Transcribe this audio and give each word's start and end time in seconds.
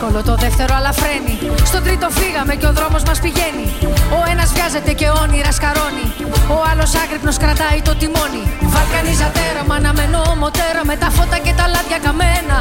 πρώτο 0.00 0.12
βήμα 0.12 0.20
δύσκολο, 0.20 0.22
το 0.30 0.34
δεύτερο 0.44 0.72
αλλά 0.78 0.92
φρένει. 1.00 1.34
Στο 1.70 1.78
τρίτο 1.86 2.06
φύγαμε 2.18 2.54
και 2.60 2.66
ο 2.70 2.72
δρόμος 2.78 3.02
μας 3.08 3.18
πηγαίνει. 3.24 3.66
Ο 4.18 4.20
ένας 4.32 4.48
βιάζεται 4.54 4.92
και 5.00 5.08
όνειρα 5.22 5.52
σκαρώνει. 5.58 6.06
Ο 6.56 6.58
άλλος 6.70 6.90
άγρυπνος 7.02 7.36
κρατάει 7.42 7.80
το 7.88 7.92
τιμόνι. 8.00 8.44
Βαλκανιζατέρα, 8.74 9.60
μα 9.68 9.74
αναμένω 9.80 10.20
μοτέρα 10.42 10.82
με 10.90 10.96
τα 11.02 11.08
φώτα 11.16 11.38
και 11.44 11.52
τα 11.58 11.66
λάδια 11.72 11.98
καμένα. 12.06 12.58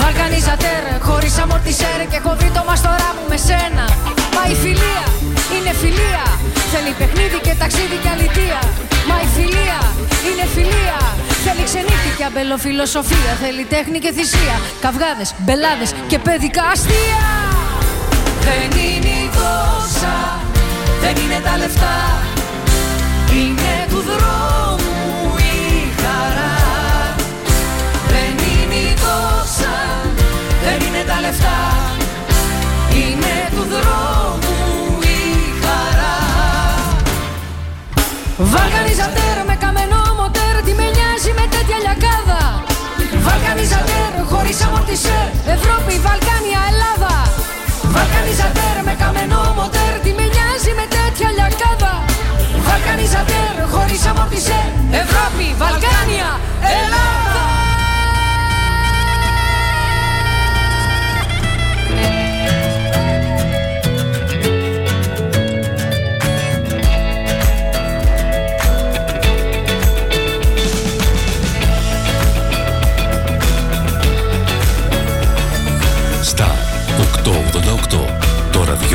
Βαλκανιζατέρ, 0.00 0.82
χωρίς 1.08 1.34
αμορτισέρ 1.42 1.98
και 2.10 2.18
έχω 2.20 2.32
βρει 2.38 2.50
το 2.56 2.62
μαστορά 2.68 3.10
μου 3.16 3.24
με 3.30 3.38
σένα. 3.46 3.84
Μα 4.34 4.42
η 4.54 4.56
φιλία 4.62 5.06
είναι 5.54 5.72
φιλία. 5.82 6.24
Θέλει 6.72 6.92
παιχνίδι 6.98 7.38
και 7.46 7.54
ταξίδι 7.62 7.96
και 8.02 8.10
αλητία. 8.14 8.60
Μα 9.08 9.16
η 9.26 9.28
φιλία 9.36 9.80
είναι 10.28 10.44
φιλία. 10.54 11.00
Θέλει 11.48 11.64
ξενύχτη 11.64 12.10
και 12.16 12.24
αμπελοφιλοσοφία. 12.24 13.32
Θέλει 13.42 13.64
τέχνη 13.64 13.98
και 13.98 14.12
θυσία. 14.16 14.56
Καυγάδες, 14.80 15.34
μπελάδες 15.38 15.90
και 16.06 16.18
παιδικά 16.18 16.64
αστεία. 16.74 17.24
Δεν 18.46 18.70
είναι 18.86 19.12
η 19.24 19.30
δόσα, 19.38 20.16
δεν 21.02 21.14
είναι 21.22 21.38
τα 21.46 21.56
λεφτά. 21.56 21.96
Είναι 23.38 23.72
του 23.90 24.00
δρόμου 24.10 25.34
η 25.36 25.64
χαρά. 26.02 26.56
Δεν 28.12 28.34
είναι 28.48 28.78
η 28.90 28.94
δόσα, 29.04 29.74
δεν 30.64 30.78
είναι 30.86 31.02
τα 31.10 31.20
λεφτά. 31.20 31.58
Είναι 33.00 33.34
του 33.54 33.64
δρόμου 33.74 34.56
η 35.00 35.18
χαρά. 35.62 36.16
Βαλκανιζατέρ 38.38 39.36
με 39.46 39.54
καμένο 39.54 39.54
μοτέρ 39.54 39.55
Τι 41.26 41.32
με 41.32 41.40
νοιάζει 41.40 41.50
με 41.50 41.56
τέτοια 41.56 41.78
λιακάδα. 41.84 42.40
Βαλκανιζατέρ 43.26 44.12
χωρίς 44.30 44.58
αμορτισέρ 44.66 45.28
Ευρώπη, 45.56 45.94
Βαλκάνια, 46.06 46.60
Ελλάδα. 46.70 47.14
Βαλκανιζατέρ 47.94 48.76
με 48.86 48.94
καμένο 49.00 49.40
μοτέρ 49.58 49.92
Τι 50.04 50.10
με 50.18 50.26
νοιάζει 50.34 50.72
με 50.78 50.86
τέτοια 50.96 51.28
λιακάδα. 51.36 51.92
Βαλκανιζατέρ 52.66 53.54
χωρίς 53.72 54.02
αμορτισέρ 54.10 54.68
Ευρώπη, 55.02 55.46
Βαλκάνια, 55.60 56.28
Ελλάδα 56.78 57.55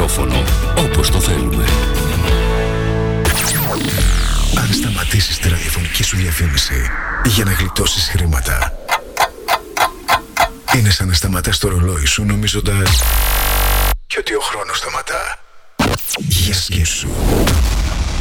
ραδιόφωνο 0.01 0.43
όπως 0.77 1.09
το 1.09 1.19
θέλουμε 1.19 1.65
Αν 4.57 4.73
σταματήσεις 4.73 5.37
τη 5.37 5.49
ραδιοφωνική 5.49 6.03
σου 6.03 6.17
διαφήμιση 6.17 6.89
για 7.25 7.43
να 7.43 7.51
γλιτώσεις 7.51 8.09
χρήματα 8.09 8.73
είναι 10.75 10.89
σαν 10.89 11.07
να 11.07 11.13
σταματάς 11.13 11.57
το 11.57 11.67
ρολόι 11.67 12.05
σου 12.05 12.25
νομίζοντας 12.25 13.01
και 14.07 14.17
ότι 14.19 14.35
ο 14.35 14.39
χρόνος 14.39 14.77
σταματά. 14.77 15.39
Για 16.17 16.53
σκέψου. 16.53 17.07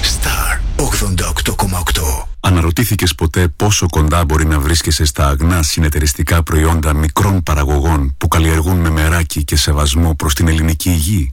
Star 0.02 0.60
88,8 0.76 2.26
Αναρωτήθηκες 2.40 3.14
ποτέ 3.14 3.48
πόσο 3.48 3.88
κοντά 3.88 4.24
μπορεί 4.24 4.46
να 4.46 4.60
βρίσκεσαι 4.60 5.04
στα 5.04 5.28
αγνά 5.28 5.62
συνεταιριστικά 5.62 6.42
προϊόντα 6.42 6.92
μικρών 6.94 7.42
παραγωγών 7.42 8.14
που 8.18 8.28
καλλιεργούν 8.28 8.76
με 8.76 8.90
μεράκι 8.90 9.44
και 9.44 9.56
σεβασμό 9.56 10.14
προς 10.14 10.34
την 10.34 10.48
ελληνική 10.48 10.90
υγεία; 10.90 11.32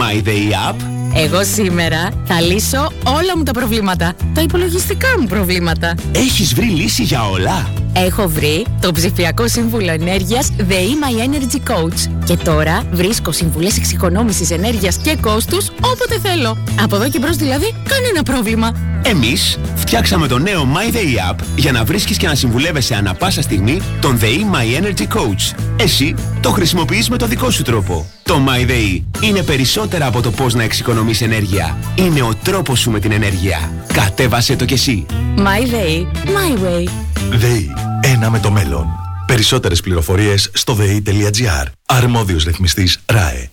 My 0.00 0.26
Day 0.26 0.70
App? 0.70 0.76
Εγώ 1.16 1.44
σήμερα 1.44 2.10
θα 2.24 2.40
λύσω 2.40 2.92
όλα 3.04 3.36
μου 3.36 3.42
τα 3.42 3.52
προβλήματα. 3.52 4.12
Τα 4.34 4.40
υπολογιστικά 4.40 5.08
μου 5.20 5.26
προβλήματα. 5.26 5.94
Έχεις 6.12 6.54
βρει 6.54 6.66
λύση 6.66 7.02
για 7.02 7.28
όλα; 7.28 7.83
Έχω 7.96 8.28
βρει 8.28 8.66
το 8.80 8.92
ψηφιακό 8.92 9.48
σύμβουλο 9.48 9.90
ενέργειας 9.90 10.50
The 10.58 10.62
My 10.62 11.28
Energy 11.28 11.72
Coach. 11.72 12.24
Και 12.24 12.36
τώρα 12.36 12.82
βρίσκω 12.92 13.32
συμβουλές 13.32 13.76
εξοικονόμησης 13.76 14.50
ενέργειας 14.50 14.96
και 14.96 15.16
κόστους 15.20 15.68
όποτε 15.80 16.18
θέλω. 16.22 16.58
Από 16.82 16.96
εδώ 16.96 17.08
και 17.08 17.18
μπρος 17.18 17.36
δηλαδή 17.36 17.74
κανένα 17.88 18.22
πρόβλημα. 18.22 18.72
Εμείς 19.02 19.58
φτιάξαμε 19.74 20.26
το 20.26 20.38
νέο 20.38 20.68
My 20.74 20.94
Day 20.94 21.32
App 21.32 21.38
για 21.56 21.72
να 21.72 21.84
βρίσκεις 21.84 22.16
και 22.16 22.26
να 22.26 22.34
συμβουλεύεσαι 22.34 22.94
ανα 22.94 23.14
πάσα 23.14 23.42
στιγμή 23.42 23.80
τον 24.00 24.18
The 24.20 24.24
My 24.54 24.82
Energy 24.82 25.06
Coach. 25.16 25.58
Εσύ 25.76 26.14
το 26.40 26.50
χρησιμοποιείς 26.50 27.08
με 27.08 27.16
το 27.16 27.26
δικό 27.26 27.50
σου 27.50 27.62
τρόπο. 27.62 28.06
Το 28.22 28.40
My 28.46 28.70
Day 28.70 29.02
είναι 29.20 29.42
περισσότερα 29.42 30.06
από 30.06 30.20
το 30.20 30.30
πώς 30.30 30.54
να 30.54 30.62
εξοικονομείς 30.62 31.20
ενέργεια. 31.20 31.76
Είναι 31.94 32.22
ο 32.22 32.34
τρόπος 32.42 32.80
σου 32.80 32.90
με 32.90 33.00
την 33.00 33.12
ενέργεια. 33.12 33.72
Κατέβασέ 33.92 34.56
το 34.56 34.64
κι 34.64 34.74
εσύ. 34.74 35.06
My 35.36 35.62
Day, 35.72 36.06
my 36.26 36.64
way. 36.64 36.88
ΔΕΗ. 37.30 37.83
Ένα 38.00 38.30
με 38.30 38.40
το 38.40 38.50
μέλλον. 38.50 38.86
Περισσότερες 39.26 39.80
πληροφορίες 39.80 40.50
στο 40.54 40.74
ΔΕΗ.gr. 40.74 41.64
Αρμόδιος 41.86 42.44
ρυθμιστής 42.44 42.98
ΡΑΕ. 43.06 43.48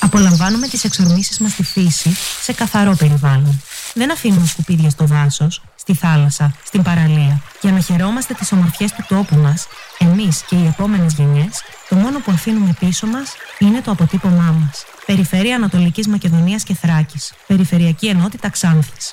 Απολαμβάνουμε 0.00 0.68
τις 0.68 0.84
εξορμήσεις 0.84 1.38
μας 1.38 1.52
στη 1.52 1.62
φύση 1.62 2.16
σε 2.42 2.52
καθαρό 2.52 2.94
περιβάλλον. 2.98 3.62
Δεν 3.94 4.12
αφήνουμε 4.12 4.46
σκουπίδια 4.46 4.90
στο 4.90 5.04
δάσος, 5.04 5.62
στη 5.76 5.94
θάλασσα, 5.94 6.54
στην 6.66 6.82
παραλία. 6.82 7.42
Για 7.60 7.72
να 7.72 7.80
χαιρόμαστε 7.80 8.34
τις 8.34 8.52
ομορφιές 8.52 8.92
του 8.92 9.04
τόπου 9.08 9.36
μας, 9.36 9.66
εμείς 9.98 10.42
και 10.48 10.56
οι 10.56 10.66
επόμενες 10.66 11.12
γενιές, 11.14 11.62
το 11.88 11.96
μόνο 11.96 12.18
που 12.18 12.32
αφήνουμε 12.32 12.76
πίσω 12.80 13.06
μας 13.06 13.32
είναι 13.58 13.80
το 13.80 13.90
αποτύπωμά 13.90 14.56
μας. 14.60 14.84
Περιφέρεια 15.06 15.54
Ανατολικής 15.54 16.06
Μακεδονίας 16.06 16.62
και 16.62 16.74
Θράκης. 16.74 17.32
Περιφερειακή 17.46 18.06
Ενότητα 18.06 18.48
Ξάνθης. 18.48 19.12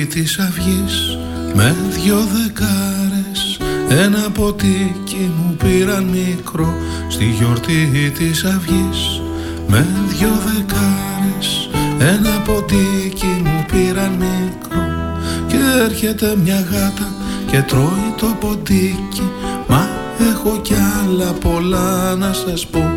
Στη 0.00 0.08
γιορτή 0.08 0.22
της 0.22 0.38
αυγής 0.38 1.18
με 1.54 1.76
δυο 1.90 2.28
δεκάρες. 2.32 3.58
Ένα 3.88 4.30
ποτίκι 4.30 5.30
μου 5.36 5.56
πήραν 5.56 6.04
μικρό 6.04 6.74
Στη 7.08 7.24
γιορτή 7.24 8.12
της 8.18 8.44
αυγής. 8.44 9.20
Με 9.66 9.86
δυο 10.08 10.28
δεκάρες 10.46 11.70
Ένα 11.98 12.40
ποτίκι 12.44 13.42
μου 13.44 13.64
πήραν 13.72 14.10
μικρό. 14.10 15.18
Και 15.46 15.56
έρχεται 15.84 16.36
μια 16.44 16.66
γάτα 16.70 17.08
Και 17.50 17.62
τρώει 17.62 18.14
το 18.16 18.36
ποτίκι. 18.40 19.30
Μα 19.68 19.88
έχω 20.30 20.60
κι 20.62 20.74
άλλα 20.74 21.32
πολλά 21.32 22.16
να 22.16 22.32
σας 22.32 22.66
πω. 22.66 22.90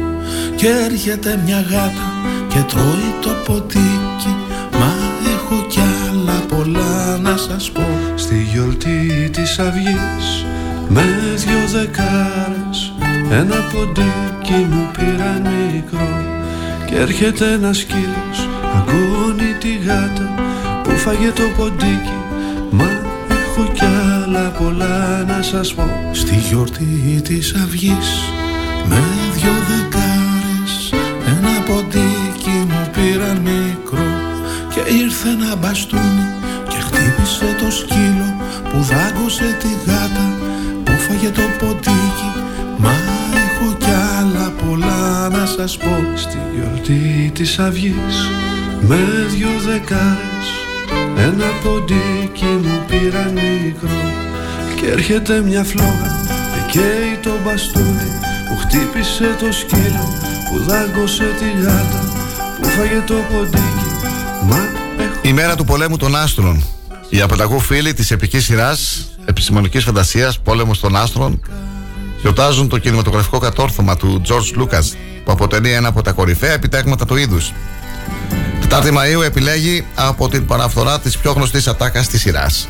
Και 0.56 0.68
έρχεται 0.68 1.42
μια 1.46 1.62
γάτα 1.62 2.14
Και 2.48 2.60
τρώει 2.60 3.14
το 3.22 3.30
ποτίκι. 3.46 4.36
Μα 4.72 4.94
έχω 5.34 5.66
κι 5.68 5.80
άλλα 5.80 5.93
πολλά 6.64 7.18
να 7.18 7.38
σας 7.38 7.72
πω. 7.72 7.86
Στη 8.16 8.48
γιορτή 8.54 9.30
της 9.32 9.60
αυγής 9.60 10.46
με 10.88 11.04
δυο 11.36 11.80
δεκάρες 11.80 12.94
ένα 13.32 13.56
ποντίκι 13.56 14.68
μου 14.70 14.88
πήρα 14.98 15.42
μικρό 15.44 16.22
και 16.86 16.96
έρχεται 16.96 17.52
ένας 17.52 17.78
σκύλος 17.78 18.50
αγκώνει 18.76 19.54
τη 19.60 19.74
γάτα 19.86 20.34
που 20.84 20.92
φάγε 20.92 21.32
το 21.32 21.44
ποντίκι. 21.58 22.18
Μα 22.72 22.90
έχω 23.30 23.72
κι 23.74 23.86
άλλα 23.86 24.50
πολλά 24.50 25.24
να 25.28 25.42
σας 25.42 25.74
πω. 25.74 26.10
Στη 26.12 26.36
γιορτή 26.36 27.22
της 27.24 27.56
αυγής 27.64 28.10
με 28.86 29.02
δυο 29.36 29.54
δεκάρες 29.70 30.94
ένα 31.26 31.62
ποντίκι 31.66 32.66
μου 32.68 32.90
πήραν 32.94 33.38
μικρό 33.38 34.08
και 34.74 34.94
ήρθε 34.94 35.30
ένα 35.30 35.56
μπαστούνι 35.56 36.42
και 36.42 36.43
χτύπησε 37.14 37.56
το 37.60 37.72
σκύλο 37.72 38.36
που 38.70 38.82
δάγκωσε 38.82 39.58
τη 39.60 39.68
γάτα 39.86 40.28
έφαγε 40.84 41.30
το 41.30 41.42
ποτίκι. 41.60 42.32
Μα 42.78 42.92
έχω 43.44 43.74
κι 43.78 43.94
άλλα 44.20 44.54
πολλά 44.66 45.30
να 45.30 45.46
σας 45.46 45.78
πω. 45.78 46.04
Στη 46.16 46.38
γιορτή 46.56 47.32
της 47.34 47.60
αυγής 47.60 48.30
με 48.82 49.00
δυο 49.36 49.50
δεκάρες 49.66 50.48
Ένα 51.18 51.46
ποντίκι 51.64 52.46
μου 52.46 52.84
πήρα 52.88 53.32
μικρό 53.34 54.02
Και 54.76 54.92
έρχεται 54.92 55.42
μια 55.42 55.64
φλόγα 55.64 56.26
και 56.54 56.80
καίει 56.80 57.18
το 57.22 57.32
μπαστούνι 57.44 58.20
Που 58.50 58.58
χτύπησε 58.58 59.36
το 59.40 59.52
σκύλο 59.52 60.08
που 60.50 60.64
δάγκωσε 60.64 61.24
τη 61.40 61.62
γάτα 61.62 62.12
Που 62.62 62.68
φάγε 62.68 63.04
το 63.08 63.14
ποντίκι. 63.14 63.90
Μα 64.50 64.58
έχω... 65.04 65.20
Η 65.22 65.34
μέρα 65.34 65.56
του 65.56 65.66
πολέμου 65.66 65.98
των 65.98 66.16
άστρων 66.16 66.64
η 67.14 67.22
απανταγού 67.22 67.60
φίλοι 67.60 67.94
της 67.94 68.12
επικής 68.12 68.44
σειράς 68.44 69.10
επιστημονικής 69.26 69.84
φαντασίας 69.84 70.40
Πόλεμος 70.40 70.80
των 70.80 70.96
Άστρων 70.96 71.42
γιορτάζουν 72.22 72.70
το 72.70 72.78
κινηματογραφικό 72.78 73.38
κατόρθωμα 73.38 73.96
του 73.96 74.22
George 74.28 74.62
Lucas 74.62 74.84
που 75.26 75.32
αποτελεί 75.32 75.72
ένα 75.72 75.88
από 75.88 76.02
τα 76.02 76.12
κορυφαία 76.12 76.52
επιτέγματα 76.52 77.06
του 77.06 77.16
είδους. 77.16 77.54
Τετάρτη 78.62 78.90
Μαΐου 78.94 79.24
επιλέγει 79.24 79.86
από 79.96 80.30
την 80.30 80.46
παραφθορά 80.46 81.00
της 81.00 81.18
πιο 81.18 81.32
γνωστής 81.32 81.68
ατάκας 81.68 82.08
της 82.08 82.22
σειράς. 82.22 82.68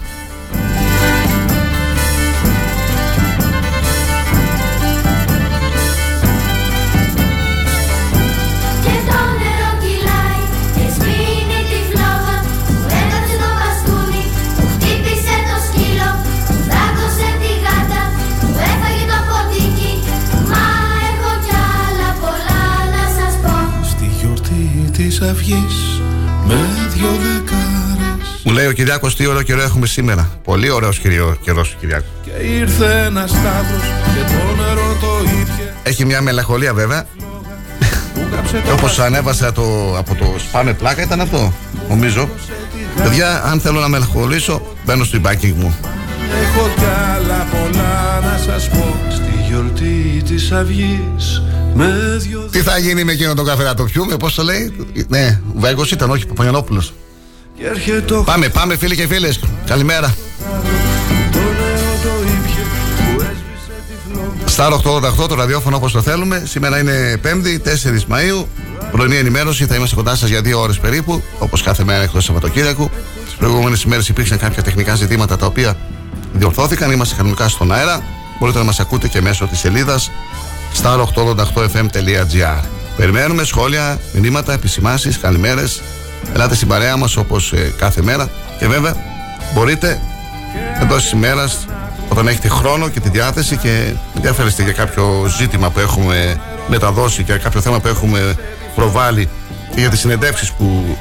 Με 26.48 26.56
δυο 26.94 27.10
δεκάρες. 27.10 28.42
Μου 28.44 28.52
λέει 28.52 28.66
ο 28.66 28.72
Κυριάκος 28.72 29.16
τι 29.16 29.28
ωραίο 29.28 29.42
καιρό 29.42 29.62
έχουμε 29.62 29.86
σήμερα. 29.86 30.30
Πολύ 30.44 30.70
ωραίος 30.70 31.00
καιρός 31.42 31.72
ο 31.74 31.75
Κυριάκος. 31.80 32.08
Και 32.24 32.46
ήρθε 32.46 33.04
ένας 33.06 33.30
σταύρος 33.30 33.84
και 34.16 34.34
το 34.34 34.64
νερό 34.64 34.98
το 35.02 35.30
ήπια. 35.40 35.75
Έχει 35.84 36.06
μια 36.06 36.22
μελαγχολία 36.22 36.74
βέβαια. 36.74 37.06
Όπως 38.74 39.00
ανέβασα 39.00 39.52
το, 39.52 39.98
από 39.98 40.16
το 40.16 40.36
σπάμε 40.38 40.74
πλάκα 40.74 41.02
ήταν 41.02 41.22
αυτό 41.22 41.54
Νομίζω. 41.90 42.30
Παιδιά 43.04 43.44
αν 43.46 43.60
θέλω 43.60 43.80
να 43.80 43.88
μελαγχολήσω 43.88 44.62
μπαίνω 44.86 45.04
στο 45.04 45.20
μπάκι 45.20 45.56
μου. 45.58 45.75
Έχω 46.44 46.70
κι 46.75 46.86
άλλα 47.16 47.48
πολλά 47.52 48.20
να 48.22 48.38
σας 48.38 48.70
πω. 48.70 48.96
Στη 49.10 49.31
γιορτή 49.48 50.22
της 50.25 50.52
αυγής 50.52 51.42
τι 52.52 52.60
θα 52.60 52.78
γίνει 52.78 53.04
με 53.04 53.12
εκείνο 53.12 53.34
τον 53.34 53.46
καφέ 53.46 53.64
να 53.64 53.74
το 53.74 53.84
πιούμε, 53.84 54.18
πώς 54.18 54.36
το 54.36 54.44
λέει; 54.44 54.75
Ναι, 55.08 55.40
Βέγκο 55.56 55.84
ήταν, 55.92 56.10
όχι 56.10 56.25
Παπαγιανόπουλος. 56.25 56.94
Πάμε, 58.25 58.50
πάμε 58.50 58.78
φίλοι 58.78 58.96
και 58.96 59.08
φίλες. 59.08 59.40
Καλημέρα. 59.66 60.16
Σταρ 64.46 64.74
888 64.74 65.28
το 65.28 65.36
ραδιόφωνο 65.36 65.75
όπως 65.75 65.92
το 65.92 66.02
θέλουμε. 66.02 66.44
Σήμερα 66.46 66.80
είναι 66.80 67.20
5η, 67.24 67.60
4η 67.60 68.04
Μαου. 68.08 68.48
Πρωινή 68.92 69.16
ενημέρωση. 69.16 69.66
Θα 69.66 69.75
είμαστε 69.75 69.96
κοντά 69.96 70.16
σας 70.16 70.30
για 70.30 70.42
δύο 70.42 70.60
ώρες 70.60 70.80
περίπου. 70.80 71.24
Όπως 71.40 71.62
κάθε 71.62 71.84
μέρα 71.84 72.04
εκτός 72.04 72.24
Σαββατοκύριακου. 72.24 72.90
Τις 73.25 73.34
προηγούμενες 73.34 73.84
ημέρες 73.84 74.10
υπήρξαν 74.10 74.38
κάποια 74.38 74.64
τεχνικά 74.64 74.96
ζητήματα 74.96 75.38
τα 75.38 75.46
οποία 75.46 75.78
διορθώθηκαν. 76.34 76.92
Είμαστε 76.92 77.16
κανονικά 77.16 77.48
στον 77.48 77.74
αέρα. 77.74 78.04
Μπορείτε 78.40 78.58
να 78.58 78.64
μας 78.64 78.80
ακούτε 78.80 79.08
και 79.08 79.22
μέσω 79.22 79.48
της 79.48 79.60
σελίδας 79.60 80.12
star888fm.gr 80.81 82.64
Περιμένουμε 82.98 83.44
σχόλια, 83.44 84.00
μηνύματα, 84.14 84.54
επισημάσεις, 84.54 85.20
καλημέρες. 85.20 85.81
Ελάτε 86.34 86.56
στην 86.56 86.68
παρέα 86.68 86.98
μας 86.98 87.18
όπως 87.18 87.54
ε, 87.54 87.74
κάθε 87.78 88.02
μέρα. 88.02 88.30
Και 88.60 88.68
βέβαια 88.68 88.96
μπορείτε 89.54 90.02
εντός 90.81 91.02
της 91.02 91.12
ημέρας 91.12 91.66
όταν 92.10 92.28
έχετε 92.28 92.48
χρόνο 92.48 92.90
και 92.90 93.00
τη 93.00 93.10
διάθεση 93.10 93.58
και 93.58 93.94
ενδιαφέρεστε 94.16 94.64
για 94.64 94.72
κάποιο 94.72 95.25
ζήτημα 95.38 95.70
που 95.70 95.80
έχουμε 95.80 96.42
μεταδώσει 96.68 97.24
και 97.24 97.34
κάποιο 97.34 97.62
θέμα 97.62 97.80
που 97.80 97.88
έχουμε 97.88 98.36
προβάλει 98.75 99.30
και 99.74 99.80
για 99.80 99.89
τις 99.89 100.00
συνεντεύξεις 100.00 100.51
που 100.51 100.98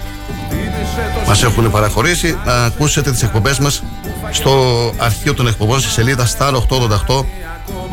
μας 1.26 1.43
έχουν 1.43 1.71
παραχωρήσει 1.71 2.38
να 2.45 2.64
ακούσετε 2.64 3.11
τις 3.11 3.23
εκπομπές 3.23 3.59
μας 3.59 3.83
στο 4.31 4.93
αρχείο 4.99 5.35
των 5.35 5.47
εκπομπών 5.47 5.81
στη 5.81 5.91
σελίδα 5.91 6.26
Star 6.38 6.52
888 6.52 7.25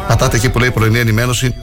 πατάτε 0.07 0.36
εκεί 0.38 0.50
που 0.50 0.59
λέει 0.59 0.71
πρωινή 0.71 1.00
ενημέρωση 1.00 1.55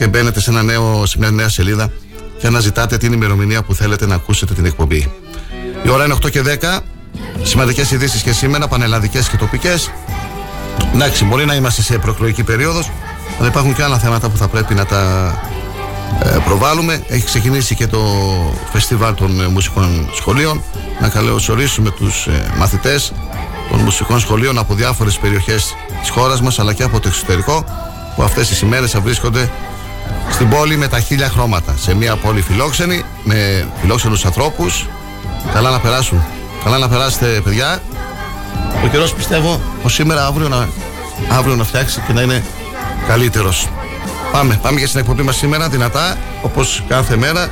και 0.00 0.08
μπαίνετε 0.08 0.40
σε, 0.40 0.50
ένα 0.50 0.62
νέο, 0.62 1.06
σε 1.06 1.18
μια 1.18 1.30
νέα 1.30 1.48
σελίδα 1.48 1.90
και 2.38 2.48
να 2.48 2.60
ζητάτε 2.60 2.96
την 2.96 3.12
ημερομηνία 3.12 3.62
που 3.62 3.74
θέλετε 3.74 4.06
να 4.06 4.14
ακούσετε 4.14 4.54
την 4.54 4.64
εκπομπή. 4.64 5.12
Η 5.82 5.88
ώρα 5.88 6.04
είναι 6.04 6.14
8 6.22 6.30
και 6.30 6.42
10. 6.60 6.78
Σημαντικές 7.42 7.90
ειδήσεις 7.90 8.22
και 8.22 8.32
σήμερα, 8.32 8.68
πανελλαδικές 8.68 9.28
και 9.28 9.36
τοπικές. 9.36 9.90
Εντάξει, 10.94 11.24
μπορεί 11.24 11.44
να 11.44 11.54
είμαστε 11.54 11.82
σε 11.82 11.98
προεκλογική 11.98 12.42
περίοδος, 12.42 12.90
αλλά 13.38 13.48
υπάρχουν 13.48 13.74
και 13.74 13.82
άλλα 13.82 13.98
θέματα 13.98 14.28
που 14.28 14.36
θα 14.36 14.48
πρέπει 14.48 14.74
να 14.74 14.86
τα 14.86 15.34
ε, 16.22 16.36
προβάλλουμε. 16.44 17.04
Έχει 17.08 17.24
ξεκινήσει 17.24 17.74
και 17.74 17.86
το 17.86 18.00
φεστιβάλ 18.72 19.14
των 19.14 19.40
ε, 19.40 19.46
μουσικών 19.46 20.10
σχολείων. 20.14 20.62
Να 21.00 21.08
καλωσορίσουμε 21.08 21.90
τους 21.90 22.26
ε, 22.26 22.52
μαθητές 22.56 23.12
των 23.70 23.80
μουσικών 23.80 24.20
σχολείων 24.20 24.58
από 24.58 24.74
διάφορες 24.74 25.18
περιοχές 25.18 25.74
της 26.00 26.10
χώρας 26.10 26.40
μας 26.40 26.58
αλλά 26.58 26.72
και 26.72 26.82
από 26.82 27.00
το 27.00 27.08
εξωτερικό 27.08 27.64
που 28.16 28.22
αυτές 28.22 28.48
τις 28.48 28.60
ημέρες 28.60 28.90
θα 28.90 29.00
βρίσκονται 29.00 29.50
στην 30.30 30.48
πόλη 30.48 30.76
με 30.76 30.88
τα 30.88 31.00
χίλια 31.00 31.28
χρώματα. 31.28 31.74
Σε 31.76 31.94
μια 31.94 32.16
πόλη 32.16 32.40
φιλόξενη, 32.40 33.02
με 33.24 33.68
φιλόξενους 33.80 34.24
ανθρώπους. 34.24 34.86
Καλά 35.52 35.70
να 35.70 35.80
περάσουν. 35.80 36.22
Καλά 36.64 36.78
να 36.78 36.88
περάσετε, 36.88 37.40
παιδιά. 37.44 37.82
Ο 38.84 38.88
καιρός 38.88 39.14
πιστεύω 39.14 39.60
πως 39.82 39.92
σήμερα 39.94 40.26
αύριο 40.26 40.48
να, 40.48 40.68
αύριο 41.28 41.56
να 41.56 41.64
φτιάξει 41.64 42.02
και 42.06 42.12
να 42.12 42.22
είναι 42.22 42.44
καλύτερος. 43.06 43.68
Πάμε, 44.32 44.58
πάμε 44.62 44.78
για 44.78 44.86
στην 44.88 45.00
εκπομπή 45.00 45.22
μας 45.22 45.36
σήμερα 45.36 45.68
δυνατά, 45.68 46.16
όπως 46.42 46.82
κάθε 46.88 47.16
μέρα, 47.16 47.48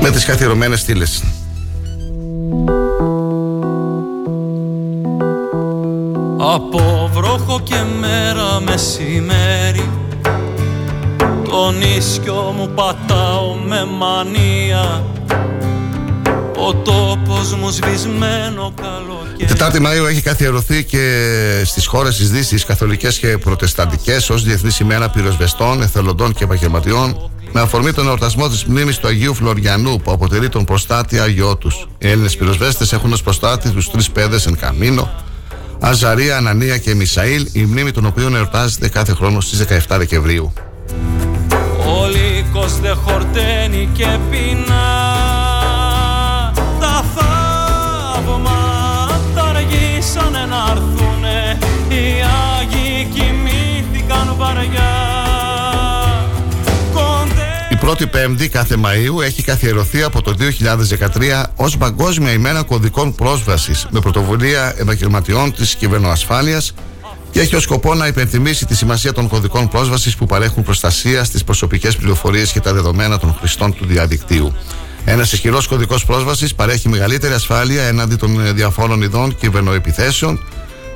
με 0.00 0.10
τις 0.10 0.24
καθιερωμένες 0.24 0.80
στήλες. 0.80 1.22
Από 6.54 7.10
βρόχο 7.12 7.60
και 7.60 7.82
μέρα 8.00 8.60
μεσημέρι 8.60 9.90
τον 11.52 11.82
ίσκιο 11.96 12.54
μου 12.56 12.68
πατάω 12.74 13.54
με 13.54 13.84
μανία 13.84 15.04
Ο 16.56 16.74
τόπος 16.74 17.54
μου 17.54 17.70
σβησμένο 17.70 18.74
καλοκαίρι 18.80 19.46
Τετάρτη 19.46 19.80
Μαΐου 19.82 20.08
έχει 20.08 20.22
καθιερωθεί 20.22 20.84
και 20.84 21.02
στις 21.64 21.86
χώρες 21.86 22.16
της 22.16 22.30
Δύσης 22.30 22.64
καθολικές 22.64 23.18
και 23.18 23.38
προτεσταντικές 23.38 24.30
ως 24.30 24.42
Διεθνής 24.44 24.78
ημέρα 24.78 25.10
πυροσβεστών, 25.10 25.82
εθελοντών 25.82 26.32
και 26.34 26.44
επαγγελματιών 26.44 27.30
με 27.52 27.60
αφορμή 27.60 27.92
τον 27.92 28.06
εορτασμό 28.06 28.48
της 28.48 28.64
μνήμης 28.64 28.98
του 28.98 29.08
Αγίου 29.08 29.34
Φλωριανού 29.34 30.00
που 30.00 30.12
αποτελεί 30.12 30.48
τον 30.48 30.64
προστάτη 30.64 31.18
Αγιό 31.18 31.56
του. 31.56 31.70
Οι 31.98 32.08
Έλληνες 32.08 32.36
πυροσβέστες 32.36 32.92
έχουν 32.92 33.12
ως 33.12 33.22
προστάτη 33.22 33.70
τους 33.70 33.90
τρεις 33.90 34.10
πέδες 34.10 34.46
εν 34.46 34.56
καμίνο, 34.56 35.10
Αζαρία, 35.80 36.36
Ανανία 36.36 36.78
και 36.78 36.94
Μισαήλ, 36.94 37.48
η 37.52 37.62
μνήμη 37.62 37.90
των 37.90 38.06
οποίων 38.06 38.36
εορτάζεται 38.36 38.88
κάθε 38.88 39.12
χρόνο 39.14 39.40
στις 39.40 39.58
17 39.58 39.98
Δεκεμβρίου. 39.98 40.52
Ο 42.42 42.44
λύκος 42.44 42.80
δε 42.80 42.90
χορταίνει 42.90 43.88
και 43.92 44.18
πεινά. 44.30 44.84
Τα 46.80 47.04
θαύματα 47.14 48.62
αργήσανε 49.48 50.46
να 50.50 50.70
έρθουνε. 50.70 51.58
Οι 51.88 52.22
Άγιοι 52.58 53.04
κοιμήθηκαν 53.04 54.34
βαριά. 54.36 54.90
Η 57.70 57.76
πρώτη 57.76 58.06
Πέμπτη 58.06 58.48
κάθε 58.48 58.76
Μαΐου 58.84 59.22
έχει 59.22 59.42
καθιερωθεί 59.42 60.02
από 60.02 60.22
το 60.22 60.34
2013 60.38 61.42
ως 61.56 61.76
Παγκόσμια 61.76 62.32
ημέρα 62.32 62.62
κωδικών 62.62 63.14
πρόσβασης 63.14 63.86
με 63.90 64.00
πρωτοβουλία 64.00 64.74
επαγγελματιών 64.78 65.52
της 65.52 65.74
κυβερνοασφάλειας 65.74 66.72
και 67.32 67.40
έχει 67.40 67.56
ως 67.56 67.62
σκοπό 67.62 67.94
να 67.94 68.06
υπενθυμίσει 68.06 68.66
τη 68.66 68.76
σημασία 68.76 69.12
των 69.12 69.28
κωδικών 69.28 69.68
πρόσβασης 69.68 70.16
που 70.16 70.26
παρέχουν 70.26 70.62
προστασία 70.62 71.24
στις 71.24 71.44
προσωπικές 71.44 71.96
πληροφορίες 71.96 72.52
και 72.52 72.60
τα 72.60 72.72
δεδομένα 72.72 73.18
των 73.18 73.34
χρηστών 73.38 73.74
του 73.74 73.86
διαδικτύου. 73.86 74.54
Ένας 75.04 75.32
ισχυρός 75.32 75.66
κωδικός 75.66 76.04
πρόσβασης 76.04 76.54
παρέχει 76.54 76.88
μεγαλύτερη 76.88 77.32
ασφάλεια 77.32 77.82
έναντι 77.82 78.16
των 78.16 78.54
διαφόρων 78.54 79.02
ειδών 79.02 79.36
κυβερνοεπιθέσεων 79.36 80.40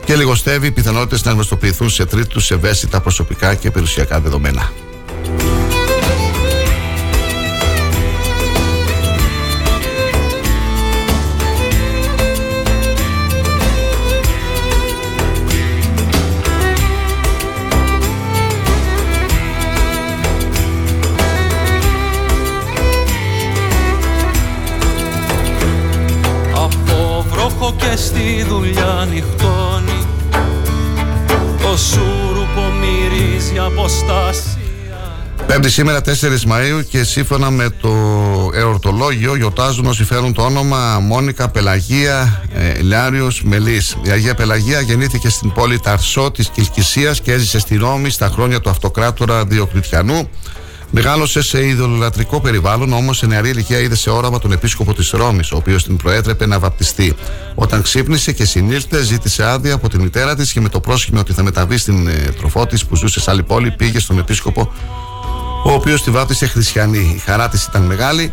και 0.04 0.14
λιγοστεύει 0.14 0.70
πιθανότητες 0.70 1.24
να 1.24 1.32
γνωστοποιηθούν 1.32 1.90
σε 1.90 2.06
τρίτους 2.06 2.50
ευαίσθητα 2.50 3.00
προσωπικά 3.00 3.54
και 3.54 3.70
περιουσιακά 3.70 4.20
δεδομένα. 4.20 4.72
Και 28.26 28.32
στη 28.32 28.48
δουλειά 28.48 29.06
νυχτώνει 29.10 30.06
Το 31.62 31.76
σούρουπο 31.76 32.72
μυρίζει 32.80 33.58
αποστασία 33.58 34.60
Πέμπτη 35.46 35.70
σήμερα 35.70 36.00
4 36.00 36.10
Μαΐου 36.48 36.84
και 36.88 37.04
σύμφωνα 37.04 37.50
με 37.50 37.70
το 37.80 37.90
εορτολόγιο 38.54 39.36
γιορτάζουν 39.36 39.86
όσοι 39.86 40.04
φέρουν 40.04 40.32
το 40.32 40.42
όνομα 40.42 40.98
Μόνικα 41.02 41.48
Πελαγία 41.48 42.42
ε, 42.54 42.80
Λιάριος 42.80 43.42
Μελής. 43.42 43.96
Η 44.02 44.10
Αγία 44.10 44.34
Πελαγία 44.34 44.80
γεννήθηκε 44.80 45.28
στην 45.28 45.52
πόλη 45.52 45.78
Ταρσό 45.78 46.30
της 46.30 46.48
Κιλκυσίας 46.48 47.20
και 47.20 47.32
έζησε 47.32 47.58
στη 47.58 47.76
Ρώμη 47.76 48.10
στα 48.10 48.28
χρόνια 48.28 48.60
του 48.60 48.70
αυτοκράτορα 48.70 49.44
Διοκλητιανού. 49.44 50.30
Μεγάλωσε 50.90 51.42
σε 51.42 51.66
ιδεολατρικό 51.66 52.40
περιβάλλον, 52.40 52.92
όμως 52.92 53.16
σε 53.16 53.26
νεαρή 53.26 53.48
ηλικία 53.48 53.78
είδε 53.78 53.94
σε 53.94 54.10
όραμα 54.10 54.38
τον 54.38 54.52
επίσκοπο 54.52 54.94
της 54.94 55.10
Ρώμης, 55.10 55.52
ο 55.52 55.56
οποίος 55.56 55.84
την 55.84 55.96
προέτρεπε 55.96 56.46
να 56.46 56.58
βαπτιστεί. 56.58 57.14
Όταν 57.54 57.82
ξύπνησε 57.82 58.32
και 58.32 58.44
συνήλθε, 58.44 59.02
ζήτησε 59.02 59.44
άδεια 59.44 59.74
από 59.74 59.88
τη 59.88 59.98
μητέρα 59.98 60.34
της 60.36 60.52
και 60.52 60.60
με 60.60 60.68
το 60.68 60.80
πρόσχημα 60.80 61.20
ότι 61.20 61.32
θα 61.32 61.42
μεταβεί 61.42 61.76
στην 61.76 62.08
ε, 62.08 62.12
τροφό 62.12 62.66
της 62.66 62.84
που 62.84 62.96
ζούσε 62.96 63.20
σε 63.20 63.30
άλλη 63.30 63.42
πόλη, 63.42 63.70
πήγε 63.70 63.98
στον 63.98 64.18
επίσκοπο, 64.18 64.72
ο 65.64 65.72
οποίος 65.72 66.02
τη 66.02 66.10
βάπτισε 66.10 66.46
χριστιανή. 66.46 67.12
Η 67.16 67.18
χαρά 67.18 67.48
της 67.48 67.64
ήταν 67.64 67.82
μεγάλη. 67.82 68.32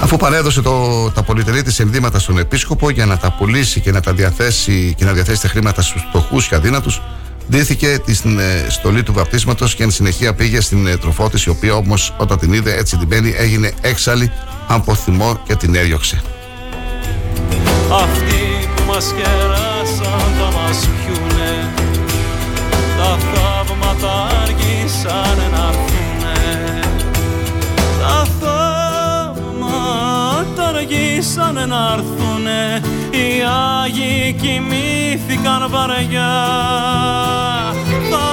Αφού 0.00 0.16
παρέδωσε 0.16 0.62
το, 0.62 1.10
τα 1.10 1.22
πολυτερή 1.22 1.62
της 1.62 1.78
ενδύματα 1.78 2.18
στον 2.18 2.38
επίσκοπο 2.38 2.90
για 2.90 3.06
να 3.06 3.16
τα 3.16 3.32
πουλήσει 3.32 3.80
και 3.80 3.92
να 3.92 4.00
τα 4.00 4.12
διαθέσει 4.12 4.94
και 4.96 5.04
να 5.04 5.12
διαθέσει 5.12 5.42
τα 5.42 5.48
χρήματα 5.48 5.82
στους 5.82 6.04
φτωχούς 6.08 6.48
και 6.48 6.54
αδύνατους, 6.54 7.02
Δίθηκε 7.48 8.00
στην 8.06 8.38
ε, 8.38 8.66
στολή 8.68 9.02
του 9.02 9.12
βαπτίσματος 9.12 9.74
και 9.74 9.82
εν 9.82 9.90
συνεχεία 9.90 10.34
πήγε 10.34 10.60
στην 10.60 10.86
ε, 10.86 10.96
τροφό 10.96 11.28
της 11.28 11.44
η 11.44 11.48
οποία 11.48 11.74
όμως 11.74 12.14
όταν 12.18 12.38
την 12.38 12.52
είδε 12.52 12.76
έτσι 12.76 12.96
την 12.96 13.06
μπαίνει 13.06 13.34
έγινε 13.36 13.72
έξαλλη 13.80 14.32
από 14.66 14.94
θυμό 14.94 15.40
και 15.46 15.54
την 15.54 15.74
έδιωξε. 15.74 16.22
Αυτοί 17.92 18.68
που 18.76 18.82
μας 18.86 19.14
κεράσαν 19.16 20.20
θα 20.38 20.50
μας 20.58 20.88
πιούνε. 20.88 21.72
Τα 22.98 23.18
θαύματα 23.18 24.26
αργήσανε 24.42 25.48
να 25.52 25.68
έρθουνε. 25.68 26.80
Τα 28.00 28.26
θαύματα 28.40 29.76
αργήσανε 30.68 31.66
να 31.66 31.92
έρθουνε 31.92 32.80
Οι 33.16 33.42
Άγιοι 33.82 34.32
κοιμήθηκαν 34.32 35.70
βαριά 35.70 36.34
Θα 38.10 38.26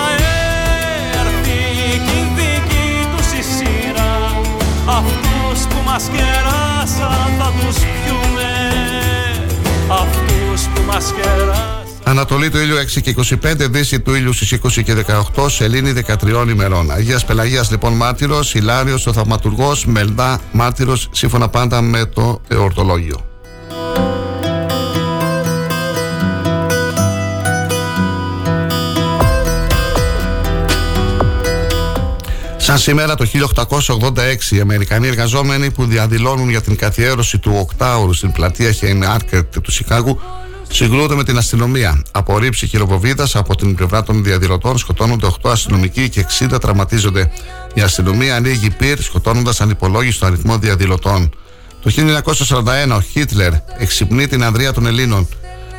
έρθει 1.19 1.61
κι 2.05 2.17
η 2.17 2.31
δική 2.35 3.07
τους 3.15 3.39
η 3.39 3.43
σειρά 3.55 4.41
Αυτούς 4.85 5.67
που 5.67 5.79
μας 5.85 6.03
κεράσαν 6.13 7.33
θα 7.39 7.51
τους 7.59 7.77
πιούμε 7.77 8.51
Αυτούς 9.87 10.61
που 10.61 10.81
μας 10.87 11.13
κεράσαν 11.21 11.81
Ανατολή 12.05 12.49
του 12.49 12.57
ήλιου 12.57 12.75
6 12.77 13.01
και 13.01 13.15
25, 13.43 13.69
δύση 13.69 13.99
του 13.99 14.13
ήλιου 14.13 14.33
στις 14.33 14.59
20 14.63 14.83
και 14.83 14.93
18, 15.35 15.49
σελήνη 15.49 15.91
13 15.91 16.49
ημερών. 16.49 16.91
Αγίας 16.91 17.25
Πελαγίας 17.25 17.71
λοιπόν 17.71 17.93
μάρτυρος, 17.93 18.53
Ηλάριος 18.53 19.07
ο 19.07 19.13
θαυματουργός, 19.13 19.85
Μελδά 19.85 20.39
μάρτυρος, 20.51 21.09
σύμφωνα 21.11 21.49
πάντα 21.49 21.81
με 21.81 22.05
το 22.05 22.41
εορτολόγιο. 22.47 23.17
Σαν 32.63 32.77
σήμερα 32.77 33.15
το 33.15 33.25
1886 33.85 34.51
οι 34.51 34.59
Αμερικανοί 34.59 35.07
εργαζόμενοι 35.07 35.71
που 35.71 35.85
διαδηλώνουν 35.85 36.49
για 36.49 36.61
την 36.61 36.75
καθιέρωση 36.75 37.37
του 37.37 37.51
οκτάωρου 37.59 38.13
στην 38.13 38.31
πλατεία 38.31 38.71
Χέιν 38.71 39.05
Άρκετ 39.05 39.57
του 39.57 39.71
Σικάγου 39.71 40.19
συγκρούονται 40.69 41.15
με 41.15 41.23
την 41.23 41.37
αστυνομία. 41.37 42.01
Από 42.11 42.37
ρήψη 42.37 42.67
χειροβοβίδας 42.67 43.35
από 43.35 43.55
την 43.55 43.75
πλευρά 43.75 44.03
των 44.03 44.23
διαδηλωτών 44.23 44.77
σκοτώνονται 44.77 45.27
8 45.41 45.49
αστυνομικοί 45.51 46.09
και 46.09 46.25
60 46.51 46.61
τραυματίζονται. 46.61 47.31
Η 47.73 47.81
αστυνομία 47.81 48.35
ανοίγει 48.35 48.69
πυρ 48.69 49.01
σκοτώνοντας 49.01 49.61
ανυπολόγιστο 49.61 50.25
αριθμό 50.25 50.57
διαδηλωτών. 50.57 51.35
Το 51.81 51.91
1941 52.87 52.95
ο 52.95 53.01
Χίτλερ 53.01 53.53
εξυπνεί 53.77 54.27
την 54.27 54.43
ανδρεία 54.43 54.73
των 54.73 54.85
Ελλήνων. 54.85 55.27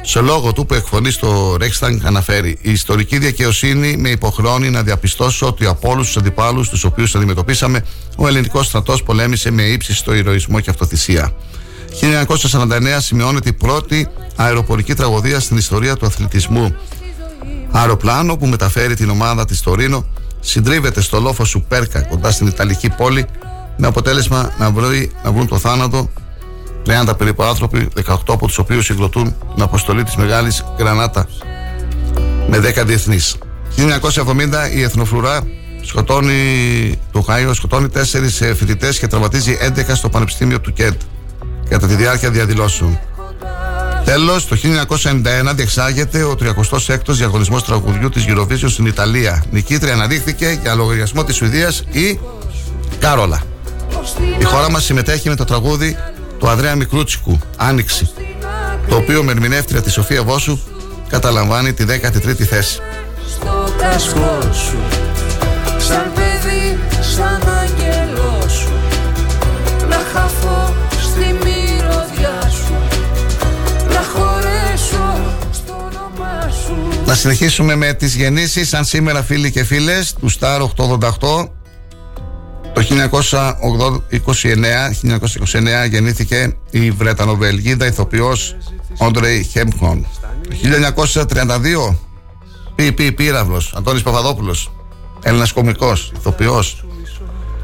Σε 0.06 0.20
λόγο 0.20 0.52
του 0.52 0.66
που 0.66 0.74
εκφωνεί 0.74 1.10
στο 1.10 1.56
Reichstag 1.60 1.98
αναφέρει 2.02 2.58
Η 2.60 2.70
ιστορική 2.70 3.18
δικαιοσύνη 3.18 3.96
με 3.96 4.08
υποχρεώνει 4.08 4.70
να 4.70 4.82
διαπιστώσω 4.82 5.46
ότι 5.46 5.66
από 5.66 5.90
όλους 5.90 6.06
τους 6.06 6.16
αντιπάλους 6.16 6.68
τους 6.68 6.84
οποίους 6.84 7.14
αντιμετωπίσαμε, 7.14 7.84
ο 8.16 8.26
ελληνικός 8.26 8.66
στρατός 8.66 9.02
πολέμησε 9.02 9.50
με 9.50 9.62
ύψιστο 9.62 10.14
ηρωισμό 10.14 10.60
και 10.60 10.70
αυτοθυσία. 10.70 11.32
1949 12.00 12.96
σημειώνεται 12.98 13.48
η 13.48 13.52
πρώτη 13.52 14.08
αεροπορική 14.36 14.94
τραγωδία 14.94 15.40
στην 15.40 15.56
ιστορία 15.56 15.96
του 15.96 16.06
αθλητισμού. 16.06 16.76
Αεροπλάνο 17.70 18.36
που 18.36 18.46
μεταφέρει 18.46 18.94
την 18.94 19.10
ομάδα 19.10 19.44
της 19.44 19.60
Τωρίνο 19.60 20.06
συντρίβεται 20.40 21.00
στο 21.00 21.20
λόφο 21.20 21.44
Σουπέρκα 21.44 22.02
κοντά 22.02 22.30
στην 22.30 22.46
Ιταλική 22.46 22.88
πόλη 22.88 23.26
με 23.76 23.86
αποτέλεσμα 23.86 24.54
να, 24.58 24.70
βρει, 24.70 25.10
να 25.24 25.32
βρουν 25.32 25.48
το 25.48 25.58
θάνατο 25.58 26.10
30 26.86 27.16
περίπου 27.18 27.42
άνθρωποι, 27.42 27.88
18 27.94 28.34
από 28.34 28.46
τους 28.46 28.58
οποίους 28.58 28.84
συγκροτούν 28.84 29.36
την 29.54 29.62
αποστολή 29.62 30.02
της 30.04 30.16
Μεγάλης 30.16 30.64
Γρανάτα 30.78 31.26
με 32.48 32.58
10 32.58 32.84
διεθνείς. 32.84 33.36
1970 33.76 34.70
η 34.74 34.82
Εθνοφρουρά 34.82 35.40
σκοτώνει 35.82 36.98
το 37.12 37.20
Χάιο, 37.20 37.54
σκοτώνει 37.54 37.88
4 37.88 38.54
φοιτητές 38.54 38.98
και 38.98 39.06
τραυματίζει 39.06 39.58
11 39.60 39.94
στο 39.94 40.08
Πανεπιστήμιο 40.08 40.60
του 40.60 40.72
Κέντ 40.72 40.94
κατά 41.68 41.86
τη 41.86 41.94
διάρκεια 41.94 42.30
διαδηλώσεων. 42.30 42.98
Τέλος, 44.04 44.46
το 44.46 44.56
1991 44.56 45.54
διεξάγεται 45.54 46.22
ο 46.22 46.36
36ο 46.40 46.96
διαγωνισμός 47.06 47.64
τραγουδιού 47.64 48.08
της 48.08 48.24
Eurovision 48.28 48.68
στην 48.68 48.86
Ιταλία. 48.86 49.44
Νικήτρια 49.50 49.92
αναδείχθηκε 49.92 50.58
για 50.62 50.74
λογαριασμό 50.74 51.24
της 51.24 51.36
Σουηδίας 51.36 51.84
η 51.90 52.18
Κάρολα. 52.98 53.42
Η 54.38 54.44
χώρα 54.44 54.70
μας 54.70 54.84
συμμετέχει 54.84 55.28
με 55.28 55.34
το 55.34 55.44
τραγούδι 55.44 55.96
του 56.44 56.50
Ανδρέα 56.50 56.74
Μικρούτσικου, 56.74 57.38
Άνοιξη, 57.56 58.10
το 58.88 58.96
οποίο 58.96 59.22
με 59.22 59.30
ερμηνεύτρια 59.30 59.82
τη 59.82 59.90
Σοφία 59.90 60.22
Βόσου 60.22 60.58
καταλαμβάνει 61.08 61.72
τη 61.72 61.84
13η 61.88 62.42
θέση. 62.42 62.80
Στο 63.28 63.74
κασκό 63.78 64.38
σου 64.52 64.76
Σαν 65.78 66.12
παιδί, 66.14 66.78
σαν 67.00 67.42
άγγελό 67.48 68.48
σου 68.48 68.72
Να 69.88 69.96
χαθώ 70.12 70.74
στη 70.90 71.24
μυρωδιά 71.24 72.50
σου 72.50 72.74
Να 73.88 74.02
χωρέσω 74.02 75.36
στο 75.52 75.72
όνομά 75.72 76.50
σου 76.64 76.76
Να 77.06 77.14
συνεχίσουμε 77.14 77.74
με 77.74 77.92
τις 77.92 78.14
γεννήσεις 78.14 78.74
Αν 78.74 78.84
σήμερα 78.84 79.22
φίλοι 79.22 79.50
και 79.50 79.64
φίλες 79.64 80.14
του 80.20 80.32
Star 80.40 80.60
888 80.60 81.63
το 82.74 82.82
1929, 82.82 82.86
1929 85.84 85.88
γεννήθηκε 85.90 86.56
η 86.70 86.90
Βρετανοβελγίδα 86.90 87.86
ηθοποιός 87.86 88.56
Όντρεϊ 88.98 89.42
Χέμχον. 89.42 90.06
1932 91.88 91.96
Πι, 92.74 92.92
πι, 92.92 93.12
πύραυλος 93.12 93.72
Αντώνης 93.76 94.02
Παπαδόπουλος 94.02 94.72
Έλληνας 95.22 95.52
κομικός, 95.52 96.12
ηθοποιός 96.16 96.84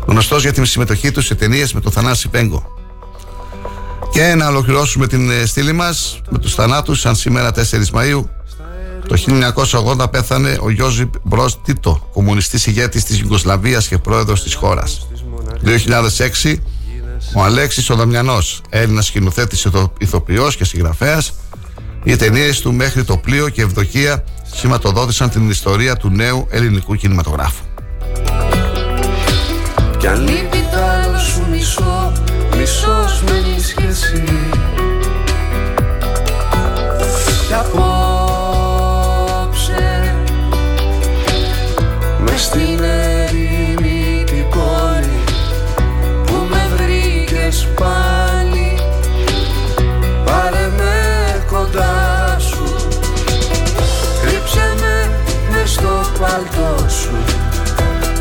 Γνωστός 0.07 0.43
για 0.43 0.53
τη 0.53 0.67
συμμετοχή 0.67 1.11
του 1.11 1.21
σε 1.23 1.35
ταινίες 1.35 1.73
με 1.73 1.81
τον 1.81 1.93
Θανάση 1.93 2.29
Πέγκο. 2.29 2.67
Και 4.13 4.35
να 4.35 4.49
ολοκληρώσουμε 4.49 5.07
την 5.07 5.31
ε, 5.31 5.47
στήλη 5.47 5.73
μας 5.73 6.21
Με 6.29 6.39
τους 6.39 6.55
θανάτους 6.55 7.01
σαν 7.01 7.17
σήμερα 7.17 7.51
4 7.55 7.61
Μαΐου 7.93 8.25
το 9.11 9.17
1980 10.03 10.11
πέθανε 10.11 10.59
ο 10.61 10.71
Γιώζιπ 10.71 11.15
Μπρος 11.23 11.61
Τίτο, 11.63 12.09
κομμουνιστής 12.13 12.67
ηγέτης 12.67 13.05
της 13.05 13.19
Ιουγκοσλαβίας 13.19 13.89
και 13.89 13.99
πρόεδρος 13.99 14.43
της 14.43 14.55
χώρας. 14.55 15.09
2006 15.63 16.59
ο 17.35 17.43
Αλέξης 17.43 17.91
ο 17.91 17.95
Δαμιανός, 17.95 18.61
Έλληνας 18.69 19.07
σκηνοθέτης 19.07 19.69
ηθοποιός 19.99 20.57
και 20.57 20.65
συγγραφέας, 20.65 21.33
οι 22.05 22.17
ταινίες 22.17 22.61
του 22.61 22.73
μέχρι 22.73 23.05
το 23.05 23.17
πλοίο 23.17 23.49
και 23.49 23.63
ευδοκία 23.63 24.25
σηματοδότησαν 24.55 25.31
την 25.31 25.51
ιστορία 25.51 25.97
του 25.97 26.11
νέου 26.11 26.47
ελληνικού 26.51 26.95
κινηματογράφου. 26.95 27.65
Κι 29.99 30.07
αν 30.07 30.23
λείπει 30.23 30.69
το 30.73 30.83
άλλο 30.83 31.19
σου 31.19 31.47
μισό, 31.51 32.13
μισός 32.57 33.23
μένεις 33.23 33.73
κι 33.73 33.87
εσύ 33.89 34.25
Κι 37.47 37.55
απόψε, 37.55 38.00
στην 42.41 42.83
ερήμη 42.83 44.25
την 44.27 44.45
πόλη 44.49 45.19
Που 46.27 46.47
με 46.51 46.69
βρήκες 46.77 47.69
πάλι, 47.75 48.79
πάρε 50.25 50.71
με 50.77 51.45
κοντά 51.51 52.37
σου 52.39 52.65
Κρύψε 54.23 54.75
με 54.81 55.11
μες 55.51 55.71
στο 55.71 56.05
παλτό 56.21 56.89
σου. 56.89 57.11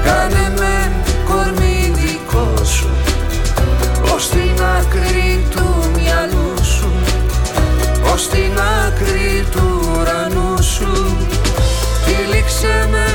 Κάνε 0.04 0.54
με 0.58 0.92
κορμί 1.28 1.94
δικό 1.94 2.64
σου 2.64 2.90
Ως 4.16 4.30
την 4.30 4.64
άκρη 4.80 5.46
του 5.50 5.92
μυαλού 5.96 6.64
σου 6.64 6.92
Ως 8.14 8.28
την 8.28 8.60
άκρη 8.86 9.46
του 9.52 9.82
ουρανού 9.92 10.64
σου. 10.64 11.18
Τυλίξε 12.06 12.88
με 12.92 13.09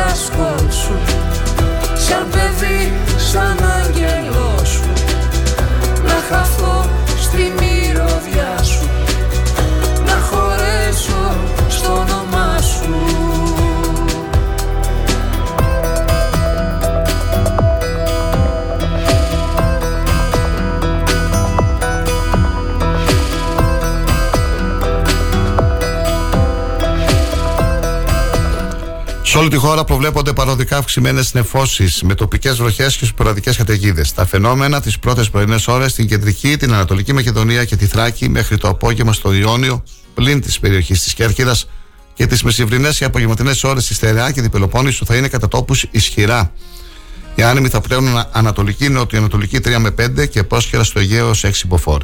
στο 0.00 0.06
κασκόλ 0.06 0.70
σου 0.70 0.98
Σαν 1.94 2.26
παιδί, 2.30 2.92
σαν 3.16 3.58
άγγελό 3.80 4.64
σου. 4.64 4.92
Να 6.04 6.36
χαθώ 6.36 6.84
στη 7.20 7.52
Σε 29.30 29.38
όλη 29.38 29.48
τη 29.48 29.56
χώρα 29.56 29.84
προβλέπονται 29.84 30.32
παροδικά 30.32 30.76
αυξημένες 30.76 31.34
νεφώσεις 31.34 32.02
με 32.02 32.14
τοπικές 32.14 32.56
βροχές 32.56 32.96
και 32.96 33.04
σποραδικές 33.04 33.56
καταιγίδες. 33.56 34.12
Τα 34.12 34.26
φαινόμενα 34.26 34.80
τις 34.80 34.98
πρώτες 34.98 35.30
πρωινές 35.30 35.68
ώρες 35.68 35.90
στην 35.90 36.08
κεντρική, 36.08 36.56
την 36.56 36.72
Ανατολική 36.72 37.12
Μακεδονία 37.12 37.64
και 37.64 37.76
τη 37.76 37.86
Θράκη 37.86 38.28
μέχρι 38.28 38.56
το 38.58 38.68
απόγευμα 38.68 39.12
στο 39.12 39.32
Ιόνιο, 39.32 39.82
πλην 40.14 40.40
της 40.40 40.58
περιοχής 40.58 41.02
της 41.02 41.14
Κέρκυρας 41.14 41.68
και 42.14 42.26
τις 42.26 42.42
μεσημβρινές 42.42 42.98
και 42.98 43.04
απογευματινές 43.04 43.64
ώρες 43.64 43.84
στη 43.84 43.94
Στερεά 43.94 44.32
και 44.32 44.40
την 44.40 44.50
Πελοπόννησο 44.50 45.04
θα 45.04 45.16
είναι 45.16 45.28
κατά 45.28 45.48
τόπους 45.48 45.86
ισχυρά. 45.90 46.52
Οι 47.34 47.42
άνεμοι 47.42 47.68
θα 47.68 47.80
πλέουν 47.80 48.24
ανατολική, 48.32 48.88
νοτιοανατολική 48.88 49.60
3 49.60 49.78
με 49.78 49.90
5 49.90 50.26
και 50.26 50.42
πρόσχερα 50.44 50.84
στο 50.84 50.98
Αιγαίο 50.98 51.30
6 51.42 51.50
μποφόρ. 51.66 52.02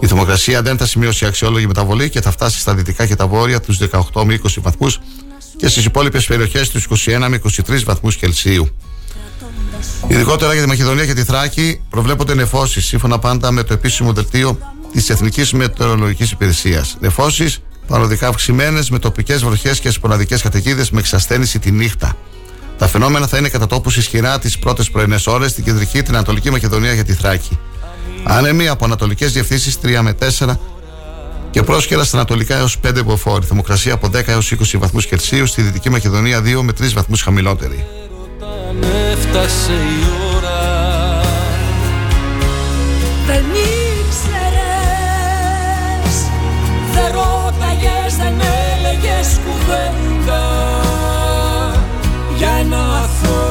Η 0.00 0.06
θερμοκρασία 0.06 0.62
δεν 0.62 0.76
θα 0.76 0.86
σημειώσει 0.86 1.26
αξιόλογη 1.26 1.66
μεταβολή 1.66 2.10
και 2.10 2.20
θα 2.20 2.30
φτάσει 2.30 2.58
στα 2.58 2.74
δυτικά 2.74 3.06
και 3.06 3.16
τα 3.16 3.26
βόρεια 3.26 3.60
τους 3.60 3.78
18 4.12 4.24
με 4.24 4.40
20 4.44 4.48
βαθμούς 4.62 5.00
και 5.58 5.68
στις 5.68 5.84
υπόλοιπες 5.84 6.26
περιοχές 6.26 6.70
του 6.70 6.80
21 6.80 7.26
με 7.28 7.40
23 7.66 7.84
βαθμούς 7.84 8.16
Κελσίου. 8.16 8.68
Ειδικότερα 10.08 10.52
για 10.52 10.62
τη 10.62 10.68
Μακεδονία 10.68 11.06
και 11.06 11.14
τη 11.14 11.24
Θράκη 11.24 11.80
προβλέπονται 11.90 12.34
νεφώσεις 12.34 12.86
σύμφωνα 12.86 13.18
πάντα 13.18 13.50
με 13.50 13.62
το 13.62 13.72
επίσημο 13.72 14.12
δελτίο 14.12 14.58
της 14.92 15.10
Εθνικής 15.10 15.52
Μετεωρολογικής 15.52 16.30
Υπηρεσίας. 16.30 16.96
Νεφώσεις 17.00 17.58
παροδικά 17.86 18.28
αυξημένες 18.28 18.90
με 18.90 18.98
τοπικές 18.98 19.44
βροχές 19.44 19.80
και 19.80 19.90
σποναδικές 19.90 20.42
καταιγίδες 20.42 20.90
με 20.90 20.98
εξασθένηση 20.98 21.58
τη 21.58 21.70
νύχτα. 21.70 22.16
Τα 22.78 22.86
φαινόμενα 22.86 23.26
θα 23.26 23.38
είναι 23.38 23.48
κατά 23.48 23.66
τόπους 23.66 23.96
ισχυρά 23.96 24.38
τις 24.38 24.58
πρώτες 24.58 24.90
πρωινές 24.90 25.26
ώρες 25.26 25.50
στην 25.50 25.64
κεντρική, 25.64 26.02
την 26.02 26.14
Ανατολική 26.14 26.50
Μακεδονία 26.50 26.94
και 26.94 27.02
τη 27.02 27.12
Θράκη. 27.12 27.58
Άνεμοι 28.24 28.68
από 28.68 28.84
ανατολικές 28.84 29.32
διευθύνσεις 29.32 29.78
3 29.82 30.02
με 30.02 30.12
4 30.12 30.58
και 31.58 31.64
πρόσχερα 31.64 32.04
στα 32.04 32.16
ανατολικά 32.16 32.56
έως 32.56 32.76
5 32.86 33.02
μποφόρ. 33.04 33.42
Θερμοκρασία 33.46 33.94
από 33.94 34.06
10 34.06 34.22
έως 34.26 34.52
20 34.52 34.78
βαθμούς 34.78 35.06
Κελσίου, 35.06 35.46
στη 35.46 35.62
Δυτική 35.62 35.90
Μακεδονία 35.90 36.40
2 36.40 36.62
με 36.62 36.72
3 36.72 36.92
βαθμούς 36.94 37.22
χαμηλότερη. 37.22 37.86
Έφτασε 39.12 39.72
η 39.72 40.04
ώρα 40.36 41.20
Δεν 43.26 43.44
ήξερες 44.08 44.56
Δεν 46.92 47.12
ρώταγες, 47.12 48.16
δεν 48.16 48.34
έλεγες 48.40 49.40
κουβέντα 49.44 50.42
Για 52.36 52.50
ένα 52.50 52.76
αθώο 52.76 53.47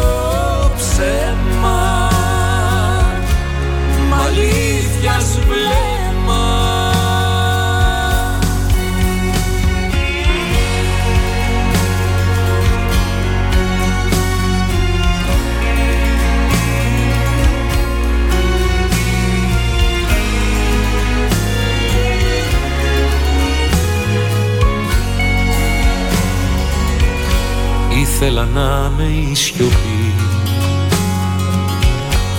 Ήθελα 28.20 28.46
να 28.46 28.92
με 28.98 29.04
η 29.04 29.36
σιωπή 29.36 30.14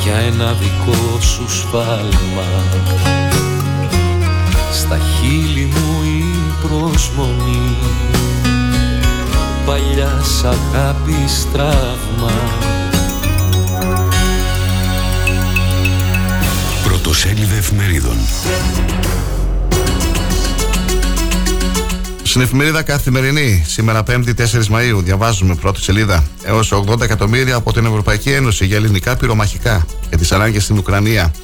για 0.03 0.15
ένα 0.15 0.53
δικό 0.53 1.21
σου 1.21 1.51
σφάλμα. 1.51 2.49
Στα 4.73 4.99
χείλη 4.99 5.65
μου 5.65 6.03
η 6.03 6.25
προσμονή. 6.63 7.77
Παλιάς 9.67 10.45
αγάπης 10.45 11.47
τραύμα 11.53 12.33
Πρωτοσέλιδα 16.85 17.57
εφημερίδων. 17.57 18.17
Στην 22.39 22.51
εφημερίδα 22.51 22.83
Καθημερινή, 22.83 23.65
σήμερα 23.67 24.03
5η 24.07 24.35
4 24.35 24.67
Μαου, 24.67 25.03
διαβάζουμε 25.03 25.55
πρώτη 25.55 25.83
σελίδα. 25.83 26.25
Έως 26.43 26.73
80 26.73 27.01
εκατομμύρια 27.01 27.57
από 27.57 27.73
την 27.73 27.85
Ευρωπαϊκή 27.85 28.31
Ένωση 28.31 28.67
για 28.67 28.77
ελληνικά 28.77 29.17
πυρομαχικά 29.17 29.87
για 30.09 30.19
τις 30.19 30.33
ανάγκες 30.33 30.65
στην 30.65 30.79
Ουκρανία. 30.79 31.35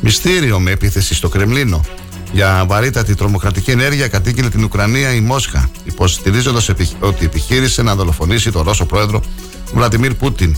Μυστήριο 0.00 0.60
με 0.60 0.70
επίθεση 0.70 1.14
στο 1.14 1.28
Κρεμλίνο. 1.28 1.84
Για 2.32 2.64
βαρύτατη 2.66 3.14
τρομοκρατική 3.14 3.70
ενέργεια 3.70 4.08
κατήγγειλε 4.08 4.48
την 4.48 4.64
Ουκρανία 4.64 5.14
η 5.14 5.20
Μόσχα, 5.20 5.70
υποστηρίζοντας 5.84 6.68
ότι 7.00 7.24
επιχείρησε 7.24 7.82
να 7.82 7.94
δολοφονήσει 7.94 8.50
τον 8.50 8.62
Ρώσο 8.62 8.84
πρόεδρο 8.86 9.22
Βλαντιμίρ 9.74 10.14
Πούτιν. 10.14 10.56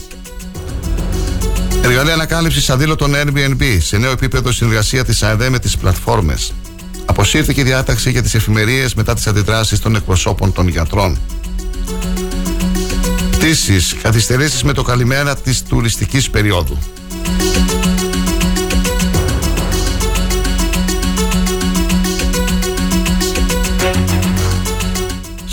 Εργαλεία 1.83 2.13
ανακάλυψης 2.13 2.71
αδήλωτων 2.71 3.13
Airbnb 3.15 3.79
σε 3.81 3.99
νέο 3.99 4.11
επίπεδο 4.11 4.53
συνεργασία 4.53 5.05
της 5.05 5.23
ΑΕΔ 5.23 5.49
με 5.49 5.59
τις 5.59 5.77
πλατφόρμες. 5.77 6.53
Αποσύρθηκε 7.07 7.61
η 7.61 7.65
διάταξη 7.65 8.11
για 8.11 8.23
τις 8.23 8.35
εφημερίες 8.35 8.95
μετά 8.95 9.15
τις 9.15 9.27
αντιδράσεις 9.27 9.79
των 9.81 9.97
εκπροσώπων 9.97 10.53
των 10.53 10.69
γιατρών. 10.69 11.19
Πτήσεις, 13.31 13.97
καθυστερήσεις 14.03 14.63
με 14.63 14.73
το 14.73 14.83
καλημέρα 14.83 15.37
της 15.37 15.63
τουριστικής 15.63 16.31
περίοδου. 16.31 16.79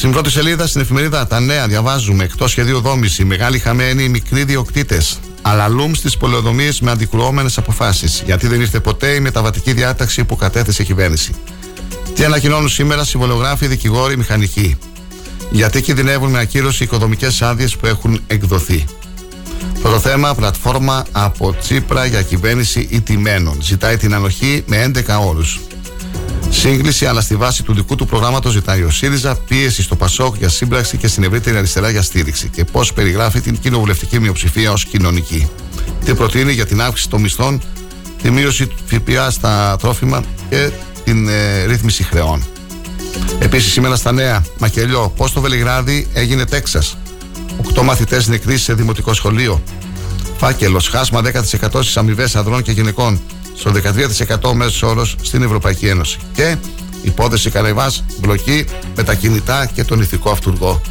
Στην 0.04 0.16
πρώτη 0.16 0.32
σελίδα 0.32 0.68
στην 0.68 0.82
εφημερίδα 0.82 1.28
Τα 1.28 1.39
Νέα 1.39 1.68
διαβάζουμε 1.68 2.24
εκτός 2.24 2.52
σχεδίου 2.52 2.80
δόμηση, 2.82 3.24
μεγάλοι 3.24 3.60
χαμένοι, 3.60 4.10
μικροί 4.10 4.44
διοκτήτε. 4.44 5.02
Αλαλούμ 5.45 5.93
στι 5.93 6.17
πολεοδομίες 6.19 6.79
με 6.82 6.91
αντικρουόμενες 6.91 7.58
αποφάσεις. 7.58 8.23
Γιατί 8.25 8.47
δεν 8.47 8.62
ήρθε 8.62 8.79
ποτέ 8.79 9.08
η 9.08 9.19
μεταβατική 9.19 9.73
διάταξη 9.73 10.23
που 10.23 10.36
κατέθεσε 10.36 10.82
η 10.82 10.86
κυβέρνηση. 10.86 11.36
Τι 12.15 12.23
ανακοινώνουν 12.23 12.69
σήμερα 12.69 13.03
συμβολογράφοι, 13.03 13.67
δικηγόροι, 13.67 14.17
μηχανικοί. 14.17 14.77
Γιατί 15.51 15.82
κινδυνεύουν 15.82 16.32
με 16.32 16.39
ακύρωση 16.39 16.84
οικοδομικές 16.84 17.41
άδειες 17.41 17.75
που 17.75 17.86
έχουν 17.86 18.21
εκδοθεί. 18.27 18.86
Πρώτο 19.82 19.99
θέμα, 19.99 20.36
πλατφόρμα 20.36 21.06
από 21.12 21.56
Τσίπρα 21.60 22.06
για 22.06 22.21
κυβέρνηση 22.21 22.88
ιτημένων. 22.91 23.58
Ζητάει 23.62 23.97
την 23.97 24.13
ανοχή 24.13 24.63
με 24.67 24.77
11 24.77 25.19
όρους. 25.27 25.60
Σύγκληση, 26.49 27.06
αλλά 27.06 27.21
στη 27.21 27.36
βάση 27.36 27.63
του 27.63 27.73
δικού 27.73 27.95
του 27.95 28.06
προγράμματος 28.06 28.53
ζητάει 28.53 28.84
ο 28.84 28.89
ΣΥΡΙΖΑ 28.89 29.36
πίεση 29.36 29.82
στο 29.84 29.95
ΠΑΣΟΚ 29.95 30.36
για 30.38 30.49
σύμπραξη 30.49 30.97
και 30.97 31.08
στην 31.08 31.23
ευρύτερη 31.23 31.58
αριστερά 31.58 31.89
για 31.89 32.01
στήριξη. 32.01 32.49
Και 32.49 32.63
πώς 32.65 32.93
περιγράφει 32.93 33.41
την 33.41 33.60
κοινοβουλευτική 33.60 34.19
μειοψηφία 34.19 34.71
ως 34.71 34.86
κοινωνική. 34.86 35.49
Τι 36.06 36.13
προτείνει 36.13 36.51
για 36.51 36.65
την 36.65 36.82
αύξηση 36.82 37.10
των 37.10 37.21
μισθών, 37.21 37.62
τη 38.21 38.32
μείωση 38.32 38.67
του 38.67 38.75
ΦΠΑ 38.86 39.32
στα 39.32 39.75
τρόφιμα 39.79 40.23
και 40.49 40.71
την 41.03 41.27
ε, 41.27 41.65
ρύθμιση 41.65 42.03
χρεών. 42.03 42.43
Επίσης, 43.39 43.71
σήμερα 43.71 43.95
στα 43.95 44.12
νέα, 44.12 44.43
Μακελιό, 44.58 45.13
πώς 45.17 45.34
το 45.34 45.41
Βελιγράδι 45.41 46.08
έγινε 46.13 46.45
Τέξας; 46.45 46.97
Οκτώ 47.58 47.84
μαθητές 47.84 48.27
νεκροί 48.27 48.58
σε 48.58 48.73
δημοτικό 48.73 49.13
σχολείο. 49.13 49.62
Φάκελος, 50.38 50.88
χάσμα 50.88 51.21
10% 51.21 51.84
στις 51.84 51.97
αμοιβές 51.97 52.36
ανδρών 52.36 52.62
και 52.62 52.71
γυναικών. 52.71 53.21
Στο 53.63 53.71
13% 54.52 54.54
μέσος 54.54 54.82
όρος 54.84 55.15
στην 55.21 55.41
Ευρωπαϊκή 55.41 55.88
Ένωση. 55.88 56.19
Και 56.34 56.56
υπόθεση 57.02 57.49
Καραϊβάς, 57.49 58.04
μπλοκή 58.19 58.65
με 58.95 59.04
τα 59.04 59.13
κινητά 59.13 59.65
και 59.65 59.84
τον 59.84 60.02
ηθικό 60.02 60.30
αυτούργο. 60.30 60.82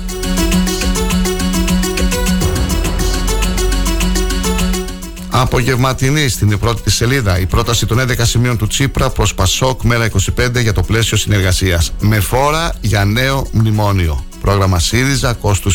Απογευματινή 5.31 6.29
στην 6.29 6.59
πρώτη 6.59 6.83
τη 6.83 6.91
σελίδα 6.91 7.39
η 7.39 7.47
πρόταση 7.47 7.87
των 7.87 7.99
11 8.01 8.13
σημείων 8.23 8.59
του 8.59 8.67
Τσίπρα 8.67 9.11
προς 9.11 9.35
Πασόκ 9.35 9.83
μέρα 9.83 10.11
25 10.37 10.61
για 10.61 10.73
το 10.73 10.83
πλαίσιο 10.83 11.17
συνεργασίας. 11.17 11.93
Με 12.01 12.21
φόρα 12.21 12.75
για 12.81 13.05
νέο 13.05 13.47
μνημόνιο. 13.53 14.25
Πρόγραμμα 14.41 14.79
ΣΥΡΙΖΑ 14.79 15.33
κόστου 15.33 15.73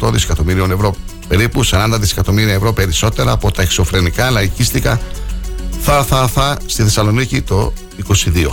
82,8 0.00 0.12
δισεκατομμυρίων 0.12 0.70
ευρώ. 0.70 0.94
Περίπου 1.28 1.64
40 1.64 1.96
δισεκατομμύρια 2.00 2.54
ευρώ 2.54 2.72
περισσότερα 2.72 3.32
από 3.32 3.52
τα 3.52 3.62
εξωφρενικά 3.62 4.30
λαϊκίστικα 4.30 5.00
θα 5.80 6.04
θα 6.04 6.28
θα 6.28 6.56
στη 6.66 6.82
Θεσσαλονίκη 6.82 7.40
το 7.40 7.72
22. 8.08 8.46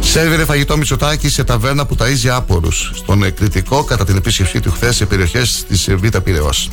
Σερβιρε 0.00 0.44
φαγητό 0.44 0.76
Μητσοτάκη 0.76 1.28
σε 1.28 1.44
ταβέρνα 1.44 1.86
που 1.86 1.96
ταΐζει 1.98 2.28
άπορους 2.28 2.92
στον 2.94 3.22
εκρητικό 3.22 3.84
κατά 3.84 4.04
την 4.04 4.16
επίσκεψή 4.16 4.60
του 4.60 4.70
χθες 4.70 4.96
σε 4.96 5.06
περιοχές 5.06 5.64
της 5.68 5.88
Β' 5.94 6.16
Πυραιός. 6.16 6.68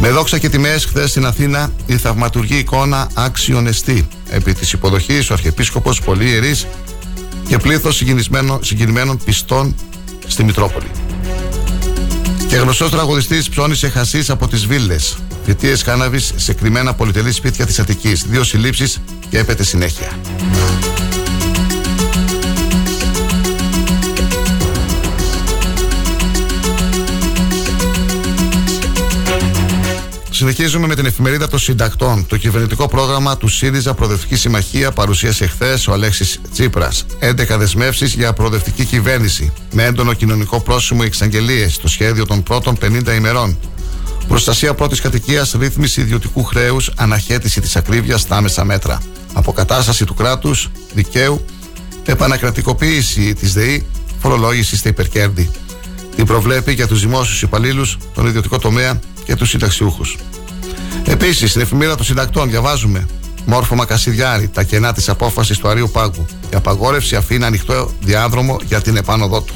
Με 0.00 0.10
δόξα 0.10 0.38
και 0.38 0.48
τιμές, 0.48 0.84
χθες 0.84 1.10
στην 1.10 1.26
Αθήνα 1.26 1.72
η 1.86 1.96
θαυματουργή 1.96 2.56
εικόνα 2.56 3.10
άξιον 3.14 3.66
εστί. 3.66 4.08
Επί 4.30 4.54
της 4.54 4.72
υποδοχής 4.72 5.30
ο 5.30 5.32
Αρχιεπίσκοπος 5.32 6.00
Πολύ 6.00 6.28
Ιερή 6.28 6.60
και 7.48 7.58
πλήθος 7.58 8.02
συγκινημένων 8.60 9.18
πιστών 9.24 9.74
στη 10.26 10.44
Μητρόπολη. 10.44 10.90
Και 12.48 12.56
γνωστός 12.56 12.90
τραγουδιστής 12.90 13.48
ψώνισε 13.48 13.88
χασί 13.88 14.24
από 14.28 14.48
τις 14.48 14.66
βίλες. 14.66 15.16
Φοιτίε 15.44 15.76
κάναβη 15.84 16.18
σε 16.18 16.52
κρυμμένα 16.52 16.94
πολυτελή 16.94 17.32
σπίτια 17.32 17.66
της 17.66 17.78
Αττικής. 17.78 18.24
Δύο 18.28 18.44
συλλήψεις 18.44 19.00
και 19.28 19.38
έπεται 19.38 19.64
συνέχεια. 19.64 20.08
Συνεχίζουμε 30.42 30.86
με 30.86 30.94
την 30.94 31.06
εφημερίδα 31.06 31.48
των 31.48 31.58
συντακτών. 31.58 32.26
Το 32.26 32.36
κυβερνητικό 32.36 32.88
πρόγραμμα 32.88 33.36
του 33.36 33.48
ΣΥΡΙΖΑ 33.48 33.94
Προοδευτική 33.94 34.36
Συμμαχία 34.36 34.92
παρουσίασε 34.92 35.46
χθες 35.46 35.86
ο 35.86 35.92
Αλέξης 35.92 36.40
Τσίπρας. 36.52 37.06
11 37.18 37.56
δεσμεύσεις 37.58 38.14
για 38.14 38.32
προοδευτική 38.32 38.84
κυβέρνηση. 38.84 39.52
Με 39.72 39.84
έντονο 39.84 40.12
κοινωνικό 40.12 40.60
πρόσημο 40.60 41.00
εξαγγελίες 41.04 41.74
στο 41.74 41.88
σχέδιο 41.88 42.26
των 42.26 42.42
πρώτων 42.42 42.76
50 42.80 43.14
ημερών. 43.14 43.58
Προστασία 44.28 44.74
πρώτης 44.74 45.00
κατοικίας, 45.00 45.54
ρύθμιση 45.58 46.00
ιδιωτικού 46.00 46.44
χρέους, 46.44 46.90
αναχέτηση 46.96 47.60
της 47.60 47.76
ακρίβειας 47.76 48.20
στα 48.20 48.36
άμεσα 48.36 48.64
μέτρα. 48.64 49.02
Αποκατάσταση 49.32 50.04
του 50.04 50.14
κράτους, 50.14 50.70
δικαίου, 50.94 51.44
επανακρατικοποίηση 52.04 53.34
της 53.34 53.52
ΔΕΗ, 53.52 53.86
φορολόγηση 54.20 54.76
στα 54.76 54.88
υπερκέρδη. 54.88 55.50
Την 56.16 56.26
προβλέπει 56.26 56.72
για 56.72 56.86
τους 56.86 57.00
δημόσιους 57.00 57.42
υπαλλήλους, 57.42 57.98
τον 58.14 58.26
ιδιωτικό 58.26 58.58
τομέα 58.58 59.00
και 59.24 59.36
τους 59.36 59.48
συνταξιούχους. 59.48 60.16
Επίσης, 61.04 61.50
στην 61.50 61.62
εφημερίδα 61.62 61.96
των 61.96 62.04
συντακτών 62.04 62.50
διαβάζουμε 62.50 63.06
Μόρφωμα 63.46 63.84
Κασιδιάρη, 63.84 64.48
τα 64.48 64.62
κενά 64.62 64.92
της 64.92 65.08
απόφασης 65.08 65.58
του 65.58 65.68
Αρίου 65.68 65.90
Πάγκου. 65.92 66.26
Η 66.52 66.56
απαγόρευση 66.56 67.16
αφήνει 67.16 67.44
ανοιχτό 67.44 67.90
διάδρομο 68.00 68.56
για 68.66 68.80
την 68.80 68.96
επάνωδό 68.96 69.40
του. 69.40 69.54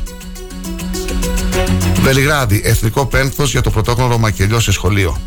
Βελιγράδι, 2.00 2.60
εθνικό 2.64 3.06
πένθος 3.06 3.50
για 3.50 3.60
το 3.60 3.70
πρωτόκολλο 3.70 4.18
Μακελιό 4.18 4.60
σε 4.60 4.72
σχολείο. 4.72 5.20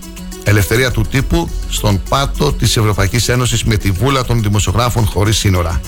Ελευθερία 0.44 0.92
του 0.92 1.02
τύπου 1.02 1.50
στον 1.70 2.02
πάτο 2.10 2.54
της 2.54 2.78
Ευρωπαϊκής 2.78 3.30
Ένωσης 3.30 3.64
με 3.64 3.78
τη 3.78 3.92
βούλα 3.92 4.26
των 4.26 4.42
δημοσιογράφων 4.42 5.06
χωρίς 5.06 5.38
σύνορα. 5.38 5.82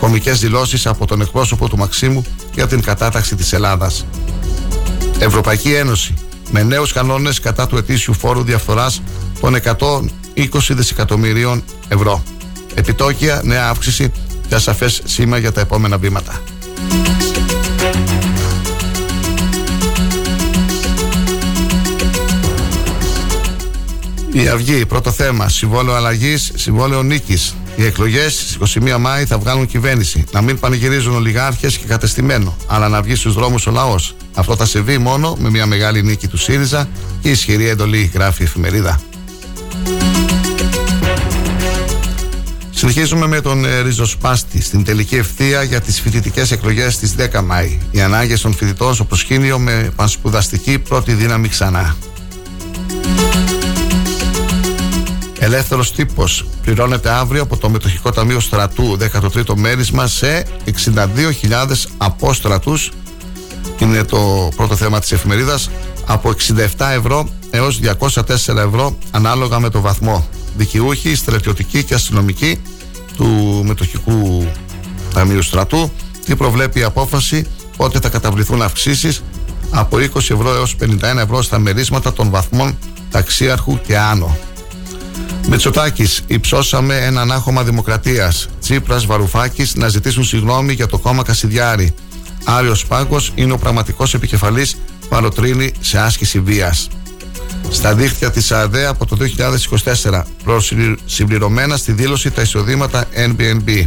Κομικές 0.00 0.40
δηλώσεις 0.40 0.86
από 0.86 1.06
τον 1.06 1.20
εκπρόσωπο 1.20 1.68
του 1.68 1.76
Μαξίμου 1.76 2.24
για 2.54 2.66
την 2.66 2.80
κατάταξη 2.82 3.34
της 3.36 3.52
Ελλάδας. 3.52 4.06
Ευρωπαϊκή 5.18 5.72
Ένωση 5.72 6.14
με 6.50 6.62
νέους 6.62 6.92
κανόνες 6.92 7.40
κατά 7.40 7.66
του 7.66 7.76
ετήσιου 7.76 8.14
φόρου 8.14 8.42
διαφθοράς 8.42 9.02
των 9.40 9.54
120 9.54 10.74
δισεκατομμυρίων 10.74 11.64
ευρώ. 11.88 12.22
Επιτόκια, 12.74 13.40
νέα 13.44 13.68
αύξηση 13.68 14.12
και 14.48 14.54
ασαφές 14.54 15.02
σήμα 15.04 15.38
για 15.38 15.52
τα 15.52 15.60
επόμενα 15.60 15.98
βήματα. 15.98 16.40
Η 24.34 24.48
Αυγή, 24.48 24.86
πρώτο 24.86 25.10
θέμα. 25.10 25.48
Συμβόλαιο 25.48 25.94
αλλαγής, 25.94 26.52
συμβόλαιο 26.54 27.02
νίκης. 27.02 27.54
Οι 27.76 27.84
εκλογές 27.84 28.32
στις 28.32 28.54
21 28.54 28.98
Μάη 28.98 29.24
θα 29.24 29.38
βγάλουν 29.38 29.66
κυβέρνηση. 29.66 30.24
Να 30.32 30.42
μην 30.42 30.58
πανηγυρίζουν 30.58 31.14
ολιγάρχες 31.14 31.78
και 31.78 31.86
κατεστημένο, 31.86 32.56
αλλά 32.66 32.88
να 32.88 33.02
βγει 33.02 33.14
στους 33.14 33.34
δρόμους 33.34 33.66
ο 33.66 33.70
λαός. 33.70 34.16
Αυτό 34.34 34.56
θα 34.56 34.66
συμβεί 34.66 34.98
μόνο 34.98 35.36
με 35.40 35.50
μια 35.50 35.66
μεγάλη 35.66 36.02
νίκη 36.02 36.28
του 36.28 36.36
ΣΥΡΙΖΑ 36.36 36.88
και 37.20 37.30
ισχυρή 37.30 37.68
εντολή, 37.68 38.10
γράφει 38.14 38.42
η 38.42 38.44
εφημερίδα. 38.44 39.00
Συνεχίζουμε 42.70 43.26
με 43.26 43.40
τον 43.40 43.64
ε, 43.64 43.80
Ριζοσπάστη 43.80 44.62
στην 44.62 44.84
τελική 44.84 45.16
ευθεία 45.16 45.62
για 45.62 45.80
τις 45.80 46.00
φοιτητικές 46.00 46.50
εκλογές 46.50 46.94
στις 46.94 47.14
10 47.32 47.42
Μάη. 47.44 47.78
Οι 47.90 48.00
ανάγκες 48.00 48.40
των 48.40 48.54
φοιτητών 48.54 48.94
στο 48.94 49.04
προσκήνιο 49.04 49.58
με 49.58 49.92
πανσπουδαστική 49.96 50.78
πρώτη 50.78 51.12
δύναμη 51.12 51.48
ξανά. 51.48 51.96
Ελεύθερος 55.54 55.92
τύπος. 55.92 56.44
Πληρώνεται 56.62 57.10
αύριο 57.10 57.42
από 57.42 57.56
το 57.56 57.68
Μετοχικό 57.68 58.10
Ταμείο 58.10 58.40
Στρατού. 58.40 58.96
13ο 58.98 59.54
μέρισμα 59.54 60.06
σε 60.06 60.46
62.000 60.64 61.86
απόστρατους 61.96 62.90
είναι 63.78 64.04
το 64.04 64.48
πρώτο 64.56 64.76
θέμα 64.76 65.00
της 65.00 65.12
εφημερίδας. 65.12 65.70
Από 66.06 66.30
67 66.30 66.90
ευρώ 66.96 67.28
έως 67.50 67.80
204 67.80 68.56
ευρώ 68.56 68.96
ανάλογα 69.10 69.60
με 69.60 69.70
το 69.70 69.80
βαθμό. 69.80 70.28
Δικαιούχοι, 70.56 71.14
στρατιωτικοί 71.14 71.84
και 71.84 71.94
αστυνομικοί 71.94 72.60
του 73.16 73.26
Μετοχικού 73.64 74.46
Ταμείου 75.14 75.42
Στρατού. 75.42 75.90
Τι 76.24 76.36
προβλέπει 76.36 76.80
η 76.80 76.82
απόφαση 76.82 77.46
πότε 77.76 78.00
θα 78.00 78.08
καταβληθούν 78.08 78.62
αυξήσεις. 78.62 79.22
Από 79.70 79.96
20 79.96 80.16
ευρώ 80.16 80.54
έως 80.54 80.76
51 80.80 81.18
ευρώ 81.18 81.42
στα 81.42 81.58
μερίσματα 81.58 82.12
των 82.12 82.30
βαθμών 82.30 82.78
ταξίαρχου 83.10 83.80
και 83.86 83.98
άνω 83.98 84.36
Μητσοτάκης, 85.48 86.22
υψώσαμε 86.26 86.96
έναν 86.96 87.32
άχωμα 87.32 87.62
δημοκρατίας. 87.62 88.48
Τσίπρας, 88.60 89.06
Βαρουφάκης 89.06 89.74
να 89.74 89.88
ζητήσουν 89.88 90.24
συγγνώμη 90.24 90.72
για 90.72 90.86
το 90.86 90.98
κόμμα 90.98 91.22
Κασιδιάρη. 91.22 91.94
Άριος 92.44 92.86
Πάγκο 92.86 93.20
είναι 93.34 93.52
ο 93.52 93.58
πραγματικός 93.58 94.14
επικεφαλής 94.14 94.76
παροτρύνει 95.08 95.72
σε 95.80 95.98
άσκηση 95.98 96.40
βίας. 96.40 96.88
Στα 97.70 97.94
δίχτυα 97.94 98.30
της 98.30 98.52
ΑΔΕ 98.52 98.86
από 98.86 99.06
το 99.06 99.16
2024, 99.16 100.26
προσυμπληρωμένα 100.44 101.76
στη 101.76 101.92
δήλωση 101.92 102.30
τα 102.30 102.42
εισοδήματα 102.42 103.04
NBNB. 103.14 103.84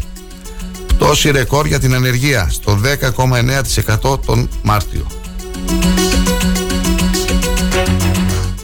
Πτώση 0.88 1.32
ρεκόρ 1.32 1.66
για 1.66 1.80
την 1.80 1.94
ανεργία 1.94 2.50
στο 2.52 2.80
10,9% 4.04 4.20
τον 4.26 4.50
Μάρτιο. 4.62 5.06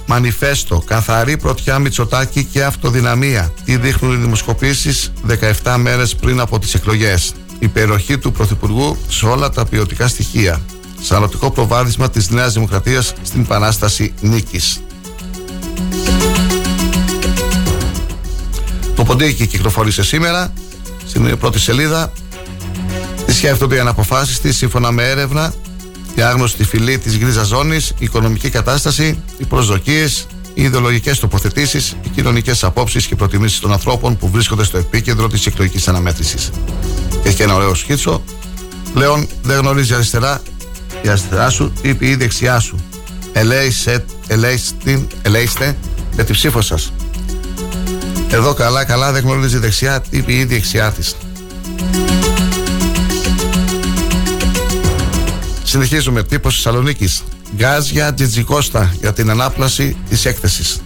Μανιφέστο, 0.05 0.83
καθαρή 0.85 1.37
πρωτιά 1.37 1.79
Μητσοτάκη 1.79 2.43
και 2.43 2.63
αυτοδυναμία. 2.63 3.53
Τι 3.65 3.77
δείχνουν 3.77 4.13
οι 4.13 4.15
δημοσκοπήσεις 4.15 5.11
17 5.63 5.75
μέρες 5.77 6.15
πριν 6.15 6.39
από 6.39 6.59
τις 6.59 6.73
εκλογές. 6.73 7.33
Υπεροχή 7.59 8.17
του 8.17 8.31
Πρωθυπουργού 8.31 8.97
σε 9.07 9.25
όλα 9.25 9.49
τα 9.49 9.65
ποιοτικά 9.65 10.07
στοιχεία. 10.07 10.61
Σαλωτικό 11.01 11.51
προβάδισμα 11.51 12.09
της 12.09 12.29
Νέας 12.29 12.53
Δημοκρατίας 12.53 13.13
στην 13.23 13.45
Παράσταση 13.45 14.13
Νίκης. 14.21 14.81
Το 18.95 19.03
ποντίκι 19.03 19.47
κυκλοφόρησε 19.47 20.03
σήμερα 20.03 20.53
στην 21.07 21.37
πρώτη 21.37 21.59
σελίδα 21.59 22.11
Τις 23.25 23.35
σκέφτονται 23.35 23.75
οι 23.75 23.79
αναποφάσεις 23.79 24.39
της 24.39 24.57
σύμφωνα 24.57 24.91
με 24.91 25.03
έρευνα, 25.09 25.53
η 26.15 26.21
άγνωστη 26.21 26.63
φυλή 26.63 26.97
της 26.97 27.17
γκρίζα 27.17 27.43
ζώνης, 27.43 27.89
η 27.89 27.95
οικονομική 27.99 28.49
κατάσταση, 28.49 29.23
οι 29.37 29.45
προσδοκίες, 29.45 30.25
οι 30.53 30.63
ιδεολογικές 30.63 31.19
τοποθετήσεις, 31.19 31.95
οι 32.03 32.09
κοινωνικές 32.09 32.63
απόψεις 32.63 33.05
και 33.05 33.15
προτιμήσεις 33.15 33.59
των 33.59 33.71
ανθρώπων 33.71 34.17
που 34.17 34.29
βρίσκονται 34.29 34.63
στο 34.63 34.77
επίκεντρο 34.77 35.27
της 35.27 35.45
εκλογικής 35.45 35.87
αναμέτρησης. 35.87 36.49
Έχει 37.23 37.35
και 37.35 37.43
ένα 37.43 37.55
ωραίο 37.55 37.75
σκίτσο. 37.75 38.23
Πλέον 38.93 39.27
δεν 39.41 39.59
γνωρίζει 39.59 39.93
αριστερά 39.93 40.41
η 41.01 41.09
αριστερά 41.09 41.49
σου 41.49 41.73
ή 41.81 41.97
η 41.99 42.15
δεξιά 42.15 42.59
σου. 42.59 42.79
Ελέηστε 45.21 45.75
με 46.15 46.23
τη 46.23 46.33
ψήφο 46.33 46.61
σας. 46.61 46.93
Εδώ 48.29 48.53
καλά 48.53 48.85
καλά 48.85 49.11
δεν 49.11 49.23
γνωρίζει 49.23 49.57
δεξιά 49.57 50.03
ή 50.09 50.23
η 50.27 50.45
δεξιά 50.45 50.91
της. 50.91 51.15
Συνεχίζουμε. 55.73 56.23
Τύπος 56.23 56.55
Θεσσαλονίκης. 56.55 57.23
Γκάζια 57.55 58.13
Τζιτζικώστα 58.13 58.93
για 58.99 59.13
την 59.13 59.29
ανάπλαση 59.29 59.97
της 60.09 60.25
έκθεσης. 60.25 60.81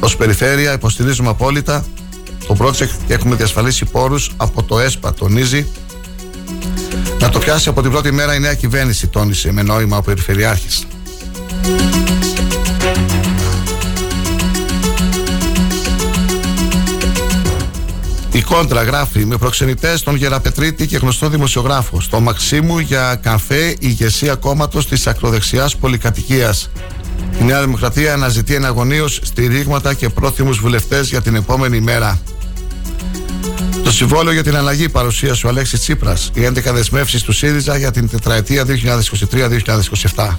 Ω 0.00 0.16
περιφέρεια 0.16 0.72
υποστηρίζουμε 0.72 1.28
απόλυτα 1.28 1.84
το 2.46 2.56
project 2.58 2.90
και 3.06 3.12
έχουμε 3.12 3.36
διασφαλίσει 3.36 3.84
πόρους 3.84 4.30
από 4.36 4.62
το 4.62 4.78
ΕΣΠΑ, 4.78 5.14
τονίζει. 5.14 5.66
Να 7.20 7.28
το 7.28 7.38
πιάσει 7.38 7.68
από 7.68 7.82
την 7.82 7.90
πρώτη 7.90 8.12
μέρα 8.12 8.34
η 8.34 8.40
νέα 8.40 8.54
κυβέρνηση, 8.54 9.06
τόνισε 9.06 9.52
με 9.52 9.62
νόημα 9.62 9.96
ο 9.96 10.02
Περιφερειάρχης. 10.02 10.86
Η 18.40 18.42
Κόντρα 18.42 18.82
γράφει 18.82 19.24
με 19.24 19.36
προξενητές 19.36 20.02
τον 20.02 20.14
Γεραπετρίτη 20.14 20.86
και 20.86 20.96
γνωστό 20.96 21.28
δημοσιογράφο. 21.28 22.00
Στο 22.00 22.20
Μαξίμου 22.20 22.78
για 22.78 23.18
καφέ 23.22 23.76
ηγεσία 23.78 24.34
κόμματος 24.34 24.88
της 24.88 25.06
ακροδεξιάς 25.06 25.76
πολυκατοικίας. 25.76 26.70
Η 27.40 27.44
Νέα 27.44 27.60
Δημοκρατία 27.60 28.12
αναζητεί 28.12 28.54
εναγωνίως 28.54 29.20
στηρίγματα 29.22 29.94
και 29.94 30.08
πρόθυμους 30.08 30.58
βουλευτές 30.58 31.08
για 31.08 31.20
την 31.20 31.34
επόμενη 31.34 31.80
μέρα. 31.80 32.20
Το 33.84 33.92
συμβόλαιο 33.92 34.32
για 34.32 34.42
την 34.42 34.56
αλλαγή 34.56 34.88
παρουσίασε 34.88 35.46
ο 35.46 35.48
Αλέξης 35.48 35.80
Τσίπρας. 35.80 36.30
Οι 36.34 36.44
11 36.44 36.72
δεσμεύσεις 36.72 37.22
του 37.22 37.32
ΣΥΡΙΖΑ 37.32 37.76
για 37.76 37.90
την 37.90 38.08
τετραετία 38.08 38.64
2023-2027. 40.14 40.36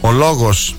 Ο 0.00 0.12
λόγος 0.12 0.76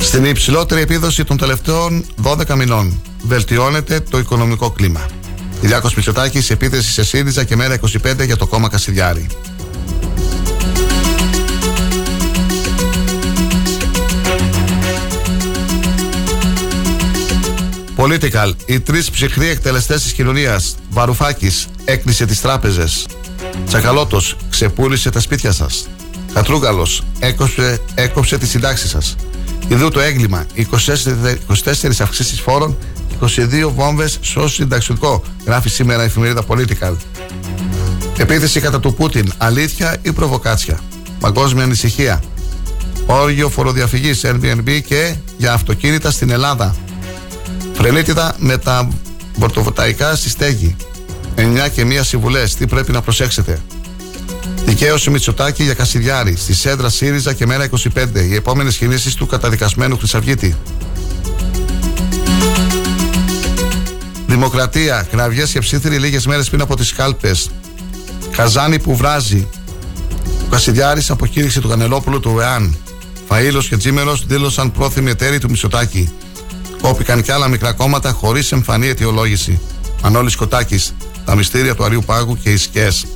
στην 0.00 0.24
υψηλότερη 0.24 0.80
επίδοση 0.80 1.24
των 1.24 1.36
τελευταίων 1.36 2.04
12 2.22 2.54
μηνών 2.54 3.00
βελτιώνεται 3.22 4.00
το 4.00 4.18
οικονομικό 4.18 4.70
κλίμα. 4.70 5.06
Κυριάκος 5.60 5.94
Μητσοτάκης 5.94 6.50
επίθεση 6.50 6.92
σε 6.92 7.04
ΣΥΡΙΖΑ 7.04 7.44
και 7.44 7.56
μέρα 7.56 7.78
25 7.80 8.24
για 8.24 8.36
το 8.36 8.46
κόμμα 8.46 8.68
Κασιδιάρη. 8.68 9.26
Political. 17.96 18.52
Οι 18.66 18.80
τρεις 18.80 19.10
ψυχροί 19.10 19.48
εκτελεστές 19.48 20.02
της 20.02 20.12
κοινωνίας. 20.12 20.76
Βαρουφάκης 20.90 21.66
έκλεισε 21.84 22.26
τις 22.26 22.40
τράπεζες. 22.40 23.06
Τσακαλώτος 23.66 24.36
ξεπούλησε 24.50 25.10
τα 25.10 25.20
σπίτια 25.20 25.52
σας. 25.52 25.88
Κατρούγκαλος 26.32 27.02
έκοψε, 27.18 27.80
έκοψε 27.94 28.38
τις 28.38 28.50
συντάξεις 28.50 28.90
σας. 28.90 29.16
Ιδού 29.70 29.88
το 29.88 30.00
έγκλημα. 30.00 30.46
24, 30.54 30.64
24 31.48 32.00
αυξήσεις 32.00 32.40
φόρων, 32.40 32.76
22 33.20 33.70
βόμβες 33.74 34.18
στο 34.20 34.48
συνταξιωτικό. 34.48 35.22
Γράφει 35.46 35.68
σήμερα 35.68 36.02
η 36.02 36.06
εφημερίδα 36.06 36.44
Political. 36.48 36.94
Επίθεση 38.16 38.60
κατά 38.60 38.80
του 38.80 38.94
Πούτιν. 38.94 39.32
Αλήθεια 39.38 39.96
ή 40.02 40.12
προβοκάτσια; 40.12 40.80
Παγκόσμια 41.20 41.64
ανησυχία. 41.64 42.22
Όργιο 43.06 43.48
φοροδιαφυγής 43.48 44.24
Airbnb 44.24 44.80
και 44.86 45.14
για 45.36 45.52
αυτοκίνητα 45.52 46.10
στην 46.10 46.30
Ελλάδα. 46.30 46.76
Φρενίτιδα 47.72 48.34
με 48.38 48.58
τα 48.58 48.88
πορτοφωταϊκά 49.38 50.16
στη 50.16 50.28
στέγη. 50.28 50.76
9 51.36 51.68
και 51.74 51.84
μία 51.84 52.02
συμβουλές. 52.02 52.54
Τι 52.54 52.66
πρέπει 52.66 52.92
να 52.92 53.00
προσέξετε; 53.00 53.60
Δικαίωση 54.64 55.10
Μητσοτάκη 55.10 55.62
για 55.62 55.74
Κασιδιάρη. 55.74 56.36
Στη 56.36 56.54
Σέντρα 56.54 56.88
ΣΥΡΙΖΑ 56.88 57.32
και 57.32 57.46
μέρα 57.46 57.64
25. 57.64 58.24
Οι 58.30 58.34
επόμενες 58.34 58.76
κινήσεις 58.76 59.14
του 59.14 59.26
καταδικασμένου 59.26 59.98
Χρυσαυγίτη. 59.98 60.56
Δημοκρατία. 64.26 65.06
Κραυγές 65.10 65.50
και 65.50 65.58
ψήθυροι 65.58 65.98
λίγες 65.98 66.26
μέρες 66.26 66.48
πριν 66.48 66.60
από 66.60 66.76
τις 66.76 66.92
κάλπες. 66.92 67.50
Καζάνι 68.36 68.78
που 68.78 68.96
βράζει. 68.96 69.48
Ο 70.44 70.50
Κασιδιάρης 70.50 71.10
αποκήρυξη 71.10 71.60
του 71.60 71.68
Κανελόπουλου 71.68 72.20
του 72.20 72.38
ΕΑΝ. 72.40 72.76
Φαήλο 73.28 73.62
και 73.62 73.76
Τζίμερος 73.76 74.26
δήλωσαν 74.26 74.72
πρόθυμοι 74.72 75.10
εταίροι 75.10 75.38
του 75.38 75.50
Μητσοτάκη. 75.50 76.12
Κόπηκαν 76.82 77.22
και 77.22 77.32
άλλα 77.32 77.48
μικρά 77.48 77.72
κόμματα 77.72 78.10
χωρίς 78.10 78.52
εμφανή 78.52 78.88
αιτιολόγηση. 78.88 79.60
Μανώλης 80.02 80.36
Κοτάκη. 80.36 80.80
Τα 81.24 81.34
μυστήρια 81.34 81.74
του 81.74 81.84
Αρίου 81.84 82.02
Πάγου 82.06 82.38
και 82.42 82.50
οι 82.50 82.56
σκιές. 82.56 83.06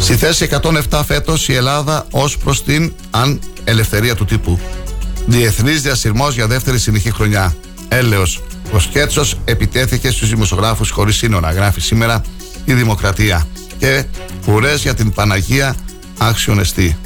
Στη 0.00 0.16
θέση 0.16 0.48
107 0.90 1.02
φέτος 1.06 1.48
η 1.48 1.54
Ελλάδα 1.54 2.06
ως 2.10 2.38
προς 2.38 2.64
την 2.64 2.92
αν 3.10 3.40
ελευθερία 3.64 4.14
του 4.14 4.24
τύπου. 4.24 4.58
Διεθνής 5.26 5.82
διασυρμός 5.82 6.34
για 6.34 6.46
δεύτερη 6.46 6.78
συνεχή 6.78 7.10
χρονιά. 7.10 7.56
Έλεος. 7.88 8.42
Ο 8.72 8.78
Σκέτσος 8.78 9.36
επιτέθηκε 9.44 10.10
στους 10.10 10.28
δημοσιογράφους 10.28 10.90
χωρίς 10.90 11.16
σύνορα. 11.16 11.52
Γράφει 11.52 11.80
σήμερα 11.80 12.22
η 12.64 12.72
Δημοκρατία. 12.72 13.46
Και 13.78 14.04
ουρέ 14.46 14.74
για 14.74 14.94
την 14.94 15.12
Παναγία 15.12 15.76
άξιονεστή. 16.18 16.96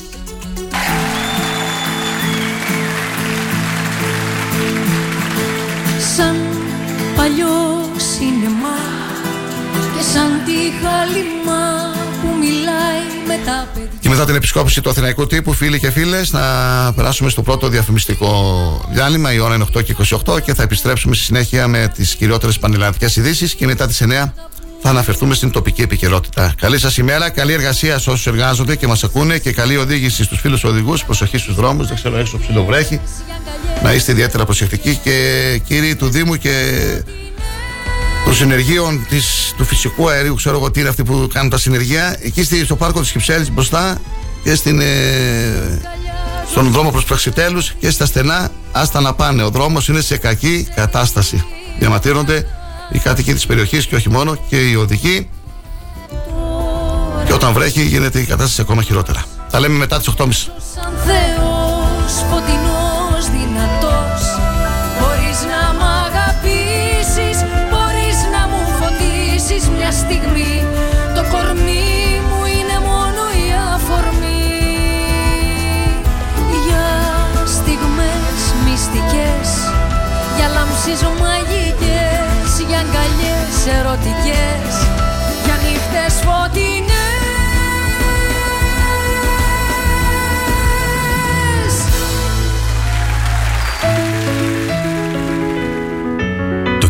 Σαν 6.16 6.36
παλιό 7.16 7.90
σινεμά 7.96 8.78
και 9.72 10.02
σαν 10.12 10.30
τη 10.44 10.52
χαλιμά 10.52 11.28
που 11.38 11.56
μιλάει 11.64 11.87
με 13.28 13.40
τα 13.44 13.68
παιδιά 13.74 13.90
Και 14.00 14.08
μετά 14.08 14.24
την 14.24 14.34
επισκόπηση 14.34 14.80
του 14.80 14.90
Αθηναϊκού 14.90 15.26
τύπου, 15.26 15.52
φίλοι 15.52 15.78
και 15.78 15.90
φίλες, 15.90 16.32
να 16.32 16.40
περάσουμε 16.92 17.30
στο 17.30 17.42
πρώτο 17.42 17.68
διαφημιστικό 17.68 18.30
διάλειμμα. 18.90 19.32
Η 19.32 19.38
ώρα 19.38 19.54
είναι 19.54 19.64
8 19.76 19.82
και 19.82 19.94
28 20.26 20.40
και 20.42 20.54
θα 20.54 20.62
επιστρέψουμε 20.62 21.14
στη 21.14 21.24
συνέχεια 21.24 21.68
με 21.68 21.92
τις 21.94 22.14
κυριότερες 22.14 22.58
πανελλαδικές 22.58 23.16
ειδήσεις 23.16 23.54
και 23.54 23.66
μετά 23.66 23.86
τις 23.86 24.00
9 24.00 24.32
θα 24.80 24.88
αναφερθούμε 24.88 25.34
στην 25.34 25.50
τοπική 25.50 25.82
επικαιρότητα. 25.82 26.54
Καλή 26.60 26.78
σας 26.78 26.96
ημέρα, 26.96 27.30
καλή 27.30 27.52
εργασία 27.52 27.98
σε 27.98 28.10
όσους 28.10 28.26
εργάζονται 28.26 28.76
και 28.76 28.86
μας 28.86 29.04
ακούνε 29.04 29.38
και 29.38 29.52
καλή 29.52 29.76
οδήγηση 29.76 30.24
στους 30.24 30.40
φίλους 30.40 30.64
οδηγούς. 30.64 31.04
Προσοχή 31.04 31.38
στους 31.38 31.54
δρόμους, 31.54 31.86
δεν 31.86 31.96
ξέρω 31.96 32.16
έξω 32.16 32.38
ψιλοβρέχει. 32.38 33.00
Να 33.82 33.92
είστε 33.92 34.12
ιδιαίτερα 34.12 34.44
προσεκτικοί 34.44 34.96
και 34.96 35.60
κύριοι 35.66 35.96
του 35.96 36.08
Δήμου 36.08 36.36
και 36.36 36.52
των 38.24 38.34
συνεργείων 38.34 39.06
της, 39.08 39.54
του 39.56 39.64
φυσικού 39.64 40.08
αερίου, 40.08 40.34
ξέρω 40.34 40.56
εγώ 40.56 40.70
τι 40.70 40.80
είναι 40.80 40.88
αυτοί 40.88 41.02
που 41.02 41.28
κάνουν 41.32 41.50
τα 41.50 41.58
συνεργεία, 41.58 42.16
εκεί 42.20 42.42
στη, 42.42 42.64
στο 42.64 42.76
πάρκο 42.76 43.00
της 43.00 43.10
Κυψέλης 43.10 43.50
μπροστά 43.50 43.98
και 44.42 44.54
στην, 44.54 44.80
ε, 44.80 45.80
στον 46.50 46.70
δρόμο 46.70 46.90
προς 46.90 47.04
Πραξιτέλους 47.04 47.74
και 47.78 47.90
στα 47.90 48.06
στενά, 48.06 48.50
άστα 48.72 49.00
να 49.00 49.14
πάνε. 49.14 49.42
Ο 49.42 49.50
δρόμος 49.50 49.88
είναι 49.88 50.00
σε 50.00 50.16
κακή 50.16 50.68
κατάσταση. 50.74 51.44
Διαματήρονται 51.78 52.46
οι 52.92 52.98
κάτοικοι 52.98 53.34
της 53.34 53.46
περιοχής 53.46 53.86
και 53.86 53.94
όχι 53.94 54.10
μόνο 54.10 54.38
και 54.48 54.68
οι 54.68 54.74
οδηγοί. 54.74 55.28
Και 57.26 57.32
όταν 57.32 57.52
βρέχει 57.52 57.82
γίνεται 57.82 58.20
η 58.20 58.24
κατάσταση 58.24 58.60
ακόμα 58.60 58.82
χειρότερα. 58.82 59.24
Τα 59.50 59.60
λέμε 59.60 59.76
μετά 59.76 59.98
τις 59.98 60.08
8.30. 60.08 60.50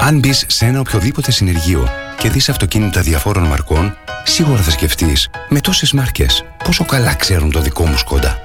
Αν 0.00 0.18
μπεις 0.18 0.44
σε 0.48 0.66
ένα 0.66 0.80
οποιοδήποτε 0.80 1.30
συνεργείο 1.30 1.88
και 2.18 2.30
δεις 2.30 2.48
αυτοκίνητα 2.48 3.00
διαφόρων 3.00 3.44
μαρκών, 3.44 3.96
σίγουρα 4.24 4.62
θα 4.62 4.70
σκεφτείς 4.70 5.28
με 5.48 5.60
τόσες 5.60 5.92
μάρκες 5.92 6.44
πόσο 6.64 6.84
καλά 6.84 7.14
ξέρουν 7.14 7.50
το 7.50 7.60
δικό 7.60 7.86
μου 7.86 7.96
σκόντα. 7.96 8.38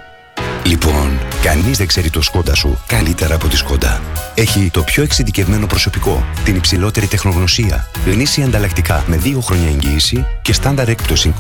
Λοιπόν, 0.66 1.20
κανείς 1.44 1.78
δεν 1.78 1.88
ξέρει 1.88 2.10
το 2.10 2.22
σκόντα 2.22 2.56
σου 2.56 2.80
καλύτερα 2.88 3.36
από 3.36 3.48
τη 3.48 3.56
σκόντα. 3.56 4.02
Έχει 4.36 4.70
το 4.74 4.82
πιο 4.84 5.04
εξειδικευμένο 5.04 5.68
προσωπικό, 5.68 6.26
την 6.44 6.56
υψηλότερη 6.56 7.08
τεχνογνωσία, 7.08 7.88
γνήσια 8.06 8.46
ανταλλακτικά 8.46 9.04
με 9.08 9.20
2 9.24 9.38
χρόνια 9.42 9.68
εγγύηση 9.68 10.26
και 10.42 10.54
στάνταρ 10.54 10.90
έκπτωση 10.90 11.34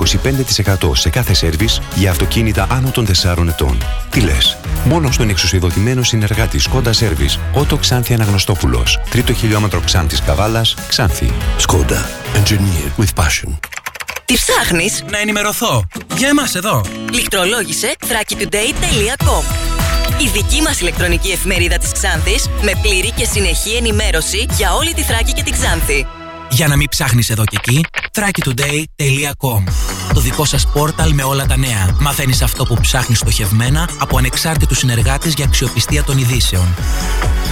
25% 0.79 0.95
σε 0.95 1.09
κάθε 1.09 1.33
σέρβις 1.33 1.81
για 1.95 2.11
αυτοκίνητα 2.11 2.67
άνω 2.69 2.89
των 2.89 3.07
4 3.23 3.47
ετών. 3.47 3.77
Τι 4.09 4.19
λες, 4.19 4.57
μόνο 4.83 5.11
στον 5.11 5.29
εξουσιοδοτημένο 5.29 6.03
συνεργάτη 6.03 6.59
Σκόντα 6.59 6.93
Service, 6.93 7.39
Ότο 7.53 7.77
Ξάνθη 7.77 8.13
Αναγνωστόπουλος, 8.13 8.99
τρίτο 9.09 9.33
χιλιόμετρο 9.33 9.79
Ξάνθης 9.79 10.21
Καβάλας, 10.21 10.75
Ξάνθη. 10.87 11.33
Σκόντα. 11.57 12.09
Engineered 12.33 13.03
with 13.03 13.23
passion. 13.23 13.57
Τι 14.25 14.33
ψάχνεις; 14.33 15.03
Να 15.09 15.19
ενημερωθώ. 15.19 15.83
Για 16.17 16.27
εμάς 16.27 16.55
εδώ. 16.55 16.81
Λιχτρολόγησε 17.11 17.93
thrakitoday.com 17.99 19.72
Η 20.21 20.27
δική 20.33 20.61
μας 20.61 20.79
ηλεκτρονική 20.79 21.31
εφημερίδα 21.31 21.77
της 21.77 21.91
Ξάνθης 21.91 22.49
με 22.61 22.71
πλήρη 22.81 23.11
και 23.11 23.25
συνεχή 23.25 23.75
ενημέρωση 23.75 24.45
για 24.57 24.73
όλη 24.73 24.93
τη 24.93 25.01
Θράκη 25.01 25.33
και 25.33 25.43
την 25.43 25.53
Ξάνθη. 25.53 26.05
Για 26.49 26.67
να 26.67 26.75
μην 26.75 26.89
ψάχνεις 26.89 27.29
εδώ 27.29 27.43
και 27.43 27.57
εκεί, 27.61 27.85
thrakitoday.com 28.11 29.63
Το 30.13 30.19
δικό 30.19 30.45
σας 30.45 30.67
πόρταλ 30.67 31.13
με 31.13 31.23
όλα 31.23 31.45
τα 31.45 31.57
νέα. 31.57 31.95
Μαθαίνεις 31.99 32.41
αυτό 32.41 32.65
που 32.65 32.77
ψάχνεις 32.81 33.17
στοχευμένα 33.17 33.89
από 33.99 34.17
ανεξάρτητους 34.17 34.77
συνεργάτες 34.77 35.33
για 35.33 35.45
αξιοπιστία 35.45 36.03
των 36.03 36.17
ειδήσεων. 36.17 36.75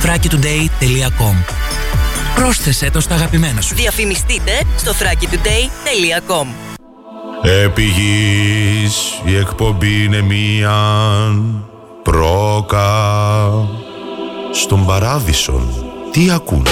thrakitoday.com 0.04 1.36
Πρόσθεσέ 2.36 2.89
το 2.89 3.00
στα 3.00 3.15
αγαπημένα 3.15 3.62
σου. 3.62 3.76
Διαφημιστείτε 3.76 4.52
στο 4.78 4.91
thrakitoday.com 4.91 6.47
Επί 7.43 7.93
η 9.26 9.36
εκπομπή 9.36 10.04
είναι 10.04 10.21
μία 10.21 10.74
πρόκα 12.12 12.89
στον 14.52 14.86
παράδεισον. 14.86 15.69
Τι 16.12 16.32
ακούν. 16.32 16.67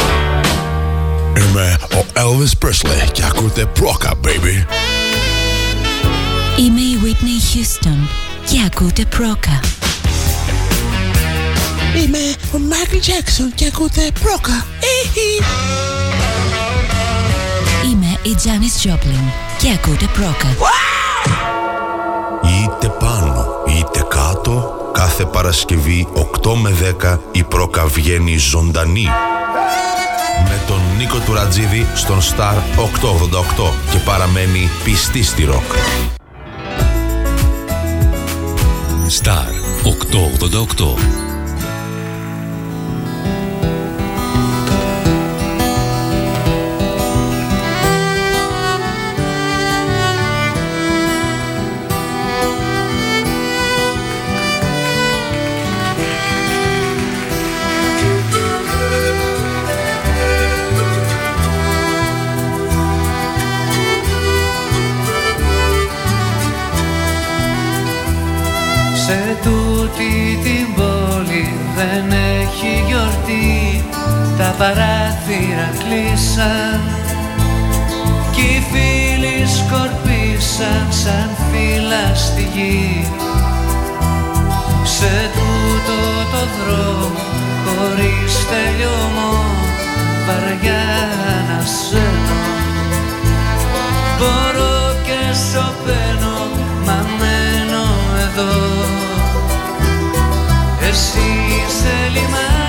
Είμαι 1.37 1.77
ο 1.93 2.05
Elvis 2.13 2.65
Presley 2.65 3.11
και 3.11 3.23
ακούτε 3.25 3.65
πρόκα, 3.65 4.11
baby. 4.23 4.65
Είμαι 6.59 6.79
η 6.79 6.99
Whitney 7.03 7.57
Houston 7.57 8.07
και 8.49 8.61
ακούτε 8.65 9.05
πρόκα. 9.05 9.59
Είμαι 11.95 12.35
ο 12.53 12.59
Michael 12.69 13.09
Jackson 13.09 13.51
και 13.55 13.65
ακούτε 13.65 14.11
πρόκα. 14.23 14.65
Είμαι 17.85 18.17
η 18.21 18.35
Janis 18.43 18.87
Joplin 18.87 19.31
και 19.59 19.71
ακούτε 19.71 20.05
πρόκα. 20.13 20.55
Είτε 22.43 22.87
πάνω 22.99 23.45
είτε 23.67 24.05
κάτω, 24.09 24.78
κάθε 25.19 25.31
Παρασκευή 25.31 26.07
8 26.43 26.53
με 26.53 26.75
10 27.01 27.17
η 27.31 27.43
πρόκα 27.43 27.85
βγαίνει 27.85 28.37
ζωντανή. 28.37 29.07
Με 30.43 30.61
τον 30.67 30.81
Νίκο 30.97 31.17
Τουρατζίδη 31.25 31.85
στον 31.95 32.19
Star 32.19 32.55
888 32.55 33.71
και 33.91 33.97
παραμένει 34.05 34.69
πιστή 34.83 35.23
στη 35.23 35.43
ροκ. 35.43 35.71
Star 39.21 39.49
888 41.25 41.28
τούτη 69.89 70.39
την 70.43 70.73
πόλη 70.75 71.53
δεν 71.75 72.11
έχει 72.11 72.83
γιορτή. 72.87 73.83
Τα 74.37 74.55
παράθυρα 74.57 75.69
κλείσαν 75.79 76.81
Κι 78.31 78.41
οι 78.41 78.63
φίλοι 78.71 79.47
σκορπίσαν 79.47 80.87
σαν 80.89 81.29
φύλλα 81.51 82.15
στη 82.15 82.47
γη. 82.53 83.07
Σε 84.83 85.29
τούτο 85.33 85.99
το 86.31 86.43
δρόμο 86.57 87.19
χωρίς 87.65 88.47
τελειώμο 88.49 89.31
Βαριά 90.25 90.85
να 91.49 91.65
σένω 91.65 92.39
Μπορώ 94.17 94.95
και 95.03 95.33
σωπαίνω 95.33 96.37
μα 96.85 97.05
μένω 97.19 97.85
εδώ 98.21 99.18
Εσύ 100.89 101.19
σε 101.79 102.09
λιμάνι 102.09 102.68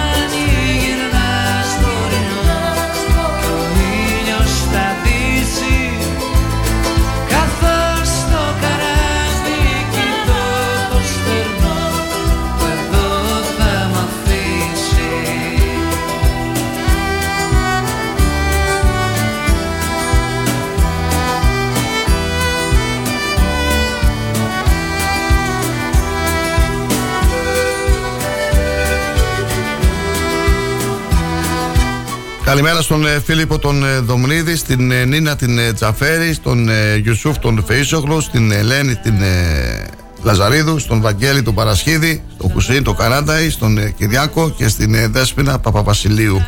Καλημέρα 32.51 32.83
στον 32.83 33.07
ε, 33.07 33.21
Φίλιππο 33.25 33.59
τον 33.59 33.85
ε, 33.85 33.99
Δομνίδη, 33.99 34.57
στην 34.57 34.91
ε, 34.91 35.05
Νίνα 35.05 35.37
την 35.37 35.59
ε, 35.59 35.73
Τζαφέρη, 35.73 36.33
στον 36.33 36.69
ε, 36.69 36.97
Γιουσούφ 36.97 37.39
τον 37.39 37.65
Φεΐσογλου, 37.69 38.21
στην 38.21 38.53
Ελένη 38.53 38.95
την 38.95 39.23
ε, 39.23 39.87
Λαζαρίδου, 40.23 40.79
στον 40.79 41.01
Βαγγέλη 41.01 41.43
τον 41.43 41.55
Παρασχίδη, 41.55 42.23
στον 42.35 42.51
Χουσίν 42.51 42.83
τον 42.83 42.97
Καράνταη, 42.97 43.51
στον 43.51 43.79
ε, 43.79 43.91
Κυριάκο 43.91 44.51
και 44.51 44.69
στην 44.69 44.95
ε, 44.95 45.09
Δέσποινα 45.09 45.59
Παπαβασιλείου. 45.59 46.43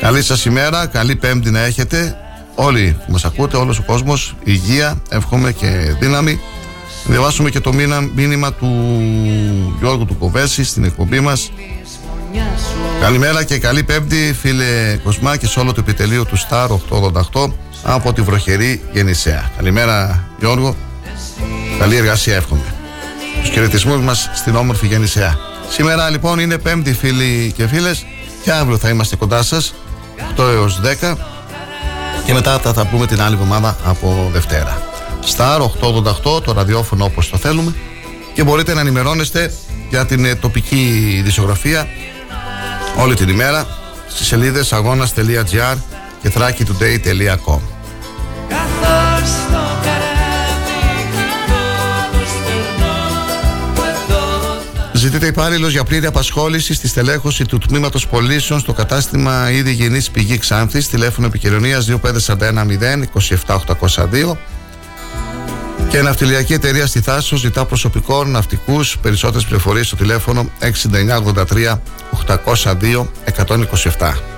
Καλή 0.00 0.22
σας 0.22 0.44
ημέρα, 0.44 0.86
καλή 0.86 1.16
πέμπτη 1.16 1.50
να 1.50 1.60
έχετε. 1.60 2.16
Όλοι 2.54 2.96
που 3.06 3.12
μας 3.12 3.24
ακούτε, 3.24 3.56
όλος 3.56 3.78
ο 3.78 3.82
κόσμος, 3.82 4.36
υγεία, 4.44 5.02
εύχομαι 5.08 5.52
και 5.52 5.96
δύναμη. 6.00 6.40
Διαβάσουμε 7.06 7.50
και 7.50 7.60
το 7.60 7.72
μήνα, 7.72 8.00
μήνυμα 8.14 8.52
του 8.52 9.00
Γιώργου 9.78 10.04
του 10.04 10.18
Κοβέση 10.18 10.64
στην 10.64 10.84
εκπομπή 10.84 11.20
μας. 11.20 11.50
Καλημέρα 13.00 13.44
και 13.44 13.58
καλή 13.58 13.82
πέμπτη 13.82 14.36
φίλε 14.40 14.98
Κοσμά 15.04 15.36
και 15.36 15.46
σε 15.46 15.60
όλο 15.60 15.72
το 15.72 15.80
επιτελείο 15.80 16.24
του 16.24 16.38
Star 16.38 16.68
888 17.32 17.50
από 17.82 18.12
τη 18.12 18.20
βροχερή 18.22 18.82
Γεννησέα. 18.92 19.50
Καλημέρα 19.56 20.24
Γιώργο, 20.38 20.76
καλή 21.78 21.96
εργασία 21.96 22.34
εύχομαι. 22.34 22.74
Τους 23.40 23.50
χαιρετισμούς 23.50 24.00
μας 24.00 24.30
στην 24.34 24.56
όμορφη 24.56 24.86
Γεννησέα. 24.86 25.38
Σήμερα 25.68 26.10
λοιπόν 26.10 26.38
είναι 26.38 26.58
πέμπτη 26.58 26.92
φίλοι 26.92 27.52
και 27.56 27.66
φίλες 27.66 28.06
Και 28.42 28.52
αύριο 28.52 28.78
θα 28.78 28.88
είμαστε 28.88 29.16
κοντά 29.16 29.42
σας 29.42 29.74
8 30.36 30.44
έως 30.52 30.80
10 31.00 31.14
και 32.24 32.32
μετά 32.32 32.58
θα 32.58 32.72
τα 32.72 32.86
πούμε 32.86 33.06
την 33.06 33.20
άλλη 33.20 33.34
εβδομάδα 33.34 33.76
από 33.84 34.30
Δευτέρα. 34.32 34.82
Star 35.36 35.60
888 36.36 36.42
το 36.42 36.52
ραδιόφωνο 36.52 37.04
όπως 37.04 37.30
το 37.30 37.36
θέλουμε 37.36 37.74
και 38.34 38.44
μπορείτε 38.44 38.74
να 38.74 38.80
ενημερώνεστε 38.80 39.52
για 39.90 40.06
την 40.06 40.24
ε, 40.24 40.34
τοπική 40.34 41.20
δισογραφία 41.24 41.88
όλη 42.96 43.14
την 43.14 43.28
ημέρα 43.28 43.66
στις 44.08 44.26
σελίδες 44.26 44.72
αγώνας.gr 44.72 45.76
και 46.22 46.32
thrakitoday.com 46.34 47.60
Καθώς 48.48 49.30
το 49.50 49.62
καράβι 49.82 50.80
κοιτώ 51.12 51.62
πως 52.12 52.30
περνώ 52.44 52.94
εδώ 54.04 54.62
Ζητείται 54.92 55.26
υπάλληλος 55.26 55.72
για 55.72 55.84
πλήρη 55.84 56.06
απασχόληση 56.06 56.74
στη 56.74 56.88
στελέχωση 56.88 57.44
του 57.44 57.58
τμήματος 57.58 58.06
πωλήσεων 58.06 58.60
στο 58.60 58.72
κατάστημα 58.72 59.50
Ήδη 59.50 59.72
Γενής 59.72 60.10
Πηγή 60.10 60.38
Ξάνθης. 60.38 60.88
Τηλέφωνο 60.88 61.26
επικοινωνίας 61.26 61.86
25410 61.86 63.04
27802. 63.14 64.36
Και 65.88 66.02
ναυτιλιακή 66.02 66.52
εταιρεία 66.52 66.86
στη 66.86 67.00
Θάσο 67.00 67.36
ζητά 67.36 67.64
προσωπικό 67.64 68.24
ναυτικούς. 68.24 68.98
Περισσότερες 68.98 69.44
πληροφορίες 69.44 69.86
στο 69.86 69.96
τηλέφωνο 69.96 70.50
6983 70.60 71.80
802 72.54 73.06
127. 73.98 74.35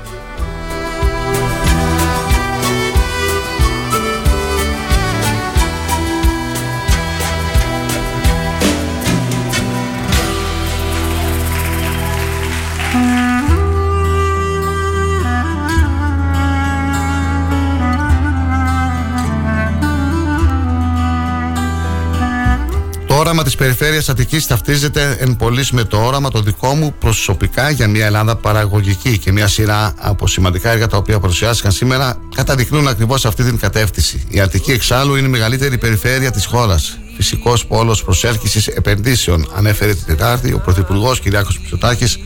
Όραμα 23.29 23.43
της 23.43 23.57
περιφέρειας 23.57 24.09
Αττικής 24.09 24.47
ταυτίζεται 24.47 25.17
εν 25.21 25.37
πωλής 25.37 25.71
με 25.71 25.85
το 25.85 25.97
όραμα 25.97 26.31
το 26.31 26.41
δικό 26.41 26.75
μου 26.75 26.95
προσωπικά 26.99 27.71
για 27.71 27.89
μια 27.89 28.07
Ελλάδα 28.07 28.37
παραγωγική 28.37 29.19
και 29.19 29.33
μια 29.33 29.49
σειρά 29.49 29.95
από 29.99 30.27
σημαντικά 30.27 30.71
έργα 30.71 30.87
τα 30.87 30.97
οποία 30.97 31.21
παρουσιάστηκαν 31.21 31.73
σήμερα 31.73 32.17
καταδεικνύουν 32.35 32.89
ακριβώς 32.89 33.27
αυτή 33.27 33.45
την 33.45 33.59
κατεύθυνση. 33.59 34.27
Η 34.29 34.41
Αττική 34.41 34.71
εξάλλου 34.71 35.17
είναι 35.17 35.27
η 35.27 35.31
μεγαλύτερη 35.31 35.79
περιφέρεια 35.79 36.31
της 36.31 36.45
χώρας. 36.47 36.99
Φυσικός 37.17 37.67
πόλος 37.67 38.05
προσέλκυσης 38.05 38.67
επενδύσεων, 38.67 39.51
ανέφερε 39.57 39.95
την 39.95 40.05
Τετάρτη 40.07 40.53
ο 40.53 40.59
Πρωθυπουργός 40.59 41.21
Κυριάκος 41.21 41.59
Μητσοτάκης 41.59 42.19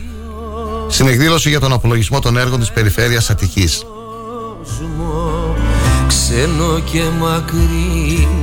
στην 0.87 1.07
εκδήλωση 1.07 1.49
για 1.49 1.59
τον 1.59 1.73
απολογισμό 1.73 2.19
των 2.19 2.37
έργων 2.37 2.59
της 2.59 2.71
περιφέρειας 2.71 3.29
Αττικής. 3.29 3.85
κόσμο 4.63 5.55
ξένο 6.07 6.79
και 6.79 7.01
μακρινό 7.19 7.63
Εκεί 8.05 8.42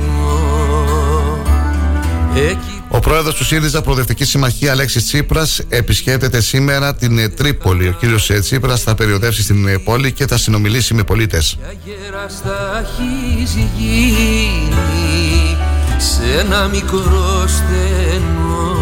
Ο 2.93 2.99
πρόεδρος 2.99 3.35
του 3.35 3.45
ΣΥΡΙΖΑ 3.45 3.81
Προοδευτική 3.81 4.25
Συμμαχία 4.25 4.71
Αλέξης 4.71 5.05
Τσίπρας 5.05 5.61
επισκέπτεται 5.69 6.41
σήμερα 6.41 6.95
την 6.95 7.17
ε, 7.17 7.29
Τρίπολη. 7.29 7.87
Ο 7.87 7.95
κύριος 7.99 8.31
Τσίπρας 8.41 8.81
θα 8.81 8.95
περιοδεύσει 8.95 9.41
στην 9.41 9.67
ε, 9.67 9.77
πόλη 9.77 10.11
και 10.11 10.27
θα 10.27 10.37
συνομιλήσει 10.37 10.93
με 10.93 11.03
πολίτες. 11.03 11.57
αγέρας 11.67 12.41
θα 12.43 12.81
έχει 12.81 13.59
γίνει 13.77 15.57
σε 15.97 16.39
ένα 16.39 16.67
μικρό 16.67 17.45
στενό 17.47 18.75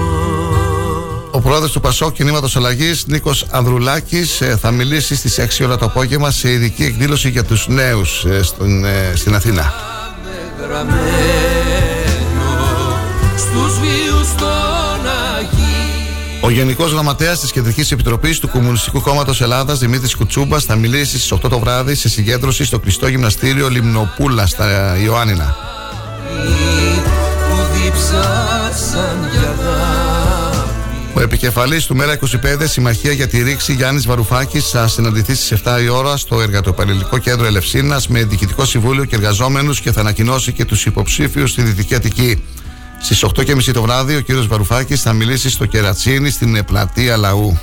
Ο 1.32 1.42
πρόεδρος 1.42 1.72
του 1.72 1.80
Πασόκ 1.80 2.14
Κινήματος 2.14 2.56
Αλλαγής, 2.56 3.06
Νίκος 3.08 3.46
Ανδρουλάκης, 3.50 4.42
θα 4.62 4.72
μιλήσει 4.72 5.16
στις 5.16 5.38
6 5.38 5.64
ώρα 5.64 5.78
το 5.78 5.86
απόγευμα 5.86 6.32
σε 6.32 6.52
ειδική 6.52 6.84
εκδήλωση 6.84 7.30
για 7.30 7.44
τους 7.44 7.68
νέους 7.68 8.26
στην 9.14 9.36
Αθήνα. 9.36 9.74
Γραμμένο 13.40 13.68
στους 13.68 13.80
βίους 13.80 14.36
των 14.36 15.10
Αγίων 15.38 16.42
Ο 16.42 16.50
Γενικός 16.50 16.92
Γραμματέας 16.92 17.40
της 17.40 17.52
Κεντρικής 17.52 17.92
Επιτροπής 17.92 18.40
του 18.40 18.48
Κομμουνιστικού 18.48 19.02
Κόμματος 19.02 19.42
Ελλάδας, 19.42 19.80
Δημήτρης 19.80 20.16
Κουτσούμπα, 20.16 20.60
θα 20.60 20.76
μιλήσει 20.76 21.18
στις 21.18 21.32
8 21.32 21.50
το 21.50 21.60
βράδυ 21.60 21.96
σε 21.96 22.10
συγκέντρωση 22.10 22.66
στο 22.66 22.80
κλειστό 22.80 23.08
γυμναστήριο 23.08 23.70
Λιμνοπούλα 23.70 24.46
στα 24.46 24.98
Ιωάννινα. 25.04 25.56
που 27.50 27.56
διψάσαν 27.74 29.30
για 29.32 29.42
αγάπη 29.42 30.70
Ο 31.14 31.22
επικεφαλής 31.22 31.86
του 31.86 31.96
Μέρα 31.96 32.14
25 32.14 32.68
Συμμαχία 32.68 33.12
για 33.12 33.28
τη 33.28 33.44
Ρήξη 33.44 33.74
Γιάννης 33.74 34.08
Βαρουφάκης 34.08 34.70
θα 34.70 34.88
συναντηθεί 34.88 35.36
στις 35.36 35.52
7 35.64 35.82
η 35.84 35.88
ώρα 35.88 36.18
στο 36.18 36.42
Εργατοπαλληλικό 36.42 37.18
Κέντρο 37.18 37.46
Ελευσίνας 37.46 38.08
με 38.08 38.24
Διοικητικό 38.24 38.66
Συμβούλιο 38.66 39.06
και 39.06 39.16
εργαζόμενους 39.16 39.82
και 39.82 39.92
θα 39.92 40.00
ανακοινώσει 40.00 40.52
και 40.52 40.66
τους 40.66 40.86
υποψήφιους 40.86 41.52
στη 41.52 41.62
Δυτική 41.62 41.96
Αττική. 41.96 42.44
Στις 43.02 43.26
8.30 43.26 43.72
το 43.74 43.82
βράδυ 43.82 44.16
ο 44.16 44.22
κύριος 44.22 44.48
Βαρουφάκης 44.48 45.02
θα 45.02 45.14
μιλήσει 45.14 45.50
στο 45.50 45.66
Κερατσίνη 45.66 46.30
στην 46.30 46.66
πλατεία 46.66 47.18
Λαού. 47.18 47.60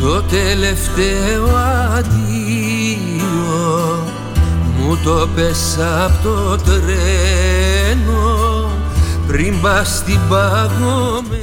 Το 0.00 0.22
τελευταίο 0.22 1.56
αντίο 1.96 2.94
μου 4.78 4.98
το 5.04 5.28
πέσα 5.34 6.04
από 6.04 6.22
το 6.22 6.56
τρένο 6.56 7.33
πριν 9.34 9.60
πας 9.60 9.96
στην 9.96 10.18
παγωμένη 10.28 11.42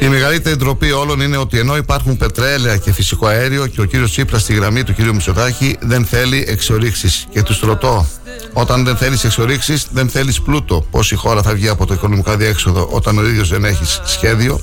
Η 0.00 0.08
μεγαλύτερη 0.08 0.56
ντροπή 0.56 0.92
όλων 0.92 1.20
είναι 1.20 1.36
ότι 1.36 1.58
ενώ 1.58 1.76
υπάρχουν 1.76 2.16
πετρέλαια 2.16 2.76
και 2.76 2.92
φυσικό 2.92 3.26
αέριο 3.26 3.66
και 3.66 3.80
ο 3.80 3.84
κύριος 3.84 4.10
Τσίπρας 4.10 4.42
στη 4.42 4.54
γραμμή 4.54 4.82
του 4.82 4.94
κύριου 4.94 5.14
Μητσοτάκη 5.14 5.76
δεν 5.80 6.04
θέλει 6.04 6.44
εξορίξεις. 6.48 7.26
Και 7.30 7.42
τους 7.42 7.60
ρωτώ, 7.60 8.06
όταν 8.52 8.84
δεν 8.84 8.96
θέλεις 8.96 9.24
εξορίξεις, 9.24 9.86
δεν 9.90 10.08
θέλεις 10.08 10.40
πλούτο. 10.40 10.86
Πώς 10.90 11.10
η 11.12 11.14
χώρα 11.14 11.42
θα 11.42 11.54
βγει 11.54 11.68
από 11.68 11.86
το 11.86 11.94
οικονομικό 11.94 12.36
διέξοδο 12.36 12.88
όταν 12.90 13.18
ο 13.18 13.26
ίδιος 13.26 13.48
δεν 13.48 13.64
έχει 13.64 13.84
σχέδιο; 14.04 14.60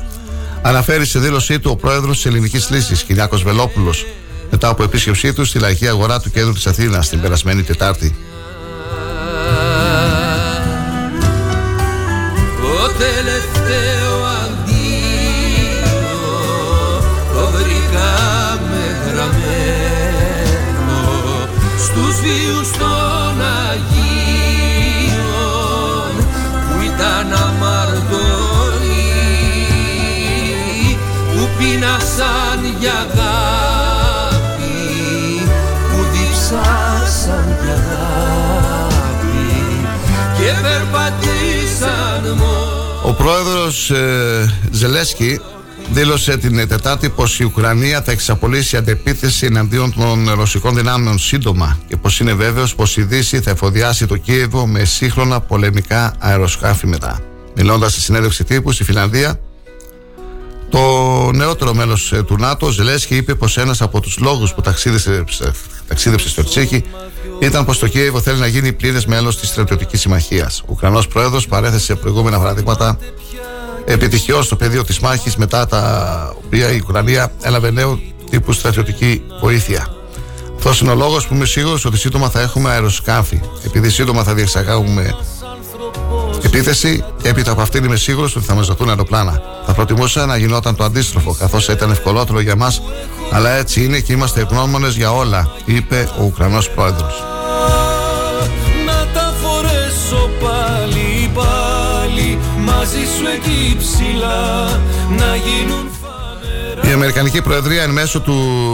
Αναφέρει 0.61 1.05
σε 1.05 1.19
δήλωσή 1.19 1.59
του 1.59 1.71
ο 1.71 1.75
πρόεδρος 1.75 2.15
της 2.15 2.25
Ελληνικής 2.25 2.69
Λύσης, 2.69 3.03
Κυριάκος 3.03 3.43
Βελόπουλος, 3.43 4.05
μετά 4.51 4.67
από 4.67 4.83
επίσκεψή 4.83 5.33
του 5.33 5.45
στη 5.45 5.59
λαϊκή 5.59 5.87
αγορά 5.87 6.19
του 6.19 6.31
κέντρου 6.31 6.53
της 6.53 6.67
Αθήνας 6.67 7.09
την 7.09 7.21
περασμένη 7.21 7.63
Τετάρτη. 7.63 8.15
Που 31.65 31.71
πεινάσαν 31.71 32.77
για 32.79 32.93
αγάπη 32.93 34.45
που 35.91 36.05
διψάσαν 36.11 37.57
για 37.63 37.73
αγάπη 37.73 39.07
και 40.37 40.51
περπατήσαν 40.61 42.37
μόνο 42.37 43.01
Ο 43.03 43.13
πρόεδρος 43.13 43.89
ε, 43.91 44.53
Ζελέσκι 44.71 45.39
δήλωσε 45.91 46.37
την 46.37 46.67
Τετάρτη 46.67 47.09
πως 47.09 47.39
η 47.39 47.43
Ουκρανία 47.43 48.01
θα 48.01 48.11
εξαπολύσει 48.11 48.77
αντεπίθεση 48.77 49.45
εναντίον 49.45 49.93
των 49.93 50.29
ρωσικών 50.29 50.75
δυνάμεων 50.75 51.19
σύντομα 51.19 51.77
και 51.87 51.97
πως 51.97 52.19
είναι 52.19 52.33
βέβαιος 52.33 52.75
πως 52.75 52.97
η 52.97 53.01
Δύση 53.01 53.41
θα 53.41 53.51
εφοδιάσει 53.51 54.05
το 54.05 54.17
Κίεβο 54.17 54.67
με 54.67 54.83
σύγχρονα 54.83 55.39
πολεμικά 55.39 56.13
αεροσκάφη 56.19 56.87
μετά. 56.87 57.19
Μιλώντας 57.55 57.91
στη 57.91 58.01
συνέντευξη 58.01 58.43
τύπου 58.43 58.71
στη 58.71 58.83
Φιλανδία, 58.83 59.39
το 60.69 60.79
νεότερο 61.33 61.73
μέλος 61.73 62.11
ε, 62.11 62.23
του 62.23 62.35
ΝΑΤΟ, 62.37 62.69
Ζελέσκι, 62.69 63.15
είπε 63.15 63.35
πως 63.35 63.57
ένας 63.57 63.81
από 63.81 63.99
τους 63.99 64.17
λόγους 64.17 64.53
που 64.53 64.61
ταξίδεψε, 64.61 65.23
ταξίδεψε 65.87 66.29
στο 66.29 66.43
Τσίχη 66.43 66.83
ήταν 67.39 67.65
πως 67.65 67.79
το 67.79 67.87
Κίεβο 67.87 68.21
θέλει 68.21 68.39
να 68.39 68.47
γίνει 68.47 68.73
πλήρες 68.73 69.05
μέλος 69.05 69.39
της 69.39 69.49
στρατιωτικής 69.49 69.99
συμμαχίας. 70.01 70.61
Ο 70.61 70.65
Ουκρανός 70.69 71.07
πρόεδρος 71.07 71.47
παρέθεσε 71.47 71.95
προηγούμενα 71.95 72.37
παραδείγματα 72.37 72.97
επιτυχιώς 73.85 74.45
στο 74.45 74.55
πεδίο 74.55 74.83
της 74.83 74.99
μάχης 74.99 75.35
μετά 75.35 75.65
τα 75.65 76.33
οποία 76.45 76.71
η 76.71 76.79
Ουκρανία 76.83 77.31
έλαβε 77.41 77.71
νέο 77.71 77.99
τύπου 78.29 78.51
στρατιωτική 78.51 79.23
βοήθεια. 79.41 79.87
Αυτός 80.55 80.81
είναι 80.81 80.91
ο 80.91 80.95
λόγος 80.95 81.27
που 81.27 81.33
είμαι 81.33 81.45
σίγουρος 81.45 81.85
ότι 81.85 81.97
σύντομα 81.97 82.29
θα 82.29 82.41
έχουμε 82.41 82.69
αεροσκάφη. 82.69 83.41
Επειδή 83.65 83.89
σύντομα 83.89 84.23
θα 84.23 84.33
διεξαγάγουμε 84.33 85.15
επίθεση 86.41 87.03
και 87.21 87.29
έπειτα 87.29 87.51
από 87.51 87.61
αυτήν 87.61 87.83
είμαι 87.83 87.95
σίγουρος 87.95 88.35
ότι 88.35 88.45
θα 88.45 88.53
μας 88.53 88.67
δοθούν 88.67 88.89
αεροπλάνα. 88.89 89.41
Θα 89.65 89.73
προτιμούσα 89.73 90.25
να 90.25 90.37
γινόταν 90.37 90.75
το 90.75 90.83
αντίστροφο, 90.83 91.35
καθώς 91.39 91.67
ήταν 91.67 91.91
ευκολότερο 91.91 92.39
για 92.39 92.55
μας, 92.55 92.81
αλλά 93.31 93.49
έτσι 93.49 93.83
είναι 93.83 93.99
και 93.99 94.13
είμαστε 94.13 94.41
ευγνώμονες 94.41 94.95
για 94.95 95.11
όλα, 95.11 95.51
είπε 95.65 96.09
ο 96.19 96.23
Ουκρανός 96.23 96.69
πρόεδρος. 96.69 97.23
Να 98.85 99.07
τα 99.13 99.33
φορέσω 99.41 100.29
πάλι 100.39 101.29
πάλι 101.33 102.39
μαζί 102.65 103.05
σου 103.17 103.25
εκεί 103.35 103.75
ψηλά 103.77 104.65
να 105.09 105.35
γίνουν 105.35 105.89
Η 106.89 106.91
Αμερικανική 106.91 107.41
Προεδρία 107.41 107.83
εν 107.83 107.89
μέσω 107.89 108.19
του 108.19 108.33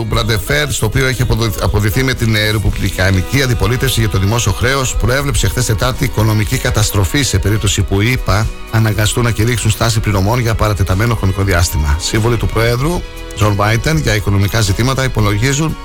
Μπραντεφέρ, 0.10 0.72
στο 0.72 0.86
οποίο 0.86 1.08
έχει 1.08 1.22
αποδο- 1.22 1.52
αποδειχθεί 1.62 2.04
με 2.04 2.14
την 2.14 2.36
ε, 2.36 2.50
Ρεπουμπλικανική 2.52 3.42
Αντιπολίτευση 3.42 4.00
για 4.00 4.10
το 4.10 4.18
δημόσιο 4.20 4.52
χρέος, 4.52 4.96
προέβλεψε 4.96 5.48
χθες 5.48 5.66
Τετάρτη 5.66 6.04
οικονομική 6.04 6.58
καταστροφή 6.58 7.22
σε 7.24 7.40
περίπτωση 7.40 7.82
που 7.82 8.02
οι 8.02 8.12
ΗΠΑ 8.12 8.48
αναγκαστούν 8.72 9.24
να 9.24 9.32
κηρύξουν 9.32 9.72
στάση 9.72 10.00
πληρωμών 10.00 10.40
για 10.40 10.56
παρατεταμένο 10.56 11.16
χρονικό 11.16 11.44
διάστημα. 11.44 11.98
Σύμβολοι 12.02 12.38
του 12.38 12.46
Προέδρου, 12.48 13.02
Τζο 13.36 13.54
Μπάιντεν, 13.54 13.98
για 13.98 14.16
οικονομικά 14.16 14.62
ζητήματα 14.62 15.04
υπολογίζουν 15.04 15.76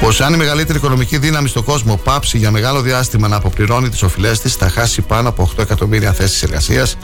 πως 0.00 0.20
αν 0.20 0.34
η 0.34 0.36
μεγαλύτερη 0.36 0.78
οικονομική 0.78 1.18
δύναμη 1.18 1.48
στον 1.48 1.64
κόσμο 1.64 1.96
πάψει 1.96 2.38
για 2.38 2.50
μεγάλο 2.50 2.80
διάστημα 2.80 3.28
να 3.28 3.36
αποπληρώνει 3.36 3.88
τις 3.88 4.02
οφειλές 4.02 4.40
της, 4.40 4.54
θα 4.54 4.68
χάσει 4.68 5.00
πάνω 5.00 5.28
από 5.28 5.42
8 5.56 5.62
εκατομμύρια 5.62 6.12
θέσεις 6.12 6.42
εργασίας 6.42 6.96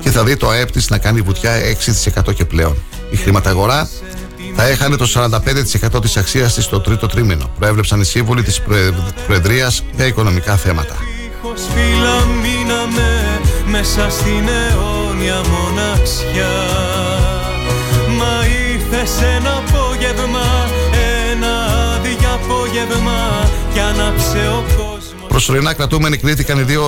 και 0.00 0.10
θα 0.10 0.24
δει 0.24 0.36
το 0.36 0.48
ΑΕΠ 0.48 0.70
της 0.70 0.90
να 0.90 0.98
κάνει 0.98 1.20
βουτιά 1.20 1.52
6% 2.26 2.32
και 2.34 2.44
πλέον. 2.44 2.76
Η 3.10 3.16
χρηματαγορά 3.16 3.88
θα 4.56 4.64
έχανε 4.64 4.96
το 4.96 5.06
45% 5.06 6.00
της 6.02 6.16
αξίας 6.16 6.54
της 6.54 6.64
στο 6.64 6.80
τρίτο 6.80 7.06
τρίμηνο. 7.06 7.50
Προέβλεψαν 7.58 8.00
οι 8.00 8.04
σύμβουλοι 8.04 8.42
της 8.42 8.60
Προε- 8.60 8.92
Προεδρίας 9.26 9.82
για 9.96 10.06
οικονομικά 10.06 10.56
θέματα. 10.56 10.94
Δίχως 10.94 11.60
φύλλα 11.74 12.16
μείναμε 12.42 13.40
μέσα 13.66 14.10
στην 14.10 14.48
αιώνια 14.48 15.40
μοναξιά 15.50 16.54
Μα 18.18 18.34
ήρθες 18.72 19.22
ένα 19.36 19.62
απόγευμα, 19.66 20.46
ένα 21.32 21.54
διαπόγευμα 22.02 23.20
κι 23.72 23.80
άναψε 23.80 24.38
ο 24.58 24.60
κόσμος 24.64 24.75
Προσωρινά 25.36 25.72
κρατούμενοι 25.72 26.16
κρίθηκαν 26.16 26.58
οι 26.58 26.62
δύο 26.62 26.84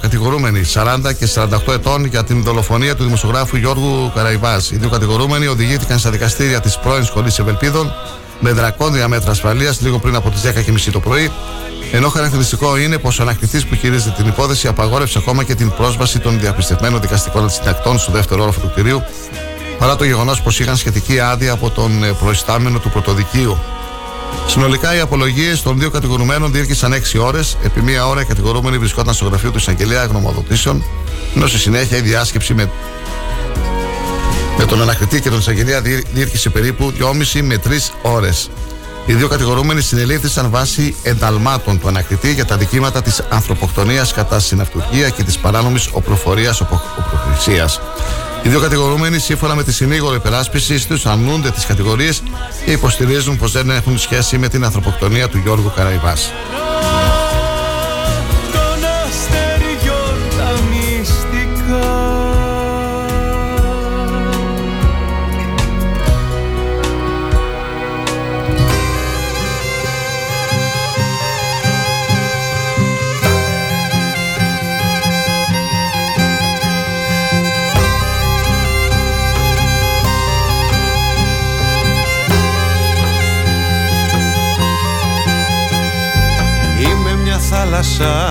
κατηγορούμενοι, 0.00 0.60
40 0.74 1.12
και 1.18 1.28
48 1.34 1.72
ετών, 1.72 2.04
για 2.04 2.24
την 2.24 2.42
δολοφονία 2.42 2.96
του 2.96 3.04
δημοσιογράφου 3.04 3.56
Γιώργου 3.56 4.12
Καραϊβάς. 4.14 4.70
Οι 4.70 4.76
δύο 4.76 4.88
κατηγορούμενοι 4.88 5.46
οδηγήθηκαν 5.46 5.98
στα 5.98 6.10
δικαστήρια 6.10 6.60
της 6.60 6.78
πρώην 6.78 7.04
Σχολής 7.04 7.38
Ευελπίδων 7.38 7.92
με 8.40 8.52
δρακόντια 8.52 9.08
μέτρα 9.08 9.30
ασφαλείας 9.30 9.80
λίγο 9.80 9.98
πριν 9.98 10.14
από 10.14 10.30
τις 10.30 10.42
10.30 10.42 10.88
το 10.92 11.00
πρωί. 11.00 11.30
Ενώ 11.92 12.08
χαρακτηριστικό 12.08 12.76
είναι 12.76 12.98
πως 12.98 13.18
ο 13.18 13.22
ανακτητής 13.22 13.66
που 13.66 13.74
χειρίζεται 13.74 14.14
την 14.16 14.26
υπόθεση 14.26 14.68
απαγόρευσε 14.68 15.18
ακόμα 15.18 15.44
και 15.44 15.54
την 15.54 15.70
πρόσβαση 15.70 16.18
των 16.18 16.40
διαπιστευμένων 16.40 17.00
δικαστικών 17.00 17.50
συντακτών 17.50 17.98
στο 17.98 18.12
δεύτερο 18.12 18.42
όροφο 18.42 18.60
του 18.60 18.70
κτηρίου, 18.70 19.02
παρά 19.78 19.96
το 19.96 20.04
γεγονός 20.04 20.42
πως 20.42 20.60
είχαν 20.60 20.76
σχετική 20.76 21.20
άδεια 21.20 21.52
από 21.52 21.70
τον 21.70 22.04
ε, 22.04 22.12
προϊστάμενο 22.12 22.78
του 22.78 22.90
πρωτοδικείου. 22.90 23.58
Συνολικά 24.46 24.94
οι 24.96 25.00
απολογίες 25.00 25.62
των 25.62 25.78
δύο 25.78 25.90
κατηγορουμένων 25.90 26.52
διήρκησαν 26.52 26.92
6 26.92 27.18
ώρες. 27.20 27.56
Επί 27.64 27.80
μία 27.82 28.06
ώρα 28.06 28.20
οι 28.20 28.24
κατηγορούμενοι 28.24 28.78
βρισκόταν 28.78 29.14
στο 29.14 29.24
γραφείο 29.24 29.50
του 29.50 29.58
εισαγγελέα 29.58 30.04
γνωμοδοτήσεων, 30.04 30.84
ενώ 31.36 31.46
στη 31.46 31.58
συνέχεια 31.58 31.96
η 31.96 32.00
διάσκεψη 32.00 32.54
με, 32.54 32.70
με 34.58 34.64
τον 34.64 34.82
ανακριτή 34.82 35.20
και 35.20 35.30
τον 35.30 35.38
εισαγγελέα 35.38 35.80
διήρ- 35.80 36.06
διήρκησε 36.12 36.50
περίπου 36.50 36.92
2,5 36.98 37.42
με 37.42 37.56
3 37.56 37.92
ώρες. 38.02 38.50
Οι 39.06 39.12
δύο 39.12 39.28
κατηγορούμενοι 39.28 39.80
συνελήφθησαν 39.80 40.50
βάσει 40.50 40.94
ενταλμάτων 41.02 41.80
του 41.80 41.88
ανακριτή 41.88 42.32
για 42.32 42.44
τα 42.44 42.56
δικήματα 42.56 43.02
της 43.02 43.22
ανθρωποκτονίας 43.28 44.12
κατά 44.12 44.38
συναυτουργία 44.40 45.08
και 45.08 45.22
της 45.22 45.38
παράνομης 45.38 45.88
οπροφορίας 45.92 46.60
οπροχρησίας. 46.60 47.80
Οι 48.42 48.48
δύο 48.48 48.60
κατηγορούμενοι, 48.60 49.18
σύμφωνα 49.18 49.54
με 49.54 49.62
τη 49.62 49.72
συνήγορο 49.72 50.14
υπεράσπιση 50.14 50.88
τους, 50.88 51.06
αρνούνται 51.06 51.50
τις 51.50 51.66
κατηγορίες 51.66 52.22
και 52.64 52.70
υποστηρίζουν 52.70 53.36
πως 53.36 53.52
δεν 53.52 53.70
έχουν 53.70 53.98
σχέση 53.98 54.38
με 54.38 54.48
την 54.48 54.64
ανθρωποκτονία 54.64 55.28
του 55.28 55.38
Γιώργου 55.38 55.72
Καραϊβάς. 55.76 56.32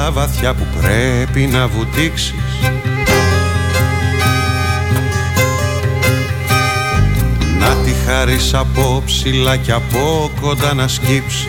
Θάλασσα 0.10 0.12
βαθιά 0.12 0.54
που 0.54 0.66
πρέπει 0.82 1.40
να 1.40 1.68
βουτήξεις. 1.68 2.34
Να 7.60 7.76
τη 7.76 7.92
χάρεις 8.06 8.54
από 8.54 9.04
ψηλά 9.06 9.58
και 9.58 9.72
από 9.72 10.32
κοντά 10.42 10.74
να 10.74 10.88
σκύψεις. 10.88 11.48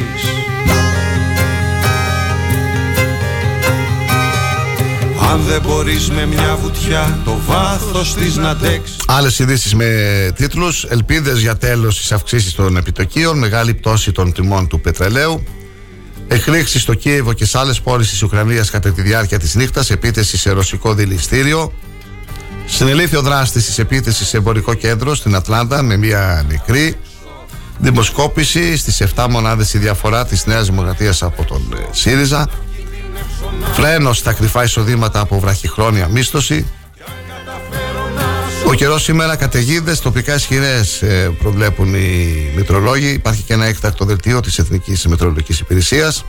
Αν 5.33 5.41
δεν 5.49 5.61
μπορείς 5.67 6.11
με 6.11 6.27
μια 6.27 6.59
βουτιά 6.63 7.19
το 7.25 7.39
βάθος 7.47 8.15
της 8.15 8.37
να 8.37 8.49
αντέξεις. 8.49 8.97
Άλλες 9.07 9.39
ειδήσεις 9.39 9.75
με 9.75 9.87
τίτλους: 10.37 10.85
Ελπίδες 10.85 11.41
για 11.41 11.57
τέλος 11.57 11.97
της 11.97 12.13
αυξήσης 12.13 12.55
των 12.55 12.77
επιτοκίων, 12.77 13.39
μεγάλη 13.39 13.75
πτώση 13.75 14.13
των 14.13 14.33
τιμών 14.33 14.69
του 14.69 14.81
πετρελαίου, 14.81 15.45
εκρήξεις 16.33 16.83
στο 16.83 16.95
Κίεβο 16.95 17.33
και 17.33 17.45
σε 17.45 17.59
άλλες 17.59 17.81
πόλεις 17.81 18.11
της 18.11 18.23
Ουκρανίας 18.23 18.71
κατά 18.71 18.93
τη 18.93 19.03
διάρκεια 19.03 19.39
της 19.39 19.55
νύχτας, 19.55 19.91
επίθεση 19.91 20.37
σε 20.37 20.51
ρωσικό 20.51 20.95
διυλιστήριο, 20.95 21.73
συνελήφθη 22.67 23.17
ο 23.17 23.23
δράστης 23.23 23.63
της 23.63 23.79
επίθεσης 23.79 24.29
σε 24.29 24.37
εμπορικό 24.37 24.75
κέντρο 24.75 25.15
στην 25.15 25.35
Ατλάντα 25.35 25.83
με 25.83 25.97
μία 25.97 26.45
νεκρή, 26.49 26.97
δημοσκόπηση. 27.79 28.77
Στις 28.77 29.01
7 29.01 29.27
μονάδες 29.31 29.75
η 29.75 29.79
διαφορά 29.79 30.27
της 30.27 30.47
Νέας 30.47 30.67
Δημοκρατίας 30.67 31.23
από 31.23 31.45
τον 31.45 31.63
ε, 31.77 31.89
ΣΥΡΙΖΑ, 31.91 32.49
φρένο 33.73 34.19
στα 34.19 34.33
κρυφά 34.33 34.63
εισοδήματα 34.63 35.21
από 35.21 35.41
βραχυχρόνια 35.41 36.09
μίσθωση, 36.09 36.67
ο 38.71 38.75
καιρός 38.75 39.03
σήμερα 39.03 39.37
καταιγίδες, 39.37 40.01
τοπικά 40.01 40.35
ισχυρές 40.35 41.03
προβλέπουν 41.39 41.95
οι 41.95 42.53
μετρολόγοι. 42.55 43.09
Υπάρχει 43.09 43.43
και 43.43 43.53
ένα 43.53 43.65
έκτακτο 43.65 44.05
δελτίο 44.05 44.41
της 44.41 44.59
Εθνικής 44.59 45.07
Μετρολογικής 45.07 45.61
Υπηρεσίας. 45.61 46.25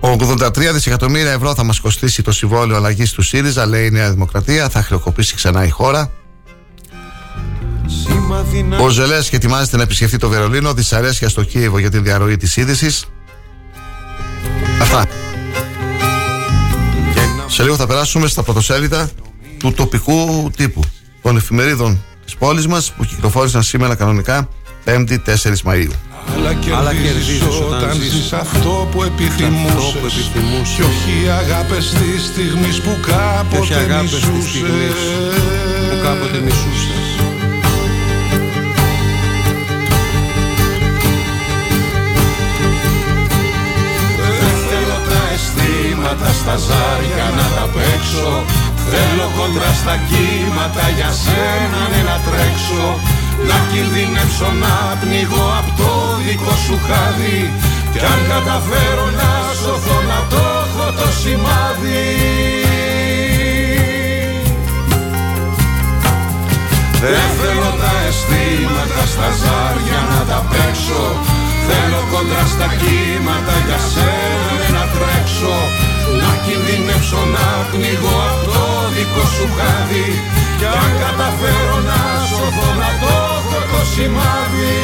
83 0.00 0.72
δισεκατομμύρια 0.72 1.32
ευρώ 1.32 1.54
θα 1.54 1.64
μας 1.64 1.80
κοστίσει 1.80 2.22
το 2.22 2.32
συμβόλαιο 2.32 2.76
αλλαγής 2.76 3.12
του 3.12 3.22
ΣΥΡΙΖΑ, 3.22 3.66
λέει 3.66 3.86
η 3.86 3.90
Νέα 3.90 4.10
Δημοκρατία. 4.10 4.68
Θα 4.68 4.82
χρεοκοπήσει 4.82 5.34
ξανά 5.34 5.64
η 5.64 5.68
χώρα. 5.70 6.10
Ο 8.80 8.88
Ζελέσκι 8.88 9.34
ετοιμάζεται 9.34 9.76
να 9.76 9.82
επισκεφτεί 9.82 10.16
το 10.16 10.28
Βερολίνο, 10.28 10.74
δυσαρέσκεια 10.74 11.28
στο 11.28 11.44
Κίεβο 11.44 11.78
για 11.78 11.90
την 11.90 12.02
διαρροή 12.02 12.36
της 12.36 12.56
είδησης. 12.56 13.04
Αυτά. 14.80 15.06
Σε 17.46 17.62
λίγο 17.62 17.76
θα 17.76 17.86
περάσουμε 17.86 18.26
στα 18.26 18.42
πρωτοσέλιδα 18.42 19.10
του 19.58 19.72
τοπικού 19.72 20.50
τύπου 20.56 20.80
των 21.24 21.36
εφημερίδων 21.36 22.02
της 22.24 22.36
πόλης 22.36 22.66
μας 22.66 22.92
που 22.92 23.04
κυκλοφόρησαν 23.04 23.62
σήμερα 23.62 23.94
κανονικά 23.94 24.48
5η 24.84 25.18
4 25.18 25.62
Μαΐου. 25.64 25.90
Αλλά 26.76 26.92
κερδίζεις 26.94 27.42
όταν 27.42 27.92
ζεις 28.00 28.32
αυτό 28.32 28.88
που 28.92 29.02
επιθυμούσες. 29.02 30.30
Κι 30.76 30.82
όχι 30.82 31.28
αγάπες 31.28 31.88
της 31.88 32.24
στιγμής 32.24 32.80
που 32.80 32.96
κάποτε 33.06 33.74
αγάπες 33.74 34.10
της 34.10 34.18
στιγμής 34.18 34.42
μισούσες 34.42 34.94
που 35.90 35.96
κάποτε 36.02 36.38
μισούσες. 36.44 37.06
Δεν 44.40 44.56
θέλω 44.68 44.98
τα 45.08 45.20
αισθήματα 45.34 46.32
στα 46.32 46.56
ζάρια 46.56 47.26
να 47.36 47.46
τα 47.56 47.68
παίξω 47.74 48.44
Θέλω 48.90 49.26
κοντρά 49.38 49.72
στα 49.80 49.96
κύματα 50.08 50.86
για 50.96 51.10
σένα 51.22 51.80
ναι 51.90 52.00
να 52.10 52.16
τρέξω 52.26 52.86
Να 53.48 53.58
κινδυνεύσω 53.70 54.50
να 54.62 54.74
πνιγώ 55.00 55.46
απ' 55.60 55.72
το 55.78 55.90
δικό 56.24 56.54
σου 56.64 56.76
χάδι. 56.86 57.40
Κι 57.92 58.00
αν 58.12 58.20
καταφέρω 58.32 59.06
να 59.20 59.30
σωθώ 59.60 59.98
να 60.10 60.18
το 60.30 60.42
έχω 60.62 60.86
το 60.98 61.08
σημάδι. 61.20 62.06
Δεν 67.02 67.28
θέλω 67.38 67.70
τα 67.80 67.92
αισθήματα 68.06 69.02
στα 69.12 69.28
ζάρια 69.40 70.00
να 70.10 70.20
τα 70.30 70.38
παίξω. 70.50 71.04
Θέλω 71.66 72.00
κοντρά 72.12 72.44
στα 72.54 72.68
κύματα 72.80 73.54
για 73.66 73.80
σένα 73.92 74.50
ναι 74.60 74.68
να 74.76 74.84
τρέξω 74.94 75.56
Να 76.20 76.30
κινδυνεύσω 76.44 77.22
να 77.34 77.46
πνιγώ 77.70 78.16
από 78.28 78.42
το 78.48 78.60
δικό 78.94 79.24
σου 79.34 79.46
χάδι. 79.56 80.08
Κι 80.58 80.68
αν 80.82 80.90
καταφέρω 81.04 81.78
να 81.88 82.00
σωθώ 82.30 82.68
να 82.82 82.90
το 83.00 83.12
έχω 83.36 83.58
το 83.70 83.80
σημάδι 83.92 84.74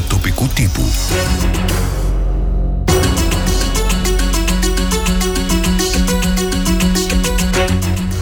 Πρωτοσέλιδα 0.00 0.04
τοπικού 0.08 0.46
τύπου. 0.48 0.82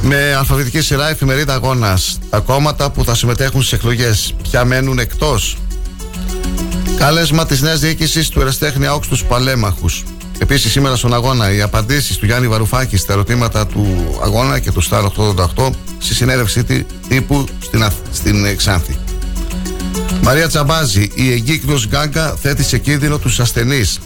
Με 0.03 0.35
αλφαβητική 0.39 0.81
σειρά 0.81 1.09
εφημερίδα 1.09 1.55
αγώνας. 1.55 2.18
Τα 2.31 2.39
κόμματα 2.39 2.91
που 2.91 3.05
θα 3.05 3.14
συμμετέχουν 3.14 3.62
στις 3.62 3.72
εκλογές. 3.79 4.35
Ποια 4.43 4.64
μένουν 4.64 4.99
εκτός; 4.99 5.57
Κάλεσμα 6.97 7.47
της 7.47 7.61
νέας 7.62 7.81
διοίκησης 7.81 8.29
του 8.29 8.41
Εραστέχνη 8.41 8.87
Άοξ 8.87 9.07
στους 9.07 9.24
Παλέμαχους. 9.24 10.05
Επίσης, 10.39 10.70
σήμερα 10.72 10.97
στον 10.97 11.14
αγώνα, 11.14 11.53
οι 11.53 11.62
απαντήσεις 11.62 12.16
του 12.16 12.26
Γιάννη 12.26 12.49
Βαρουφάκης 12.49 13.01
στα 13.01 13.12
ερωτήματα 13.12 13.66
του 13.66 14.16
αγώνα 14.22 14.59
και 14.59 14.72
του 14.72 14.81
Σταρ 14.81 15.05
888 15.05 15.70
στη 15.99 16.14
συνέντευξη 16.14 16.64
τι- 16.64 16.85
τύπου 17.09 17.45
στην, 17.62 17.83
Αθ- 17.83 18.07
στην 18.12 18.45
ε, 18.45 18.55
Ξάνθη. 18.55 18.97
Μαρία 20.22 20.49
Τσαμπάζη, 20.49 21.11
η 21.14 21.32
εγκύκλος 21.32 21.88
Γκάγκα 21.88 22.36
θέτει 22.42 22.62
σε 22.62 22.78
κίνδυνο 22.78 23.18
τους 23.18 23.40
ασθενείς. 23.40 23.99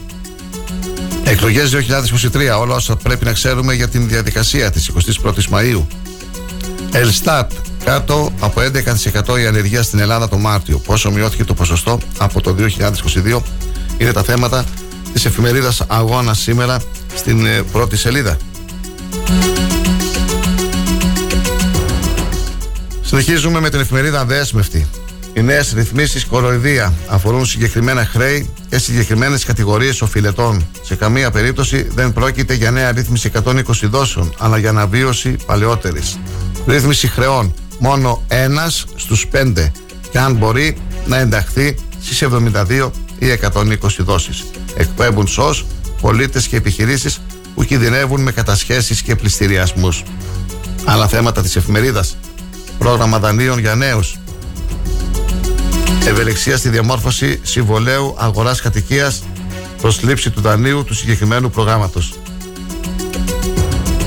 Εκλογές 1.25 1.71
2023, 1.71 2.59
όλα 2.61 2.75
όσα 2.75 2.97
πρέπει 2.97 3.25
να 3.25 3.33
ξέρουμε 3.33 3.75
για 3.75 3.89
την 3.89 4.09
διαδικασία 4.09 4.71
της 4.71 4.91
21ης 5.25 5.49
Μαΐου. 5.51 5.87
Ελστάτ, 6.93 7.53
κάτω 7.85 8.33
από 8.41 8.61
11% 8.61 9.41
η 9.41 9.47
ανεργία 9.47 9.83
στην 9.83 9.99
Ελλάδα 9.99 10.29
το 10.29 10.39
Μάρτιο. 10.39 10.79
Πόσο 10.79 11.11
μειώθηκε 11.11 11.45
το 11.45 11.55
ποσοστό 11.55 11.99
από 12.19 12.41
το 12.41 12.55
2022 12.59 13.41
είναι 13.99 14.13
τα 14.13 14.23
θέματα 14.23 14.65
της 15.13 15.25
εφημερίδας 15.25 15.83
Αγώνας 15.87 16.39
σήμερα 16.39 16.81
στην 17.15 17.47
ε, 17.47 17.63
πρώτη 17.73 17.97
σελίδα. 17.97 18.37
Συνεχίζουμε 23.03 23.61
με 23.61 23.71
την 23.71 23.81
εφημερίδα 23.81 24.25
Δέσμευτη. 24.25 24.87
Οι 25.35 25.43
νέες 25.43 25.73
ρυθμίσεις 25.73 26.25
κοροϊδία 26.25 26.93
αφορούν 27.07 27.47
συγκεκριμένα 27.47 28.05
χρέη 28.05 28.51
και 28.69 28.79
συγκεκριμένες 28.79 29.45
κατηγορίες 29.45 30.03
οφειλετών. 30.03 30.67
Σε 30.83 30.95
καμία 30.95 31.31
περίπτωση 31.31 31.87
δεν 31.95 32.13
πρόκειται 32.13 32.55
για 32.55 32.71
νέα 32.71 32.93
ρύθμιση 32.93 33.31
120 33.45 33.63
δόσεων, 33.83 34.35
αλλά 34.39 34.59
για 34.59 34.69
αναβίωση 34.69 35.37
παλαιότερης. 35.47 36.19
Ρύθμιση 36.67 37.09
χρεών. 37.09 37.55
Μόνο 37.79 38.23
ένας 38.29 38.85
στους 38.97 39.27
πέντε. 39.27 39.73
Και 40.11 40.19
αν 40.19 40.35
μπορεί 40.35 40.77
να 41.07 41.19
ενταχθεί 41.19 41.75
στις 42.03 42.23
72 42.23 42.91
ή 43.19 43.31
120 43.31 44.03
δόσεις. 44.03 44.45
Εκπέμπουν 44.77 45.27
σως 45.27 45.67
πολίτες 46.01 46.47
και 46.47 46.57
επιχειρήσεις 46.57 47.21
που 47.55 47.65
κινδυνεύουν 47.65 48.21
με 48.23 48.33
κατασχέσεις 48.33 49.03
και 49.03 49.17
πληστηριασμούς. 49.17 50.03
Άλλα 50.85 51.09
θέματα 51.09 51.43
της 51.43 51.57
εφημερίδας. 51.57 52.17
Πρόγραμμα 52.79 53.19
δανείων 53.19 53.59
για 53.59 53.75
νέους. 53.75 54.17
Ευελιξία 56.07 56.57
στη 56.57 56.69
διαμόρφωση 56.69 57.41
συμβολέου 57.43 58.15
αγοράς 58.19 58.61
κατοικίας 58.61 59.23
προς 59.81 60.03
λήψη 60.03 60.31
του 60.31 60.41
δανείου 60.41 60.85
του 60.85 60.95
συγκεκριμένου 60.95 61.51
προγράμματος. 61.51 62.13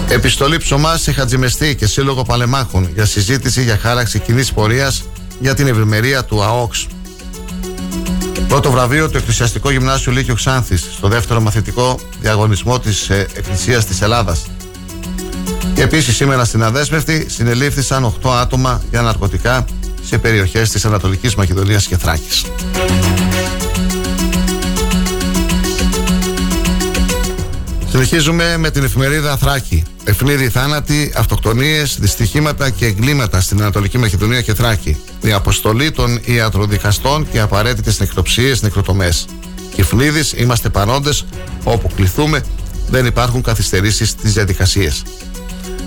Επιστολή 0.09 0.57
ψωμά 0.57 0.97
σε 0.97 1.11
Χατζημεστή 1.11 1.75
και 1.75 1.88
Σύλλογο 1.88 2.23
Παλεμάχων 2.23 2.89
για 2.93 3.05
συζήτηση 3.05 3.63
για 3.63 3.77
χάραξη 3.77 4.19
κοινής 4.19 4.51
πορείας 4.51 5.03
για 5.39 5.53
την 5.53 5.67
ευημερία 5.67 6.23
του 6.23 6.43
ΑΟΚΣ. 6.43 6.88
Πρώτο 8.47 8.71
βραβείο 8.71 9.09
του 9.09 9.17
Εκκλησιαστικό 9.17 9.71
Γυμνάσιο 9.71 10.11
Λύκειο 10.11 10.36
Ξάνθης 10.36 10.81
στο 10.97 11.07
δεύτερο 11.07 11.41
μαθητικό 11.41 11.99
διαγωνισμό 12.21 12.79
της 12.79 13.09
ε, 13.09 13.27
Εκκλησίας 13.33 13.86
της 13.86 14.01
Ελλάδας. 14.01 14.45
Και 15.75 15.81
επίσης 15.81 16.15
σήμερα 16.15 16.45
στην 16.45 16.63
Αδέσμευτη 16.63 17.25
συνελήφθησαν 17.29 18.13
8 18.23 18.29
άτομα 18.31 18.81
για 18.89 19.01
ναρκωτικά 19.01 19.65
σε 20.06 20.18
περιοχές 20.18 20.70
της 20.70 20.86
Ανατολικής 20.86 21.36
Μακεδονίας 21.36 21.86
και 21.86 21.97
Θράκης. 21.97 22.45
Συνεχίζουμε 27.89 28.58
με 28.58 28.72
την 28.72 28.84
εφημερίδα 28.84 29.38
Θράκη. 29.38 29.84
Ευνίδη 30.03 30.49
θάνατοι, 30.49 31.14
αυτοκτονίες, 31.16 31.97
δυστυχήματα 31.99 32.70
και 32.70 32.86
εγκλήματα 32.86 33.41
στην 33.41 33.62
Ανατολική 33.62 33.97
Μακεδονία 33.97 34.41
και 34.41 34.53
Θράκη. 34.53 34.97
Η 35.22 35.32
αποστολή 35.32 35.91
των 35.91 36.20
ιατροδικαστών 36.26 37.28
και 37.32 37.39
απαραίτητες 37.39 37.99
νεκροψίε, 37.99 38.56
νεκροτομέ. 38.62 39.10
Κυφνίδη, 39.76 40.24
είμαστε 40.36 40.70
παρόντες 40.70 41.26
όπου 41.64 41.89
κληθούμε, 41.95 42.43
δεν 42.89 43.06
υπάρχουν 43.06 43.41
καθυστερήσεις 43.41 44.10
στις 44.10 44.34
διαδικασίες. 44.34 45.03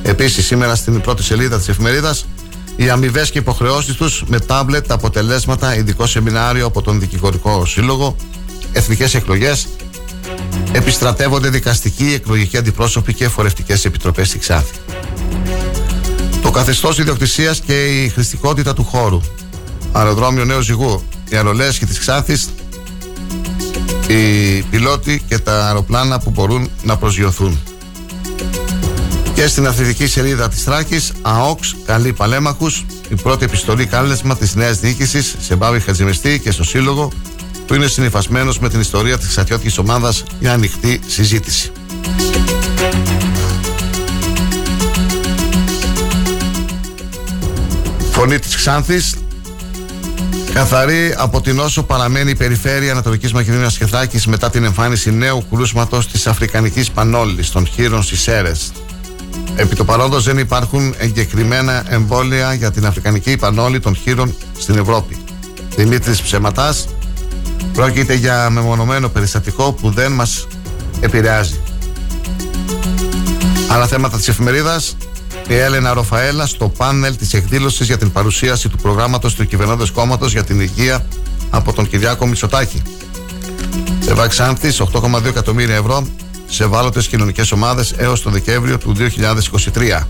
Επίσης, 0.03 0.47
σήμερα 0.47 0.75
στην 0.75 1.01
πρώτη 1.01 1.23
σελίδα 1.23 1.59
της 1.59 1.69
εφημερίδας, 1.69 2.27
οι 2.79 2.91
αμοιβές 2.91 3.31
και 3.31 3.39
υποχρεώσεις 3.39 3.95
τους 3.95 4.25
με 4.27 4.41
τάμπλετ, 4.41 4.93
αποτελέσματα, 4.93 5.77
ειδικό 5.77 6.07
σεμινάριο 6.07 6.67
από 6.67 6.83
τον 6.83 7.01
Δικηγορικό 7.01 7.67
Σύλλογο, 7.67 8.17
εθνικές 8.73 9.15
εκλογές, 9.15 9.69
επιστρατεύονται 10.73 11.49
δικαστικοί, 11.49 12.13
εκλογικοί 12.15 12.57
αντιπρόσωποι 12.57 13.15
και 13.15 13.29
φορευτικές 13.29 13.85
επιτροπές 13.85 14.29
στη 14.29 14.39
Ξάφη. 14.39 14.75
Το 16.43 16.51
καθεστώς 16.51 16.99
ιδιοκτησίας 16.99 17.61
και 17.61 17.87
η 17.87 18.09
χρηστικότητα 18.09 18.75
του 18.75 18.85
χώρου. 18.85 19.21
Αεροδρόμιο 19.93 20.45
Νέο 20.45 20.61
Ζυγού. 20.61 21.03
Οι 21.29 21.37
αερολέσχοι 21.37 21.87
της 21.87 21.99
Ξάφη, 21.99 22.37
οι 24.07 24.63
πιλότοι 24.71 25.23
και 25.29 25.39
τα 25.39 25.67
αεροπλάνα 25.67 26.19
που 26.19 26.31
μπορούν 26.31 26.71
να 26.83 26.97
προσγειωθούν. 26.97 27.59
Και 29.39 29.47
στην 29.47 29.67
αθλητική 29.67 30.07
σελίδα 30.07 30.49
της 30.49 30.63
Θράκης, 30.63 31.13
ΑΟΚΣ, 31.23 31.77
καλή 31.87 32.13
παλέμαχους, 32.13 32.85
η 33.09 33.15
πρώτη 33.15 33.45
επιστολή 33.45 33.87
κάλεσμα 33.87 34.37
της 34.37 34.55
νέας 34.55 34.81
διοίκησης 34.81 35.37
σε 35.41 35.57
Μπάβη 35.57 35.81
Χατζημεστή 35.81 36.41
και 36.41 36.51
στο 36.51 36.65
Σύλλογο, 36.65 37.13
που 37.67 37.75
είναι 37.75 37.87
συνυφασμένος 37.87 38.59
με 38.59 38.69
την 38.69 38.81
ιστορία 38.81 39.19
της 39.19 39.27
εξατιώτικης 39.27 39.79
ομάδας 39.79 40.25
για 40.41 40.53
ανοιχτή 40.53 41.01
συζήτηση. 41.07 41.73
Φωνή 48.11 48.39
της 48.39 48.57
Ξάνθης, 48.57 49.15
Καθαρή 50.53 51.15
από 51.17 51.41
την 51.41 51.59
όσο 51.59 51.83
παραμένει 51.83 52.31
η 52.31 52.37
περιφέρεια 52.37 52.93
Ανατολικής 52.93 53.33
Μακεδονίας 53.33 53.79
και 53.79 53.87
Θράκης 53.87 54.27
μετά 54.27 54.51
την 54.51 54.65
εμφάνιση 54.65 55.11
νέου 55.11 55.45
κρούσματος 55.51 56.09
της 56.09 56.27
Αφρικανικής 56.27 56.91
Πανόλης 56.91 57.51
των 57.51 57.67
χείρων 57.67 58.03
στις 58.03 58.21
Σέρες. 58.21 58.73
Επί 59.57 59.77
το 59.77 59.85
παρόντος 59.85 60.25
δεν 60.25 60.39
υπάρχουν 60.39 60.95
εγκεκριμένα 60.99 61.85
εμβόλια 61.89 62.55
για 62.55 62.71
την 62.71 62.87
Αφρικανική 62.87 63.37
Πανόλη 63.37 63.81
των 63.81 63.97
χείρων 63.97 64.35
στην 64.59 64.79
Ευρώπη. 64.79 65.17
Δημήτρης 65.77 66.23
Ψεματάς 66.23 66.89
πρόκειται 67.73 68.15
για 68.15 68.51
μεμονωμένο 68.51 69.09
περιστατικό 69.09 69.73
που 69.73 69.91
δεν 69.91 70.13
μας 70.13 70.47
επηρεάζει. 71.01 71.61
Άλλα 73.69 73.87
θέματα 73.87 74.17
της 74.17 74.29
εφημερίδας 74.29 74.97
η 75.49 75.55
Έλενα 75.55 75.93
Ροφαέλα 75.93 76.47
στο 76.47 76.69
πάνελ 76.69 77.17
της 77.17 77.35
εκδήλωσης 77.35 77.87
για 77.87 77.99
την 77.99 78.13
παρουσίαση 78.13 78.69
του 78.69 78.77
προγράμματος 78.77 79.35
του 79.35 79.47
κυβερνώντος 79.47 79.91
κόμματος 79.91 80.33
για 80.33 80.45
την 80.45 80.61
υγεία 80.61 81.07
από 81.51 81.73
τον 81.73 81.89
Κυριάκο 81.89 82.27
Μητσοτάκη. 82.27 82.83
Σε 84.01 84.15
Βαξάνθης 84.15 84.81
8,2 84.81 85.25
εκατομμύρια 85.25 85.77
ευρώ 85.77 86.07
σε 86.49 86.65
ευάλωτες 86.65 87.09
κοινωνικές 87.09 87.53
ομάδες 87.53 87.93
έως 87.97 88.23
το 88.23 88.31
Δεκέμβριο 88.31 88.79
του 88.79 88.95
2023. 88.95 90.07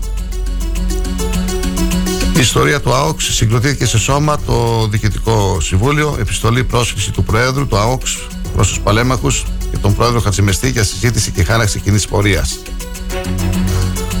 Η 2.35 2.39
ιστορία 2.39 2.81
του 2.81 2.93
ΑΟΚΣ 2.93 3.35
συγκροτήθηκε 3.35 3.85
σε 3.85 3.97
σώμα 3.97 4.39
το 4.39 4.87
Διοικητικό 4.87 5.57
Συμβούλιο, 5.61 6.17
επιστολή 6.19 6.63
πρόσκληση 6.63 7.11
του 7.11 7.23
Προέδρου 7.23 7.67
του 7.67 7.77
ΑΟΚΣ 7.77 8.17
προς 8.53 8.67
τους 8.67 8.79
Παλέμαχους 8.79 9.45
και 9.71 9.77
τον 9.77 9.95
Πρόεδρο 9.95 10.19
Χατζημεστή 10.19 10.69
για 10.69 10.83
συζήτηση 10.83 11.31
και 11.31 11.43
χάραξη 11.43 11.79
κοινής 11.79 12.07
πορείας. 12.07 12.59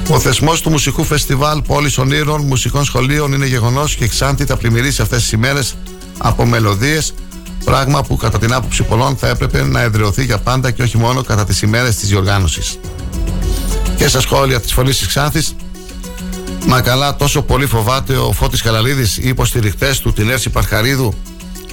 Ο 0.09 0.19
θεσμός 0.19 0.61
του 0.61 0.69
Μουσικού 0.69 1.03
Φεστιβάλ 1.03 1.61
Πόλης 1.61 1.97
Ονείρων 1.97 2.41
Μουσικών 2.41 2.83
Σχολείων 2.83 3.33
είναι 3.33 3.45
γεγονός 3.45 3.95
και 3.95 4.03
εξάντητα 4.03 4.57
πλημμυρίσει 4.57 5.01
αυτές 5.01 5.21
τις 5.21 5.31
ημέρες 5.31 5.75
από 6.17 6.45
μελωδίες 6.45 7.13
Πράγμα 7.63 8.01
που 8.03 8.15
κατά 8.15 8.39
την 8.39 8.53
άποψη 8.53 8.83
πολλών 8.83 9.17
θα 9.17 9.27
έπρεπε 9.27 9.63
να 9.63 9.81
εδραιωθεί 9.81 10.23
για 10.23 10.37
πάντα 10.37 10.71
και 10.71 10.81
όχι 10.81 10.97
μόνο 10.97 11.21
κατά 11.21 11.45
τις 11.45 11.61
ημέρες 11.61 11.95
της 11.95 12.09
διοργάνωσης. 12.09 12.79
Και 13.95 14.07
στα 14.07 14.21
σχόλια 14.21 14.59
της 14.59 14.73
Φωνής 14.73 14.97
της 14.97 15.07
Ξάνθης 15.07 15.55
Μα 16.67 16.81
καλά 16.81 17.15
τόσο 17.15 17.41
πολύ 17.41 17.65
φοβάται 17.65 18.17
ο 18.17 18.31
Φώτης 18.31 18.61
Καλαλίδης 18.61 19.17
οι 19.17 19.27
υποστηριχτές 19.27 19.99
του 19.99 20.13
την 20.13 20.29
Έρση 20.29 20.49
Παρχαρίδου 20.49 21.13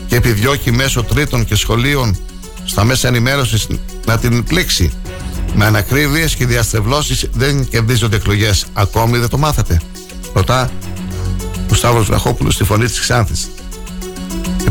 και 0.06 0.16
επιδιώκει 0.16 0.72
μέσω 0.72 1.02
τρίτων 1.02 1.44
και 1.44 1.54
σχολείων 1.54 2.18
στα 2.64 2.84
μέσα 2.84 3.08
ενημέρωσης 3.08 3.66
να 4.06 4.18
την 4.18 4.44
πλήξει. 4.44 4.92
Με 5.54 5.64
ανακρίβειες 5.64 6.34
και 6.34 6.46
διαστρεβλώσεις 6.46 7.28
δεν 7.32 7.68
κερδίζονται 7.68 8.16
εκλογές. 8.16 8.66
Ακόμη 8.72 9.18
δεν 9.18 9.28
το 9.28 9.38
μάθατε. 9.38 9.80
Ρωτά 10.34 10.70
ο 11.70 11.74
Σταύρος 11.74 12.06
Βραχόπουλος 12.06 12.54
στη 12.54 12.64
φωνή 12.64 12.84
της 12.84 13.00
Ξάνθης. 13.00 13.48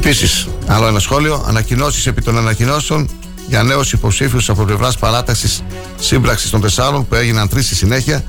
Επίσης, 0.08 0.48
άλλο 0.68 0.88
ένα 0.88 1.00
σχόλιο, 1.00 1.44
ανακοινώσεις 1.48 2.08
επί 2.08 2.22
των 2.22 2.38
ανακοινώσεων 2.38 3.10
για 3.48 3.64
νέους 3.64 3.94
υποψήφιους 3.94 4.50
από 4.50 4.64
πλευράς 4.64 4.98
παράταξης 4.98 5.64
σύμπραξης 6.00 6.50
των 6.50 6.62
τεσσάρων 6.62 7.08
που 7.08 7.16
έγιναν 7.16 7.50
τρεις 7.50 7.66
στη 7.66 7.76
συνέχεια, 7.76 8.24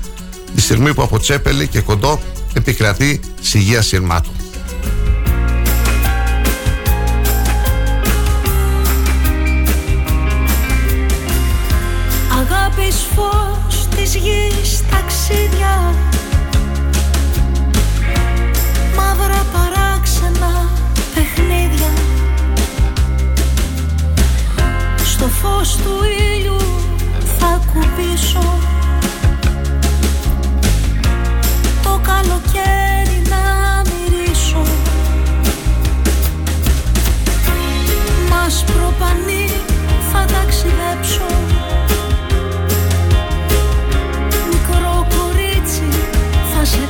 τη 0.55 0.61
στιγμή 0.61 0.93
που 0.93 1.01
από 1.01 1.19
Τσέπελη 1.19 1.67
και 1.67 1.79
Κοντό 1.81 2.19
επικρατεί 2.53 3.19
σιγεία 3.41 3.81
σειρμάτου. 3.81 4.31
Αγάπης 12.31 13.05
φως 13.15 13.87
της 13.95 14.15
γης 14.15 14.83
ταξίδια 14.89 15.93
Μαύρα 18.95 19.45
παράξενα 19.53 20.66
παιχνίδια. 21.17 21.91
Στο 25.05 25.25
φως 25.27 25.75
του 25.75 25.95
ήλιου 26.33 26.57
θα 27.39 27.61
κουμπίσω. 27.73 28.59
Το 31.83 31.99
καλοκαίρι 32.09 33.21
να 33.29 33.43
μυρίσω. 33.89 34.63
Μας 38.29 38.63
προπανεί 38.63 39.49
θα 40.11 40.25
ταξιδέψω. 40.33 41.25
Μικρό 44.49 45.07
κορίτσι 45.17 45.89
θα 46.53 46.65
σε 46.65 46.87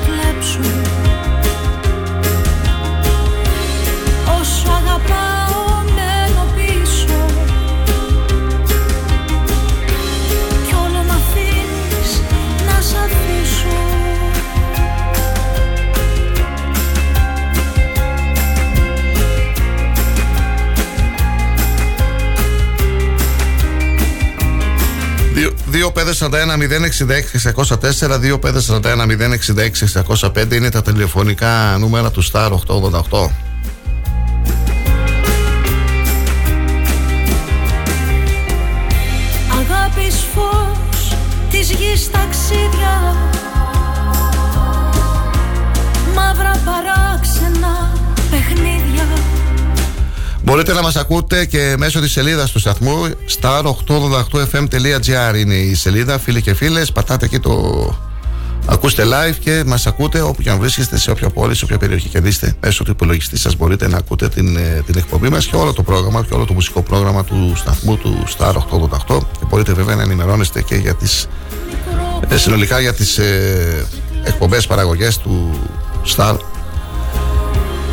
2-541-066-604 25.71 25.79
2-541-066-605 30.31 30.53
είναι 30.53 30.71
τα 30.71 30.81
τηλεφωνικά 30.81 31.75
νούμερα 31.79 32.11
του 32.11 32.23
Star 32.31 32.49
888. 32.51 33.46
Μπορείτε 50.47 50.73
να 50.73 50.81
μας 50.81 50.95
ακούτε 50.95 51.45
και 51.45 51.75
μέσω 51.77 51.99
της 51.99 52.11
σελίδας 52.11 52.51
του 52.51 52.59
σταθμού 52.59 53.09
star888fm.gr 53.41 55.35
είναι 55.37 55.53
η 55.53 55.73
σελίδα 55.73 56.19
φίλοι 56.19 56.41
και 56.41 56.53
φίλες. 56.53 56.91
Πατάτε 56.91 57.25
εκεί 57.25 57.39
το 57.39 57.95
ακούστε 58.65 59.03
live 59.03 59.35
και 59.39 59.63
μας 59.65 59.87
ακούτε 59.87 60.21
όπου 60.21 60.41
και 60.41 60.49
αν 60.49 60.59
βρίσκεστε 60.59 60.97
σε 60.97 61.11
όποια 61.11 61.29
πόλη, 61.29 61.55
σε 61.55 61.63
όποια 61.63 61.77
περιοχή 61.77 62.09
κερδίστε 62.09 62.55
μέσω 62.59 62.83
του 62.83 62.91
υπολογιστή 62.91 63.37
σας 63.37 63.55
μπορείτε 63.55 63.87
να 63.87 63.97
ακούτε 63.97 64.29
την, 64.29 64.55
ε, 64.55 64.83
την 64.85 64.97
εκπομπή 64.97 65.29
μας 65.29 65.45
και 65.45 65.55
όλο 65.55 65.73
το 65.73 65.83
πρόγραμμα 65.83 66.23
και 66.23 66.33
όλο 66.33 66.45
το 66.45 66.53
μουσικό 66.53 66.81
πρόγραμμα 66.81 67.23
του 67.23 67.53
σταθμού 67.55 67.97
του 67.97 68.23
Star 68.37 68.53
888 68.53 69.17
και 69.39 69.45
μπορείτε 69.49 69.73
βέβαια 69.73 69.95
να 69.95 70.01
ενημερώνεστε 70.01 70.61
και 70.61 70.75
για 70.75 70.95
τις 70.95 71.27
ε, 72.29 72.37
συνολικά 72.37 72.79
για 72.79 72.93
τις 72.93 73.17
ε, 73.17 73.85
εκπομπές 74.23 74.67
παραγωγές 74.67 75.17
του 75.17 75.59
Star 76.15 76.35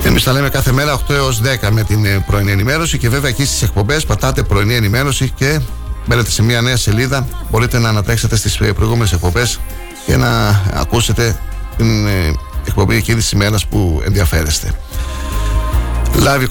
Εμείς 0.07 0.23
τα 0.23 0.33
λέμε 0.33 0.49
κάθε 0.49 0.73
μέρα 0.73 1.01
8 1.09 1.15
έως 1.15 1.41
10 1.63 1.69
με 1.71 1.83
την 1.83 2.05
ε, 2.05 2.25
πρωινή 2.27 2.53
ενημέρωση 2.53 2.99
και 2.99 3.09
βέβαια 3.09 3.31
εκεί 3.31 3.45
στις 3.45 3.63
εκπομπές 3.63 4.05
πατάτε 4.05 4.43
πρωινή 4.43 4.75
ενημέρωση 4.75 5.31
και 5.31 5.61
μπαίνετε 6.07 6.31
σε 6.31 6.43
μια 6.43 6.61
νέα 6.61 6.77
σελίδα. 6.77 7.27
Μπορείτε 7.51 7.79
να 7.79 7.89
ανατρέξετε 7.89 8.37
στις 8.37 8.57
προηγούμενες 8.57 9.13
εκπομπές 9.13 9.61
και 10.07 10.17
να 10.17 10.63
ακούσετε 10.75 11.41
την 11.77 12.07
ε, 12.07 12.33
εκπομπή 12.67 12.97
εκείνη 12.97 13.19
της 13.19 13.31
ημέρας 13.31 13.67
που 13.67 14.03
ενδιαφέρεστε. 14.05 14.75
Live 16.19 16.47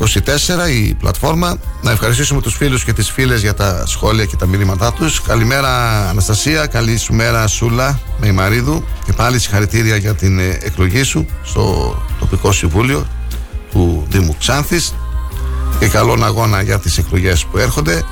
24 0.66 0.70
η 0.70 0.94
πλατφόρμα. 0.94 1.58
Να 1.82 1.92
ευχαριστήσουμε 1.92 2.42
τους 2.42 2.56
φίλους 2.56 2.84
και 2.84 2.94
τις 2.94 3.10
φίλες 3.10 3.42
για 3.42 3.54
τα 3.54 3.86
σχόλια 3.86 4.26
και 4.26 4.36
τα 4.36 4.46
μηνύματά 4.46 4.94
τους. 4.94 5.22
Καλημέρα 5.22 6.00
Αναστασία, 6.10 6.66
καλή 6.66 6.98
σου 6.98 7.14
μέρα 7.14 7.48
Σούλα 7.48 8.00
με 8.18 8.32
Μαρίδου 8.32 8.84
και 9.06 9.14
πάλι 9.14 9.40
συγχαρητήρια 9.40 9.96
για 9.96 10.14
την 10.14 10.40
ε, 10.40 10.58
εκλογή 10.62 11.04
σου 11.04 11.26
στο 11.44 11.96
τοπικό 12.20 12.52
συμβούλιο 12.52 13.08
του 13.74 14.06
Δήμου 14.10 14.36
Ξάνθης 14.40 14.94
και 15.80 15.88
καλόν 15.88 16.24
αγώνα 16.24 16.62
για 16.62 16.80
τις 16.80 16.98
εκλογές 16.98 17.46
που 17.46 17.58
έρχονται. 17.58 18.04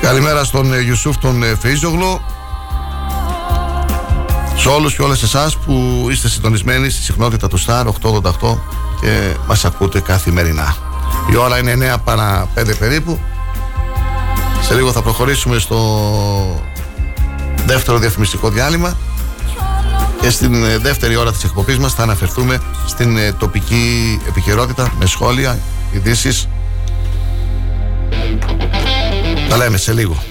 Καλημέρα 0.00 0.44
στον 0.44 0.72
ε, 0.72 0.84
Ιουσούφ 0.84 1.16
τον 1.16 1.42
ε, 1.42 1.58
Φεΐζογλου 1.62 2.20
σε 4.56 4.68
όλους 4.68 4.94
και 4.94 5.02
όλες 5.02 5.22
εσάς 5.22 5.56
που 5.56 6.06
είστε 6.10 6.28
συντονισμένοι 6.28 6.90
στη 6.90 7.02
συχνότητα 7.02 7.48
του 7.48 7.60
Star 7.64 7.84
888 7.84 8.58
και 9.00 9.34
μας 9.46 9.64
ακούτε 9.64 10.00
καθημερινά. 10.00 10.76
Η 11.32 11.36
ώρα 11.36 11.58
είναι 11.58 11.94
9 11.94 11.96
παρά 12.04 12.48
5 12.54 12.78
περίπου. 12.78 13.18
Σε 14.62 14.74
λίγο 14.74 14.92
θα 14.92 15.02
προχωρήσουμε 15.02 15.58
στο 15.58 16.62
δεύτερο 17.66 17.98
διαφημιστικό 17.98 18.48
διάλειμμα 18.48 18.96
και 20.24 20.30
στην 20.30 20.64
ε, 20.64 20.78
δεύτερη 20.78 21.16
ώρα 21.16 21.32
της 21.32 21.44
εκπομπής 21.44 21.78
μας 21.78 21.94
θα 21.94 22.02
αναφερθούμε 22.02 22.60
στην 22.86 23.16
ε, 23.16 23.32
τοπική 23.32 24.20
επικαιρότητα 24.28 24.92
με 24.98 25.06
σχόλια, 25.06 25.58
ειδήσεις. 25.92 26.48
Τα 29.48 29.56
λέμε 29.56 29.76
σε 29.76 29.92
λίγο. 29.92 30.22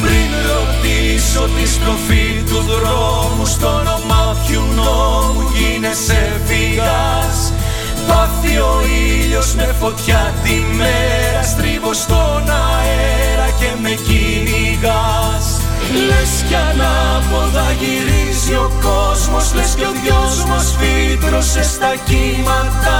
Πριν 0.00 0.30
ρωτήσω 0.46 1.48
τη 1.60 1.68
στροφή 1.68 2.42
του 2.46 2.60
δρόμου 2.60 3.46
Στο 3.46 3.68
όνομα 3.68 4.36
ποιου 4.46 4.62
νόμου 4.74 5.42
γίνεσαι 5.54 6.12
βίας 6.14 6.31
Πάθει 8.22 8.56
ο 8.56 8.82
ήλιος 9.08 9.54
με 9.54 9.74
φωτιά 9.80 10.34
τη 10.42 10.54
μέρα 10.76 11.42
Στρίβω 11.42 11.92
στον 11.92 12.42
αέρα 12.64 13.48
και 13.58 13.70
με 13.82 13.90
κυνηγάς. 14.06 15.46
Λες 16.06 16.44
κι 16.48 16.54
ανάποδα 16.54 17.66
γυρίζει 17.80 18.54
ο 18.54 18.70
κόσμος 18.82 19.54
Λες 19.54 19.74
κι 19.74 19.84
ο 19.84 19.92
δυος 20.02 20.44
μας 20.48 20.76
φύτρωσε 20.78 21.62
στα 21.62 21.92
κύματα. 22.04 22.98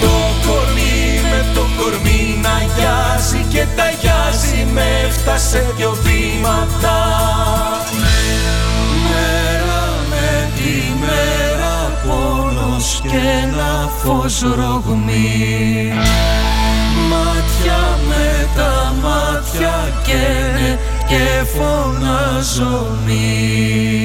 Το 0.00 0.14
κορμί 0.46 1.20
με 1.30 1.40
το 1.54 1.64
κορμί 1.78 2.38
να 2.42 2.56
γιάζει 2.74 3.44
Και 3.48 3.66
ταγιάζει 3.76 4.66
με 4.72 4.86
έφτασε 5.06 5.72
δυο 5.76 5.96
βήματα 6.02 6.96
και 13.02 13.16
ένα 13.42 13.90
φως 14.02 14.40
ρογμή. 14.40 15.92
Μάτια 17.10 17.98
με 18.08 18.48
τα 18.56 18.94
μάτια 19.02 20.02
καίνε 20.04 20.78
και 21.08 21.44
φωνάζω 21.44 22.86
μη 23.06 24.02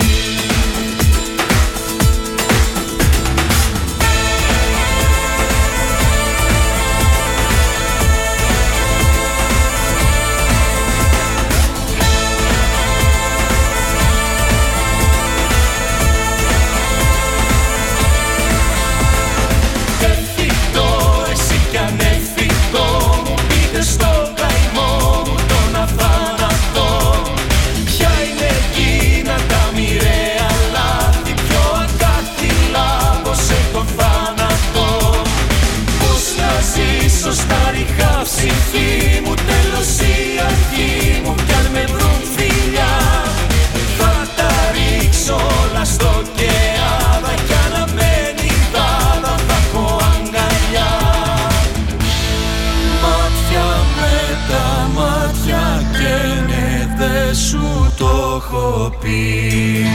έχω 58.94 59.00
πει. 59.02 59.86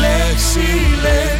Λέξη, 0.00 0.60
λέξη 1.02 1.35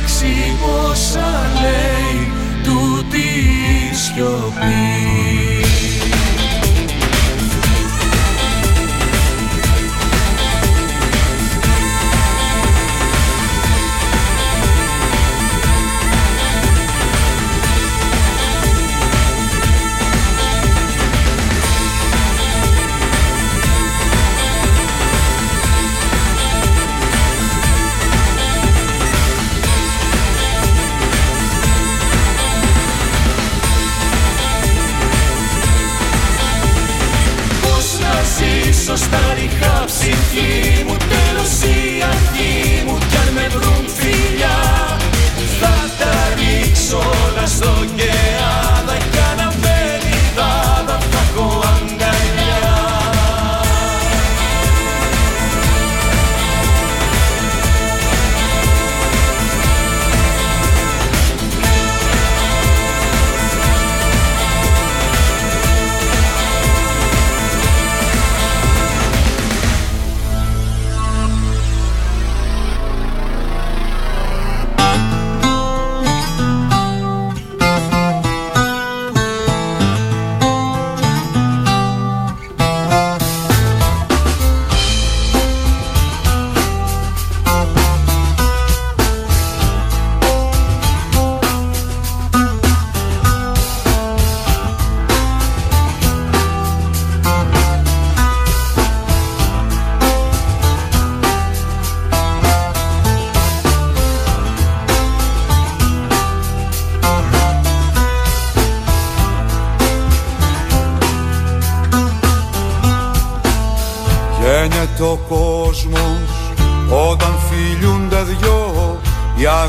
ψυχή 40.07 40.85
μου 40.87 40.97
Τέλος 41.13 41.63
η 41.63 42.03
αρχή 42.11 42.85
μου. 42.87 42.99
Κι 43.11 43.17
αν 43.17 43.33
με 43.35 43.47
βρουν 43.55 43.85
φιλιά 43.97 44.66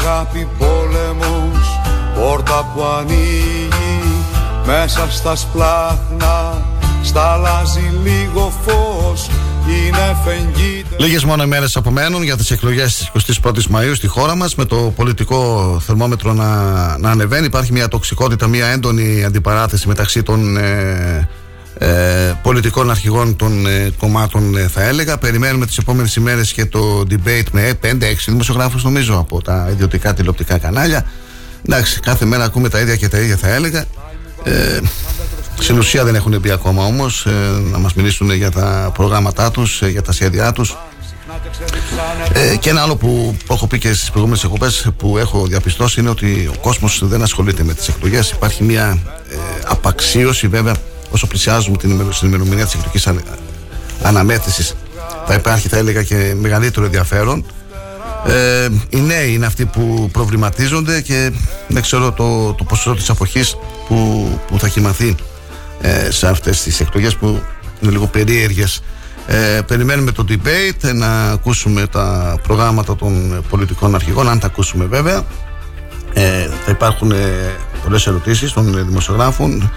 αγάπη 0.08 0.48
πόλεμος 0.58 1.80
πόρτα 2.16 2.72
που 2.74 2.84
ανοίγει 3.00 4.02
Μέσα 4.66 5.08
στα 5.12 5.36
σπλάχνα 5.36 6.66
σταλάζει 7.04 7.92
λίγο 8.04 8.54
φως 8.66 9.30
Είναι 9.68 10.18
φεγγίτε 10.26 10.96
Λίγες 11.00 11.24
μόνο 11.24 11.44
ημέρε 11.44 11.66
απομένουν 11.74 12.24
για 12.24 12.38
τις 12.38 12.52
εκλογές 12.52 13.10
της 13.24 13.38
21η 13.42 13.64
Μαου 13.70 13.96
στη 13.96 14.08
χώρα 14.08 14.36
μας, 14.36 14.56
με 14.56 14.66
το 14.66 14.94
πολιτικό 14.96 15.82
θερμόμετρο 15.86 16.34
να, 16.34 16.48
να 16.98 17.10
ανεβαίνει. 17.10 17.46
Υπάρχει 17.46 17.72
μια 17.72 17.88
τοξικότητα, 17.88 18.48
μια 18.48 18.68
έντονη 18.68 19.24
αντιπαράθεση 19.24 19.88
μεταξύ 19.88 20.24
των 20.24 20.58
ε, 20.58 21.28
ε, 21.80 22.34
πολιτικών 22.42 22.90
αρχηγών 22.90 23.36
των 23.36 23.68
ε, 23.68 23.92
κομμάτων, 24.00 24.58
ε, 24.58 24.68
θα 24.68 24.84
έλεγα. 24.84 25.18
Περιμένουμε 25.18 25.66
τις 25.66 25.78
επόμενες 25.78 26.16
ημέρες 26.16 26.54
και 26.54 26.66
το 26.66 27.04
debate 27.10 27.46
με 27.52 27.74
5-6 27.82 28.32
δημοσιογράφους, 28.32 28.84
νομίζω, 28.84 29.18
από 29.18 29.42
τα 29.42 29.68
ιδιωτικά 29.72 30.14
τηλεοπτικά 30.14 30.58
κανάλια. 30.58 31.06
Εντάξει, 31.66 32.00
κάθε 32.00 32.26
μέρα 32.26 32.44
ακούμε 32.44 32.70
τα 32.70 32.80
ίδια 32.80 32.96
και 32.96 33.08
τα 33.08 33.18
ίδια, 33.18 33.38
θα 33.38 33.50
έλεγα. 33.54 33.86
Ε, 34.44 34.80
στην 35.60 35.78
ουσία 35.78 36.04
δεν 36.04 36.16
έχουν 36.16 36.40
μπει 36.40 36.52
ακόμα 36.52 36.86
όμως 36.86 37.28
να 37.72 37.78
μας 37.78 37.94
μιλήσουν 37.94 38.32
για 38.32 38.52
τα 38.52 38.92
προγράμματά 38.94 39.52
τους, 39.52 39.82
για 39.82 40.02
τα 40.02 40.12
σχέδιά 40.12 40.52
τους. 40.52 40.78
Ε, 42.34 42.56
και 42.56 42.70
ένα 42.70 42.82
άλλο 42.82 42.96
που 42.96 43.38
έχω 43.50 43.68
πει 43.68 43.78
και 43.78 43.94
στις 43.94 44.10
προηγούμενες 44.10 44.44
εκπομπές 44.44 44.90
που 44.98 45.18
έχω 45.18 45.46
διαπιστώσει 45.46 46.00
είναι 46.00 46.10
ότι 46.10 46.50
ο 46.56 46.60
κόσμος 46.62 47.02
δεν 47.04 47.22
ασχολείται 47.22 47.64
με 47.64 47.74
τις 47.74 47.88
εκλογές. 47.88 48.32
Υπάρχει 48.32 48.64
μια 48.64 48.98
ε, 49.32 49.36
απαξίωση 49.66 50.48
βέβαια 50.48 50.76
όσο 51.10 51.28
πλησιάζουμε 51.28 51.78
την 51.78 51.90
ημερο- 51.90 52.14
στην 52.14 52.28
ημερομηνία 52.28 52.66
της 52.66 52.74
εκλογικής 52.74 53.08
αναμέτρησης. 54.04 54.76
Θα 55.26 55.34
υπάρχει, 55.34 55.68
θα 55.68 55.78
έλεγα, 55.78 56.04
και 56.04 56.34
μεγαλύτερο 56.40 56.86
ενδιαφέρον. 56.86 57.46
Ε, 58.28 58.68
οι 58.90 58.98
νέοι 58.98 59.34
είναι 59.34 59.46
αυτοί 59.46 59.66
που 59.66 60.10
προβληματίζονται 60.12 61.02
και 61.02 61.32
δεν 61.68 61.82
ξέρω 61.82 62.12
το, 62.12 62.54
το 62.54 62.64
ποσοστό 62.64 62.94
της 62.94 63.10
αποχής 63.10 63.58
που, 63.88 64.30
που 64.48 64.60
θα 64.60 64.68
κοιμαθεί 64.68 65.16
ε, 65.82 66.12
σε 66.12 66.28
αυτές 66.28 66.64
τις 66.64 66.80
εκλογές 66.80 67.16
που 67.16 67.42
είναι 67.82 67.92
λίγο 67.92 68.08
περίεργες 68.08 68.82
ε, 69.28 69.62
περιμένουμε 69.68 70.12
το 70.12 70.26
debate 70.30 70.94
να 70.94 71.30
ακούσουμε 71.32 71.88
τα 71.88 72.38
προγράμματα 72.44 72.96
των 72.96 73.44
πολιτικών 73.50 73.96
αρχηγών 73.96 74.30
αν 74.30 74.40
τα 74.40 74.48
ακούσουμε 74.48 74.86
βέβαια 74.86 75.24
ε, 76.14 76.50
θα 76.66 76.72
υπάρχουν 76.72 77.12
ε, 77.12 77.56
πολλές 77.84 78.08
ερωτήσεις 78.08 78.52
των 78.52 78.78
ε, 78.78 78.82
δημοσιογράφων 78.82 79.72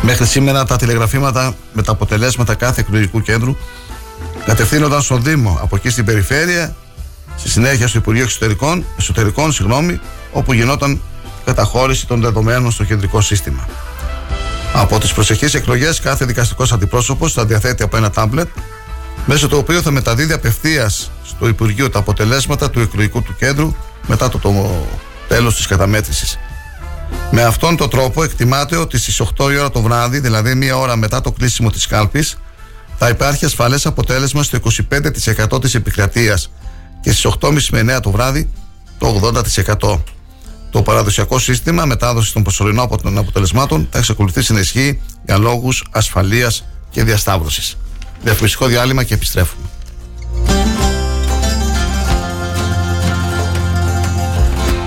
Μέχρι 0.05 0.25
σήμερα 0.25 0.65
τα 0.65 0.75
τηλεγραφήματα 0.75 1.55
με 1.73 1.81
τα 1.81 1.91
αποτελέσματα 1.91 2.55
κάθε 2.55 2.81
εκλογικού 2.81 3.21
κέντρου 3.21 3.55
κατευθύνονταν 4.45 5.01
στον 5.01 5.23
Δήμο, 5.23 5.59
από 5.61 5.75
εκεί 5.75 5.89
στην 5.89 6.05
Περιφέρεια, 6.05 6.75
στη 7.37 7.49
συνέχεια 7.49 7.87
στο 7.87 7.97
Υπουργείο 7.97 8.23
Εξωτερικών, 8.23 8.85
Εσωτερικών, 8.97 9.51
συγγνώμη, 9.51 9.99
όπου 10.31 10.53
γινόταν 10.53 11.01
καταχώρηση 11.45 12.07
των 12.07 12.21
δεδομένων 12.21 12.71
στο 12.71 12.83
κεντρικό 12.83 13.21
σύστημα. 13.21 13.67
Από 14.73 14.99
τις 14.99 15.13
προσεχείς 15.13 15.53
εκλογές, 15.53 15.99
κάθε 15.99 16.25
δικαστικός 16.25 16.71
αντιπρόσωπος 16.71 17.33
θα 17.33 17.45
διαθέτει 17.45 17.83
από 17.83 17.97
ένα 17.97 18.09
τάμπλετ, 18.09 18.47
μέσω 19.25 19.47
του 19.47 19.57
οποίου 19.57 19.81
θα 19.81 19.91
μεταδίδει 19.91 20.33
απευθείας 20.33 21.11
στο 21.23 21.47
Υπουργείο 21.47 21.89
τα 21.89 21.99
αποτελέσματα 21.99 22.69
του 22.69 22.79
εκλογικού 22.79 23.21
του 23.21 23.35
κέντρου 23.35 23.75
μετά 24.07 24.29
το, 24.29 24.37
το 24.37 24.85
τέλος 25.27 25.55
της 25.55 25.67
καταμέτρησης. 25.67 26.39
Με 27.31 27.43
αυτόν 27.43 27.77
τον 27.77 27.89
τρόπο 27.89 28.23
εκτιμάται 28.23 28.75
ότι 28.75 28.97
στις 28.97 29.21
8 29.21 29.51
η 29.51 29.57
ώρα 29.57 29.71
το 29.71 29.81
βράδυ, 29.81 30.19
δηλαδή 30.19 30.55
μία 30.55 30.77
ώρα 30.77 30.95
μετά 30.95 31.21
το 31.21 31.31
κλείσιμο 31.31 31.69
της 31.69 31.87
κάλπης, 31.87 32.37
θα 32.97 33.09
υπάρχει 33.09 33.45
ασφαλές 33.45 33.85
αποτέλεσμα 33.85 34.43
στο 34.43 34.57
25% 34.57 35.61
της 35.61 35.75
επικρατείας 35.75 36.51
και 37.01 37.11
στις 37.11 37.25
8.30 37.39 37.69
με 37.71 37.97
9 37.97 37.99
το 38.01 38.11
βράδυ 38.11 38.49
το 38.97 39.31
80%. 39.79 39.99
Το 40.71 40.81
παραδοσιακό 40.81 41.39
σύστημα 41.39 41.85
μετάδοσης 41.85 42.31
των 42.31 42.43
προσωρινών 42.43 42.89
αποτελεσμάτων 43.17 43.87
θα 43.91 43.97
εξακολουθήσει 43.97 44.53
να 44.53 44.59
ισχύει 44.59 45.01
για 45.25 45.37
λόγους 45.37 45.85
ασφαλείας 45.91 46.65
και 46.89 47.03
διασταύρωσης. 47.03 47.77
Διαφημιστικό 48.23 48.65
διάλειμμα 48.65 49.03
και 49.03 49.13
επιστρέφουμε. 49.13 49.65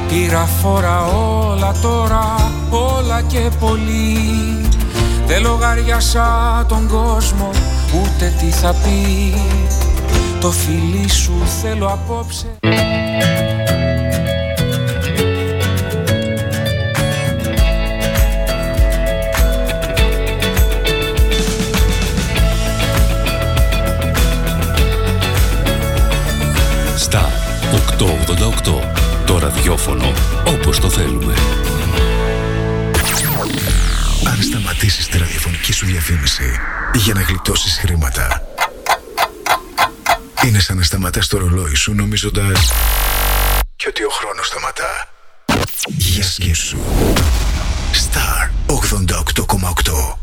Πήρα 0.08 0.44
φορά 0.44 1.04
όλα 1.04 1.74
τώρα, 1.82 2.52
όλα 2.70 3.22
και 3.22 3.50
πολύ. 3.60 4.18
Δεν 5.26 5.42
λογαριάσα 5.42 6.64
τον 6.68 6.88
κόσμο, 6.88 7.50
ούτε 7.94 8.34
τι 8.38 8.50
θα 8.50 8.74
πει. 8.74 9.34
Το 10.40 10.50
φιλί 10.50 11.08
σου 11.08 11.32
θέλω 11.62 11.86
απόψε. 11.86 12.46
Στα 26.96 27.28
888 28.94 28.97
το 29.28 29.38
ραδιόφωνο 29.38 30.12
όπως 30.46 30.80
το 30.80 30.90
θέλουμε. 30.90 31.34
Αν 34.26 34.42
σταματήσεις 34.42 35.06
τη 35.08 35.18
ραδιοφωνική 35.18 35.72
σου 35.72 35.86
διαφήμιση 35.86 36.58
για 36.94 37.14
να 37.14 37.20
γλιτώσεις 37.20 37.78
χρήματα 37.78 38.42
είναι 40.46 40.58
σαν 40.58 40.76
να 40.76 40.82
σταματάς 40.82 41.26
το 41.26 41.38
ρολόι 41.38 41.74
σου 41.74 41.94
νομίζοντας 41.94 42.72
και 43.76 43.86
ότι 43.88 44.04
ο 44.04 44.10
χρόνος 44.10 44.46
σταματά. 44.46 45.08
Για 45.86 46.24
σκέψου. 46.24 46.78
Star 47.92 48.50
88,8 48.66 50.18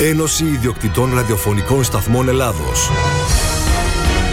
Ένωση 0.00 0.44
Ιδιοκτητών 0.44 1.14
Ραδιοφωνικών 1.14 1.84
Σταθμών 1.84 2.28
Ελλάδος 2.28 2.90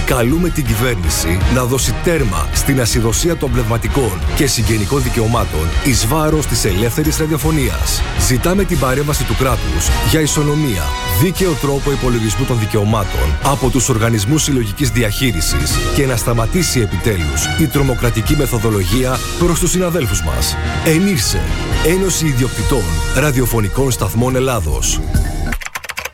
Καλούμε 0.07 0.49
την 0.49 0.65
κυβέρνηση 0.65 1.37
να 1.53 1.63
δώσει 1.63 1.93
τέρμα 2.03 2.47
στην 2.53 2.81
ασυδοσία 2.81 3.37
των 3.37 3.51
πνευματικών 3.51 4.21
και 4.35 4.47
συγγενικών 4.47 5.03
δικαιωμάτων 5.03 5.67
εις 5.85 6.07
βάρος 6.07 6.45
της 6.45 6.65
ελεύθερης 6.65 7.17
ραδιοφωνίας. 7.17 8.01
Ζητάμε 8.27 8.63
την 8.63 8.79
παρέμβαση 8.79 9.23
του 9.23 9.35
κράτους 9.35 9.89
για 10.09 10.19
ισονομία, 10.21 10.83
δίκαιο 11.21 11.51
τρόπο 11.61 11.91
υπολογισμού 11.91 12.45
των 12.45 12.59
δικαιωμάτων 12.59 13.37
από 13.43 13.69
τους 13.69 13.89
οργανισμούς 13.89 14.43
συλλογικής 14.43 14.89
διαχείρισης 14.89 15.71
και 15.95 16.05
να 16.05 16.15
σταματήσει 16.15 16.79
επιτέλους 16.79 17.45
η 17.59 17.67
τρομοκρατική 17.67 18.35
μεθοδολογία 18.35 19.17
προς 19.39 19.59
τους 19.59 19.69
συναδέλφους 19.69 20.23
μας. 20.23 20.55
Ενήρσε 20.85 21.41
Ένωση 21.85 22.25
Ιδιοκτητών 22.25 22.83
Ραδιοφωνικών 23.15 23.91
Σταθμών 23.91 24.35
Ελλάδος. 24.35 24.99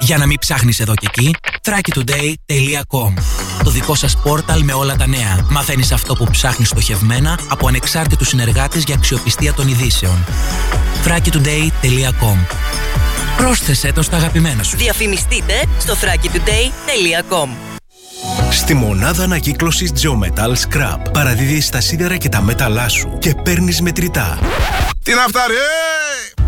Για 0.00 0.16
να 0.16 0.26
μην 0.26 0.38
ψάχνεις 0.38 0.80
εδώ 0.80 0.94
και 0.94 1.06
εκεί, 1.06 1.34
thrakitoday.com 1.64 3.12
Το 3.64 3.70
δικό 3.70 3.94
σας 3.94 4.16
πόρταλ 4.16 4.62
με 4.62 4.72
όλα 4.72 4.96
τα 4.96 5.06
νέα. 5.06 5.46
Μαθαίνεις 5.50 5.92
αυτό 5.92 6.14
που 6.14 6.26
ψάχνεις 6.30 6.68
στοχευμένα 6.68 7.38
από 7.48 7.68
ανεξάρτητους 7.68 8.28
συνεργάτες 8.28 8.84
για 8.84 8.94
αξιοπιστία 8.94 9.52
των 9.52 9.68
ειδήσεων. 9.68 10.24
thrakitoday.com 11.04 12.36
Πρόσθεσέ 13.36 13.92
το 13.92 14.02
στα 14.02 14.16
αγαπημένα 14.16 14.62
σου. 14.62 14.76
Διαφημιστείτε 14.76 15.64
στο 15.78 15.94
thrakitoday.com 15.94 17.48
Στη 18.50 18.74
μονάδα 18.74 19.24
ανακύκλωσης 19.24 19.92
Geometal 20.02 20.52
Scrap 20.52 21.12
παραδίδεις 21.12 21.68
τα 21.68 21.80
σίδερα 21.80 22.16
και 22.16 22.28
τα 22.28 22.42
μέταλά 22.42 22.88
σου 22.88 23.18
και 23.18 23.34
παίρνεις 23.34 23.80
μετρητά. 23.80 24.38
Τι 25.02 25.14
να 25.14 25.20
φτάρει, 25.28 25.54
ε! 25.54 26.47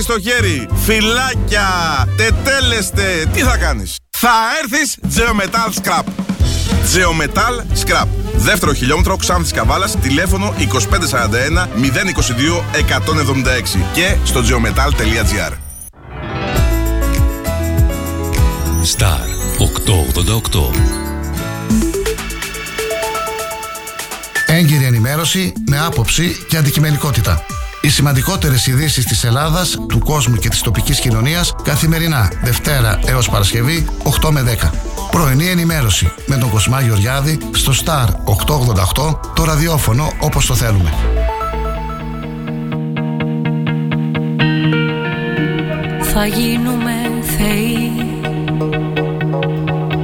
στο 0.01 0.19
χέρι. 0.19 0.67
Φυλάκια, 0.85 1.67
τετέλεστε. 2.17 3.25
Τι 3.33 3.39
θα 3.39 3.57
κάνεις; 3.57 3.95
Θα 4.09 4.33
έρθεις 4.63 4.97
Geometal 5.15 5.69
Scrap. 5.81 6.03
Geometal 6.93 7.77
Scrap. 7.85 8.07
Δεύτερο 8.35 8.73
χιλιόμετρο 8.73 9.15
Ξάνθης 9.15 9.51
Καβάλας, 9.51 9.95
τηλέφωνο 10.01 10.53
2541 10.57 11.67
022 11.75 12.63
176 12.73 13.85
και 13.93 14.15
στο 14.23 14.41
geometal.gr. 14.41 15.53
Star 18.97 19.27
888 19.57 21.01
Έγκυρη 24.45 24.85
ενημέρωση 24.85 25.53
με 25.69 25.79
άποψη 25.79 26.45
και 26.47 26.57
αντικειμενικότητα. 26.57 27.45
Οι 27.81 27.89
σημαντικότερες 27.89 28.67
ειδήσεις 28.67 29.05
της 29.05 29.23
Ελλάδας, 29.23 29.77
του 29.87 29.99
κόσμου 29.99 30.35
και 30.35 30.49
της 30.49 30.61
τοπικής 30.61 30.99
κοινωνίας 30.99 31.53
καθημερινά, 31.63 32.31
Δευτέρα 32.43 32.99
έως 33.05 33.29
Παρασκευή, 33.29 33.85
8 34.03 34.31
με 34.31 34.41
10. 34.41 34.71
Πρωινή 35.11 35.47
ενημέρωση 35.47 36.11
με 36.25 36.37
τον 36.37 36.49
Κοσμά 36.49 36.81
Γεωργιάδη 36.81 37.39
στο 37.51 37.73
Star 37.85 38.07
888, 38.25 39.19
το 39.35 39.43
ραδιόφωνο 39.43 40.11
όπως 40.19 40.45
το 40.45 40.55
θέλουμε. 40.55 40.93
Θα 46.13 46.25
γίνουμε 46.25 46.93
θεοί 47.37 47.91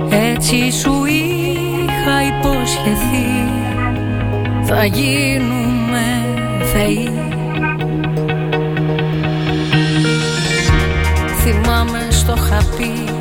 Έτσι 0.09 0.71
σου 0.71 1.05
είχα 1.05 2.23
υποσχεθεί 2.23 3.47
θα 4.63 4.85
γίνουμε 4.85 6.03
θεοί 6.73 7.36
στο 12.79 13.16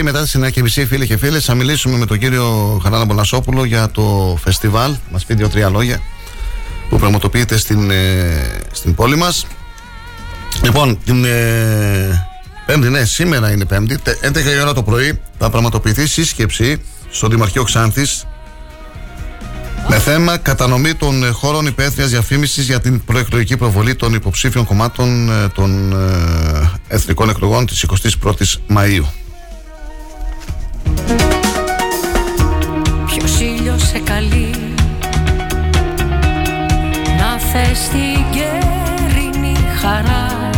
μισή 0.00 0.12
μετά 0.12 0.22
τι 0.24 0.48
9 0.48 0.50
και 0.50 0.62
μισή, 0.62 0.86
φίλοι 0.86 1.06
και 1.06 1.16
φίλε, 1.16 1.40
θα 1.40 1.54
μιλήσουμε 1.54 1.96
με 1.98 2.06
τον 2.06 2.18
κύριο 2.18 2.80
Χαράλα 2.82 3.04
Μπολασόπουλο 3.04 3.64
για 3.64 3.90
το 3.90 4.36
φεστιβάλ. 4.42 4.94
Μας 5.10 5.24
πει 5.24 5.34
δύο-τρία 5.34 5.68
λόγια 5.68 6.00
που 6.88 6.98
πραγματοποιείται 6.98 7.56
στην, 7.56 7.90
ε, 7.90 8.60
στην 8.72 8.94
πόλη 8.94 9.16
μας. 9.16 9.46
Λοιπόν, 10.62 10.98
την 11.04 11.24
ε, 11.24 12.26
Πέμπτη, 12.66 12.88
ναι, 12.88 13.04
σήμερα 13.04 13.50
είναι 13.50 13.64
Πέμπτη, 13.64 13.98
τε- 13.98 14.24
11 14.24 14.50
η 14.56 14.60
ώρα 14.60 14.72
το 14.72 14.82
πρωί 14.82 15.20
θα 15.38 15.50
πραγματοποιηθεί 15.50 16.06
σύσκεψη 16.06 16.80
στο 17.10 17.28
Δημαρχείο 17.28 17.62
Ξάνθης 17.62 18.24
με 19.88 19.98
θέμα 19.98 20.36
κατανομή 20.36 20.94
των 20.94 21.24
ε, 21.24 21.28
χώρων 21.28 21.66
υπαίθριας 21.66 22.10
διαφήμισης 22.10 22.64
για 22.66 22.80
την 22.80 23.04
προεκλογική 23.04 23.56
προβολή 23.56 23.94
των 23.94 24.14
υποψήφιων 24.14 24.64
κομμάτων 24.64 25.30
ε, 25.30 25.48
των 25.48 25.92
ε, 25.92 26.70
εθνικών 26.88 27.28
εκλογών 27.28 27.66
της 27.66 27.86
21ης 28.22 28.76
Μαΐου. 28.76 29.23
Να 37.74 37.80
θες 37.80 37.88
την 37.88 38.24
καιρινή 38.30 39.56
χαρά. 39.80 40.50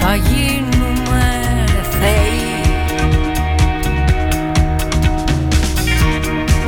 Θα 0.00 0.14
γίνουμε 0.14 1.64
θεοί. 1.90 2.60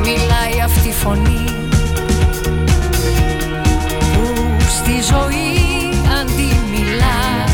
Μιλάει 0.01 0.61
αυτή 0.65 0.89
η 0.89 0.93
φωνή 0.93 1.45
Που 4.13 4.57
στη 4.69 4.93
ζωή 5.11 5.59
αντιμιλά. 6.21 7.45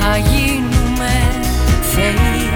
Θα 0.00 0.16
γίνουμε 0.16 1.10
θεοί. 1.94 2.48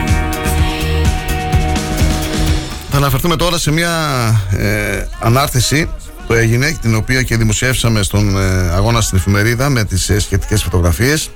Θα 2.91 2.97
αναφερθούμε 2.97 3.37
τώρα 3.37 3.59
σε 3.59 3.71
μια 3.71 3.91
ε, 4.59 5.07
ανάρτηση 5.21 5.89
που 6.29 6.35
έγινε, 6.35 6.77
την 6.81 6.95
οποία 6.95 7.23
και 7.23 7.37
δημοσιεύσαμε 7.37 8.03
στον 8.03 8.37
ε, 8.37 8.71
αγώνα 8.71 9.01
στην 9.01 9.19
εφημερίδα 9.19 9.69
με 9.69 9.85
τις 9.85 10.09
ε, 10.11 10.21
σχετικές 10.21 10.63
φωτογραφίες. 10.63 11.31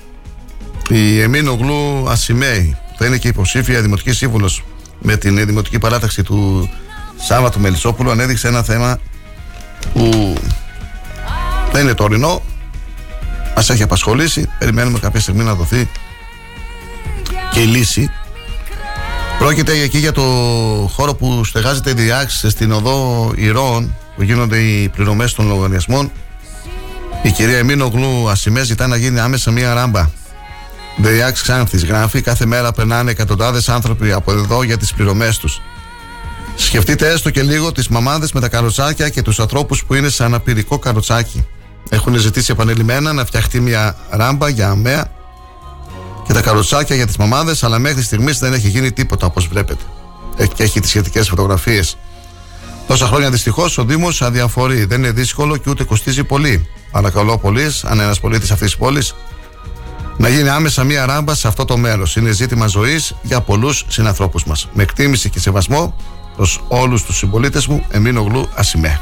Η 0.89 1.21
Εμίνο 1.21 1.53
Γλου 1.53 2.09
Ασημέη 2.09 2.77
θα 2.97 3.05
είναι 3.05 3.17
και 3.17 3.27
υποψήφια 3.27 3.81
δημοτικής 3.81 4.17
σύμβουλος 4.17 4.63
με 4.99 5.17
την 5.17 5.37
ε, 5.37 5.45
δημοτική 5.45 5.79
παράταξη 5.79 6.23
του 6.23 6.69
Σάββατου 7.15 7.59
Μελισσόπουλου. 7.59 8.11
Ανέδειξε 8.11 8.47
ένα 8.47 8.63
θέμα 8.63 8.99
που 9.93 10.33
δεν 11.71 11.83
είναι 11.83 11.93
τωρινό 11.93 12.41
μας 13.55 13.69
έχει 13.69 13.83
απασχολήσει. 13.83 14.49
Περιμένουμε 14.59 14.99
κάποια 14.99 15.19
στιγμή 15.19 15.43
να 15.43 15.53
δοθεί 15.53 15.89
και 17.51 17.59
η 17.59 17.65
λύση 17.65 18.09
Πρόκειται 19.39 19.71
εκεί 19.71 19.97
για 19.97 20.11
το 20.11 20.21
χώρο 20.93 21.15
που 21.15 21.43
στεγάζεται 21.43 21.89
η 21.89 21.93
διάξη 21.93 22.49
στην 22.49 22.71
οδό 22.71 23.31
Ηρώων 23.35 23.95
που 24.15 24.23
γίνονται 24.23 24.57
οι 24.57 24.89
πληρωμές 24.89 25.33
των 25.33 25.47
λογαριασμών. 25.47 26.11
Η 27.21 27.31
κυρία 27.31 27.57
Εμίνο 27.57 27.87
Γλου 27.87 28.29
Ασημές 28.29 28.65
ζητά 28.65 28.87
να 28.87 28.95
γίνει 28.95 29.19
άμεσα 29.19 29.51
μία 29.51 29.73
ράμπα. 29.73 30.09
Διάξ 30.97 31.41
Ξάνθης 31.41 31.85
γράφει 31.85 32.21
κάθε 32.21 32.45
μέρα 32.45 32.71
περνάνε 32.71 33.11
εκατοντάδες 33.11 33.69
άνθρωποι 33.69 34.11
από 34.11 34.31
εδώ 34.31 34.63
για 34.63 34.77
τις 34.77 34.93
πληρωμές 34.93 35.37
τους. 35.37 35.61
Σκεφτείτε 36.55 37.09
έστω 37.11 37.29
και 37.29 37.41
λίγο 37.41 37.71
τις 37.71 37.87
μαμάδες 37.87 38.31
με 38.31 38.39
τα 38.39 38.49
καροτσάκια 38.49 39.09
και 39.09 39.21
τους 39.21 39.39
ανθρώπους 39.39 39.83
που 39.83 39.93
είναι 39.93 40.09
σε 40.09 40.23
αναπηρικό 40.23 40.79
καροτσάκι. 40.79 41.45
Έχουν 41.89 42.15
ζητήσει 42.15 42.51
επανειλημμένα 42.51 43.13
να 43.13 43.25
φτιαχτεί 43.25 43.59
μια 43.59 43.95
ράμπα 44.09 44.49
για 44.49 44.69
αμαία 44.69 45.07
και 46.27 46.33
τα 46.33 46.41
καροτσάκια 46.41 46.95
για 46.95 47.05
τις 47.05 47.17
μαμάδες, 47.17 47.63
αλλά 47.63 47.79
μέχρι 47.79 48.01
στιγμής 48.01 48.39
δεν 48.39 48.53
έχει 48.53 48.67
γίνει 48.67 48.91
τίποτα 48.91 49.25
όπως 49.25 49.47
βλέπετε. 49.47 49.83
Έχει, 50.37 50.51
και 50.53 50.63
έχει 50.63 50.79
τις 50.79 50.89
σχετικές 50.89 51.29
φωτογραφίες. 51.29 51.97
Τόσα 52.87 53.05
χρόνια 53.05 53.29
δυστυχώς 53.29 53.77
ο 53.77 53.83
Δήμος 53.83 54.21
αδιαφορεί. 54.21 54.85
Δεν 54.85 54.99
είναι 54.99 55.11
δύσκολο 55.11 55.57
και 55.57 55.69
ούτε 55.69 55.83
κοστίζει 55.83 56.23
πολύ. 56.23 56.67
Παρακαλώ 56.91 57.37
πολύ, 57.37 57.65
αν 57.83 57.99
ένας 57.99 58.19
πολίτης 58.19 58.51
αυτής 58.51 58.67
της 58.67 58.77
πόλης, 58.77 59.15
να 60.17 60.29
γίνει 60.29 60.49
άμεσα 60.49 60.83
μία 60.83 61.05
ράμπα 61.05 61.35
σε 61.35 61.47
αυτό 61.47 61.65
το 61.65 61.77
μέρος. 61.77 62.15
Είναι 62.15 62.31
ζήτημα 62.31 62.67
ζωής 62.67 63.15
για 63.21 63.41
πολλούς 63.41 63.85
συνανθρώπους 63.87 64.43
μας. 64.43 64.69
Με 64.73 64.83
εκτίμηση 64.83 65.29
και 65.29 65.39
σεβασμό 65.39 65.95
προς 66.35 66.63
όλους 66.67 67.03
τους 67.03 67.17
συμπολίτες 67.17 67.67
μου, 67.67 67.85
Εμίνο 67.89 68.21
Γλου 68.21 68.49
Ασημέ. 68.55 68.99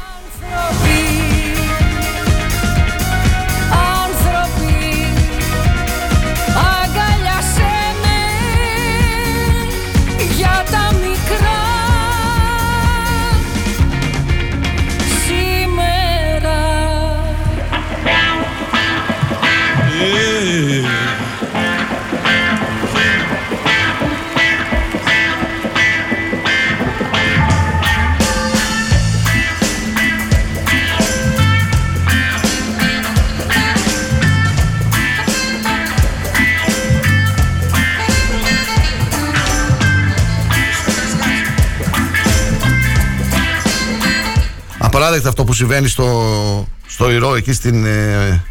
Απαράδεκτο 45.02 45.30
αυτό 45.30 45.44
που 45.44 45.52
συμβαίνει 45.52 45.88
στο, 45.88 46.68
στο 46.86 47.10
Ηρώ, 47.10 47.34
εκεί 47.34 47.52
στην. 47.52 47.84
Ε, 47.84 48.44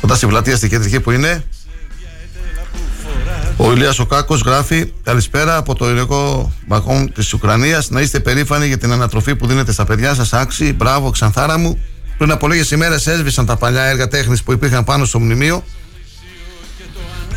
κοντά 0.00 0.14
στη 0.14 0.26
πλατεία, 0.26 0.56
στην 0.56 0.68
κεντρική 0.68 1.00
που 1.00 1.10
είναι. 1.10 1.44
Ο 3.56 3.72
Ηλίας 3.72 3.98
ο 3.98 4.06
Κάκος 4.06 4.40
γράφει 4.40 4.92
Καλησπέρα 5.02 5.56
από 5.56 5.74
το 5.74 5.88
ειρηνικό 5.88 6.52
μπακόν 6.66 7.12
της 7.12 7.32
Ουκρανίας. 7.32 7.90
Να 7.90 8.00
είστε 8.00 8.20
περήφανοι 8.20 8.66
για 8.66 8.78
την 8.78 8.92
ανατροφή 8.92 9.36
που 9.36 9.46
δίνετε 9.46 9.72
στα 9.72 9.84
παιδιά 9.84 10.14
σας. 10.14 10.32
Άξι, 10.32 10.72
μπράβο, 10.72 11.10
ξανθάρα 11.10 11.58
μου. 11.58 11.78
Πριν 12.18 12.30
από 12.30 12.48
λίγες 12.48 12.70
ημέρες 12.70 13.06
έσβησαν 13.06 13.46
τα 13.46 13.56
παλιά 13.56 13.82
έργα 13.82 14.08
τέχνης 14.08 14.42
που 14.42 14.52
υπήρχαν 14.52 14.84
πάνω 14.84 15.04
στο 15.04 15.20
μνημείο. 15.20 15.64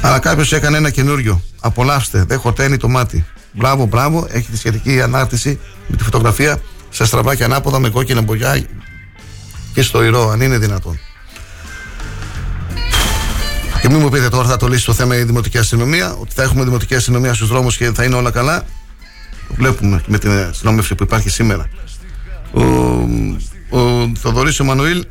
Αλλά 0.01 0.19
κάποιος 0.19 0.53
έκανε 0.53 0.77
ένα 0.77 0.89
καινούριο. 0.89 1.41
Απολαύστε, 1.59 2.23
δεν 2.23 2.39
χορταίνει 2.39 2.77
το 2.77 2.89
μάτι. 2.89 3.25
Μπράβο, 3.51 3.85
μπράβο, 3.85 4.27
έχει 4.29 4.51
τη 4.51 4.57
σχετική 4.57 5.01
ανάρτηση 5.01 5.59
Με 5.87 5.97
τη 5.97 6.03
φωτογραφία 6.03 6.61
σε 6.93 7.05
στραβά 7.05 7.35
και 7.35 7.43
ανάποδα 7.43 7.79
με 7.79 7.89
κόκκινα 7.89 8.21
μπογιά 8.21 8.65
Και 9.73 9.81
στο 9.81 10.03
ηρώ, 10.03 10.29
αν 10.29 10.41
είναι 10.41 10.57
δυνατόν 10.57 10.99
και 13.83 13.89
μην 13.89 14.01
μου 14.01 14.09
πείτε 14.09 14.29
τώρα 14.29 14.47
θα 14.47 14.57
το 14.57 14.67
λύσει 14.67 14.85
το 14.85 14.93
θέμα 14.93 15.17
η 15.17 15.23
δημοτική 15.23 15.57
αστυνομία, 15.57 16.13
ότι 16.13 16.33
θα 16.33 16.43
έχουμε 16.43 16.63
δημοτική 16.63 16.95
αστυνομία 16.95 17.33
στους 17.33 17.47
δρόμους 17.47 17.77
και 17.77 17.91
θα 17.93 18.03
είναι 18.03 18.15
όλα 18.15 18.31
καλά. 18.31 18.65
Το 19.47 19.53
βλέπουμε 19.53 20.01
με 20.07 20.17
την 20.17 20.31
αστυνόμευση 20.31 20.95
που 20.95 21.03
υπάρχει 21.03 21.29
σήμερα. 21.29 21.69
Ο, 22.51 22.61
ο 23.77 24.11
Θοδωρής 24.19 24.59
ο 24.59 24.63
Μανουήλ 24.63 25.05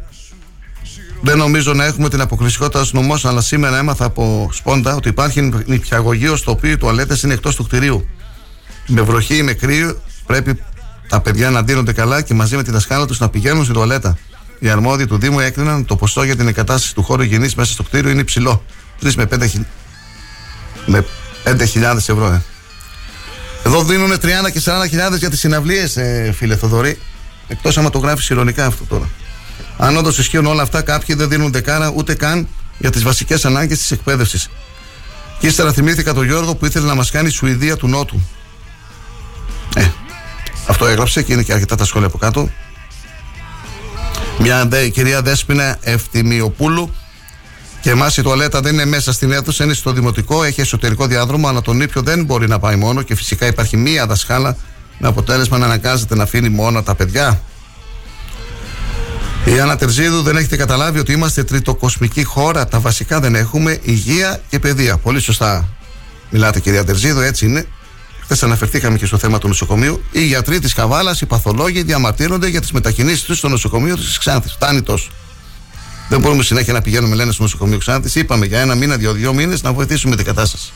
δεν 1.21 1.39
νομίζω 1.39 1.73
να 1.73 1.85
έχουμε 1.85 2.09
την 2.09 2.21
αποκλειστικότητα 2.21 2.81
ως 2.81 2.93
νομός, 2.93 3.25
αλλά 3.25 3.41
σήμερα 3.41 3.79
έμαθα 3.79 4.05
από 4.05 4.49
σπόντα 4.53 4.95
ότι 4.95 5.09
υπάρχει 5.09 5.51
νηπιαγωγείο 5.67 6.37
στο 6.37 6.51
οποίο 6.51 6.71
οι 6.71 6.77
τουαλέτες 6.77 7.23
είναι 7.23 7.35
εκτός 7.35 7.57
του 7.57 7.65
κτηρίου. 7.65 8.07
Με 8.87 9.01
βροχή 9.01 9.37
ή 9.37 9.43
με 9.43 9.53
κρύο 9.53 10.03
πρέπει 10.27 10.63
τα 11.13 11.21
παιδιά 11.21 11.51
να 11.51 11.65
ντύνονται 11.65 11.93
καλά 11.93 12.23
και 12.23 12.35
μαζί 12.35 12.57
με 12.57 12.63
τη 12.63 12.71
δασκάλα 12.71 13.07
τους 13.07 13.19
να 13.19 13.29
πηγαίνουν 13.29 13.63
στην 13.63 13.75
τουαλέτα. 13.75 14.19
Οι 14.59 14.69
αρμόδιοι 14.69 15.07
του 15.07 15.19
Δήμου 15.19 15.41
έκριναν 15.41 15.75
ότι 15.75 15.85
το 15.85 15.97
ποσό 15.97 16.23
για 16.23 16.37
την 16.37 16.49
εγκατάσταση 16.49 16.95
του 16.95 17.03
χώρου 17.03 17.23
υγιεινής 17.23 17.55
μέσα 17.55 17.73
στο 17.73 17.83
κτίριο 17.83 18.11
είναι 18.11 18.21
υψηλό. 18.21 18.65
3 19.03 19.15
με 19.17 19.27
5 19.27 19.47
χι- 19.47 19.67
με 20.87 21.05
5.000 21.45 21.97
ευρώ. 21.97 22.27
Ε. 22.27 22.43
Εδώ 23.67 23.85
δίνουν 23.85 24.19
30 24.21 24.51
και 24.53 24.61
40.000 24.61 25.17
για 25.19 25.31
τις 25.31 25.39
συναυλίες, 25.39 25.97
ε, 25.97 26.33
φίλε 26.37 26.57
Θοδωρή. 26.57 26.99
Εκτός 27.49 27.79
άμα 27.79 27.91
το 27.91 27.99
γράφεις 27.99 28.29
ηρωνικά 28.31 28.67
αυτό 28.67 28.85
τώρα. 28.85 29.09
Αν 29.79 29.97
όντως 29.97 30.19
ισχύουν 30.19 30.47
όλα 30.47 30.63
αυτά, 30.63 30.83
κάποιοι 30.83 31.15
δεν 31.15 31.29
δίνουν 31.29 31.53
δεκάρα 31.53 31.93
ούτε 31.97 32.15
καν 32.15 32.49
για 32.79 32.91
τις 32.91 33.03
βασικές 33.03 33.45
ανάγκες 33.45 33.79
της 33.79 33.91
εκπαίδευσης. 33.91 34.49
Και 35.39 35.47
ύστερα 35.47 35.73
θυμήθηκα 35.73 36.15
τον 36.15 36.25
Γιώργο 36.25 36.55
που 36.55 36.67
ήθελε 36.67 36.87
να 36.87 36.95
μας 36.95 37.11
κάνει 37.11 37.31
Σουηδία 37.31 37.77
του 37.77 37.89
Νότου. 37.89 38.21
Ε, 39.75 39.87
αυτό 40.73 40.87
έγραψε 40.87 41.23
και 41.23 41.33
είναι 41.33 41.43
και 41.43 41.53
αρκετά 41.53 41.77
τα 41.77 41.85
σχόλια 41.85 42.07
από 42.07 42.19
κάτω. 42.19 42.49
Μια 44.39 44.67
δε, 44.67 44.89
κυρία 44.89 45.23
Δέσποινα 45.23 45.79
Ευθυμιοπούλου 45.81 46.95
και 47.81 47.91
εμάς 47.91 48.17
η 48.17 48.23
τουαλέτα 48.23 48.61
δεν 48.61 48.73
είναι 48.73 48.85
μέσα 48.85 49.13
στην 49.13 49.33
αίθουσα, 49.33 49.65
είναι 49.65 49.73
στο 49.73 49.93
δημοτικό, 49.93 50.45
έχει 50.45 50.61
εσωτερικό 50.61 51.07
διάδρομο, 51.07 51.49
αλλά 51.49 51.61
τον 51.61 51.81
ήπιο 51.81 52.03
δεν 52.03 52.25
μπορεί 52.25 52.49
να 52.49 52.59
πάει 52.59 52.77
μόνο 52.77 53.03
και 53.03 53.15
φυσικά 53.15 53.47
υπάρχει 53.47 53.77
μία 53.77 54.07
δασκάλα 54.07 54.57
με 54.99 55.09
αποτέλεσμα 55.09 55.59
να 55.59 55.65
αναγκάζεται 55.65 56.15
να 56.15 56.23
αφήνει 56.23 56.49
μόνο 56.49 56.83
τα 56.83 56.95
παιδιά. 56.95 57.43
Η 59.45 59.61
Άννα 59.61 59.77
Τερζίδου 59.77 60.23
δεν 60.23 60.37
έχετε 60.37 60.57
καταλάβει 60.57 60.99
ότι 60.99 61.13
είμαστε 61.13 61.45
τριτοκοσμική 61.45 62.25
χώρα. 62.25 62.69
Τα 62.69 62.81
βασικά 62.81 63.21
δεν 63.21 63.35
έχουμε 63.35 63.79
υγεία 63.83 64.41
και 64.49 64.59
παιδεία. 64.59 64.97
Πολύ 64.97 65.21
σωστά 65.21 65.69
μιλάτε, 66.31 66.61
κυρία 66.61 66.85
Τερζίδου, 66.85 67.21
έτσι 67.21 67.47
είναι. 67.47 67.67
Χθες 68.33 68.45
αναφερθήκαμε 68.47 68.99
και 68.99 69.07
στο 69.07 69.19
θέμα 69.19 69.39
του 69.39 69.49
νοσοκομείου. 69.49 70.05
Οι 70.11 70.25
γιατροί 70.25 70.59
της 70.59 70.75
Καβάλας, 70.75 71.21
οι 71.21 71.27
παθολόγοι 71.27 71.83
διαμαρτύρονται 71.83 72.49
για 72.49 72.61
τις 72.61 72.73
μετακινήσεις 72.73 73.23
τους 73.23 73.39
στο 73.39 73.49
νοσοκομείο 73.49 73.97
της 73.97 74.19
Ξάνθης. 74.19 74.53
Φτάνει 74.53 74.83
τόσο. 74.83 75.11
Δεν 76.09 76.21
μπορούμε 76.21 76.43
συνέχεια 76.43 76.73
να 76.73 76.81
πηγαίνουμε, 76.81 77.15
λένε, 77.15 77.33
στο 77.33 77.43
νοσοκομείο 77.43 77.79
Ξάνθης. 77.79 78.15
Είπαμε 78.15 78.47
για 78.47 78.61
ένα 78.61 78.75
μήνα, 78.75 78.97
δύο, 78.97 79.13
δύο 79.13 79.33
μήνες 79.33 79.63
να 79.63 79.73
βοηθήσουμε 79.73 80.17
την 80.17 80.25
κατάσταση. 80.25 80.73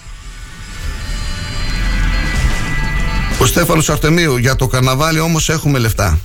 Ο 3.38 3.46
Στέφανος 3.46 3.90
Αρτεμίου, 3.90 4.36
για 4.36 4.56
το 4.56 4.66
καρναβάλι 4.66 5.18
όμως 5.18 5.48
έχουμε 5.48 5.78
λεφτά. 5.78 6.18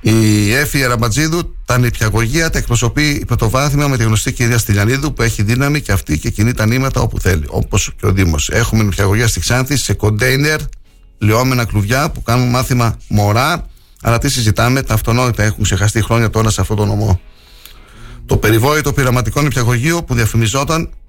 Η 0.00 0.52
Έφη 0.52 0.80
Ραμπατζίδου, 0.80 1.54
τα 1.64 1.78
νηπιαγωγεία 1.78 2.50
τα 2.50 2.58
εκπροσωπεί 2.58 3.08
υπό 3.08 3.36
το 3.36 3.50
βάθημα 3.50 3.88
με 3.88 3.96
τη 3.96 4.04
γνωστή 4.04 4.32
κυρία 4.32 4.58
Στυλιανίδου 4.58 5.12
που 5.12 5.22
έχει 5.22 5.42
δύναμη 5.42 5.80
και 5.80 5.92
αυτή 5.92 6.18
και 6.18 6.30
κινεί 6.30 6.52
τα 6.52 6.66
νήματα 6.66 7.00
όπου 7.00 7.20
θέλει, 7.20 7.44
όπως 7.48 7.92
και 8.00 8.06
ο 8.06 8.12
Δήμος. 8.12 8.48
Έχουμε 8.48 8.82
νηπιαγωγεία 8.82 9.28
στη 9.28 9.40
Ξάνθη 9.40 9.76
σε 9.76 9.92
κοντέινερ, 9.92 10.60
λιώμενα 11.18 11.64
κλουβιά 11.64 12.10
που 12.10 12.22
κάνουν 12.22 12.48
μάθημα 12.48 12.96
μωρά. 13.08 13.66
Αλλά 14.02 14.18
τι 14.18 14.28
συζητάμε, 14.28 14.82
τα 14.82 14.94
αυτονόητα 14.94 15.42
έχουν 15.42 15.64
ξεχαστεί 15.64 16.02
χρόνια 16.02 16.30
τώρα 16.30 16.50
σε 16.50 16.60
αυτό 16.60 16.74
το 16.74 16.84
νομό. 16.84 17.20
Το 18.26 18.36
περιβόητο 18.36 18.92
πειραματικό 18.92 19.42
νηπιαγωγείο 19.42 20.02
που 20.02 20.14
διαφημιζόταν 20.14 20.82
μ, 20.82 21.07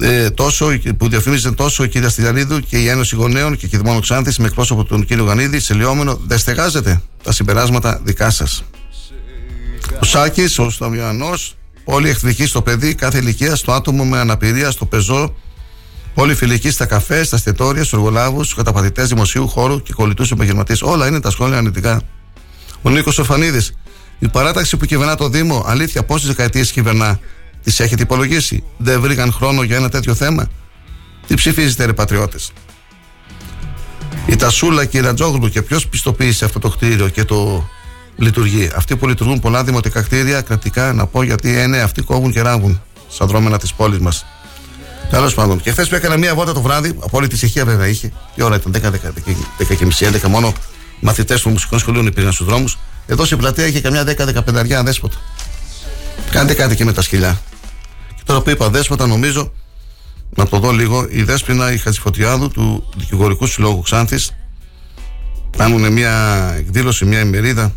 ε, 0.00 0.30
τόσο, 0.30 0.68
που 0.96 1.08
διαφήμιζε 1.08 1.52
τόσο 1.52 1.84
η 1.84 1.88
κυρία 1.88 2.08
Στυλιανίδου 2.08 2.60
και 2.60 2.78
η 2.78 2.88
Ένωση 2.88 3.16
Γονέων 3.16 3.56
και 3.56 3.66
η 3.66 3.68
Κιδμόνο 3.68 4.00
Ξάνθης 4.00 4.38
με 4.38 4.46
εκπρόσωπο 4.46 4.84
τον 4.84 5.04
κύριο 5.04 5.24
Γανίδη 5.24 5.60
σε 5.60 5.74
λιόμενο, 5.74 6.20
δεν 6.26 6.38
στεγάζετε 6.38 7.02
τα 7.22 7.32
συμπεράσματα 7.32 8.00
δικά 8.04 8.30
σας. 8.30 8.64
Ο 10.00 10.04
Σάκης, 10.04 10.58
ο 10.58 10.70
Σταμιανός, 10.70 11.56
όλοι 11.84 12.08
εχθρικοί 12.08 12.46
στο 12.46 12.62
παιδί, 12.62 12.94
κάθε 12.94 13.18
ηλικία, 13.18 13.56
στο 13.56 13.72
άτομο 13.72 14.04
με 14.04 14.18
αναπηρία, 14.18 14.70
στο 14.70 14.86
πεζό, 14.86 15.34
όλοι 16.14 16.34
φιλικοί 16.34 16.70
στα 16.70 16.86
καφέ, 16.86 17.24
στα 17.24 17.36
εστιατόρια, 17.36 17.84
στους 17.84 17.98
εργολάβους, 17.98 18.44
στους 18.44 18.56
καταπατητές 18.56 19.08
δημοσίου 19.08 19.48
χώρου 19.48 19.82
και 19.82 19.92
κολλητούς 19.92 20.30
επαγγελματίες. 20.30 20.82
Όλα 20.82 21.06
είναι 21.06 21.20
τα 21.20 21.30
σχόλια 21.30 21.56
αρνητικά. 21.56 22.02
Ο 22.82 22.90
Νίκος 22.90 23.18
Ορφανίδης, 23.18 23.72
η 24.18 24.28
παράταξη 24.28 24.76
που 24.76 24.86
κυβερνά 24.86 25.14
το 25.14 25.28
Δήμο, 25.28 25.64
αλήθεια, 25.66 26.02
πόσες 26.04 26.26
δεκαετίες 26.26 26.72
κυβερνά, 26.72 27.18
τις 27.64 27.80
έχετε 27.80 28.02
υπολογίσει; 28.02 28.64
Δεν 28.76 29.00
βρήκαν 29.00 29.32
χρόνο 29.32 29.62
για 29.62 29.76
ένα 29.76 29.88
τέτοιο 29.88 30.14
θέμα; 30.14 30.48
Τι 31.26 31.34
ψηφίζετε, 31.34 31.84
ρε 31.84 31.92
πατριώτες; 31.92 32.52
Η 34.26 34.36
Τασούλα 34.36 34.84
και 34.84 34.98
η 34.98 35.00
Ρατζόγλου 35.00 35.48
και 35.48 35.62
ποιος 35.62 35.88
πιστοποίησε 35.88 36.44
αυτό 36.44 36.58
το 36.58 36.68
κτίριο 36.68 37.08
και 37.08 37.24
το 37.24 37.68
λειτουργεί; 38.16 38.70
Αυτοί 38.74 38.96
που 38.96 39.08
λειτουργούν 39.08 39.40
πολλά 39.40 39.64
δημοτικά 39.64 40.02
κτίρια, 40.02 40.40
κρατικά 40.40 40.92
να 40.92 41.06
πω 41.06 41.22
γιατί 41.22 41.58
ε, 41.58 41.66
ναι, 41.66 41.80
αυτοί 41.80 42.02
κόβουν 42.02 42.32
και 42.32 42.42
ράβουν 42.42 42.82
στα 43.08 43.26
δρόμενα 43.26 43.58
της 43.58 43.74
πόλης 43.74 43.98
μας. 43.98 44.26
Τέλος 45.10 45.34
πάντων. 45.34 45.60
Και 45.60 45.70
χθες 45.70 45.88
που 45.88 45.94
έκανα 45.94 46.16
μία 46.16 46.34
βόλτα 46.34 46.52
το 46.52 46.60
βράδυ, 46.60 46.88
από 46.88 47.18
όλη 47.18 47.28
τη 47.28 47.34
ησυχία 47.34 47.64
βέβαια 47.64 47.86
είχε. 47.86 48.12
Τι 48.34 48.42
ώρα 48.42 48.56
ήταν, 48.56 48.72
10, 48.72 48.90
10, 48.90 48.90
10, 48.90 49.36
10 49.58 49.76
και 49.76 49.84
μισή, 49.84 50.04
11 50.04 50.28
μόνο 50.28 50.52
μαθητές 51.00 51.40
του 51.40 51.50
μουσικών 51.50 51.78
σχολείων 51.78 52.06
υπήρχαν 52.06 52.32
στους 52.32 52.46
δρόμους. 52.46 52.78
Εδώ 53.06 53.24
στην 53.24 53.38
πλατεία 53.38 53.66
είχε 53.66 53.80
καμιά 53.80 54.04
10-15 54.04 54.72
αδέσποτα. 54.72 55.16
Κάντε 56.30 56.54
κάτι 56.54 56.76
και 56.76 56.84
με 56.84 56.92
τα 56.92 57.02
σκυλιά. 57.02 57.40
Και 58.24 58.30
τώρα 58.30 58.42
που 58.42 58.50
είπα 58.50 58.68
δέσποτα, 58.68 59.06
νομίζω 59.06 59.52
να 60.34 60.46
το 60.46 60.58
δω 60.58 60.70
λίγο. 60.70 61.06
Η 61.10 61.22
Δέσποινα 61.22 61.72
η 61.72 61.78
Χατζηφωτιάδου 61.78 62.48
του 62.50 62.88
Δικηγορικού 62.96 63.46
Συλλόγου 63.46 63.80
Ξάνθης 63.80 64.34
κάνουν 65.56 65.92
μια 65.92 66.54
εκδήλωση, 66.56 67.04
μια 67.04 67.20
ημερίδα. 67.20 67.74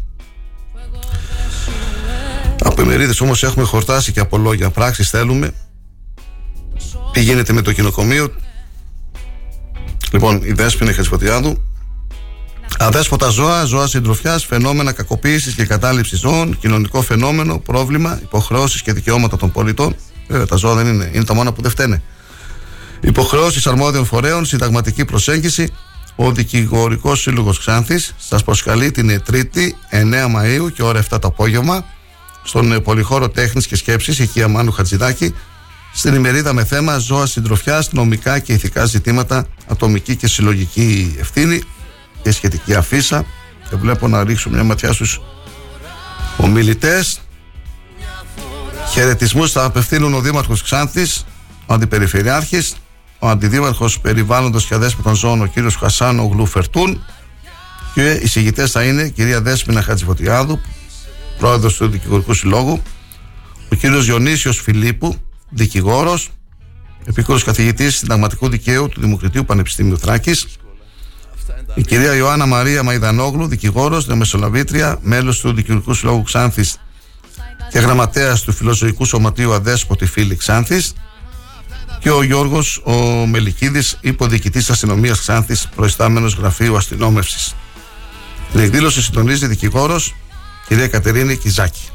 Από 2.64 2.82
ημερίδες 2.82 3.22
όμως 3.22 3.44
έχουμε 3.44 3.66
χορτάσει 3.66 4.12
και 4.12 4.20
από 4.20 4.38
λόγια. 4.38 4.70
Πράξεις 4.70 5.10
θέλουμε. 5.10 5.52
Τι 7.12 7.22
γίνεται 7.22 7.54
με 7.54 7.62
το 7.62 7.72
κοινοκομείο; 7.72 8.32
Λοιπόν, 10.12 10.42
η 10.44 10.52
Δέσποινα 10.52 10.92
η 10.92 10.94
Χατζηφωτιάδου 10.94 11.68
Αδέσποτα 12.80 13.30
ζώα, 13.30 13.64
ζώα 13.64 13.88
συντροφιάς, 13.88 14.46
φαινόμενα 14.46 14.92
κακοποίησης 14.92 15.54
και 15.54 15.66
κατάληψης 15.66 16.20
ζώων, 16.20 16.58
κοινωνικό 16.60 17.02
φαινόμενο, 17.02 17.60
πρόβλημα, 17.60 18.20
υποχρεώσεις 18.22 18.82
και 18.82 18.94
δικαιώματα 18.94 19.38
των 19.38 19.52
πολιτών. 19.52 19.96
Βέβαια, 20.28 20.46
τα 20.46 20.56
ζώα 20.56 20.76
δεν 20.76 20.88
είναι, 20.88 21.12
είναι 21.14 21.24
τα 21.24 21.34
μόνα 21.34 21.52
που 21.52 21.62
δεν 21.62 21.72
φταίνε. 21.72 22.02
Υποχρεώσεις 23.00 23.68
αρμόδιων 23.68 24.06
φορέων, 24.06 24.46
συνταγματική 24.46 25.06
προσέγγιση. 25.06 25.74
Ο 26.16 26.32
Δικηγορικός 26.32 27.22
Σύλλογος 27.22 27.60
Ξάνθης 27.60 28.14
σας 28.18 28.44
προσκαλεί 28.44 28.92
την 28.92 29.22
Τρίτη 29.24 29.76
9 29.92 30.28
Μαου 30.30 30.72
και 30.72 30.84
ώρα 30.84 31.04
7 31.10 31.18
το 31.22 31.28
απόγευμα 31.28 31.86
στον 32.44 32.72
ε, 32.72 32.80
Πολυχώρο 32.80 33.30
Τέχνης 33.30 33.68
και 33.68 33.76
Σκέψης, 33.76 34.20
εκεί 34.20 34.44
Αμάνου 34.44 34.72
Χατζηδάκη, 34.72 35.34
στην 35.94 36.14
ημερίδα 36.14 36.54
με 36.54 36.64
θέμα 36.64 36.98
Ζώα 36.98 37.26
συντροφιά, 37.26 37.84
νομικά 37.92 38.40
και 38.40 38.54
ηθικά 38.54 38.86
ζητήματα, 38.86 39.48
ατομική 39.68 40.16
και 40.16 40.28
συλλογική 40.28 41.16
ευθύνη 41.20 41.62
και 42.22 42.32
σχετική 42.32 42.74
αφίσα 42.76 43.26
και 43.70 43.76
βλέπω 43.76 44.08
να 44.08 44.24
ρίξω 44.24 44.50
μια 44.50 44.64
ματιά 44.64 44.94
στους 44.94 45.22
ομιλητές 46.38 47.20
χαιρετισμούς 48.92 49.52
θα 49.52 49.64
απευθύνουν 49.64 50.14
ο 50.14 50.22
Δήμαρχος 50.22 50.62
Ξάνθης 50.62 51.26
ο 51.66 51.74
Αντιπεριφερειάρχης 51.74 52.76
ο 53.20 53.28
Αντιδήμαρχος 53.30 54.00
Περιβάλλοντος 54.00 54.66
και 54.66 54.74
Αδέσποτων 54.74 55.16
Ζώων 55.16 55.42
ο 55.42 55.46
κύριος 55.46 55.76
Χασάνο 55.76 56.24
Γλουφερτούν 56.24 57.04
και 57.94 58.12
οι 58.12 58.28
συγητές 58.28 58.72
θα 58.72 58.84
είναι 58.84 59.02
η 59.02 59.12
κυρία 59.12 59.42
Δέσποινα 59.42 59.82
Χατζηφωτιάδου 59.82 60.60
πρόεδρος 61.38 61.76
του 61.76 61.88
Δικηγορικού 61.88 62.34
Συλλόγου 62.34 62.82
ο 63.72 63.76
κύριος 63.76 64.06
Διονύσιος 64.06 64.62
Φιλίππου 64.62 65.16
δικηγόρος 65.50 66.30
επίκορος 67.06 67.44
καθηγητής 67.44 67.96
συνταγματικού 67.96 68.50
δικαίου 68.50 68.90
του 68.90 69.02
Δημοκρατίου 69.02 69.46
Πανεπιστήμιου 69.46 69.98
Θράκης 70.00 70.48
η 71.76 71.82
κυρία 71.82 72.16
Ιωάννα 72.16 72.46
Μαρία 72.46 72.84
Μαϊδανόγλου, 72.84 73.48
δικηγόρος, 73.48 74.06
διαμεσολαβήτρια, 74.06 74.98
μέλος 75.02 75.40
του 75.40 75.54
Δικηγορικού 75.54 75.94
Συλλόγου 75.94 76.24
Ξάνθης 76.24 76.78
και 77.72 77.80
γραμματέας 77.80 78.42
του 78.42 78.54
Φιλοζωικού 78.54 79.06
Σωματείου 79.06 79.54
Αδέσποτη 79.54 80.06
Φίλη 80.06 80.36
Ξάνθης. 80.36 80.94
Και 82.00 82.12
ο 82.12 82.24
Γιώργος 82.24 82.82
ο 82.84 83.26
Μελικίδης, 83.26 83.98
υποδιοικητής 84.02 84.70
αστυνομίας 84.70 85.20
Ξάνθης, 85.20 85.68
προϊστάμενος 85.76 86.34
γραφείου 86.34 86.78
αστυνόμευσης. 86.78 87.56
Την 88.52 88.60
εκδήλωση 88.60 89.02
συντονίζει 89.02 89.48
δικηγόρος 89.48 90.16
κυρία 90.68 90.88
Κατερίνη 90.88 91.38
Κιζάκη. 91.38 91.90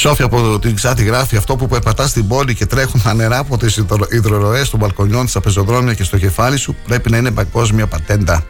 Σόφια 0.00 0.24
από 0.24 0.58
την 0.58 0.74
Ξάτη 0.74 1.04
γράφει 1.04 1.36
αυτό 1.36 1.56
που 1.56 1.66
περπατάς 1.66 2.10
στην 2.10 2.28
πόλη 2.28 2.54
και 2.54 2.66
τρέχουν 2.66 3.02
τα 3.02 3.14
νερά 3.14 3.38
από 3.38 3.56
τις 3.56 3.84
υδροροές 4.10 4.70
των 4.70 4.78
μπαλκονιών, 4.80 5.28
στα 5.28 5.40
πεζοδρόμια 5.40 5.94
και 5.94 6.04
στο 6.04 6.18
κεφάλι 6.18 6.56
σου 6.56 6.76
πρέπει 6.86 7.10
να 7.10 7.16
είναι 7.16 7.30
παγκόσμια 7.30 7.86
πατέντα. 7.86 8.44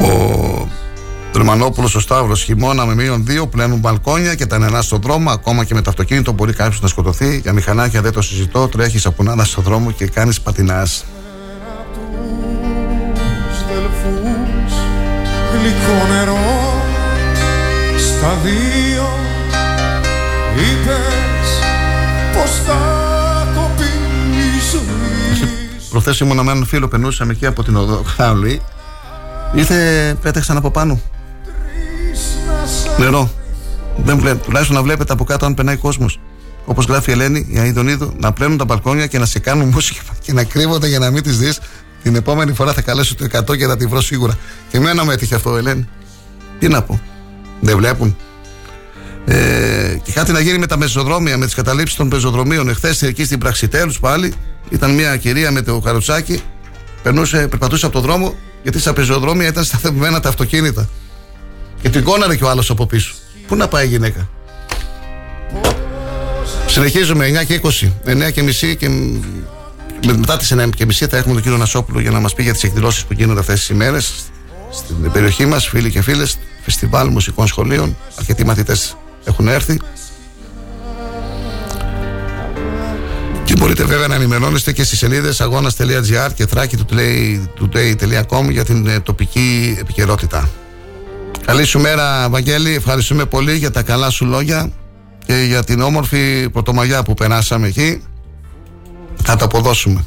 Ο 0.00 0.68
Δερμανόπουλο 1.32 1.90
ο 1.96 2.00
Σταύρος 2.00 2.42
χειμώνα 2.42 2.86
με 2.86 2.94
μείον 2.94 3.26
δύο 3.26 3.46
πλένουν 3.46 3.78
μπαλκόνια 3.78 4.34
και 4.34 4.46
τα 4.46 4.58
νερά 4.58 4.82
στον 4.82 5.00
δρόμο. 5.00 5.30
Ακόμα 5.30 5.64
και 5.64 5.74
με 5.74 5.82
το 5.82 5.90
αυτοκίνητο 5.90 6.32
μπορεί 6.32 6.52
κάποιος 6.52 6.80
να 6.80 6.88
σκοτωθεί. 6.88 7.38
Για 7.38 7.52
μηχανάκια 7.52 8.00
δεν 8.00 8.12
το 8.12 8.22
συζητώ. 8.22 8.68
Τρέχεις 8.68 9.02
σαπουνάδα 9.02 9.44
στον 9.44 9.64
δρόμο 9.64 9.90
και 9.90 10.06
κάνεις 10.06 10.40
πατινάς. 10.40 11.04
γλυκό 15.52 16.06
νερό 16.12 16.38
στα 18.20 18.38
δύο 18.44 19.19
είπες 20.56 21.48
πως 22.34 22.50
θα 22.66 22.78
κοπεί 23.54 23.92
η 24.30 24.60
ζωή 24.70 25.48
Προχθές 25.90 26.20
ήμουν 26.20 26.44
με 26.44 26.52
έναν 26.52 26.66
φίλο, 26.66 26.88
περνούσαμε 26.88 27.32
εκεί 27.32 27.46
από 27.46 27.62
την 27.62 27.76
οδό 27.76 28.02
Χάλη. 28.16 28.62
Ήρθε, 29.52 30.16
πέταξαν 30.22 30.56
από 30.56 30.70
πάνω. 30.70 31.00
Νερό. 32.98 33.30
Δεν 33.96 34.18
βλέπω. 34.18 34.44
Τουλάχιστον 34.44 34.76
να 34.76 34.82
βλέπετε 34.82 35.12
από 35.12 35.24
κάτω 35.24 35.46
αν 35.46 35.54
περνάει 35.54 35.76
κόσμος. 35.76 36.20
Όπως 36.64 36.84
γράφει 36.84 37.10
η 37.10 37.12
Ελένη, 37.12 37.46
η 37.48 37.58
Αιδονίδου, 37.58 38.12
να 38.18 38.32
πλένουν 38.32 38.56
τα 38.56 38.64
μπαλκόνια 38.64 39.06
και 39.06 39.18
να 39.18 39.26
σε 39.26 39.38
κάνουν 39.38 39.68
μουσική 39.68 40.00
και 40.24 40.32
να 40.32 40.44
κρύβονται 40.44 40.88
για 40.88 40.98
να 40.98 41.10
μην 41.10 41.22
τις 41.22 41.38
δεις. 41.38 41.60
Την 42.02 42.14
επόμενη 42.14 42.52
φορά 42.52 42.72
θα 42.72 42.80
καλέσω 42.80 43.14
το 43.14 43.26
100 43.32 43.56
και 43.56 43.66
θα 43.66 43.76
τη 43.76 43.86
βρω 43.86 44.00
σίγουρα. 44.00 44.38
Και 44.70 44.76
εμένα 44.76 45.04
με 45.04 45.12
έτυχε 45.12 45.34
αυτό, 45.34 45.56
Ελένη. 45.56 45.88
Τι 46.58 46.68
να 46.68 46.82
πω. 46.82 47.00
Δεν 47.60 47.76
βλέπουν. 47.76 48.16
Ε, 49.32 50.00
και 50.02 50.12
κάτι 50.12 50.32
να 50.32 50.40
γίνει 50.40 50.58
με 50.58 50.66
τα 50.66 50.76
μεσοδρόμια, 50.76 51.38
με 51.38 51.44
τις 51.44 51.54
καταλήψεις 51.54 51.96
των 51.96 52.08
πεζοδρομίων. 52.08 52.68
Εχθές 52.68 53.02
εκεί 53.02 53.24
στην 53.24 53.38
Πραξιτέλους 53.38 53.98
πάλι 53.98 54.32
ήταν 54.70 54.94
μια 54.94 55.16
κυρία 55.16 55.50
με 55.50 55.62
το 55.62 55.78
καροτσάκι. 55.78 56.42
Περνούσε, 57.02 57.48
περπατούσε 57.48 57.86
από 57.86 57.94
το 57.94 58.00
δρόμο, 58.00 58.34
γιατί 58.62 58.80
στα 58.80 58.92
πεζοδρόμια 58.92 59.48
ήταν 59.48 59.64
σταθεμένα 59.64 60.20
τα 60.20 60.28
αυτοκίνητα. 60.28 60.88
Και 61.82 61.88
την 61.88 62.04
κόναρε 62.04 62.36
και 62.36 62.44
ο 62.44 62.48
άλλος 62.48 62.70
από 62.70 62.86
πίσω. 62.86 63.14
Πού 63.46 63.56
να 63.56 63.68
πάει 63.68 63.84
η 63.84 63.88
γυναίκα; 63.88 64.28
Συνεχίζουμε 66.66 67.26
9 67.26 67.44
και 67.44 67.60
20, 67.62 67.92
9 68.04 68.30
και 68.30 68.42
μισή 68.42 68.76
και 68.76 68.88
μετά 70.16 70.36
τις 70.36 70.52
9 70.52 70.68
και 70.76 70.86
μισή 70.86 71.06
θα 71.06 71.16
έχουμε 71.16 71.34
τον 71.34 71.42
κύριο 71.42 71.58
Νασόπουλο 71.58 72.00
για 72.00 72.10
να 72.10 72.20
μας 72.20 72.34
πει 72.34 72.42
για 72.42 72.52
τις 72.52 72.62
εκδηλώσεις 72.62 73.04
που 73.04 73.12
γίνονται 73.12 73.40
αυτές 73.40 73.58
τις 73.58 73.68
ημέρες 73.68 74.14
στην 74.70 75.12
περιοχή 75.12 75.46
μας, 75.46 75.66
φίλοι 75.68 75.90
και 75.90 76.02
φίλες, 76.02 76.38
φεστιβάλ 76.62 77.08
μουσικών 77.08 77.46
σχολείων. 77.46 77.96
Αρκετοί 78.18 78.44
μαθητές 78.44 78.96
έχουν 79.24 79.48
έρθει. 79.48 79.78
Και 83.44 83.54
μπορείτε 83.58 83.84
βέβαια 83.84 84.06
να 84.06 84.14
ενημερώνεστε 84.14 84.72
και 84.72 84.84
στις 84.84 84.98
σελίδες 84.98 85.40
αγώνα.gr 85.40 86.30
και 86.34 86.46
thrakitoday.com 86.54 88.50
για 88.50 88.64
την 88.64 88.86
ε, 88.86 89.00
τοπική 89.00 89.76
επικαιρότητα. 89.80 90.48
Καλή 91.46 91.64
σου 91.64 91.80
μέρα, 91.80 92.28
Βαγγέλη. 92.28 92.74
Ευχαριστούμε 92.74 93.24
πολύ 93.24 93.56
για 93.56 93.70
τα 93.70 93.82
καλά 93.82 94.10
σου 94.10 94.26
λόγια 94.26 94.72
και 95.26 95.34
για 95.34 95.64
την 95.64 95.80
όμορφη 95.80 96.50
πρωτομαγιά 96.50 97.02
που 97.02 97.14
περάσαμε 97.14 97.66
εκεί. 97.66 98.02
Θα 99.22 99.36
τα 99.36 99.44
αποδώσουμε. 99.44 100.04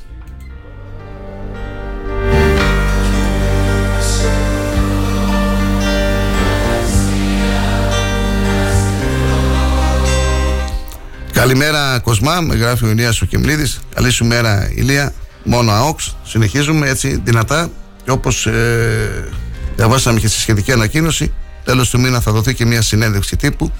Καλημέρα 11.44 11.99
Κοσμά, 11.99 12.41
με 12.41 12.56
γράφει 12.56 12.86
ο 12.86 12.90
Ηλίας 12.90 13.22
ο 13.22 13.26
Κεμλίδης. 13.26 13.80
Καλή 13.95 14.10
σου 14.10 14.26
μέρα 14.26 14.72
Ηλία, 14.76 15.14
μόνο 15.44 15.72
ΑΟΚΣ 15.72 16.15
Συνεχίζουμε 16.24 16.90
έτσι 16.90 17.22
δυνατά. 17.24 17.70
Και 18.03 18.11
όπως 18.11 18.45
ε, 18.45 19.32
διαβάσαμε 19.76 20.20
και 20.20 20.28
στη 20.28 20.40
σχετική 20.40 20.72
ανακοίνωση 20.72 21.34
Τέλος 21.64 21.90
του 21.90 21.99
μήνα 21.99 22.20
θα 22.20 22.32
δοθεί 22.32 22.53
και 22.53 22.65
μια 22.65 22.82
συνέντευξη 22.82 23.36
τύπου. 23.36 23.72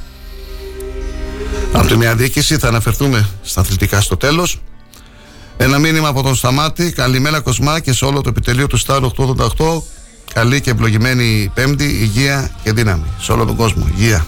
Από 1.72 1.88
τη 1.88 1.98
μια 1.98 2.16
διοίκηση 2.16 2.58
θα 2.58 2.68
αναφερθούμε 2.68 3.30
στα 3.42 3.62
αθλητικά 3.62 4.02
στο 4.02 4.18
τέλος. 4.18 4.62
Ένα 5.58 5.80
μήνυμα 5.80 6.08
από 6.08 6.24
τον 6.24 6.36
Σταμάτη. 6.36 6.92
Καλημέρα 6.92 7.40
Κοσμά 7.40 7.80
και 7.80 7.94
σε 7.94 8.06
όλο 8.06 8.22
το 8.22 8.30
επιτελείο 8.30 8.68
του 8.68 8.78
Στάρ 8.78 9.02
888 9.58 9.82
Καλή 10.34 10.62
και 10.62 10.70
ευλογημένη 10.70 11.52
Πέμπτη, 11.54 11.84
υγεία 11.84 12.52
και 12.64 12.74
δύναμη 12.74 13.06
Σε 13.20 13.32
όλο 13.32 13.46
τον 13.46 13.56
κόσμο, 13.56 13.90
υγεία 13.98 14.26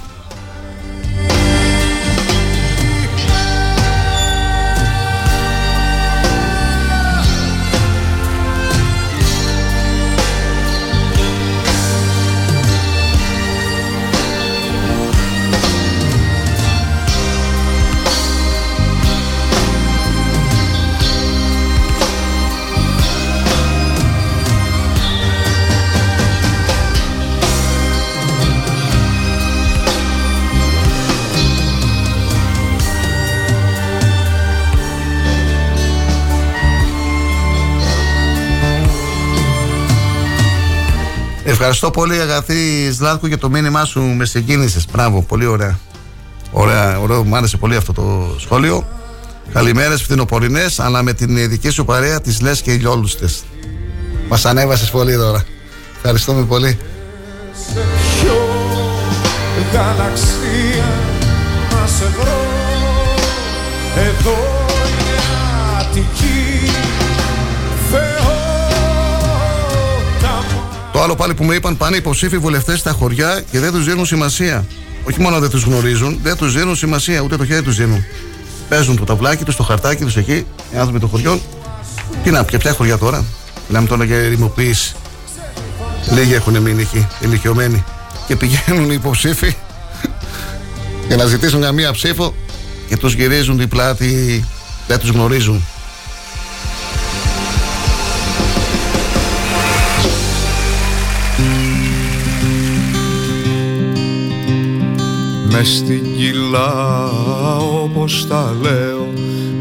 Ευχαριστώ 41.68 41.92
πολύ 41.92 42.22
αγαθή 42.22 42.92
Σλάτκου 42.92 43.28
για 43.28 43.38
το 43.38 43.50
μήνυμά 43.50 43.86
σου 43.86 44.02
με 44.02 44.26
συγκίνησες. 44.26 44.86
Μπράβο, 44.92 45.22
πολύ 45.22 45.46
ωραία. 45.46 45.80
Ωραία, 46.52 47.00
ωραίο, 47.00 47.24
μου 47.24 47.36
άρεσε 47.36 47.58
πολύ 47.58 47.76
αυτό 47.76 47.94
το 47.94 48.36
σχόλιο. 48.40 48.88
Καλημέρες 49.54 50.02
φθινοπορεινές, 50.02 50.80
αλλά 50.80 51.04
με 51.04 51.14
την 51.14 51.50
δική 51.50 51.70
σου 51.70 51.86
παρέα 51.86 52.22
τις 52.22 52.42
λες 52.42 52.62
και 52.62 52.72
ηλιόλουστες. 52.72 53.44
Μας 54.30 54.46
ανέβασες 54.46 54.90
πολύ 54.90 55.16
τώρα. 55.16 55.44
Ευχαριστούμε 55.96 56.44
πολύ. 56.44 56.78
γαλαξία 59.74 60.90
να 61.72 61.88
σε 61.88 62.06
βρω 62.20 62.42
Εδώ 63.96 64.65
Το 70.96 71.02
άλλο 71.02 71.16
πάλι 71.16 71.34
που 71.34 71.44
με 71.44 71.56
είπαν 71.56 71.78
πάνε 71.78 71.98
υποψήφοι 71.98 72.38
βουλευτές 72.38 72.80
στα 72.80 72.92
χωριά 72.92 73.44
και 73.52 73.60
δεν 73.60 73.72
τους 73.72 73.86
δίνουν 73.86 74.06
σημασία. 74.06 74.66
Όχι 75.08 75.22
μόνο 75.22 75.40
δεν 75.40 75.50
τους 75.50 75.64
γνωρίζουν, 75.64 76.20
δεν 76.24 76.38
τους 76.38 76.54
δίνουν 76.54 76.76
σημασία, 76.76 77.22
ούτε 77.22 77.36
το 77.36 77.46
χέρι 77.46 77.62
τους 77.62 77.76
δίνουν. 77.76 78.06
Παίζουν 78.70 78.98
το 78.98 79.04
ταυλάκι 79.04 79.44
τους, 79.44 79.56
το 79.56 79.64
χαρτάκι 79.64 80.04
τους 80.04 80.18
εκεί, 80.18 80.46
οι 80.74 80.78
άνθρωποι 80.78 81.00
των 81.00 81.10
χωριών. 81.10 81.42
Τι 82.24 82.32
να, 82.32 82.44
ποια, 82.44 82.60
ποια 82.60 82.74
χωριά 82.74 82.98
τώρα; 82.98 83.26
Μιλάμε 83.68 83.88
τώρα 83.88 84.04
για 84.04 84.16
ερημοποίηση. 84.16 84.96
Λίγοι 86.12 86.34
έχουν 86.34 86.58
μείνει 86.58 86.82
εκεί, 86.82 87.08
ηλικιωμένοι. 87.20 87.84
Και 88.28 88.36
πηγαίνουν 88.36 88.90
οι 88.90 88.94
υποψήφοι 88.94 89.56
για 91.08 91.16
να 91.16 91.26
ζητήσουν 91.26 91.60
για 91.60 91.72
μία 91.72 91.92
ψήφο 91.92 92.36
και 92.88 92.98
τους 92.98 93.14
γυρίζουν 93.14 93.58
την 93.58 93.70
πλάτη, 93.70 94.46
δεν 94.88 95.00
τους 95.00 95.10
γνωρίζουν. 95.10 95.64
Μες 105.58 105.76
στην 105.76 106.16
κοιλά 106.18 107.08
όπως 107.84 108.28
τα 108.28 108.56
λέω 108.62 109.14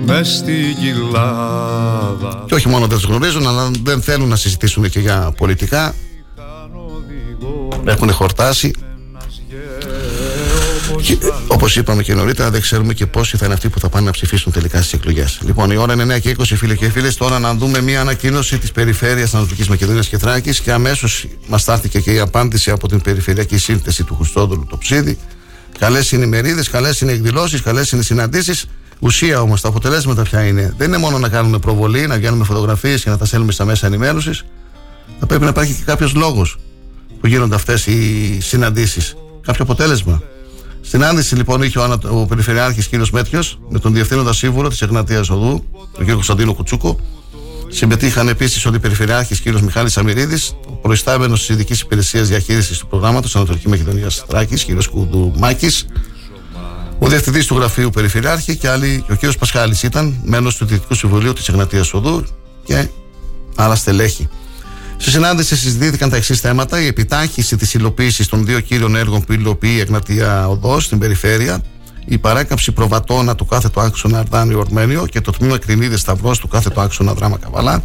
μες 0.06 0.28
στην 0.28 0.76
κοιλάδα 0.80 2.44
Και 2.46 2.54
όχι 2.54 2.68
μόνο 2.68 2.86
δεν 2.86 2.98
τους 2.98 3.06
γνωρίζουν 3.06 3.46
αλλά 3.46 3.70
δεν 3.82 4.02
θέλουν 4.02 4.28
να 4.28 4.36
συζητήσουν 4.36 4.90
και 4.90 5.00
για 5.00 5.34
πολιτικά 5.36 5.94
Έχουν 7.84 8.12
χορτάσει 8.12 8.72
Όπως 11.46 11.76
είπαμε 11.76 12.02
και 12.02 12.14
νωρίτερα, 12.14 12.50
δεν 12.50 12.60
ξέρουμε 12.60 12.94
και 12.94 13.06
πόσοι 13.06 13.36
θα 13.36 13.44
είναι 13.44 13.54
αυτοί 13.54 13.68
που 13.68 13.80
θα 13.80 13.88
πάνε 13.88 14.04
να 14.06 14.10
ψηφίσουν 14.10 14.52
τελικά 14.52 14.78
στις 14.78 14.92
εκλογές. 14.92 15.38
Λοιπόν, 15.42 15.70
η 15.70 15.76
ώρα 15.76 15.92
είναι 15.92 16.16
9 16.16 16.20
και 16.20 16.36
20, 16.38 16.44
φίλε 16.44 16.74
και 16.74 16.90
φίλες. 16.90 17.16
Τώρα 17.16 17.38
να 17.38 17.54
δούμε 17.54 17.80
μια 17.80 18.00
ανακοίνωση 18.00 18.58
της 18.58 18.72
Περιφέρειας 18.72 19.34
Ανατολικής 19.34 19.68
Μακεδονίας 19.68 20.08
και 20.08 20.18
Θράκης 20.18 20.60
και 20.60 20.72
αμέσως 20.72 21.26
μας 21.48 21.62
στάθηκε 21.62 22.00
και 22.00 22.12
η 22.12 22.18
απάντηση 22.18 22.70
από 22.70 22.88
την 22.88 23.00
Περιφερειακή 23.00 23.58
Σύνθεση 23.58 24.04
του 24.04 24.14
Χριστόδουλου 24.14 24.66
το 24.68 24.76
Ψίδι. 24.76 25.18
Καλές 25.78 26.12
είναι 26.12 26.24
οι 26.24 26.28
μερίδες, 26.28 26.70
καλές 26.70 27.00
είναι 27.00 27.12
οι 27.12 27.14
εκδηλώσεις, 27.14 27.62
καλές 27.62 27.90
είναι 27.90 28.00
οι 28.00 28.04
συναντήσεις. 28.04 28.66
Ουσία 28.98 29.40
όμως, 29.40 29.60
τα 29.60 29.68
αποτελέσματα 29.68 30.22
ποια 30.22 30.46
είναι. 30.46 30.74
Δεν 30.76 30.88
είναι 30.88 30.98
μόνο 30.98 31.18
να 31.18 31.28
κάνουμε 31.28 31.58
προβολή, 31.58 32.06
να 32.06 32.16
βγαίνουμε 32.16 32.44
φωτογραφίες 32.44 33.02
και 33.02 33.10
να 33.10 33.18
τα 33.18 33.24
στέλνουμε 33.24 33.52
στα 33.52 33.64
μέσα 33.64 33.86
ενημέρωσης. 33.86 34.44
Θα 35.20 35.26
πρέπει 35.26 35.42
να 35.42 35.48
υπάρχει 35.48 35.74
και 35.74 35.82
κάποιος 35.84 36.14
λόγος 36.14 36.58
που 37.20 37.26
γίνονται 37.26 37.54
αυτές 37.54 37.86
οι 37.86 38.38
συναντήσεις. 38.40 39.16
Κάποιο 39.40 39.64
αποτέλεσμα. 39.64 40.22
Συνάντηση 40.80 41.34
λοιπόν 41.34 41.62
είχε 41.62 41.78
ο, 41.78 41.82
Ανα... 41.82 41.98
ο 42.08 42.26
Περιφερειάρχης 42.26 42.88
κ. 42.88 43.08
Μέτιος 43.12 43.58
με 43.68 43.78
τον 43.78 43.94
Διευθύνοντα 43.94 44.32
Σύμβουλο 44.32 44.68
της 44.68 44.82
Εγνατίας 44.82 45.30
Οδού, 45.30 45.64
τον 45.96 46.06
κ. 46.06 46.10
Κωνσταντίνο 46.10 46.54
Κουτσούκο. 46.54 47.00
Συμμετείχαν 47.74 48.28
επίσης 48.28 48.66
ο 48.66 48.70
Περιφερειάρχη 48.70 49.42
κ. 49.42 49.60
Μιχάλης 49.60 49.96
Αμυρίδης, 49.96 50.56
ο 50.66 50.72
προϊστάμενος 50.72 51.38
της 51.38 51.48
Ειδικής 51.48 51.80
Υπηρεσίας 51.80 52.28
Διαχείρισης 52.28 52.78
του 52.78 52.86
Προγράμματος 52.86 53.36
Ανατολικής 53.36 53.66
Μακεδονίας 53.70 54.24
Τράκη, 54.28 54.54
κ. 54.54 54.84
Κουδουμάκης, 54.90 55.86
ο 56.98 57.08
Διευθυντής 57.08 57.46
του 57.46 57.54
Γραφείου 57.54 57.90
Περιφερειάρχη 57.90 58.56
και, 58.56 58.68
άλλοι, 58.68 59.04
και 59.06 59.26
ο 59.26 59.30
κ. 59.30 59.36
Πασχάλης 59.38 59.82
ήταν 59.82 60.20
μέλος 60.24 60.56
του 60.56 60.64
Διοικητικού 60.64 60.94
Συμβουλίου 60.94 61.32
της 61.32 61.48
Εγνατίας 61.48 61.94
Οδού 61.94 62.24
και 62.64 62.88
άλλα 63.54 63.74
στελέχη. 63.74 64.28
Στη 64.96 65.10
συνάντηση 65.10 65.56
συζητήθηκαν 65.56 66.10
τα 66.10 66.16
εξής 66.16 66.40
θέματα: 66.40 66.80
η 66.80 66.86
επιτάχυση 66.86 67.56
της 67.56 67.74
υλοποίησης 67.74 68.28
των 68.28 68.44
δύο 68.44 68.60
κύριων 68.60 68.96
έργων 68.96 69.24
που 69.24 69.32
υλοποιεί 69.32 69.74
η 69.76 69.80
Εγνατία 69.80 70.48
Οδός 70.48 70.84
στην 70.84 70.98
περιφέρεια, 70.98 71.62
η 72.04 72.18
παράκαψη 72.18 72.72
προβατώνα 72.72 73.34
του 73.34 73.46
κάθετου 73.46 73.80
άξονα 73.80 74.18
Αρδάνιο 74.18 74.58
Ορμένιο 74.58 75.06
και 75.06 75.20
το 75.20 75.30
τμήμα 75.30 75.58
Κρινίδε 75.58 75.96
Σταυρός 75.96 76.38
του 76.38 76.48
κάθετου 76.48 76.80
άξονα 76.80 77.14
Δράμα 77.14 77.38
Καβαλά, 77.38 77.84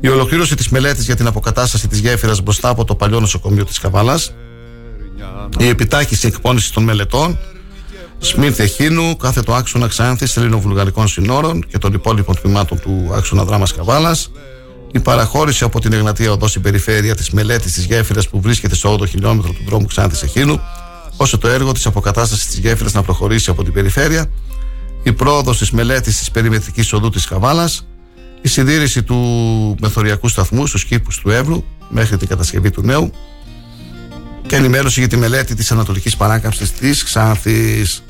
η 0.00 0.08
ολοκλήρωση 0.08 0.54
της 0.54 0.68
μελέτης 0.68 1.04
για 1.04 1.16
την 1.16 1.26
αποκατάσταση 1.26 1.88
της 1.88 1.98
γέφυρας 1.98 2.40
μπροστά 2.40 2.68
από 2.68 2.84
το 2.84 2.94
παλιό 2.94 3.20
νοσοκομείο 3.20 3.64
της 3.64 3.78
Καβάλας, 3.78 4.34
η 5.58 5.68
επιτάχυση 5.68 6.26
εκπόνησης 6.26 6.70
των 6.70 6.82
μελετών, 6.82 7.38
Σμύρθ 8.18 8.60
Εχίνου, 8.60 9.16
κάθετο 9.16 9.52
άξονα 9.52 9.86
Ξάνθης 9.86 10.36
Ελληνοβουλγαρικών 10.36 11.08
συνόρων 11.08 11.64
και 11.68 11.78
των 11.78 11.92
υπόλοιπων 11.92 12.40
τμήματων 12.40 12.80
του 12.80 13.10
άξονα 13.14 13.44
Δράμας 13.44 13.72
Καβάλας, 13.72 14.30
η 14.92 15.00
παραχώρηση 15.00 15.64
από 15.64 15.80
την 15.80 15.92
Εγνατία 15.92 16.32
Οδός 16.32 16.50
στην 16.50 16.62
περιφέρεια 16.62 17.14
της 17.14 17.30
μελέτης 17.30 17.72
της 17.72 17.84
γέφυρας 17.84 18.28
που 18.28 18.40
βρίσκεται 18.40 18.74
στο 18.74 18.92
8 18.92 19.06
χιλιόμετρο 19.08 19.52
του 19.52 19.62
δρόμου 19.66 19.86
Ξάνθης 19.86 20.22
Εχίνου, 20.22 20.60
όσο 21.16 21.38
το 21.38 21.48
έργο 21.48 21.72
της 21.72 21.86
αποκατάστασης 21.86 22.46
της 22.46 22.58
γέφυρας 22.58 22.92
να 22.92 23.02
προχωρήσει 23.02 23.50
από 23.50 23.64
την 23.64 23.72
περιφέρεια, 23.72 24.30
η 25.02 25.12
πρόοδος 25.12 25.58
της 25.58 25.70
μελέτης 25.70 26.18
της 26.18 26.30
περιμετρική 26.30 26.94
οδού 26.94 27.10
της 27.10 27.26
Καβάλας, 27.26 27.86
η 28.42 28.48
συντήρηση 28.48 29.02
του 29.02 29.16
μεθοριακού 29.80 30.28
σταθμού 30.28 30.66
στους 30.66 30.84
κήπους 30.84 31.18
του 31.18 31.30
Εύρου 31.30 31.64
μέχρι 31.88 32.16
την 32.16 32.28
κατασκευή 32.28 32.70
του 32.70 32.82
νέου 32.82 33.10
και 34.46 34.56
ενημέρωση 34.56 35.00
για 35.00 35.08
τη 35.08 35.16
μελέτη 35.16 35.54
της 35.54 35.72
ανατολικής 35.72 36.16
παράκαμψης 36.16 36.72
της 36.72 37.02
Ξάνθης. 37.02 38.02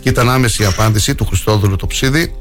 Και 0.00 0.08
ήταν 0.08 0.30
άμεση 0.30 0.62
η 0.62 0.66
απάντηση 0.66 1.14
του 1.14 1.24
Χριστόδουλου 1.24 1.76
Τοψίδη 1.76 2.34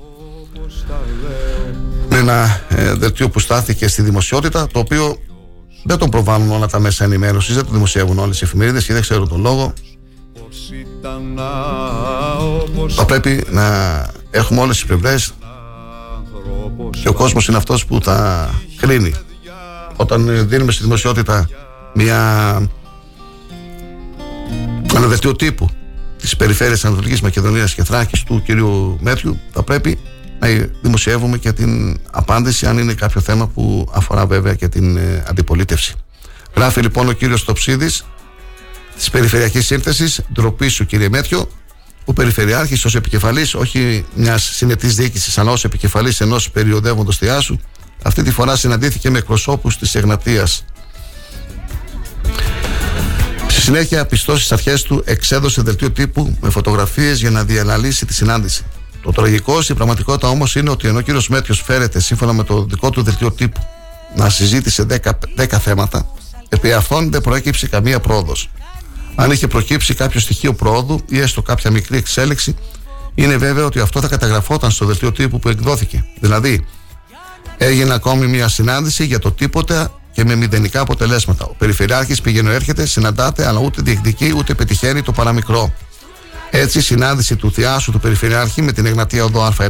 με 2.09 2.17
ένα 2.17 2.61
ε, 2.69 2.93
δελτίο 2.93 3.29
που 3.29 3.39
στάθηκε 3.39 3.87
στη 3.87 4.01
δημοσιότητα 4.01 4.67
το 4.67 4.79
οποίο 4.79 5.17
δεν 5.87 5.97
τον 5.97 6.09
προβάλλουν 6.09 6.51
όλα 6.51 6.67
τα 6.67 6.79
μέσα 6.79 7.03
ενημέρωσης, 7.03 7.55
δεν 7.55 7.65
το 7.65 7.71
δημοσιεύουν 7.71 8.19
όλες 8.19 8.41
οι 8.41 8.43
εφημερίδες 8.43 8.85
και 8.85 8.93
δεν 8.93 9.01
ξέρω 9.01 9.27
τον 9.27 9.41
λόγο. 9.41 9.73
Θα 12.89 13.05
πρέπει 13.05 13.45
να 13.49 13.65
έχουμε 14.31 14.61
όλες 14.61 14.75
τις 14.75 14.85
πλευρές 14.85 15.33
και 17.01 17.09
ο 17.09 17.13
κόσμος 17.13 17.47
είναι 17.47 17.57
αυτός 17.57 17.85
που 17.85 17.99
θα 18.01 18.49
κρίνει. 18.77 19.13
Όταν 19.95 20.47
δίνουμε 20.47 20.71
στη 20.71 20.83
δημοσιότητα 20.83 21.49
μια 21.93 22.61
ένα 24.95 25.07
δελτίο 25.07 25.35
τύπου 25.35 25.69
της 26.17 26.35
περιφέρειας 26.35 26.85
Ανατολικής 26.85 27.21
Μακεδονίας 27.21 27.73
και 27.73 27.83
Θράκης 27.83 28.23
του 28.23 28.43
κ. 28.45 28.49
Μέτριου, 29.01 29.39
θα 29.51 29.63
πρέπει 29.63 29.99
να 30.47 30.69
δημοσιεύουμε 30.81 31.37
και 31.37 31.51
την 31.51 31.99
απάντηση 32.11 32.65
αν 32.65 32.77
είναι 32.77 32.93
κάποιο 32.93 33.21
θέμα 33.21 33.47
που 33.47 33.89
αφορά 33.93 34.25
βέβαια 34.25 34.53
και 34.53 34.67
την 34.67 34.97
ε, 34.97 35.23
αντιπολίτευση. 35.27 35.93
Γράφει 36.55 36.81
λοιπόν 36.81 37.07
ο 37.07 37.11
κύριος 37.11 37.39
Στοψίδης 37.39 38.05
της 38.97 39.09
Περιφερειακής 39.09 39.65
Σύνθεσης 39.65 40.21
ντροπή 40.33 40.67
σου 40.67 40.85
κύριε 40.85 41.09
Μέτριο 41.09 41.49
ο 42.05 42.13
Περιφερειάρχης 42.13 42.85
ως 42.85 42.95
επικεφαλής 42.95 43.53
όχι 43.53 44.05
μιας 44.15 44.43
συνετής 44.43 44.95
διοίκησης 44.95 45.37
αλλά 45.37 45.51
ως 45.51 45.63
επικεφαλής 45.63 46.21
ενός 46.21 46.51
περιοδεύοντος 46.51 47.17
θεάσου 47.17 47.59
αυτή 48.03 48.23
τη 48.23 48.31
φορά 48.31 48.55
συναντήθηκε 48.55 49.09
με 49.09 49.17
εκπροσώπους 49.17 49.77
της 49.77 49.95
Εγνατίας 49.95 50.65
Στη 53.47 53.61
συνέχεια, 53.61 54.05
πιστώσεις 54.05 54.45
στις 54.45 54.57
αρχές 54.57 54.81
του, 54.81 55.01
εξέδωσε 55.05 55.61
δελτίο 55.61 55.91
τύπου 55.91 56.37
με 56.41 56.49
φωτογραφίες 56.49 57.19
για 57.19 57.29
να 57.29 57.43
διαναλύσει 57.43 58.05
τη 58.05 58.13
συνάντηση. 58.13 58.65
Το 59.05 59.11
τραγικό 59.11 59.61
στην 59.61 59.75
πραγματικότητα 59.75 60.27
όμως 60.27 60.55
είναι 60.55 60.69
ότι 60.69 60.87
ενώ 60.87 60.97
ο 60.97 61.01
κύριος 61.01 61.29
Μέτριο 61.29 61.55
φέρεται 61.55 61.99
σύμφωνα 61.99 62.33
με 62.33 62.43
το 62.43 62.63
δικό 62.63 62.89
του 62.89 63.03
δελτίο 63.03 63.31
τύπου 63.31 63.59
να 64.15 64.29
συζήτησε 64.29 64.85
10, 64.89 65.11
10 65.37 65.45
θέματα, 65.59 66.07
επί 66.49 66.73
αυτών 66.73 67.11
δεν 67.11 67.21
προέκυψε 67.21 67.67
καμία 67.67 67.99
πρόοδος. 67.99 68.49
Αν 69.15 69.31
είχε 69.31 69.47
προκύψει 69.47 69.93
κάποιο 69.93 70.19
στοιχείο 70.19 70.53
πρόοδου 70.53 71.01
ή 71.09 71.19
έστω 71.19 71.41
κάποια 71.41 71.71
μικρή 71.71 71.97
εξέλιξη, 71.97 72.55
είναι 73.15 73.37
βέβαιο 73.37 73.65
ότι 73.65 73.79
αυτό 73.79 74.01
θα 74.01 74.07
καταγραφόταν 74.07 74.71
στο 74.71 74.85
δελτίο 74.85 75.11
τύπου 75.11 75.39
που 75.39 75.49
εκδόθηκε. 75.49 76.05
Δηλαδή, 76.19 76.65
έγινε 77.57 77.93
ακόμη 77.93 78.27
μια 78.27 78.47
συνάντηση 78.47 79.05
για 79.05 79.19
το 79.19 79.31
τίποτε 79.31 79.87
και 80.11 80.25
με 80.25 80.35
μηδενικά 80.35 80.79
αποτελέσματα. 80.79 81.45
Ο 81.45 81.55
Περιφερειάρχης 81.57 82.21
πηγαίνει 82.21 82.53
έρχεται, 82.53 82.85
συναντάται, 82.85 83.47
αλλά 83.47 83.59
ούτε 83.59 83.81
διεκδικεί 83.81 84.33
ούτε 84.37 84.53
πετυχαίνει 84.53 85.01
το 85.01 85.11
παραμικρό. 85.11 85.73
Έτσι, 86.49 86.77
η 86.77 86.81
συνάντηση 86.81 87.35
του 87.35 87.51
Θιάσου 87.51 87.91
του 87.91 87.99
Περιφερειάρχη 87.99 88.61
με 88.61 88.71
την 88.71 88.85
Εγνατία 88.85 89.23
Οδό 89.23 89.43
ΑΕ 89.43 89.69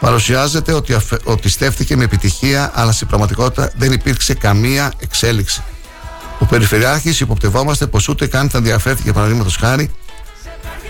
παρουσιάζεται 0.00 0.72
ότι, 0.72 0.94
αφε, 0.94 1.18
ότι 1.24 1.48
στέφτηκε 1.48 1.96
με 1.96 2.04
επιτυχία, 2.04 2.70
αλλά 2.74 2.92
στην 2.92 3.06
πραγματικότητα 3.06 3.72
δεν 3.76 3.92
υπήρξε 3.92 4.34
καμία 4.34 4.92
εξέλιξη. 4.98 5.62
Ο 6.38 6.44
Περιφερειάρχης 6.44 7.20
υποπτευόμαστε 7.20 7.86
πως 7.86 8.08
ούτε 8.08 8.26
καν 8.26 8.50
θα 8.50 8.58
ενδιαφέρθηκε, 8.58 9.12
παραδείγματος 9.12 9.56
χάρη, 9.56 9.90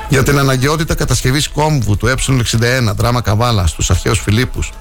για 0.09 0.23
την 0.23 0.39
αναγκαιότητα 0.39 0.95
κατασκευής 0.95 1.49
κόμβου 1.49 1.97
του 1.97 2.07
Ε61 2.07 2.93
δράμα 2.97 3.21
Καβάλα 3.21 3.67
στους 3.67 3.91
αρχαίους 3.91 4.21
Φιλίππους, 4.21 4.73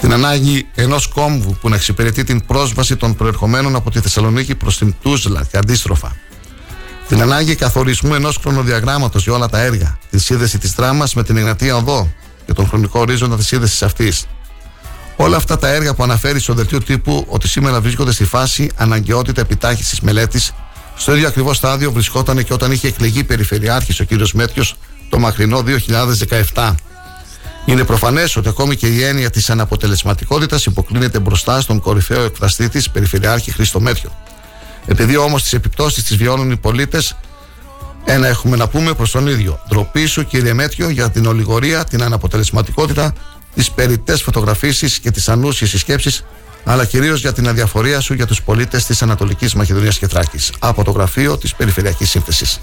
την 0.00 0.12
ανάγκη 0.12 0.68
ενός 0.74 1.06
κόμβου 1.06 1.56
που 1.60 1.68
να 1.68 1.76
εξυπηρετεί 1.76 2.24
την 2.24 2.46
πρόσβαση 2.46 2.96
των 2.96 3.16
προερχομένων 3.16 3.76
από 3.76 3.90
τη 3.90 4.00
Θεσσαλονίκη 4.00 4.54
προς 4.54 4.78
την 4.78 4.94
Τούζλα 5.02 5.44
και 5.50 5.56
αντίστροφα, 5.56 6.16
την 7.10 7.22
ανάγκη 7.22 7.54
καθορισμού 7.54 8.14
ενός 8.14 8.36
χρονοδιαγράμματος 8.36 9.22
για 9.22 9.32
όλα 9.32 9.48
τα 9.48 9.58
έργα, 9.60 9.98
τη 10.10 10.18
σύνδεση 10.18 10.58
της 10.58 10.72
δράμα 10.72 11.06
με 11.14 11.22
την 11.22 11.36
Εγνατία 11.36 11.76
Οδό 11.76 12.12
και 12.46 12.52
τον 12.52 12.68
χρονικό 12.68 13.00
ορίζοντα 13.00 13.36
της 13.36 13.46
σύνδεσης 13.46 13.82
αυτής. 13.82 14.26
Όλα 15.16 15.36
αυτά 15.36 15.58
τα 15.58 15.68
έργα 15.68 15.94
που 15.94 16.02
αναφέρει 16.02 16.40
στο 16.40 16.54
δελτίο 16.54 16.82
τύπου 16.82 17.26
ότι 17.28 17.48
σήμερα 17.48 17.80
βρίσκονται 17.80 18.12
στη 18.12 18.24
φάση 18.24 18.70
αναγκαιότητα 18.76 19.40
επιτάχυνση 19.40 19.98
μελέτης, 20.02 20.52
στο 20.96 21.14
ίδιο 21.14 21.28
ακριβώς 21.28 21.56
στάδιο 21.56 21.92
βρισκόταν 21.92 22.44
και 22.44 22.52
όταν 22.52 22.72
είχε 22.72 22.88
εκλεγεί 22.88 23.24
περιφερειάρχης 23.24 24.00
ο 24.00 24.04
κ. 24.04 24.10
Μέτριο 24.32 24.64
το 25.08 25.18
μακρινό 25.18 25.64
2017. 26.54 26.74
Είναι 27.66 27.84
προφανές 27.84 28.36
ότι 28.36 28.48
ακόμη 28.48 28.76
και 28.76 28.86
η 28.86 29.02
έννοια 29.02 29.30
της 29.30 29.50
αναποτελεσματικότητας 29.50 30.64
υποκλίνεται 30.64 31.18
μπροστά 31.18 31.60
στον 31.60 31.80
κορυφαίο 31.80 32.22
εκφραστή 32.24 32.68
της, 32.68 32.90
Περιφερειάρχη 32.90 33.52
Χρήστο 33.52 33.80
Μέτριο. 33.80 34.10
Επειδή 34.86 35.16
όμως 35.16 35.42
τις 35.42 35.52
επιπτώσεις 35.52 36.04
τις 36.04 36.16
βιώνουν 36.16 36.50
οι 36.50 36.56
πολίτες, 36.56 37.16
ένα 38.04 38.26
έχουμε 38.26 38.56
να 38.56 38.68
πούμε 38.68 38.94
προς 38.94 39.10
τον 39.10 39.26
ίδιο. 39.26 39.60
Ντροπή 39.68 40.06
σου, 40.06 40.26
κύριε 40.26 40.52
Μέτριο, 40.52 40.88
για 40.88 41.10
την 41.10 41.26
ολιγορία, 41.26 41.84
την 41.84 42.02
αναποτελεσματικότητα, 42.02 43.12
τις 43.54 43.70
περιττές 43.70 44.22
φωτογραφίσεις 44.22 44.98
και 44.98 45.10
τις 45.10 45.28
ανούσιες 45.28 45.70
συσκέψεις, 45.70 46.24
αλλά 46.64 46.84
κυρίως 46.84 47.20
για 47.20 47.32
την 47.32 47.48
αδιαφορία 47.48 48.00
σου 48.00 48.14
για 48.14 48.26
τους 48.26 48.42
πολίτες 48.42 48.84
της 48.84 49.02
Ανατολικής 49.02 49.54
Μακεδονίας 49.54 49.98
και 49.98 50.06
Θράκη. 50.06 50.38
Από 50.58 50.84
το 50.84 50.90
γραφείο 50.90 51.38
της 51.38 51.54
Περιφερειακής 51.54 52.10
Σύνθεσης. 52.10 52.60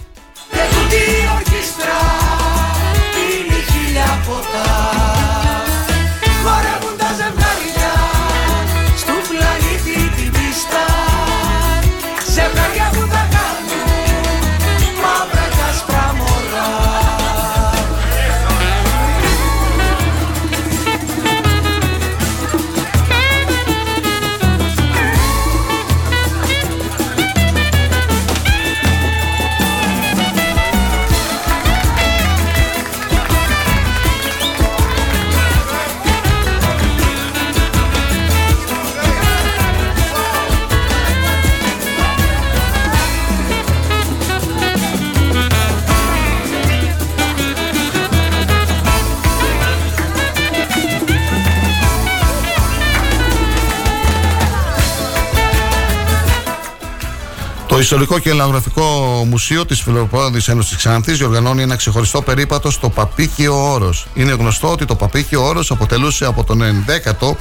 Το 57.78 57.84
Ιστορικό 57.84 58.20
και 58.20 58.30
Ελλαγραφικό 58.30 58.84
Μουσείο 59.30 59.66
της 59.66 59.82
Φιλοπόδη 59.82 60.42
Ένωσης 60.48 60.78
Ξάνθης 60.78 61.18
διοργανώνει 61.18 61.62
ένα 61.62 61.76
ξεχωριστό 61.76 62.22
περίπατο 62.22 62.72
στο 62.72 62.90
Παπίκιο 62.90 63.72
Όρος. 63.72 64.08
Είναι 64.14 64.32
γνωστό 64.32 64.72
ότι 64.72 64.86
το 64.86 64.96
Παπίκιο 64.96 65.46
Όρος 65.46 65.72
αποτελούσε 65.72 66.26
από 66.26 66.44
τον 66.44 66.62
11ο 66.62 67.32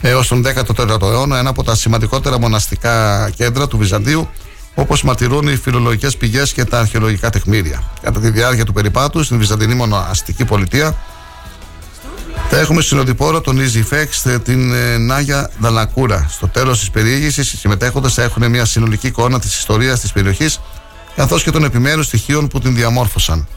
έως 0.00 0.28
τον 0.28 0.44
14ο 0.46 1.02
αιώνα 1.02 1.38
ένα 1.38 1.50
από 1.50 1.62
τα 1.62 1.74
σημαντικότερα 1.74 2.38
μοναστικά 2.38 3.30
κέντρα 3.36 3.68
του 3.68 3.78
Βυζαντίου, 3.78 4.28
όπως 4.74 5.02
μαρτυρούν 5.02 5.48
οι 5.48 5.56
φιλολογικές 5.56 6.16
πηγές 6.16 6.52
και 6.52 6.64
τα 6.64 6.78
αρχαιολογικά 6.78 7.30
τεκμήρια. 7.30 7.82
Κατά 8.02 8.20
τη 8.20 8.30
διάρκεια 8.30 8.64
του 8.64 8.72
περιπάτου 8.72 9.22
στην 9.22 9.38
Βυζαντινή 9.38 9.74
μοναστική 9.74 10.44
πολιτεία, 10.44 10.96
θα 12.54 12.60
έχουμε 12.60 12.82
συνοδοιπόρο 12.82 13.40
τον 13.40 13.58
Easy 13.58 13.82
Φέξ, 13.84 14.22
την 14.44 14.72
ε, 14.72 14.98
Νάγια 14.98 15.50
Δαλακούρα. 15.58 16.26
Στο 16.30 16.48
τέλος 16.48 16.78
της 16.78 16.90
περιήγησης, 16.90 17.52
οι 17.52 17.56
συμμετέχοντες 17.56 18.14
θα 18.14 18.22
έχουν 18.22 18.50
μια 18.50 18.64
συνολική 18.64 19.06
εικόνα 19.06 19.40
της 19.40 19.58
ιστορίας 19.58 20.00
της 20.00 20.12
περιοχής, 20.12 20.60
καθώς 21.16 21.42
και 21.42 21.50
των 21.50 21.64
επιμέρους 21.64 22.06
στοιχείων 22.06 22.48
που 22.48 22.60
την 22.60 22.74
διαμόρφωσαν. 22.74 23.48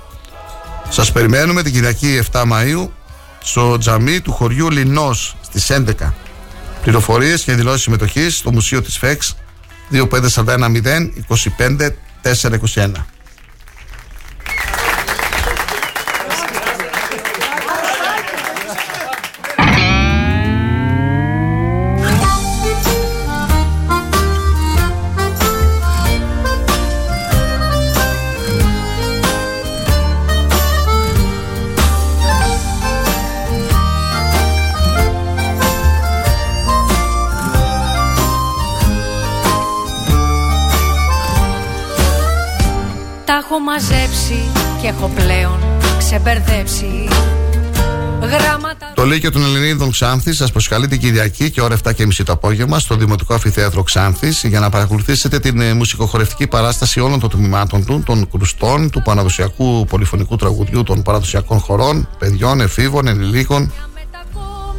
Σας 0.90 1.12
περιμένουμε 1.12 1.64
την 1.64 1.74
Κυριακή 1.74 2.22
7 2.32 2.44
Μαου 2.46 2.92
στο 3.40 3.78
τζαμί 3.78 4.22
του 4.22 4.32
χωριού 4.32 4.70
Λινός 4.70 5.36
στις 5.42 5.70
11. 5.70 6.14
Πληροφορίες 6.82 7.44
και 7.44 7.54
δηλώσεις 7.54 7.82
συμμετοχής 7.82 8.38
στο 8.38 8.52
Μουσείο 8.52 8.82
της 8.82 8.98
ΦΕΞ 8.98 9.36
25410 9.92 11.10
25 11.28 11.90
έχω 43.48 43.60
μαζέψει 43.60 44.40
και 44.82 44.88
έχω 44.88 45.12
πλέον 45.16 45.60
ξεμπερδέψει 45.98 47.08
Γράμματα 48.22 48.92
Το 48.96 49.06
Λύκειο 49.06 49.32
των 49.32 49.44
Ελληνίδων 49.44 49.92
Ξάνθη 49.92 50.34
σας 50.34 50.52
προσκαλεί 50.52 50.88
την 50.88 51.00
Κυριακή 51.00 51.52
και 51.52 51.62
ώρα 51.62 51.78
7.30 51.84 52.08
το 52.26 52.32
απόγευμα 52.32 52.80
στο 52.80 52.96
Δημοτικό 52.96 53.34
Αφιθέατρο 53.34 53.84
Ξάνθη 53.84 54.48
για 54.48 54.60
να 54.60 54.70
παρακολουθήσετε 54.70 55.40
την 55.40 55.60
ε, 55.60 55.74
μουσικοχορευτική 55.74 56.48
παράσταση 56.48 57.00
όλων 57.00 57.20
των 57.20 57.30
τμήματων 57.30 57.86
του, 57.86 58.04
των 58.06 58.30
κρουστών, 58.30 58.90
του 58.90 59.02
παραδοσιακού 59.02 59.86
πολυφωνικού 59.86 60.36
τραγουδιού, 60.36 60.84
των 60.84 61.02
παραδοσιακών 61.02 61.60
χωρών, 61.60 62.10
παιδιών, 62.20 62.62
εφήβων, 62.62 63.08
ενηλίκων, 63.08 63.72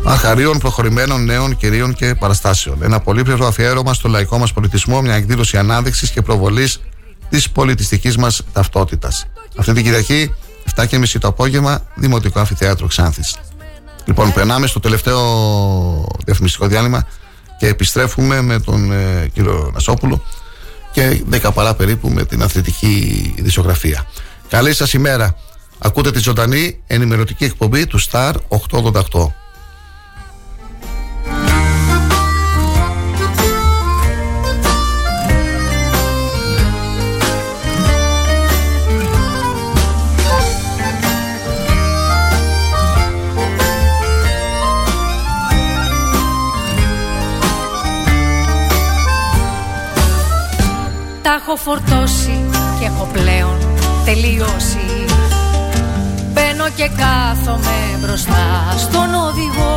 αρχαρίων, 0.05 0.59
προχωρημένων 0.59 1.25
νέων, 1.25 1.57
κυρίων 1.57 1.95
και 1.95 2.15
παραστάσεων. 2.15 2.83
Ένα 2.83 3.01
πολύπλευρο 3.01 3.47
αφιέρωμα 3.47 3.95
στο 3.95 4.09
λαϊκό 4.09 4.39
μας 4.39 4.53
πολιτισμό, 4.53 5.01
μια 5.03 5.15
εκδήλωση 5.15 5.57
ανάδειξης 5.57 6.11
και 6.11 6.23
προβολής 6.23 6.81
της 7.29 7.51
πολιτιστικής 7.51 8.17
μας 8.17 8.43
ταυτότητας. 8.53 9.27
Αυτή 9.57 9.73
την 9.73 9.83
Κυριακή, 9.83 10.35
7.30 10.75 11.19
το 11.21 11.29
απόγευμα, 11.29 11.83
Δημοτικό 11.95 12.39
Αμφιθέατρο 12.39 12.87
Ξάνθης. 12.87 13.37
Λοιπόν, 14.05 14.33
περνάμε 14.33 14.67
στο 14.67 14.81
τελευταίο 14.81 15.19
διαφημιστικό 16.25 16.67
διάλειμμα 16.67 17.07
και 17.59 17.67
επιστρέφουμε 17.67 18.41
με 18.41 18.61
τον 18.61 18.93
ε, 18.93 19.31
κύριο 19.33 19.71
Νασόπουλο 19.73 20.23
και 20.93 21.23
10 21.31 21.51
παρά 21.55 21.75
περίπου 21.75 22.09
με 22.09 22.25
την 22.25 22.43
αθλητική 22.43 23.35
ειδησιογραφία. 23.37 24.07
Καλή 24.49 24.75
σας 24.75 24.93
ημέρα. 24.93 25.37
Ακούτε 25.79 26.11
τη 26.11 26.19
ζωντανή 26.19 26.81
ενημερωτική 26.87 27.45
εκπομπή 27.45 27.87
του 27.87 28.01
Star 28.11 28.33
888. 28.71 29.03
Τα 51.27 51.33
έχω 51.33 51.57
φορτώσει 51.57 52.45
και 52.79 52.87
έχω 52.87 53.09
πλέον 53.13 53.59
τελειώσει. 54.05 54.87
Μπαίνω 56.33 56.69
και 56.77 56.91
κάθομαι 57.03 57.79
μπροστά 58.01 58.47
στον 58.77 59.15
οδηγό. 59.27 59.77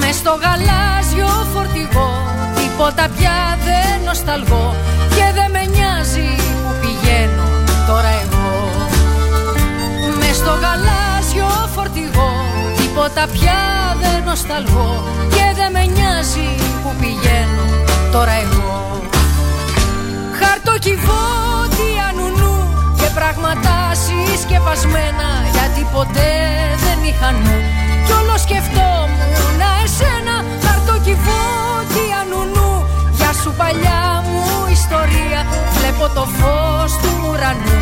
Μες 0.00 0.14
στο 0.14 0.38
γαλάζιο 0.42 1.32
φορτηγό 1.54 2.10
Τίποτα 2.56 3.08
πια 3.16 3.58
δεν 3.66 4.04
νοσταλγώ 4.06 4.74
Και 5.16 5.26
δεν 5.36 5.50
με 5.50 5.62
νοιάζει 5.74 6.30
που 6.62 6.72
πηγαίνω 6.80 7.48
τώρα 7.86 8.12
εγώ. 8.24 8.50
Μες 10.18 10.36
στο 10.36 10.54
γαλάζιο 10.62 11.50
φορτηγό 11.74 12.32
Τίποτα 12.76 13.24
πια 13.32 13.60
δεν 14.00 14.24
νοσταλγώ 14.24 14.90
Και 15.34 15.46
δεν 15.58 15.70
με 15.72 15.84
νοιάζει 15.94 16.48
που 16.82 16.90
πηγαίνω 17.00 17.64
τώρα 18.12 18.32
εγώ 18.32 18.80
Χαρτοκιβώτια 20.82 22.06
νου 22.16 22.54
και 22.98 23.08
πράγματα 23.14 23.74
συσκευασμένα 24.02 25.28
γιατί 25.54 25.82
ποτέ 25.94 26.32
δεν 26.84 26.98
είχα 27.08 27.30
νου. 27.42 27.56
Κι 28.06 28.12
όλο 28.20 28.36
σκεφτόμουν 28.46 29.60
εσένα 29.82 30.36
χαρτοκιβώτια 30.64 32.20
νου 32.30 32.68
Γεια 33.18 33.32
σου 33.42 33.50
παλιά 33.60 34.02
μου 34.26 34.42
ιστορία 34.78 35.40
βλέπω 35.76 36.04
το 36.16 36.24
φως 36.38 36.92
του 37.02 37.12
ουρανού. 37.26 37.78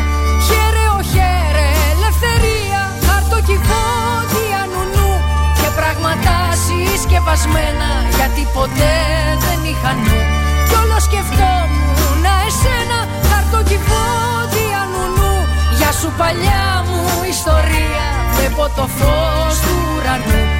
Χαίρε 0.46 0.84
ο 0.98 1.00
χαίρε 1.12 1.68
ελευθερία 1.92 2.80
χαρτοκιβώτια 3.06 4.60
νου 4.72 5.10
και 5.58 5.68
πράγματα 5.78 6.34
συσκευασμένα 6.64 7.90
γιατί 8.16 8.42
ποτέ 8.56 8.94
δεν 9.44 9.60
είχα 9.70 9.92
νου. 10.04 10.20
κι 10.52 10.57
όλο 10.82 10.98
σκεφτόμουν 11.06 12.24
εσένα 12.46 12.98
χαρτοκιβώτια 13.28 14.80
νου 14.92 15.32
Γεια 15.78 15.92
σου 16.00 16.12
παλιά 16.18 16.84
μου 16.88 17.02
ιστορία 17.34 18.06
Βλέπω 18.36 18.64
το 18.76 18.86
φως 18.96 19.54
του 19.60 19.74
ουρανού 19.94 20.57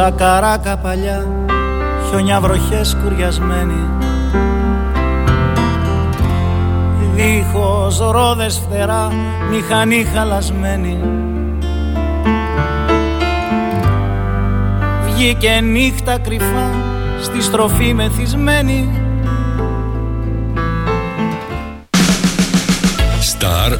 Σαν 0.00 0.14
καράκα 0.16 0.76
παλιά, 0.76 1.26
χιονιά 2.08 2.40
βροχές 2.40 2.96
κουριασμένοι 3.02 3.88
Δίχως 7.14 7.98
ρόδες 7.98 8.58
φτερά, 8.58 9.08
μηχανή 9.50 10.04
χαλασμένη. 10.14 10.98
Βγήκε 15.04 15.60
νύχτα 15.62 16.18
κρυφά, 16.18 16.70
στη 17.20 17.42
στροφή 17.42 17.94
μεθυσμένη 17.94 18.99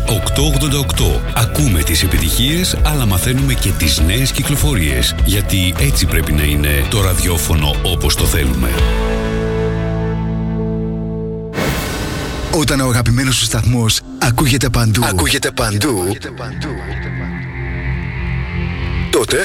888. 0.06 1.20
Ακούμε 1.34 1.82
τις 1.82 2.02
επιτυχίες, 2.02 2.76
αλλά 2.84 3.06
μαθαίνουμε 3.06 3.54
και 3.54 3.70
τις 3.70 4.00
νέες 4.00 4.30
κυκλοφορίες. 4.30 5.14
Γιατί 5.24 5.74
έτσι 5.78 6.06
πρέπει 6.06 6.32
να 6.32 6.42
είναι 6.42 6.84
το 6.90 7.00
ραδιόφωνο 7.00 7.74
όπως 7.82 8.14
το 8.14 8.24
θέλουμε. 8.24 8.70
Όταν 12.52 12.80
ο 12.80 12.88
αγαπημένος 12.88 13.36
σου 13.36 13.44
σταθμός 13.44 14.00
ακούγεται 14.18 14.68
παντού. 14.68 15.04
Ακούγεται 15.04 15.50
παντού. 15.50 16.16
τότε 19.10 19.44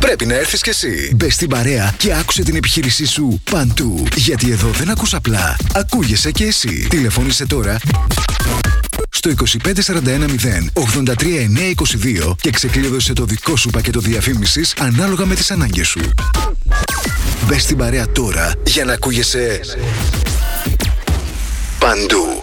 πρέπει 0.00 0.26
να 0.26 0.34
έρθεις 0.34 0.62
κι 0.62 0.68
εσύ. 0.68 1.12
Μπε 1.16 1.30
στην 1.30 1.48
παρέα 1.48 1.94
και 1.96 2.14
άκουσε 2.14 2.42
την 2.42 2.56
επιχείρησή 2.56 3.06
σου 3.06 3.40
παντού. 3.50 4.04
Γιατί 4.16 4.50
εδώ 4.50 4.68
δεν 4.68 4.90
ακούς 4.90 5.14
απλά. 5.14 5.56
Ακούγεσαι 5.74 6.30
κι 6.30 6.42
εσύ. 6.42 6.86
Τηλεφώνησε 6.88 7.46
τώρα 7.46 7.78
στο 9.20 9.30
25410 9.30 10.80
83922 12.28 12.34
και 12.40 12.50
ξεκλείδωσε 12.50 13.12
το 13.12 13.24
δικό 13.24 13.56
σου 13.56 13.70
πακέτο 13.70 14.00
διαφήμισης 14.00 14.74
ανάλογα 14.78 15.26
με 15.26 15.34
τις 15.34 15.50
ανάγκες 15.50 15.88
σου. 15.88 16.00
Μπες 17.46 17.62
στην 17.62 17.76
παρέα 17.76 18.08
τώρα 18.12 18.52
για 18.66 18.84
να 18.84 18.92
ακούγεσαι 18.92 19.60
παντού. 21.78 22.42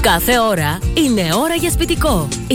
Κάθε 0.00 0.38
ώρα 0.38 0.78
είναι 0.94 1.28
ώρα 1.34 1.54
για 1.54 1.70
σπιτικό. 1.70 2.28
24 2.48 2.54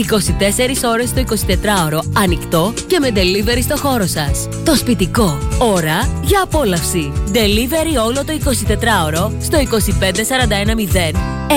ώρες 0.84 1.12
το 1.12 1.24
24ωρο 1.28 2.00
ανοιχτό 2.16 2.72
και 2.86 2.98
με 3.00 3.08
delivery 3.14 3.62
στο 3.62 3.76
χώρο 3.76 4.06
σας. 4.06 4.48
Το 4.64 4.76
σπιτικό. 4.76 5.38
Ώρα 5.58 6.20
για 6.22 6.42
απόλαυση. 6.42 7.12
Delivery 7.32 8.04
όλο 8.04 8.24
το 8.24 8.32
24ωρο 8.44 9.32
στο 9.40 9.58
25410 9.58 11.41
66969. 11.52 11.54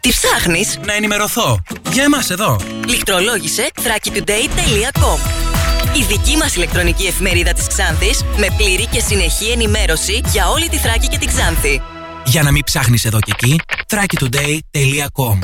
Τι 0.00 0.08
ψάχνεις; 0.08 0.78
Να 0.84 0.94
ενημερωθώ. 0.94 1.62
Για 1.92 2.02
εμάς 2.02 2.30
εδώ. 2.30 2.60
Λιχτρολόγησε 2.86 3.70
thrakitoday.com 3.74 5.18
Η 5.96 6.02
δική 6.08 6.36
μας 6.36 6.56
ηλεκτρονική 6.56 7.06
εφημερίδα 7.06 7.52
της 7.52 7.66
Ξάνθης 7.66 8.22
με 8.36 8.46
πλήρη 8.56 8.86
και 8.86 9.00
συνεχή 9.00 9.50
ενημέρωση 9.50 10.20
για 10.32 10.48
όλη 10.48 10.68
τη 10.68 10.76
Θράκη 10.76 11.08
και 11.08 11.18
την 11.18 11.28
Ξάνθη. 11.28 11.82
Για 12.24 12.42
να 12.42 12.50
μην 12.50 12.64
ψάχνεις 12.64 13.04
εδώ 13.04 13.18
και 13.18 13.32
εκεί, 13.32 13.60
thrakitoday.com 13.94 15.38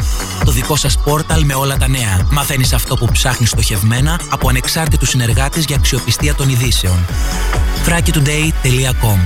Το 0.45 0.51
δικό 0.51 0.77
σας 0.77 0.99
πόρταλ 0.99 1.45
με 1.45 1.55
όλα 1.55 1.77
τα 1.77 1.89
νέα. 1.89 2.27
Μαθαίνεις 2.31 2.73
αυτό 2.73 2.97
που 2.97 3.09
ψάχνεις 3.13 3.51
στοχευμένα 3.51 4.21
από 4.31 4.49
ανεξάρτητους 4.49 5.09
συνεργάτες 5.09 5.65
για 5.65 5.77
αξιοπιστία 5.77 6.35
των 6.35 6.49
ειδήσεων. 6.49 7.07
thrakitoday.com 7.87 9.19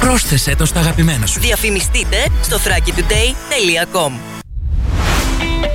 Πρόσθεσέ 0.00 0.56
το 0.56 0.64
στα 0.64 0.80
αγαπημένα 0.80 1.26
σου. 1.26 1.40
Διαφημιστείτε 1.40 2.16
στο 2.42 2.56
thrakitoday.com 2.56 4.12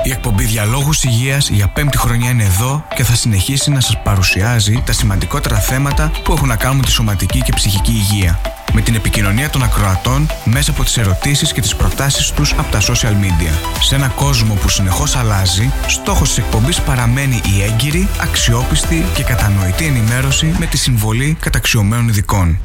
Η 0.04 0.12
εκπομπή 0.12 0.44
Διαλόγους 0.44 1.04
Υγείας 1.04 1.50
για 1.50 1.68
πέμπτη 1.68 1.98
χρονιά 1.98 2.30
είναι 2.30 2.44
εδώ 2.44 2.86
και 2.96 3.04
θα 3.04 3.16
συνεχίσει 3.16 3.72
να 3.72 3.80
σας 3.80 4.02
παρουσιάζει 4.04 4.84
τα 4.86 4.92
σημαντικότερα 4.92 5.60
θέματα 5.60 6.12
που 6.24 6.34
έχουν 6.34 6.48
να 6.48 6.56
κάνουν 6.56 6.78
με 6.78 6.84
τη 6.84 6.92
σωματική 6.92 7.42
και 7.42 7.54
ψυχική 7.56 7.92
υγεία. 7.92 8.57
Με 8.74 8.82
την 8.82 8.96
επικοινωνία 8.96 9.50
των 9.50 9.64
ακροατών 9.64 10.28
μέσα 10.44 10.72
από 10.72 10.84
τις 10.84 10.98
ερωτήσεις 10.98 11.54
και 11.54 11.62
τις 11.62 11.76
προτάσεις 11.76 12.32
τους 12.32 12.54
από 12.58 12.72
τα 12.72 12.82
social 12.82 13.12
media. 13.12 13.80
Σε 13.82 13.96
ένα 13.96 14.08
κόσμο 14.08 14.54
που 14.54 14.70
συνεχώς 14.70 15.16
αλλάζει, 15.16 15.72
στόχος 15.88 16.28
της 16.28 16.38
εκπομπής 16.38 16.82
παραμένει 16.82 17.42
η 17.58 17.64
έγκυρη, 17.64 18.08
αξιόπιστη 18.22 19.06
και 19.14 19.24
κατανοητή 19.24 19.86
ενημέρωση 19.86 20.56
με 20.60 20.66
τη 20.66 20.78
συμβολή 20.78 21.38
καταξιωμένων 21.40 22.08
ειδικών. 22.08 22.60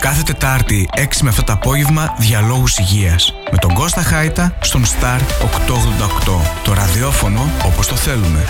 Κάθε 0.00 0.22
Τετάρτη 0.22 0.88
6 0.96 1.00
με 1.22 1.32
7 1.36 1.44
το 1.44 1.52
απόγευμα 1.52 2.14
Διαλόγους 2.18 2.78
Υγείας 2.78 3.34
με 3.50 3.58
τον 3.58 3.74
Κώστα 3.74 4.02
Χάιτα 4.02 4.58
στον 4.60 4.84
Star 4.84 5.20
888. 5.20 6.40
Το 6.64 6.72
ραδιόφωνο 6.72 7.50
όπως 7.64 7.86
το 7.86 7.94
θέλουμε. 7.94 8.44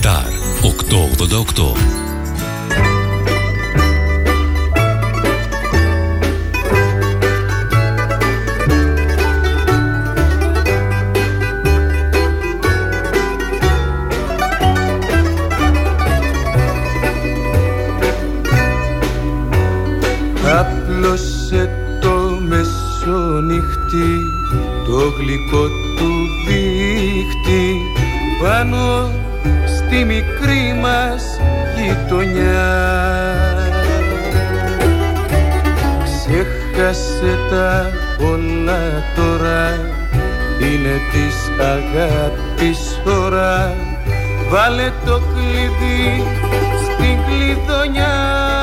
Star 0.00 0.24
888 0.62 2.13
Άπλωσε 21.54 21.70
το 22.00 22.38
μεσονύχτη 22.48 24.32
το 24.86 25.12
γλυκό 25.18 25.66
του 25.96 26.10
δίχτυ. 26.46 27.82
Πάνω 28.42 29.10
στη 29.66 30.04
μικρή 30.04 30.78
μας 30.82 31.22
γειτονιά. 31.76 32.72
Ξέχασε 36.04 37.38
τα 37.50 37.90
όλα 38.26 38.82
τώρα 39.16 39.70
είναι 40.60 41.00
της 41.12 41.50
αγάπης 41.58 43.00
ώρα. 43.22 43.74
Βάλε 44.50 44.92
το 45.04 45.20
κλειδί 45.34 46.22
στην 46.82 47.18
κλειδονιά 47.26 48.53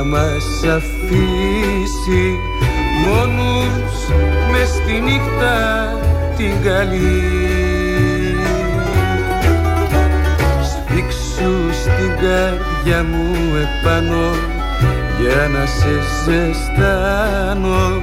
να 0.00 0.06
μας 0.06 0.62
αφήσει 0.76 2.38
μόνους 3.06 3.94
μες 4.50 4.68
στη 4.68 5.00
νύχτα 5.00 5.56
την 6.36 6.62
καλή. 6.64 7.22
Σφίξου 10.62 11.80
στην 11.82 12.10
καρδιά 12.20 13.04
μου 13.10 13.34
επάνω 13.56 14.34
για 15.20 15.48
να 15.48 15.66
σε 15.66 15.94
ζεστάνω. 16.24 18.02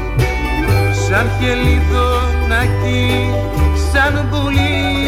Σαν 1.08 1.30
χελιδονάκι, 1.40 3.30
σαν 3.92 4.28
πουλί 4.30 5.07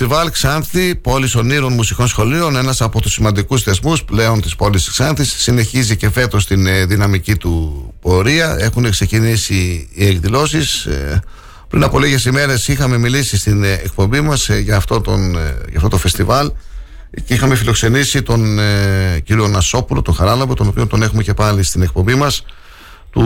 φεστιβάλ 0.00 0.30
Ξάνθη, 0.30 0.94
πόλης 0.94 1.34
ονείρων 1.34 1.72
μουσικών 1.72 2.08
σχολείων, 2.08 2.56
ένας 2.56 2.80
από 2.80 3.00
τους 3.00 3.12
σημαντικούς 3.12 3.62
θεσμούς 3.62 4.04
πλέον 4.04 4.40
της 4.40 4.56
πόλης 4.56 4.84
τη 4.84 4.90
Ξάνθης, 4.90 5.34
συνεχίζει 5.38 5.96
και 5.96 6.10
φέτος 6.10 6.46
την 6.46 6.66
ε, 6.66 6.84
δυναμική 6.84 7.36
του 7.36 7.84
πορεία. 8.00 8.56
Έχουν 8.60 8.90
ξεκινήσει 8.90 9.88
οι 9.94 10.06
εκδηλώσεις. 10.06 10.88
πριν 11.68 11.82
από 11.82 11.98
λίγες 11.98 12.24
ημέρες 12.24 12.68
είχαμε 12.68 12.98
μιλήσει 12.98 13.36
στην 13.36 13.64
ε, 13.64 13.72
εκπομπή 13.72 14.20
μας 14.20 14.48
για, 14.48 14.76
αυτό 14.76 15.00
τον, 15.00 15.36
ε, 15.36 15.56
για 15.68 15.76
αυτό 15.76 15.88
το 15.88 15.96
φεστιβάλ 15.96 16.52
και 17.24 17.34
είχαμε 17.34 17.54
φιλοξενήσει 17.54 18.22
τον 18.22 18.58
ε, 18.58 19.20
κύριο 19.24 19.48
Νασόπουλο, 19.48 20.02
τον 20.02 20.14
Χαράλαμπο, 20.14 20.54
τον 20.54 20.68
οποίο 20.68 20.86
τον 20.86 21.02
έχουμε 21.02 21.22
και 21.22 21.34
πάλι 21.34 21.62
στην 21.62 21.82
εκπομπή 21.82 22.14
μας 22.14 22.44
του, 23.10 23.24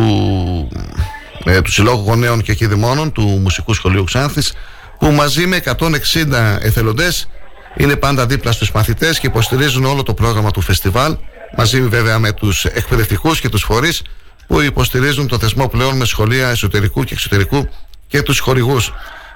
ε, 1.44 1.60
του 1.60 1.72
Συλλόγου 1.72 2.02
Γονέων 2.06 2.42
και 2.42 2.54
Κιδημόνων 2.54 3.12
του 3.12 3.22
Μουσικού 3.22 3.74
Σχολείου 3.74 4.04
Ξάνθης 4.04 4.52
που 4.98 5.10
μαζί 5.10 5.46
με 5.46 5.62
160 5.64 6.58
εθελοντές 6.60 7.28
είναι 7.76 7.96
πάντα 7.96 8.26
δίπλα 8.26 8.52
στους 8.52 8.72
μαθητές 8.72 9.18
και 9.18 9.26
υποστηρίζουν 9.26 9.84
όλο 9.84 10.02
το 10.02 10.14
πρόγραμμα 10.14 10.50
του 10.50 10.60
φεστιβάλ 10.60 11.16
μαζί 11.56 11.82
βέβαια 11.82 12.18
με 12.18 12.32
τους 12.32 12.64
εκπαιδευτικούς 12.64 13.40
και 13.40 13.48
τους 13.48 13.62
φορείς 13.62 14.02
που 14.46 14.60
υποστηρίζουν 14.60 15.28
το 15.28 15.38
θεσμό 15.38 15.68
πλέον 15.68 15.96
με 15.96 16.04
σχολεία 16.04 16.48
εσωτερικού 16.48 17.04
και 17.04 17.14
εξωτερικού 17.14 17.68
και 18.06 18.22
τους 18.22 18.38
χορηγούς. 18.38 18.92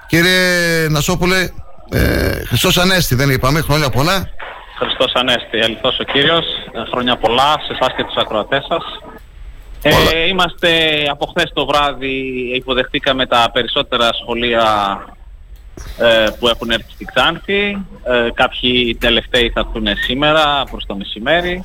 Κύριε 0.07 0.87
Νασόπουλε, 0.89 1.49
ε, 1.89 2.45
Χριστός 2.45 2.77
Ανέστη 2.77 3.15
δεν 3.15 3.29
είπαμε, 3.29 3.61
χρόνια 3.61 3.89
πολλά. 3.89 4.29
Χριστός 4.77 5.11
Ανέστη, 5.13 5.59
αληθώς 5.59 5.99
ο 5.99 6.03
κύριος. 6.03 6.45
Ε, 6.71 6.89
Χρόνια 6.91 7.17
πολλά 7.17 7.55
σε 7.67 7.73
εσάς 7.79 7.93
και 7.95 8.03
τους 8.03 8.15
ακροατές 8.15 8.65
σας. 8.69 8.83
Ε, 9.81 10.27
είμαστε 10.27 10.69
από 11.09 11.25
χθες 11.25 11.51
το 11.53 11.65
βράδυ 11.65 12.15
υποδεχτήκαμε 12.55 13.25
τα 13.25 13.49
περισσότερα 13.53 14.09
σχολεία 14.21 14.63
ε, 15.05 15.18
που 16.39 16.47
έχουν 16.47 16.69
έρθει 16.69 16.91
στη 16.91 17.05
Ξάνθη. 17.05 17.85
Ε, 18.03 18.29
κάποιοι 18.33 18.95
τελευταίοι 18.95 19.49
θα 19.49 19.59
έρθουν 19.59 19.87
σήμερα 19.97 20.63
προς 20.71 20.85
το 20.85 20.95
μεσημέρι. 20.95 21.63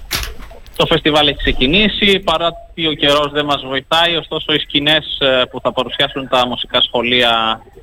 Το 0.77 0.86
φεστιβάλ 0.86 1.27
έχει 1.27 1.36
ξεκινήσει, 1.36 2.19
παρά 2.19 2.47
ότι 2.70 2.86
ο 2.86 2.93
καιρός 2.93 3.32
δεν 3.32 3.45
μας 3.45 3.62
βοηθάει, 3.66 4.16
ωστόσο 4.16 4.53
οι 4.53 4.59
σκηνές 4.59 5.19
ε, 5.20 5.43
που 5.51 5.61
θα 5.61 5.73
παρουσιάσουν 5.73 6.28
τα 6.28 6.47
μουσικά 6.47 6.81
σχολεία 6.81 7.61
ε, 7.65 7.81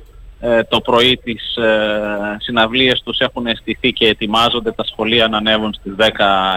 το 0.68 0.80
πρωί 0.80 1.16
τις 1.24 1.56
ε, 1.56 2.36
συναυλίες 2.40 3.00
τους 3.04 3.18
έχουν 3.18 3.44
στηθεί 3.60 3.92
και 3.92 4.06
ετοιμάζονται 4.06 4.72
τα 4.72 4.84
σχολεία 4.84 5.28
να 5.28 5.36
ανέβουν 5.36 5.74
στις 5.74 5.92
10 5.98 6.02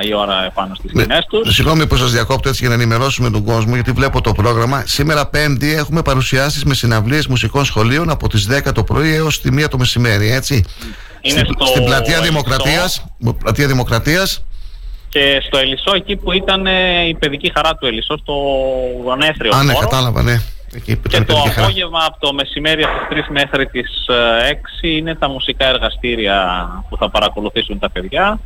η 0.08 0.14
ώρα 0.14 0.46
επάνω 0.46 0.76
στις 0.76 0.90
σκηνές 0.90 1.26
τους. 1.30 1.54
Συγγνώμη 1.56 1.88
που 1.88 1.96
σας 1.96 2.12
διακόπτω 2.12 2.50
έτσι 2.50 2.66
για 2.66 2.76
να 2.76 2.82
ενημερώσουμε 2.82 3.30
τον 3.30 3.44
κόσμο 3.44 3.74
γιατί 3.74 3.92
βλέπω 3.92 4.22
το 4.22 4.32
πρόγραμμα. 4.32 4.84
Σήμερα 4.86 5.28
Πέμπτη 5.28 5.74
έχουμε 5.74 6.02
παρουσιάσεις 6.02 6.64
με 6.64 6.74
συναυλίες 6.74 7.28
μουσικών 7.28 7.66
σχολείων 7.66 8.10
από 8.10 8.30
τις 8.30 8.48
10 8.68 8.72
το 8.74 8.84
πρωί 8.84 9.14
έως 9.14 9.42
τη 9.42 9.50
1 9.64 9.68
το 9.70 9.78
μεσημέρι, 9.78 10.32
έτσι. 10.32 10.64
Είναι 11.22 11.40
Στην, 11.40 11.54
στο 11.56 11.66
στην 11.66 11.84
πλατεία 11.84 12.16
Ελισσό. 12.16 12.30
Δημοκρατίας, 12.32 13.06
πλατεία 13.40 13.68
Δημοκρατίας 13.68 14.44
Και 15.10 15.42
στο 15.48 15.58
Ελισσό 15.58 15.96
εκεί 15.96 16.16
που 16.16 16.32
ήταν 16.32 16.66
ε, 16.66 17.08
η 17.08 17.16
παιδική 17.16 17.52
χαρά 17.56 17.76
του 17.76 17.86
Ελισσό, 17.86 18.18
στο 18.18 18.34
ανέφριο 19.12 19.56
Α, 19.56 19.64
ναι, 19.64 19.74
χώρο. 19.74 19.88
κατάλαβα, 19.88 20.22
ναι. 20.24 20.42
Εκεί 20.76 20.96
που 20.98 21.08
Και 21.08 21.16
ήταν 21.16 21.26
το 21.26 21.34
παιδική 21.34 21.50
χαρά. 21.50 21.68
απόγευμα 21.68 22.00
από 22.08 22.20
το 22.20 22.34
μεσημέρι 22.34 22.84
από 22.84 23.16
τις 23.16 23.26
3 23.26 23.32
μέχρι 23.32 23.66
τις 23.68 24.08
ε, 24.08 24.60
6 24.82 24.84
είναι 24.84 25.16
τα 25.16 25.30
μουσικά 25.30 25.66
εργαστήρια 25.68 26.68
που 26.90 26.98
θα 26.98 27.10
παρακολουθήσουν 27.10 27.80
τα 27.80 27.90
παιδιά. 27.90 28.40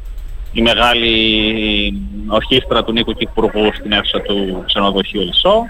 Η 0.51 0.61
μεγάλη 0.61 1.13
ορχήστρα 2.27 2.83
του 2.83 2.91
Νίκου 2.91 3.13
Κυπουργού 3.13 3.73
στην 3.73 3.91
αίθουσα 3.91 4.21
του 4.21 4.63
ξενοδοχείου 4.65 5.21
Ελισσό. 5.21 5.63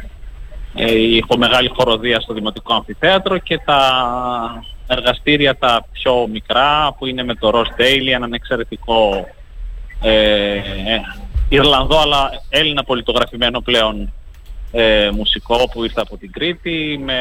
Ε, 0.76 0.92
η 0.98 1.24
χο- 1.28 1.38
μεγάλη 1.38 1.72
χοροδία 1.76 2.20
στο 2.20 2.34
Δημοτικό 2.34 2.74
Αμφιθέατρο 2.74 3.38
και 3.38 3.58
τα 3.66 3.82
εργαστήρια 4.88 5.58
τα 5.58 5.86
πιο 5.92 6.28
μικρά 6.32 6.96
που 6.98 7.06
είναι 7.06 7.24
με 7.24 7.36
το 7.36 7.52
Ross 7.54 7.82
Daily, 7.82 8.08
έναν 8.14 8.34
εξαιρετικό 8.34 9.28
ε, 10.02 10.54
ε, 10.54 10.62
Ιρλανδό 11.50 12.00
αλλά 12.00 12.30
Έλληνα 12.50 12.84
πολιτογραφημένο 12.84 13.60
πλέον 13.60 14.14
ε, 14.72 15.10
μουσικό 15.14 15.70
που 15.72 15.84
ήρθε 15.84 16.02
από 16.02 16.18
την 16.18 16.32
Κρήτη 16.32 17.02
με 17.04 17.20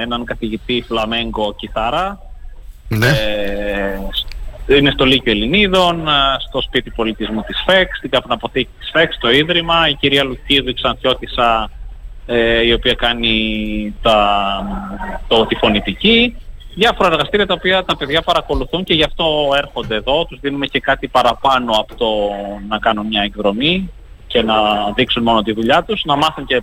έναν 0.00 0.24
καθηγητή 0.24 0.84
φλαμέγκο 0.88 1.54
κιθάρα. 1.54 2.20
Ναι. 2.88 3.08
Ε, 3.08 4.76
είναι 4.76 4.90
στο 4.90 5.04
Λύκειο 5.04 5.32
Ελληνίδων, 5.32 6.08
α, 6.08 6.36
στο 6.48 6.60
σπίτι 6.60 6.90
πολιτισμού 6.90 7.42
της 7.46 7.62
ΦΕΚ, 7.66 7.96
στην 7.96 8.10
καπναποθήκη 8.10 8.70
της 8.78 8.90
ΦΕΚ, 8.92 9.12
στο 9.12 9.30
Ίδρυμα, 9.30 9.88
η 9.88 9.94
κυρία 9.94 10.24
Λουκίδου, 10.24 10.68
η 10.68 10.74
Ξανθιώτισσα, 10.74 11.70
ε, 12.26 12.66
η 12.66 12.72
οποία 12.72 12.94
κάνει 12.94 13.94
τα, 14.02 14.18
το, 15.28 15.46
τη 15.46 15.54
φωνητική. 15.54 16.36
Διάφορα 16.74 17.08
εργαστήρια 17.08 17.46
τα 17.46 17.54
οποία 17.54 17.84
τα 17.84 17.96
παιδιά 17.96 18.22
παρακολουθούν 18.22 18.84
και 18.84 18.94
γι' 18.94 19.02
αυτό 19.02 19.48
έρχονται 19.56 19.94
εδώ. 19.94 20.24
Τους 20.24 20.40
δίνουμε 20.40 20.66
και 20.66 20.80
κάτι 20.80 21.08
παραπάνω 21.08 21.72
από 21.72 21.94
το 21.94 22.06
να 22.68 22.78
κάνουν 22.78 23.06
μια 23.06 23.22
εκδρομή 23.22 23.90
και 24.30 24.42
να 24.42 24.54
δείξουν 24.94 25.22
μόνο 25.22 25.42
τη 25.42 25.52
δουλειά 25.52 25.82
τους, 25.82 26.02
να 26.04 26.16
μάθουν 26.16 26.46
και 26.46 26.62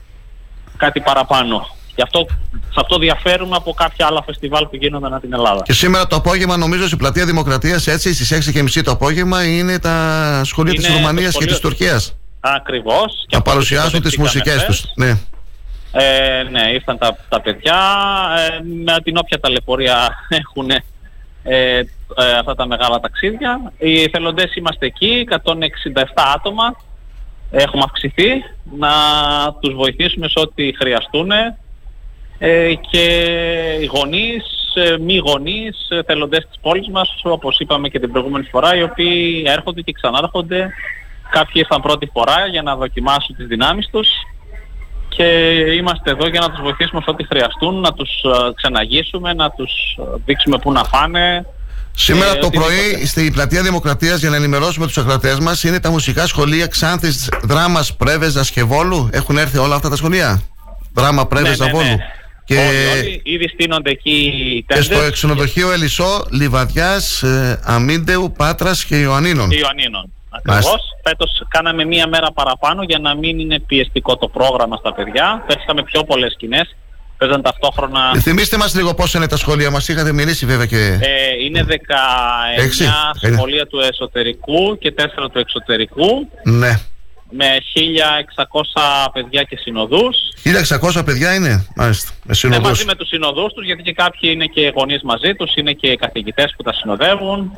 κάτι 0.78 1.00
παραπάνω. 1.02 1.68
Γι' 1.96 2.02
αυτό, 2.02 2.26
σε 2.52 2.80
αυτό 2.82 2.98
διαφέρουμε 2.98 3.56
από 3.56 3.74
κάποια 3.74 4.06
άλλα 4.06 4.24
φεστιβάλ 4.24 4.66
που 4.68 4.76
γίνονται 4.76 5.06
ανά 5.06 5.20
την 5.20 5.34
Ελλάδα. 5.34 5.62
Και 5.64 5.74
σήμερα 5.74 6.08
το 6.08 6.16
απόγευμα, 6.16 6.58
νομίζω, 6.58 6.86
στην 6.86 6.98
πλατεία 6.98 7.26
Δημοκρατίας, 7.26 7.88
έτσι, 7.88 8.14
στις 8.14 8.32
6.30 8.32 8.84
το 8.84 8.92
απόγευμα, 8.92 9.44
είναι 9.48 9.80
τα 9.80 9.96
σχολεία 10.44 10.74
Είναι 10.76 10.82
της 10.84 10.92
Ρουμανίας 10.96 11.34
το 11.34 11.40
και 11.40 11.50
σχολείο- 11.50 11.52
της 11.52 11.60
Τουρκίας. 11.60 12.16
Ακριβώς. 12.40 13.06
Και 13.28 13.36
Θα 13.36 13.38
από 13.38 13.50
παρουσιάσουν 13.50 14.00
ό,τι 14.00 14.02
τις 14.08 14.18
μουσικές 14.18 14.54
χθες, 14.54 14.66
τους. 14.66 14.92
Ναι. 14.96 15.10
Ε, 15.92 16.44
ναι, 16.52 16.62
ήρθαν 16.74 16.98
τα, 16.98 17.18
τα 17.30 17.42
παιδιά 17.42 17.76
ε, 18.38 18.64
με 18.86 19.00
την 19.04 19.18
όποια 19.18 19.40
ταλαιπωρία 19.40 20.10
έχουν 20.42 20.70
ε, 21.44 21.78
ε, 21.78 21.84
αυτά 22.40 22.56
τα 22.56 22.68
μεγάλα 22.68 23.00
ταξίδια. 23.00 23.72
Οι 23.78 24.02
εθελοντές 24.02 24.56
είμαστε 24.56 24.86
εκεί, 24.86 25.28
167 25.30 25.38
άτομα. 26.36 26.76
Έχουμε 27.52 27.84
αυξηθεί 27.86 28.44
να 28.78 28.90
τους 29.60 29.74
βοηθήσουμε 29.74 30.28
σε 30.28 30.40
ό,τι 30.40 30.76
χρειαστούν 30.76 31.32
ε, 32.38 32.74
και 32.90 33.06
οι 33.82 33.86
γονείς, 33.86 34.44
ε, 34.76 34.98
μη 34.98 35.18
γονείς, 35.18 35.88
εθελοντές 35.90 36.46
της 36.48 36.60
πόλης 36.62 36.88
μας, 36.88 37.16
όπως 37.24 37.60
είπαμε 37.60 37.90
και 37.90 38.00
την 38.00 38.12
προηγούμενη 38.12 38.46
φορά, 38.46 38.76
οι 38.76 38.84
οποίοι 38.84 39.44
έρχονται 39.48 39.82
και 39.82 39.92
ξανάρχονται. 39.92 40.70
Κάποιοι 41.30 41.54
ήρθαν 41.56 41.82
πρώτη 41.82 42.10
φορά 42.14 42.48
για 42.48 42.62
να 42.62 42.76
δοκιμάσουν 42.76 43.36
τις 43.36 43.48
δυνάμεις 43.48 43.90
τους 43.92 44.10
και 45.18 45.24
είμαστε 45.78 46.12
εδώ 46.12 46.28
για 46.28 46.40
να 46.40 46.50
τους 46.50 46.62
βοηθήσουμε 46.62 47.02
σε 47.02 47.10
ό,τι 47.10 47.26
χρειαστούν, 47.26 47.80
να 47.80 47.94
τους 47.94 48.10
ε, 48.10 48.54
ξεναγήσουμε, 48.54 49.34
να 49.34 49.50
τους 49.50 49.72
ε, 50.00 50.04
δείξουμε 50.26 50.58
πού 50.58 50.72
να 50.72 50.84
φάνε. 50.84 51.46
Σήμερα 52.00 52.32
Ε, 52.32 52.34
το 52.34 52.46
οτιδήποτε. 52.46 52.74
πρωί 52.94 53.06
στην 53.06 53.34
πλατεία 53.34 53.62
Δημοκρατίας 53.62 54.20
για 54.20 54.30
να 54.30 54.36
ενημερώσουμε 54.36 54.86
τους 54.86 54.98
ακροατές 54.98 55.40
μας 55.40 55.64
είναι 55.64 55.80
τα 55.80 55.90
μουσικά 55.90 56.28
σχολεία 56.28 56.68
Ξάνθης, 56.68 57.30
Δράμας, 57.44 57.96
Πρέβεζας 57.96 58.52
και 58.52 58.64
Βόλου. 58.64 59.10
Έχουν 59.12 59.38
έρθει 59.38 59.58
όλα 59.58 59.76
αυτά 59.76 59.90
τα 59.90 59.96
σχολεία; 59.96 60.42
Δράμα, 60.94 61.28
Πρέβεζα, 61.28 61.66
Ναι, 61.66 61.72
ναι, 61.72 61.78
ναι. 61.78 61.84
Βόλου. 61.84 61.98
Και, 62.46 62.56
Όλοι, 62.58 63.00
όλοι, 63.00 63.22
ήδη 63.24 63.48
στείνονται 63.48 63.90
εκεί 63.92 64.12
οι 64.12 64.64
και 64.68 64.82
στο 64.82 64.94
τέντες. 64.94 65.08
εξονοδοχείο 65.08 65.72
Ελισσό, 65.72 66.26
Λιβαδιάς, 66.30 67.24
ε, 67.24 67.60
Αμίντεου, 67.64 68.34
Πάτρας 68.38 68.84
και 68.86 68.96
Ιωαννίνων. 69.00 69.52
Ιωαννίνων. 69.52 70.12
Ακριβώς. 70.30 70.82
Φέτος 71.04 71.42
κάναμε 71.48 71.86
μία 71.86 72.08
μέρα 72.08 72.32
παραπάνω 72.32 72.84
για 72.84 73.00
να 73.00 73.16
μην 73.16 73.40
είναι 73.40 73.60
πιεστικό 73.60 74.18
το 74.18 74.28
πρόγραμμα 74.28 74.76
στα 74.76 74.94
παιδιά. 74.94 75.44
Πέρσι 75.48 75.64
είχαμε 75.64 75.84
πιο 75.84 76.04
πολλές 76.04 76.32
σκηνές. 76.32 76.76
Παίζαν 77.18 77.42
ταυτόχρονα... 77.42 78.12
Ε, 78.16 78.20
Θυμήστε 78.20 78.58
μας 78.58 78.76
λίγο 78.76 78.94
πώς 78.94 79.14
είναι 79.14 79.28
τα 79.28 79.38
σχολεία 79.38 79.72
μας. 79.72 79.88
Είχατε 79.88 80.12
μιλήσει 80.14 80.46
βέβαια 80.46 80.66
και... 80.66 80.78
Ε, 81.02 81.44
είναι 81.46 81.66
19 81.70 81.72
Έξι, 82.58 82.84
δεκαεννιά. 82.84 83.38
σχολεία 83.38 83.68
του 83.68 83.80
εσωτερικού 83.80 84.78
και 84.78 84.94
4 84.98 85.04
του 85.32 85.40
εξωτερικού 85.40 86.30
Ναι. 86.44 86.80
με 87.30 87.46
1.600 87.74 89.08
παιδιά 89.14 89.44
και 89.44 89.58
συνοδούς. 89.58 90.18
1600 91.00 91.06
παιδιά 91.06 91.34
είναι, 91.34 91.68
μάλιστα, 91.76 92.12
με 92.24 92.32
Ε, 92.32 92.36
συνοδούς. 92.36 92.68
μαζί 92.68 92.86
με 92.86 92.96
τους 92.96 93.08
συνοδούς 93.08 93.54
τους, 93.54 93.66
γιατί 93.66 93.82
και 93.84 93.94
κάποιοι 93.94 94.30
είναι 94.34 94.46
και 94.46 94.72
γονείς 94.76 95.02
μαζί 95.04 95.34
τους, 95.34 95.56
είναι 95.56 95.72
και 95.74 95.96
καθηγητές 95.96 96.54
που 96.58 96.64
τα 96.64 96.74
συνοδεύουν. 96.74 97.52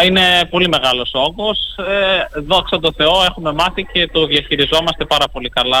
Ε, 0.00 0.04
Είναι 0.06 0.22
πολύ 0.50 0.68
μεγάλος 0.68 1.10
όγκος. 1.14 1.58
Ε, 1.78 2.40
δόξα 2.40 2.78
τω 2.80 2.92
Θεώ 2.96 3.24
έχουμε 3.28 3.52
μάθει 3.52 3.82
και 3.92 4.08
το 4.12 4.26
διαχειριζόμαστε 4.26 5.04
πάρα 5.04 5.24
πολύ 5.32 5.48
καλά 5.48 5.80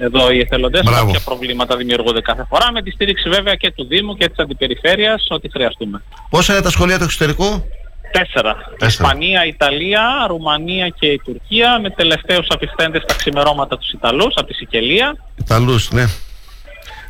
εδώ 0.00 0.30
οι 0.30 0.38
εθελοντές. 0.38 0.82
Μπράβο. 0.82 1.06
Κάποια 1.06 1.20
προβλήματα 1.24 1.76
δημιουργούνται 1.76 2.20
κάθε 2.20 2.46
φορά 2.48 2.72
με 2.72 2.82
τη 2.82 2.90
στήριξη 2.90 3.28
βέβαια 3.28 3.54
και 3.54 3.70
του 3.70 3.86
Δήμου 3.86 4.16
και 4.16 4.28
της 4.28 4.38
Αντιπεριφέρειας, 4.38 5.26
ό,τι 5.28 5.50
χρειαστούμε. 5.50 6.02
Πόσα 6.30 6.52
είναι 6.52 6.62
τα 6.62 6.70
σχολεία 6.70 6.98
του 6.98 7.04
εξωτερικού; 7.04 7.64
Τέσσερα. 8.12 8.56
Ισπανία, 8.86 9.46
Ιταλία, 9.46 10.24
Ρουμανία 10.28 10.88
και 10.88 11.06
η 11.06 11.20
Τουρκία 11.24 11.78
με 11.80 11.90
τελευταίους 11.90 12.46
απιστέντες 12.48 13.02
στα 13.02 13.14
ξημερώματα 13.14 13.78
τους 13.78 13.92
Ιταλούς 13.92 14.34
από 14.36 14.46
τη 14.46 14.54
Σικελία. 14.54 15.16
Ιταλούς, 15.36 15.90
ναι. 15.90 16.04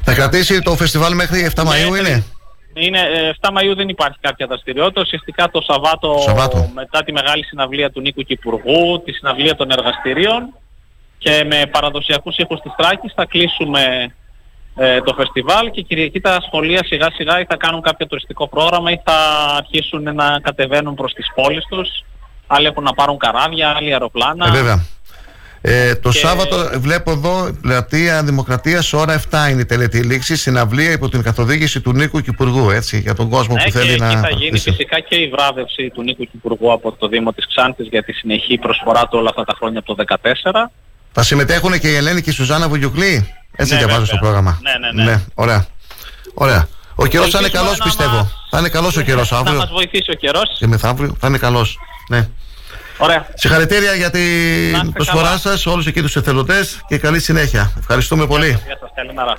Θα 0.03 0.15
κρατήσει 0.15 0.63
το 0.63 0.77
φεστιβάλ 0.77 1.15
μέχρι 1.15 1.51
7 1.55 1.63
Μαΐου 1.63 1.99
είναι; 1.99 2.25
Είναι, 2.75 2.99
ε, 2.99 3.33
7 3.41 3.49
Μαΐου 3.49 3.77
δεν 3.77 3.89
υπάρχει 3.89 4.19
κάποια 4.21 4.47
δραστηριότητα. 4.47 5.01
Ουσιαστικά 5.01 5.51
το 5.51 5.61
Σαββάτο, 5.61 6.23
Σαββάτο. 6.27 6.71
μετά 6.75 7.03
τη 7.05 7.13
μεγάλη 7.13 7.45
συναυλία 7.45 7.91
του 7.91 8.01
Νίκου 8.01 8.23
Κυπουργού, 8.23 9.03
τη 9.05 9.13
συναυλία 9.13 9.57
των 9.57 9.71
εργαστηρίων 9.71 10.55
και 11.23 11.45
με 11.51 11.63
παραδοσιακούς 11.71 12.37
ήχους 12.37 12.61
της 12.61 12.73
Τράκης 12.77 13.13
θα 13.17 13.25
κλείσουμε 13.27 13.81
ε, 14.77 15.01
το 15.01 15.15
φεστιβάλ 15.15 15.71
και 15.71 15.81
Κυριακή 15.83 16.21
τα 16.21 16.39
σχολεία 16.47 16.85
σιγά 16.85 17.07
σιγά 17.15 17.41
ή 17.41 17.45
θα 17.49 17.57
κάνουν 17.57 17.83
κάποιο 17.83 18.07
τουριστικό 18.07 18.49
πρόγραμμα 18.49 18.91
ή 18.91 19.01
θα 19.05 19.17
αρχίσουν 19.57 20.03
να 20.15 20.39
κατεβαίνουν 20.43 20.95
προς 20.95 21.13
τις 21.13 21.27
πόλεις 21.35 21.65
τους. 21.71 21.89
Άλλοι 22.47 22.67
έχουν 22.67 22.83
να 22.83 22.93
πάρουν 22.93 23.19
καράβια, 23.19 23.75
άλλοι 23.77 23.93
αεροπλάνα. 23.93 24.47
Ε, 24.49 24.51
βέβαια. 24.51 24.85
Ε, 25.63 25.95
το 25.95 26.11
Και- 26.11 26.19
Σάββατο 26.19 26.57
βλέπω 26.81 27.11
εδώ 27.11 27.51
πλατεία 27.63 28.23
Δημοκρατίας 28.23 28.93
ώρα 28.93 29.13
7 29.31 29.51
είναι 29.51 29.61
η 29.61 29.65
τελετή 29.65 29.99
λήξη 30.03 30.37
συναυλία 30.37 30.93
υπό 30.93 31.09
την 31.09 31.23
καθοδήγηση 31.23 31.81
του 31.81 31.93
Νίκου 31.93 32.21
Κυπουργού 32.21 32.71
έτσι, 32.71 32.99
για 32.99 33.15
τον 33.15 33.29
κόσμο 33.31 33.55
Ναι, 33.55 33.63
που 33.63 33.71
και 33.71 33.79
θέλει 33.79 33.91
εκεί 33.93 34.01
να. 34.01 34.09
θα 34.21 34.31
γίνει 34.31 34.45
πατήσει. 34.51 34.71
φυσικά 34.71 35.01
και 35.01 35.15
η 35.17 35.29
βράβευση 35.29 35.91
του 35.95 36.03
Νίκου 36.03 36.25
Κυπουργού 36.25 36.73
από 36.73 36.93
το 36.93 37.09
Δήμο 37.09 37.33
της 37.33 37.47
Ξάνθης 37.47 37.87
για 37.91 38.03
τη 38.03 38.13
συνεχή 38.13 38.59
προσφορά 38.59 39.01
του 39.01 39.19
όλα 39.19 39.29
αυτά 39.29 39.45
τα 39.45 39.55
χρόνια 39.57 39.79
από 39.79 39.95
το 39.95 40.05
2014. 40.05 40.71
Θα 41.13 41.23
συμμετέχουν 41.23 41.79
και 41.79 41.89
η 41.91 41.95
Ελένη 41.95 42.23
και 42.23 42.31
η 42.31 42.33
Σουζάννα 42.33 42.69
Βουγιουκλή; 42.69 43.35
Έτσι 43.57 43.73
Ναι, 43.73 43.79
διαβάζω 43.79 44.01
βέβαια. 44.01 44.07
στο 44.07 44.17
πρόγραμμα. 44.17 44.61
Ναι, 44.63 45.03
ναι, 45.03 45.11
ναι. 45.11 45.23
ωραία. 45.35 45.67
ωραία. 46.35 46.69
Ο 46.95 47.03
Ο 47.03 47.07
καιρός 47.07 47.31
θα 47.31 47.39
είναι 47.39 47.47
Ελπίζουμε 47.47 47.69
καλός, 47.69 47.79
να 47.79 47.85
πιστεύω. 47.85 48.17
μας- 48.17 48.33
Θα 48.51 48.59
είναι 48.59 48.69
καλός 48.69 48.97
ο 48.97 49.01
καιρός 49.03 49.31
Να 49.31 49.39
αύριο. 49.39 49.57
μας 49.59 49.69
βοηθήσει 49.71 50.11
ο 50.11 50.15
καιρός. 50.15 50.57
Και 50.59 50.67
μεθαύριο 50.67 51.17
θα 51.21 51.27
είναι 51.27 51.39
καλός. 51.39 51.79
Ναι. 52.09 52.29
Ωραία. 52.99 53.27
Συγχαρητήρια 53.35 53.95
για 53.95 54.05
Να 54.05 54.11
την 54.11 54.73
είστε 54.73 54.89
προσφορά 54.93 55.23
καλά. 55.27 55.39
σας, 55.39 55.67
όλους 55.67 55.87
εκεί 55.87 56.03
τους 56.03 56.17
εθελοντές 56.17 56.81
και 56.87 56.99
καλή 56.99 57.21
συνέχεια. 57.21 57.73
Ευχαριστούμε 57.79 58.27
πολύ. 58.27 58.47
Γεια 58.49 58.77
σας, 58.81 58.91
καλημέρα. 58.95 59.37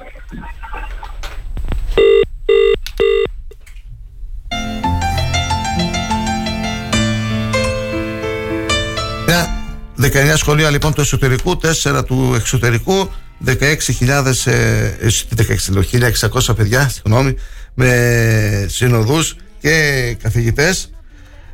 19 10.02 10.34
σχολεία 10.36 10.70
λοιπόν 10.70 10.94
του 10.94 11.02
εσωτερικού, 11.02 11.60
4 11.84 12.06
του 12.06 12.34
εξωτερικού, 12.36 13.10
16.000, 13.46 14.46
ε, 14.46 14.86
ε, 14.86 15.10
16, 15.36 15.72
1.600 16.30 16.56
παιδιά, 16.56 16.90
συγγνώμη, 16.90 17.36
με 17.74 18.66
συνοδούς 18.70 19.36
και 19.60 20.18
καθηγητές 20.22 20.90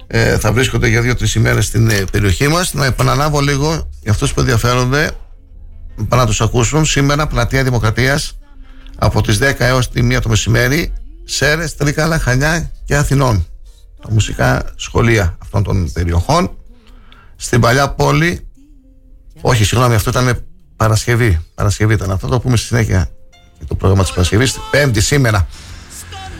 ε, 0.07 0.37
θα 0.37 0.51
βρίσκονται 0.51 0.87
για 0.87 1.01
2-3 1.01 1.35
ημέρες 1.35 1.65
στην 1.65 1.89
ε, 1.89 2.03
περιοχή 2.11 2.47
μας. 2.47 2.73
Να 2.73 2.85
επαναλάβω 2.85 3.39
λίγο 3.39 3.89
για 4.01 4.11
αυτούς 4.11 4.33
που 4.33 4.39
ενδιαφέρονται 4.39 5.11
πάνε 6.07 6.21
να 6.21 6.27
τους 6.27 6.41
ακούσουν. 6.41 6.85
Σήμερα 6.85 7.27
πλατεία 7.27 7.63
Δημοκρατίας 7.63 8.37
από 8.97 9.21
τις 9.21 9.39
10 9.41 9.53
έως 9.57 9.89
τη 9.89 10.07
1 10.11 10.19
το 10.21 10.29
μεσημέρι 10.29 10.93
Σέρες, 11.23 11.75
Τρίκαλα, 11.75 12.19
Χανιά 12.19 12.71
και 12.85 12.95
Αθηνών. 12.95 13.47
Τα 14.01 14.11
μουσικά 14.11 14.63
σχολεία 14.75 15.37
αυτών 15.41 15.63
των 15.63 15.91
περιοχών 15.91 16.57
στην 17.37 17.61
παλιά 17.61 17.89
πόλη. 17.89 18.47
Όχι, 19.41 19.63
συγγνώμη, 19.63 19.95
αυτό 19.95 20.09
ήταν 20.09 20.45
Παρασκευή. 20.75 21.45
Παρασκευή 21.55 21.93
ήταν 21.93 22.11
αυτό. 22.11 22.27
Το 22.27 22.39
πούμε 22.39 22.57
στη 22.57 22.65
συνέχεια 22.65 23.09
για 23.57 23.67
το 23.67 23.75
πρόγραμμα 23.75 24.03
της 24.03 24.11
Παρασκευής. 24.11 24.57
Πέμπτη 24.71 25.01
σήμερα. 25.01 25.47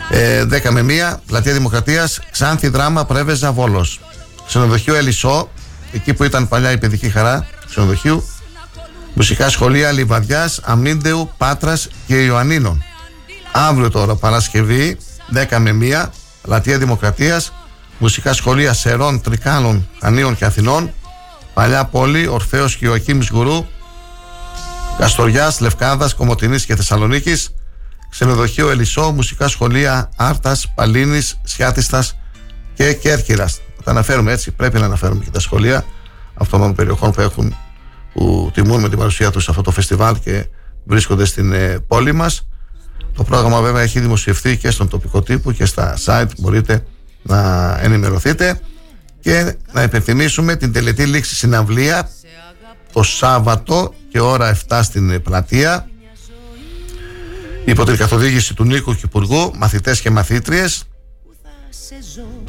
Ε, 0.10 0.46
10 0.46 0.72
με 0.72 0.82
1, 0.82 1.22
Πλατεία 1.26 1.54
Δημοκρατίας, 1.54 2.20
Ξάνθη 2.32 2.68
Δράμα, 2.68 3.06
Πρέβεζα, 3.06 3.52
Βόλος. 3.52 4.00
Ξενοδοχείο 4.48 4.96
Ελισό, 4.96 5.50
εκεί 5.92 6.14
που 6.14 6.24
ήταν 6.24 6.48
παλιά 6.48 6.72
η 6.72 6.78
παιδική 6.78 7.10
χαρά 7.10 7.48
του 7.62 7.68
ξενοδοχείου. 7.68 8.24
Μουσικά 9.14 9.50
σχολεία 9.50 9.92
Λιβαδιάς, 9.92 10.60
Αμίντεου, 10.64 11.30
Πάτρας 11.38 11.88
και 12.08 12.24
Ιωαννίνων. 12.24 12.84
Αύριο 13.52 13.90
τώρα, 13.90 14.16
Παρασκευή, 14.16 14.98
10 15.34 15.60
με 15.60 15.72
1, 15.72 16.12
Πλατεία 16.42 16.78
Δημοκρατίας, 16.78 17.54
μουσικά 17.98 18.34
σχολεία 18.34 18.74
Σερών, 18.74 19.22
Τρικάλων, 19.22 19.88
Χανίων 20.00 20.36
και 20.36 20.46
Αθηνών, 20.46 20.92
Παλιά 21.54 21.86
Πόλη, 21.86 22.28
Ορφαίος 22.28 22.76
και 22.76 22.86
Ιωακήμης 22.86 23.30
Γουρού, 23.30 23.66
Καστοριάς, 24.98 25.60
Λευκάδας, 25.60 26.14
Κομωτινής 26.14 26.66
και 26.66 26.76
Θεσσαλονίκης, 26.76 27.54
Ξενοδοχείο 28.10 28.70
Ελισό, 28.70 29.12
μουσικά 29.12 29.48
σχολεία 29.48 30.10
Άρτας, 30.16 30.72
Παλίνης, 30.76 31.40
Σιάτιστας 31.44 32.18
και 32.74 32.94
Κέρκυρας. 32.94 33.62
Τα 33.84 33.92
αναφέρουμε 33.92 34.32
έτσι, 34.32 34.52
πρέπει 34.52 34.80
να 34.80 34.86
αναφέρουμε 34.86 35.24
και 35.24 35.32
τα 35.32 35.40
σχολεία 35.40 35.86
αυτών 36.34 36.60
των 36.60 36.76
περιοχών 36.76 37.12
που 37.12 37.22
έχουν 37.22 37.56
που 38.14 38.52
τιμούν 38.54 38.82
με 38.82 38.90
την 38.90 38.98
παρουσία 38.98 39.32
τους 39.32 39.44
σε 39.44 39.50
αυτό 39.50 39.62
το 39.62 39.72
φεστιβάλ 39.72 40.20
και 40.20 40.46
βρίσκονται 40.84 41.26
στην 41.26 41.52
ε, 41.52 41.80
πόλη 41.88 42.14
μας. 42.14 42.48
Το 43.14 43.24
πρόγραμμα 43.24 43.62
βέβαια 43.62 43.82
έχει 43.82 44.00
δημοσιευθεί 44.00 44.58
και 44.58 44.72
στον 44.72 44.88
τοπικό 44.88 45.22
τύπο 45.22 45.52
και 45.52 45.66
στα 45.66 45.98
site 46.06 46.30
μπορείτε 46.38 46.86
να 47.28 47.78
ενημερωθείτε 47.82 48.60
και 49.20 49.56
να 49.72 49.84
υπενθυμίσουμε 49.84 50.56
την 50.56 50.72
τελετή 50.72 51.06
λήξη 51.06 51.36
συναυλία 51.36 52.10
το 52.92 53.04
Σάββατο 53.04 53.94
και 54.10 54.20
ώρα 54.20 54.58
7 54.68 54.80
στην 54.84 55.10
ε, 55.10 55.20
πλατεία. 55.20 55.90
Υπό 57.66 57.86
την 57.86 57.98
καθοδήγηση 57.98 58.54
του 58.54 58.64
Νίκου 58.64 58.96
Κυπουργού 58.96 59.52
μαθητές 59.56 60.02
και 60.02 60.10
μαθήτριες 60.10 60.84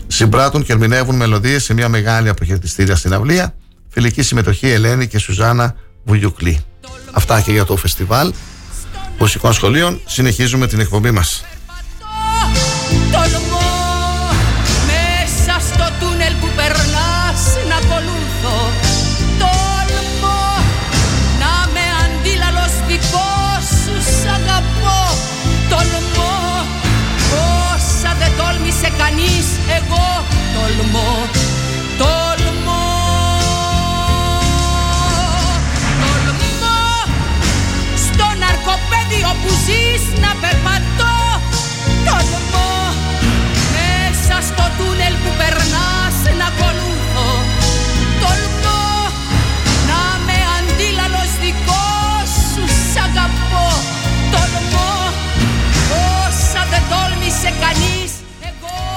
συμπράττουν 0.07 0.65
και 0.65 0.73
ερμηνεύουν 0.73 1.17
μελωδίες 1.17 1.65
σε 1.65 1.75
μια 1.75 1.89
μεγάλη 1.89 2.29
αποχαιρετιστήρια 2.29 2.97
συναυλία 2.97 3.55
φιλική 3.89 4.23
συμμετοχή 4.23 4.69
Ελένη 4.69 5.07
και 5.07 5.19
Σουζάνα 5.19 5.75
Βουγιουκλή. 6.05 6.61
Αυτά 7.13 7.41
και 7.41 7.53
για 7.53 7.65
το 7.65 7.77
φεστιβάλ 7.77 8.33
μουσικών 9.19 9.53
σχολείων. 9.53 10.01
Συνεχίζουμε 10.07 10.67
την 10.67 10.81
εκπομπή 10.81 11.11
μας 11.11 11.45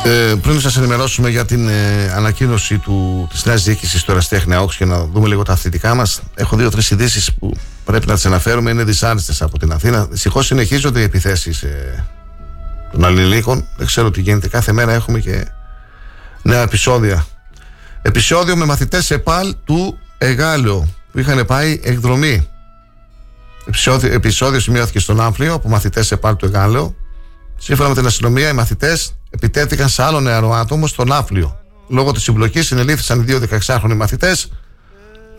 Ε, 0.04 0.36
πριν 0.42 0.60
σας 0.60 0.78
ενημερώσουμε 0.78 1.30
για 1.30 1.46
την 1.46 1.70
ε, 1.70 2.12
ανακοίνωση 2.16 2.78
του, 2.78 3.28
της 3.32 3.46
νέας 3.46 3.64
διοίκησης 3.64 4.04
του 4.04 4.12
Εραστέχνη 4.12 4.54
ΑΟΚΣ 4.54 4.78
και 4.78 4.86
να 4.86 5.06
δούμε 5.06 5.28
λίγο 5.28 5.44
τα 5.44 5.54
αθλητικά 5.54 5.96
μας 5.96 6.22
έχω 6.36 6.56
δύο-τρεις 6.56 6.92
ειδήσεις 6.92 7.34
που 7.34 7.54
πρέπει 7.86 8.08
να 8.08 8.14
τις 8.14 8.26
αναφέρουμε 8.26 8.72
είναι 8.72 8.84
δυσάρεστες 8.84 9.42
από 9.42 9.60
την 9.60 9.72
Αθήνα. 9.72 10.06
Δυστυχώς 10.06 10.46
συνεχίζονται 10.46 11.00
οι 11.00 11.04
επιθέσεις 11.04 11.62
ε, 11.62 12.06
των 12.92 13.06
αλληλίκων. 13.06 13.68
Δεν 13.78 13.86
ξέρω 13.86 14.12
τι 14.12 14.22
γίνεται. 14.22 14.48
Κάθε 14.48 14.72
μέρα 14.72 14.94
έχουμε 14.94 15.20
και 15.20 15.48
νέα 16.42 16.62
επεισόδια. 16.62 17.26
Επεισόδιο 18.02 18.56
με 18.56 18.66
μαθητές 18.66 19.12
ΕΠΑΛ 19.12 19.56
του 19.66 20.00
Εγάλεο 20.18 20.88
που 21.12 21.20
είχαν 21.20 21.46
πάει 21.46 21.80
εκδρομή. 21.84 22.48
Επεισόδιο, 23.68 24.14
επεισόδιο 24.14 24.60
σημειώθηκε 24.60 25.00
στον 25.00 25.22
Άμφλιο 25.22 25.54
από 25.54 25.70
μαθητές 25.70 26.12
ΕΠΑΛ 26.12 26.36
του 26.36 26.46
Εγάλεο. 26.46 26.96
Σύμφωνα 27.58 27.90
με 27.90 27.96
την 27.96 28.06
αστυνομία, 28.06 28.50
οι 28.50 28.54
μαθητές 28.54 29.14
επιτέθηκαν 29.32 29.90
σε 29.90 30.04
άλλο 30.04 30.20
νεαρό 30.20 30.54
άτομο 30.54 30.88
στον 30.88 31.12
Άφλιο. 31.12 31.60
Λόγω 31.88 32.12
της 32.12 32.24
συμπλοκής 32.24 32.66
συνελήφθησαν 32.66 33.20
οι 33.20 33.24
δύο 33.24 33.42
16χρονοι 33.50 33.96
μαθητές. 33.96 34.52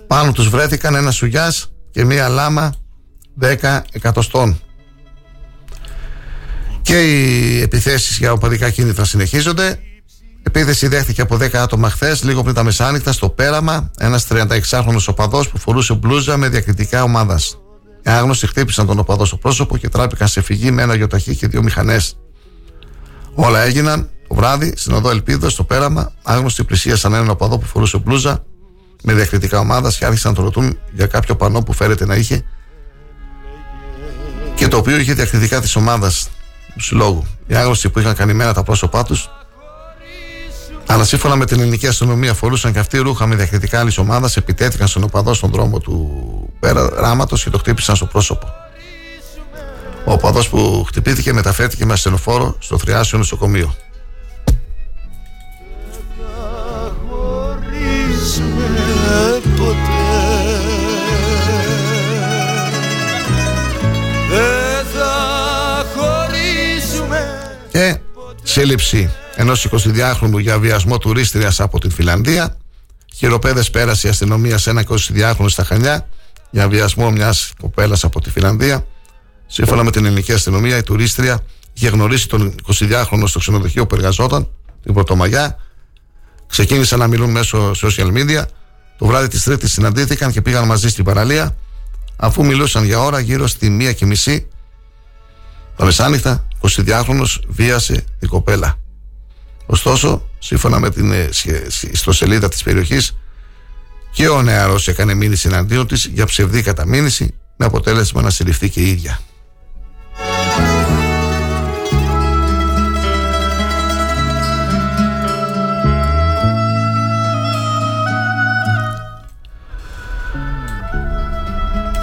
Πάνω 0.07 0.33
τους 0.33 0.49
βρέθηκαν 0.49 0.95
ένα 0.95 1.11
σουγιάς 1.11 1.73
και 1.91 2.05
μία 2.05 2.29
λάμα 2.29 2.73
10 3.41 3.81
εκατοστών. 3.93 4.61
Και 6.83 7.01
οι 7.01 7.61
επιθέσεις 7.61 8.19
για 8.19 8.33
οπαδικά 8.33 8.71
κίνητρα 8.71 9.05
συνεχίζονται. 9.05 9.79
Επίθεση 10.43 10.87
δέχτηκε 10.87 11.21
από 11.21 11.37
10 11.37 11.55
άτομα 11.55 11.91
χθες, 11.91 12.23
λίγο 12.23 12.43
πριν 12.43 12.55
τα 12.55 12.63
μεσάνυχτα, 12.63 13.13
στο 13.13 13.29
πέραμα. 13.29 13.91
Ένας 13.99 14.27
36χρονο 14.31 15.05
οπαδός 15.07 15.49
που 15.49 15.59
φορούσε 15.59 15.95
μπλούζα 15.95 16.37
με 16.37 16.49
διακριτικά 16.49 17.03
ομάδας. 17.03 17.57
Οι 18.03 18.11
άγνωστοι 18.11 18.47
χτύπησαν 18.47 18.87
τον 18.87 18.99
οπαδό 18.99 19.25
στο 19.25 19.37
πρόσωπο 19.37 19.77
και 19.77 19.89
τράπηκαν 19.89 20.29
σε 20.29 20.43
φυγή 20.43 20.71
με 20.71 20.83
ένα 20.83 20.95
γιοταχή 20.95 21.37
και 21.37 21.47
δύο 21.47 21.63
μηχανές. 21.63 22.17
Όλα 23.35 23.61
έγιναν 23.61 24.11
το 24.29 24.35
βράδυ 24.35 24.73
στην 24.77 24.93
οδό 24.93 25.11
Ελπίδα, 25.11 25.49
στο 25.49 25.65
πέραμα. 25.65 26.13
Άγνωστοι 26.23 26.65
πλησίασαν 26.65 27.15
έναν 27.15 27.31
οπαδό 27.31 27.59
που 27.59 27.67
φορούσε 27.67 27.99
μπλούζα 27.99 28.45
με 29.03 29.13
διακριτικά 29.13 29.59
ομάδα 29.59 29.93
και 29.99 30.05
άρχισαν 30.05 30.31
να 30.31 30.37
το 30.37 30.43
ρωτούν 30.43 30.79
για 30.93 31.07
κάποιο 31.07 31.37
πανό 31.37 31.63
που 31.63 31.73
φέρεται 31.73 32.07
να 32.07 32.15
είχε 32.15 32.45
και 34.55 34.69
το 34.69 34.77
οποίο 34.77 34.97
είχε 34.97 35.13
διακριτικά 35.13 35.61
της 35.61 35.77
ομάδας 35.77 36.29
του 36.75 36.81
συλλόγου. 36.81 37.27
Οι 37.47 37.55
άγνωστοι 37.55 37.89
που 37.89 37.99
είχαν 37.99 38.15
κανημένα 38.15 38.53
τα 38.53 38.63
πρόσωπά 38.63 39.05
τους, 39.05 39.31
αλλά 40.87 41.05
σύμφωνα 41.05 41.37
με 41.37 41.45
την 41.45 41.61
ελληνική 41.61 41.87
αστυνομία 41.87 42.35
φορούσαν 42.35 42.73
και 42.73 42.79
αυτοί 42.79 42.99
ρούχα 42.99 43.27
με 43.27 43.35
διακριτικά 43.35 43.81
άλλης 43.81 43.99
ομάδας, 43.99 44.37
επιτέθηκαν 44.37 44.89
στον 44.89 45.03
οπαδό 45.03 45.35
στον 45.35 45.51
δρόμο 45.51 45.79
του 45.79 46.29
πέραματος 46.61 47.43
και 47.45 47.51
το 47.51 47.59
χτύπησαν 47.59 47.97
στο 47.97 48.07
πρόσωπο. 48.07 48.53
Ο 50.05 50.13
οπαδό 50.13 50.49
που 50.51 50.85
χτυπήθηκε 50.87 51.33
μεταφέρθηκε 51.33 51.85
με 51.85 51.93
ασθενοφόρο 51.93 52.57
στο 52.59 52.79
θριάσιο 52.79 53.19
νοσοκομείο. 53.19 53.75
Δεν 64.29 64.87
θα 64.95 65.85
χωρίσουμε 65.97 67.21
Και 67.71 67.99
σύλληψη 68.43 69.11
ενός 69.37 69.69
22χρονου 69.71 70.41
για 70.41 70.59
βιασμό 70.59 70.99
τουρίστριας 70.99 71.61
από 71.61 71.81
την 71.81 71.91
Φιλανδία. 71.91 72.57
Χειροπέδες 73.15 73.71
πέρασε 73.71 74.07
η 74.07 74.11
αστυνομία 74.11 74.59
σε 74.59 74.71
ένα 74.71 74.85
22χρονο 74.89 75.49
στα 75.49 75.65
Χανιά 75.65 76.09
για 76.51 76.69
βιασμό 76.69 77.11
μιας 77.11 77.53
κοπέλας 77.61 78.05
από 78.05 78.21
τη 78.21 78.31
Φιλανδία. 78.31 78.87
Σύμφωνα 79.53 79.83
με 79.83 79.91
την 79.91 80.05
ελληνική 80.05 80.33
αστυνομία, 80.33 80.77
η 80.77 80.83
τουρίστρια 80.83 81.43
Είχε 81.73 81.89
γνωρίσει 81.89 82.29
τον 82.29 82.55
22χρονο 82.67 83.25
στο 83.25 83.39
ξενοδοχείο 83.39 83.87
που 83.87 83.95
εργαζόταν, 83.95 84.49
την 84.83 84.95
Πρωτομαγιά. 84.95 85.59
Ξεκίνησαν 86.47 86.99
να 86.99 87.07
μιλούν 87.07 87.31
μέσω 87.31 87.71
social 87.71 88.13
media. 88.13 88.45
Το 88.99 89.07
βράδυ 89.07 89.29
της 89.29 89.43
Τρίτης 89.43 89.73
συναντήθηκαν 89.73 90.33
και 90.33 90.43
πήγαν 90.43 90.67
μαζί 90.67 90.89
στην 90.89 91.05
παραλία. 91.05 91.57
Αφού 92.17 92.45
μιλούσαν 92.45 92.85
για 92.85 93.01
ώρα, 93.01 93.21
γύρω 93.21 93.47
στη 93.47 93.71
μία 93.71 93.93
και 93.93 94.07
μισή, 94.07 94.49
τα 95.77 95.85
μεσάνυχτα, 95.85 96.49
22χρονο 96.61 97.25
βίασε 97.49 98.05
την 98.19 98.29
κοπέλα. 98.29 98.79
Ωστόσο, 99.67 100.29
σύμφωνα 100.39 100.81
με 100.81 100.91
την 100.91 101.13
ε, 101.13 101.29
ιστοσελίδα 101.91 102.49
της 102.49 102.63
περιοχής, 102.63 103.17
και 104.13 104.29
ο 104.29 104.43
νεαρός 104.43 104.89
έκανε 104.89 105.15
μήνυση 105.15 105.49
εναντίον 105.49 105.87
της 105.87 106.11
για 106.13 106.27
ψευδή 106.27 106.63
καταμήνυση, 106.63 107.35
με 107.57 107.67
αποτέλεσμα 107.67 108.23
να 108.23 108.31
συλληφθεί 108.31 108.69
και 108.69 108.81
η 108.81 108.89
ίδια. 108.89 109.21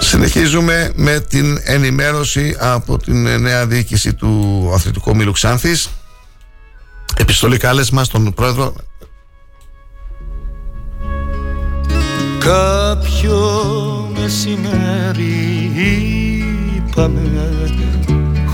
Συνεχίζουμε 0.10 0.92
με 0.96 1.20
την 1.20 1.60
ενημέρωση 1.64 2.56
από 2.60 2.98
την 2.98 3.40
νέα 3.40 3.66
διοίκηση 3.66 4.14
του 4.14 4.72
Αθλητικού 4.74 5.16
Μήλου 5.16 5.32
Ξάνθης. 5.32 5.90
Επιστολή 7.18 7.58
κάλεσμα 7.58 8.04
στον 8.04 8.34
πρόεδρο. 8.34 8.74
Κάποιο 12.40 13.40
μεσημέρι 14.20 15.72
είπαμε 16.76 17.22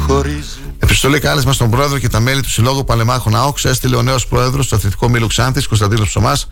χωρίς 0.07 0.60
Επιστολή 0.80 1.19
κάλεσμα 1.19 1.53
στον 1.53 1.69
πρόεδρο 1.69 1.99
και 1.99 2.10
τα 2.10 2.19
μέλη 2.19 2.41
του 2.41 2.49
Συλλόγου 2.49 2.84
Παλεμάχων 2.84 3.36
ΑΟΚΣ 3.36 3.65
έστειλε 3.65 3.95
ο 3.95 4.02
νέος 4.02 4.27
πρόεδρος 4.27 4.68
του 4.68 4.76
Αθλητικού 4.76 5.10
Μήλου 5.10 5.27
Ξάνθης, 5.27 5.68
Κωνσταντίνος 5.68 6.07
Ψωμάς, 6.07 6.48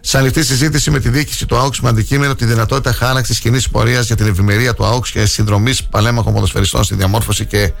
σε 0.00 0.18
ανοιχτή 0.18 0.44
συζήτηση 0.44 0.90
με 0.90 1.00
τη 1.00 1.08
διοίκηση 1.08 1.46
του 1.46 1.56
ΑΟΚΣ 1.56 1.80
με 1.80 1.88
αντικείμενο 1.88 2.34
τη 2.34 2.44
δυνατότητα 2.44 2.92
χάραξη 2.92 3.40
κοινής 3.40 3.68
πορείας 3.68 4.06
για 4.06 4.16
την 4.16 4.26
ευημερία 4.26 4.74
του 4.74 4.84
ΑΟΚΣ 4.84 5.10
και 5.10 5.26
συνδρομής 5.26 5.84
παλέμαχων 5.84 6.34
ποδοσφαιριστών 6.34 6.84
στη 6.84 6.94
διαμόρφωση 6.94 7.46
και 7.46 7.72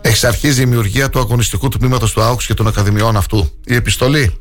εξ 0.00 0.24
αρχής 0.24 0.56
δημιουργία 0.56 1.08
του 1.08 1.18
αγωνιστικού 1.18 1.68
τμήματος 1.68 2.12
του 2.12 2.22
ΑΟΚΣ 2.22 2.46
και 2.46 2.54
των 2.54 2.66
ακαδημιών 2.66 3.16
αυτού. 3.16 3.50
Η 3.64 3.74
επιστολή. 3.74 4.38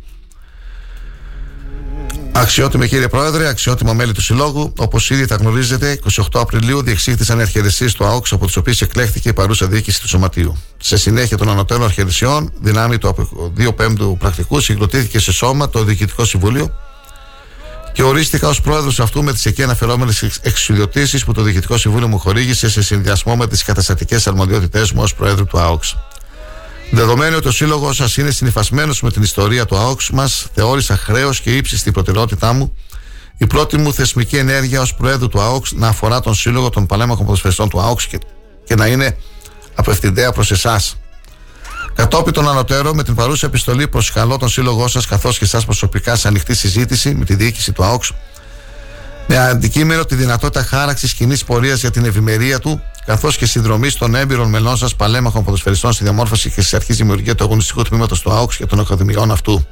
Αξιότιμη 2.35 2.87
κύριε 2.87 3.07
Πρόεδρε, 3.07 3.47
αξιότιμα 3.47 3.93
μέλη 3.93 4.11
του 4.11 4.21
Συλλόγου, 4.21 4.73
όπως 4.77 5.09
ήδη 5.09 5.25
θα 5.25 5.35
γνωρίζετε, 5.35 5.99
28 6.15 6.21
Απριλίου 6.33 6.81
διεξήχθησαν 6.81 7.39
αρχαιρεσίε 7.39 7.91
του 7.91 8.05
ΑΟΚΣ, 8.05 8.31
από 8.31 8.45
τις 8.45 8.55
οποίες 8.55 8.81
εκλέχθηκε 8.81 9.29
η 9.29 9.33
παρούσα 9.33 9.67
διοίκηση 9.67 10.01
του 10.01 10.07
Σωματείου. 10.07 10.57
Σε 10.77 10.97
συνέχεια 10.97 11.37
των 11.37 11.49
ανωτέρων 11.49 11.83
αρχαιρεσιών, 11.83 12.51
δυνάμει 12.61 12.97
του 12.97 13.15
2 13.57 13.75
Πέμπτου 13.75 14.17
πρακτικού, 14.19 14.59
συγκροτήθηκε 14.59 15.19
σε 15.19 15.31
σώμα 15.31 15.69
το 15.69 15.83
Διοικητικό 15.83 16.25
Συμβούλιο 16.25 16.73
και 17.93 18.03
ορίστηκα 18.03 18.47
ως 18.47 18.61
πρόεδρος 18.61 18.99
αυτού 18.99 19.23
με 19.23 19.33
τις 19.33 19.45
εκεί 19.45 19.63
αναφερόμενες 19.63 20.23
εξουσιοδοτήσεις 20.41 21.23
που 21.23 21.33
το 21.33 21.41
Διοικητικό 21.41 21.77
Συμβούλιο 21.77 22.07
μου 22.07 22.19
χορήγησε 22.19 22.69
σε 22.69 22.83
συνδυασμό 22.83 23.35
με 23.35 23.47
τις 23.47 23.63
καταστατικές 23.63 24.27
αρμοδιότητές 24.27 24.91
μου 24.91 25.01
ως 25.01 25.13
πρόεδρο 25.13 25.45
του 25.45 25.59
ΑΟΚΣ. 25.59 25.97
Δεδομένου 26.91 27.35
ότι 27.37 27.47
ο 27.47 27.51
σύλλογος 27.51 27.95
σας 27.95 28.17
είναι 28.17 28.31
συνυφασμένος 28.31 29.01
με 29.01 29.11
την 29.11 29.21
ιστορία 29.21 29.65
του 29.65 29.77
ΑΟΚΣ 29.77 30.09
μας, 30.09 30.47
θεώρησα 30.53 30.97
χρέος 30.97 31.41
και 31.41 31.55
ύψιστη 31.55 31.91
προτεραιότητά 31.91 32.53
μου 32.53 32.75
η 33.37 33.47
πρώτη 33.47 33.77
μου 33.77 33.93
θεσμική 33.93 34.37
ενέργεια 34.37 34.81
ως 34.81 34.95
Προέδρου 34.95 35.27
του 35.27 35.41
ΑΟΚΣ 35.41 35.71
να 35.71 35.87
αφορά 35.87 36.19
τον 36.19 36.33
Σύλλογο 36.33 36.69
των 36.69 36.85
Παλέμαχων 36.85 37.25
Ποδοσφαιριστών 37.25 37.69
του 37.69 37.81
ΑΟΚΣ 37.81 38.07
και, 38.07 38.19
και 38.63 38.75
να 38.75 38.87
είναι 38.87 39.17
απευθυντέα 39.75 40.31
προς 40.31 40.51
εσάς. 40.51 40.97
Κατόπιν 41.95 42.33
των 42.33 42.49
ανωτέρων, 42.49 42.95
με 42.95 43.03
την 43.03 43.15
παρούσα 43.15 43.47
επιστολή 43.47 43.87
προσκαλώ 43.87 44.37
τον 44.37 44.49
σύλλογό 44.49 44.87
σας 44.87 45.05
καθώς 45.05 45.37
και 45.37 45.43
εσά 45.43 45.61
προσωπικά 45.65 46.15
σε 46.15 46.27
ανοιχτή 46.27 46.55
συζήτηση 46.55 47.13
με 47.15 47.25
τη 47.25 47.35
διοίκηση 47.35 47.71
του 47.71 47.83
ΑΟΚΣ 47.83 48.11
με 49.27 49.37
αντικείμενο 49.37 50.05
τη 50.05 50.15
δυνατότητα 50.15 50.63
χάραξης 50.63 51.13
κοινής 51.13 51.43
πορείας 51.43 51.79
για 51.79 51.91
την 51.91 52.05
ευημερία 52.05 52.59
του, 52.59 52.81
καθώς 53.05 53.37
και 53.37 53.45
συνδρομή 53.45 53.91
των 53.91 54.15
έμπειρων 54.15 54.49
μελών 54.49 54.77
σας 54.77 54.95
παλέμαχων 54.95 55.43
ποδοσφαιριστών 55.43 55.93
στη 55.93 56.03
διαμόρφωση 56.03 56.49
και 56.49 56.61
στις 56.61 56.73
αρχή 56.73 56.93
δημιουργία 56.93 57.35
του 57.35 57.43
αγωνιστικού 57.43 57.83
τμήματος 57.83 58.21
του 58.21 58.31
ΑΟΚΣ 58.31 58.57
και 58.57 58.65
των 58.65 58.79
ακαδημιών 58.79 59.31
αυτού. 59.31 59.65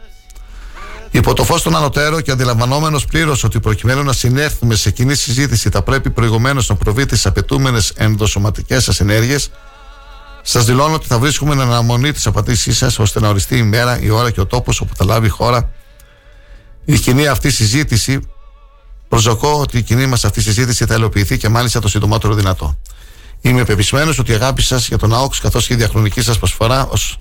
Υπό 1.12 1.34
το 1.34 1.44
φως 1.44 1.62
των 1.62 1.76
ανωτέρων 1.76 2.22
και 2.22 2.32
αντιλαμβανόμενος 2.32 3.06
πλήρως 3.06 3.44
ότι 3.44 3.60
προκειμένου 3.60 4.04
να 4.04 4.14
συνέρθουμε 4.14 4.76
σε 4.76 4.92
κοινή 4.92 5.16
συζήτηση 5.16 5.70
θα 5.70 5.82
πρέπει 5.82 6.10
προηγουμένως 6.10 6.70
να 6.70 6.76
προβεί 6.76 7.06
τις 7.06 7.26
απαιτούμενες 7.26 7.92
ενδοσωματικές 7.96 8.84
σας 8.84 9.00
ενέργειες, 9.00 9.52
Σας 10.42 10.66
δηλώνω 10.66 10.94
ότι 10.94 11.08
θα 11.08 11.20
βρίσκουμε 11.20 11.54
εν 11.54 11.62
αναμονή 11.62 12.12
τη 12.12 12.22
απαντήσή 12.26 12.74
σας 12.74 13.00
ώστε 13.00 13.20
να 13.20 13.28
οριστεί 13.28 13.58
η 13.58 13.64
μέρα, 13.64 14.00
η 14.02 14.10
ώρα 14.10 14.32
και 14.32 14.42
ο 14.42 14.46
τόπος 14.46 14.82
όπου 14.82 14.96
θα 14.96 15.06
λάβει 15.06 15.26
η 15.26 15.30
χώρα 15.30 15.72
η 16.86 17.00
κοινή 17.00 17.28
αυτή 17.28 17.52
συζήτηση. 17.52 18.20
Προσδοκώ 19.08 19.60
ότι 19.60 19.78
η 19.78 19.82
κοινή 19.82 20.06
μας 20.06 20.26
αυτή 20.26 20.42
συζήτηση 20.42 20.86
θα 20.86 20.96
υλοποιηθεί 20.96 21.38
και 21.38 21.50
μάλιστα 21.50 21.80
το 21.80 21.88
συντομότερο 21.88 22.34
δυνατό. 22.34 22.78
Είμαι 23.42 23.64
πεπισμένος 23.64 24.20
ότι 24.20 24.32
η 24.32 24.34
αγάπη 24.34 24.62
σας 24.62 24.88
για 24.88 24.98
τον 24.98 25.14
ΑΟΚΣ 25.14 25.40
καθώς 25.40 25.68
και 25.68 25.74
η 25.74 25.76
διαχρονική 25.76 26.22
σας 26.22 26.38
προσφορά 26.38 26.88
ως 26.88 27.18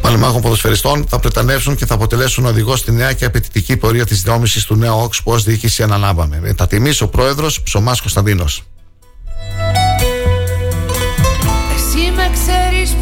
παλαιμάχων 0.00 0.40
ποδοσφαιριστών 0.40 1.06
θα 1.08 1.18
πρετανεύσουν 1.18 1.76
και 1.76 1.86
θα 1.86 1.94
αποτελέσουν 1.94 2.44
οδηγό 2.46 2.76
στη 2.76 2.92
νέα 2.92 3.12
και 3.12 3.24
απαιτητική 3.24 3.76
πορεία 3.76 4.06
της 4.06 4.22
δόμηση 4.22 4.66
του 4.66 4.76
νέου 4.76 4.92
ΑΟΚΣ 4.92 5.22
που 5.22 5.32
ως 5.32 5.44
διοίκηση 5.44 5.82
αναλάβαμε. 5.82 6.40
Με 6.40 6.54
τα 6.54 6.66
τιμή 6.66 6.92
ο 7.00 7.08
πρόεδρος 7.08 7.62
Ψωμάς 7.62 8.00
Κωνσταντίνος. 8.00 8.62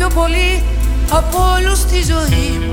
Πιο 0.01 0.09
πολύ 0.15 0.62
από 1.11 1.39
όλους 1.57 1.79
στη 1.79 2.03
ζωή. 2.03 2.59
Μου 2.59 2.73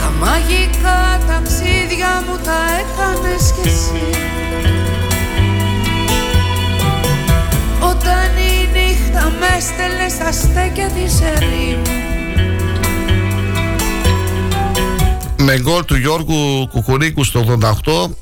Τα 0.00 0.10
μαγικά 0.20 1.20
ταξίδια 1.26 2.22
μου 2.26 2.36
τα 2.44 2.58
έκανες 2.80 3.52
κι 3.52 3.68
εσύ. 3.68 4.02
Όταν 7.80 8.36
η 8.36 8.68
νύχτα 8.72 9.32
με 9.40 9.60
στέλνες 9.60 10.12
στα 10.12 10.32
στέκια 10.32 10.88
της 10.88 11.20
ερήμου 11.20 12.09
με 15.42 15.58
γκολ 15.58 15.84
του 15.84 15.96
Γιώργου 15.96 16.68
Κουκουρίκου 16.70 17.24
στο 17.24 17.58
88, 17.60 17.72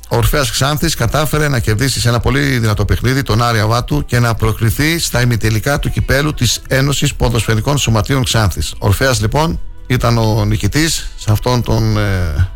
ο 0.09 0.15
Ορφαία 0.15 0.45
Ξάνθης 0.51 0.95
κατάφερε 0.95 1.47
να 1.47 1.59
κερδίσει 1.59 1.99
σε 1.99 2.09
ένα 2.09 2.19
πολύ 2.19 2.39
δυνατό 2.39 2.85
παιχνίδι 2.85 3.23
τον 3.23 3.41
Άρια 3.41 3.67
Βάτου 3.67 4.05
και 4.05 4.19
να 4.19 4.35
προκριθεί 4.35 4.99
στα 4.99 5.21
ημιτελικά 5.21 5.79
του 5.79 5.89
κυπέλου 5.89 6.33
της 6.33 6.61
Ένωσης 6.67 7.15
Ποδοσφαιρικών 7.15 7.77
Σωματείων 7.77 8.23
Ξάνθης. 8.23 8.71
Ο 8.71 8.87
Ορφαία 8.87 9.13
λοιπόν 9.19 9.59
ήταν 9.87 10.17
ο 10.17 10.45
νικητής 10.45 11.11
σε 11.15 11.31
αυτόν 11.31 11.63
τον 11.63 11.97
ε, 11.97 12.49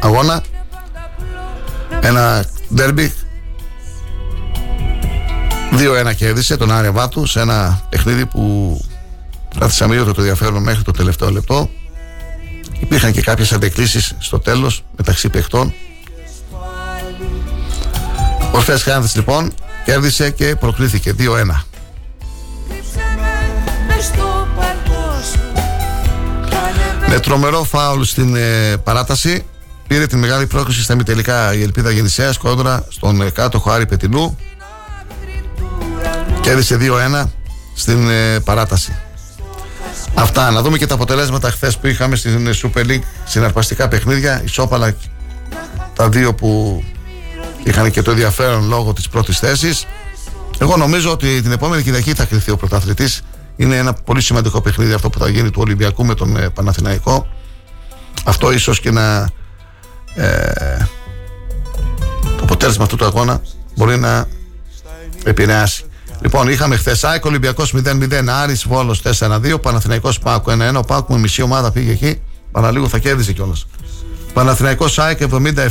αγώνα. 0.00 0.42
Ένα 2.00 2.44
ντέρμπι 2.74 3.12
2-1 6.08 6.14
κέρδισε 6.16 6.56
τον 6.56 6.72
Άρια 6.72 6.92
Βάτου 6.92 7.26
σε 7.26 7.40
ένα 7.40 7.86
παιχνίδι 7.88 8.26
που 8.26 8.76
κράτησε 9.58 9.84
αμύωτο 9.84 10.12
το 10.12 10.20
ενδιαφέρον 10.20 10.62
μέχρι 10.62 10.82
το 10.82 10.90
τελευταίο 10.90 11.30
λεπτό. 11.30 11.70
Υπήρχαν 12.80 13.12
και 13.12 13.20
κάποιες 13.20 13.52
αντεκκλήσεις 13.52 14.14
στο 14.18 14.38
τέλος 14.38 14.84
μεταξύ 14.96 15.28
παιχτών. 15.28 15.74
Ο 18.52 18.56
Ορφέας 18.56 18.82
Χάνθης 18.82 19.16
λοιπόν 19.16 19.52
κέρδισε 19.84 20.30
και 20.30 20.56
προκρίθηκε 20.56 21.14
2-1. 21.18 21.24
Με 27.08 27.20
τρομερό 27.20 27.64
φάουλ 27.64 28.02
στην 28.02 28.36
ε, 28.36 28.76
παράταση 28.76 29.44
πήρε 29.86 30.06
τη 30.06 30.16
μεγάλη 30.16 30.46
πρόκληση 30.46 30.82
στα 30.82 30.96
τελικά 30.96 31.54
η 31.54 31.62
Ελπίδα 31.62 31.90
Γεννησέας 31.90 32.38
κόντρα 32.38 32.86
στον 32.88 33.20
ε, 33.20 33.30
κάτω 33.30 33.62
Άρη 33.66 33.86
Πετινού 33.86 34.38
κέρδισε 36.40 36.78
2-1 36.80 37.24
στην 37.74 38.08
ε, 38.10 38.40
παράταση. 38.40 38.96
Αυτά. 40.14 40.50
Να 40.50 40.62
δούμε 40.62 40.78
και 40.78 40.86
τα 40.86 40.94
αποτελέσματα 40.94 41.50
χθες 41.50 41.78
που 41.78 41.86
είχαμε 41.86 42.16
στην 42.16 42.50
Super 42.62 42.86
League 42.86 43.02
συναρπαστικά 43.24 43.88
παιχνίδια. 43.88 44.42
Ισόπαλα 44.44 44.94
τα 45.94 46.08
δύο 46.08 46.34
που 46.34 46.82
είχαν 47.62 47.90
και 47.90 48.02
το 48.02 48.10
ενδιαφέρον 48.10 48.68
λόγω 48.68 48.92
της 48.92 49.08
πρώτης 49.08 49.38
θέσης. 49.38 49.86
Εγώ 50.58 50.76
νομίζω 50.76 51.10
ότι 51.10 51.42
την 51.42 51.52
επόμενη 51.52 51.82
Κυριακή 51.82 52.14
θα 52.14 52.24
κρυθεί 52.24 52.50
ο 52.50 52.56
πρωταθλητής. 52.56 53.22
Είναι 53.56 53.76
ένα 53.76 53.92
πολύ 53.92 54.20
σημαντικό 54.20 54.60
παιχνίδι 54.60 54.92
αυτό 54.92 55.10
που 55.10 55.18
θα 55.18 55.28
γίνει 55.28 55.50
του 55.50 55.60
Ολυμπιακού 55.62 56.04
με 56.04 56.14
τον 56.14 56.36
ε, 56.36 56.48
Παναθηναϊκό. 56.48 57.26
Αυτό 58.24 58.52
ίσως 58.52 58.80
και 58.80 58.90
να. 58.90 59.28
Ε, 60.14 60.86
το 62.36 62.42
αποτέλεσμα 62.42 62.84
αυτού 62.84 62.96
του 62.96 63.04
αγώνα 63.04 63.40
μπορεί 63.76 63.98
να 63.98 64.26
επηρεάσει. 65.24 65.84
Λοιπόν, 66.20 66.48
είχαμε 66.48 66.76
χθες 66.76 67.04
ΑΕΚ 67.04 67.24
Ολυμπιακός 67.24 67.74
0-0, 67.76 68.28
Άρης 68.28 68.66
Βόλος 68.68 69.02
4-2, 69.02 69.60
Παναθηναϊκός 69.60 70.18
Πάκου 70.18 70.50
1-1. 70.50 70.76
Ο 70.76 70.80
Πάκου 70.80 71.12
με 71.12 71.18
μισή 71.18 71.42
ομάδα 71.42 71.72
πήγε 71.72 71.90
εκεί, 71.90 72.20
παραλίγο 72.50 72.88
θα 72.88 72.98
κέρδισε 72.98 73.32
κιόλας. 73.32 73.66
Παναθηναϊκός 74.32 74.98
ΑΕΚ 74.98 75.20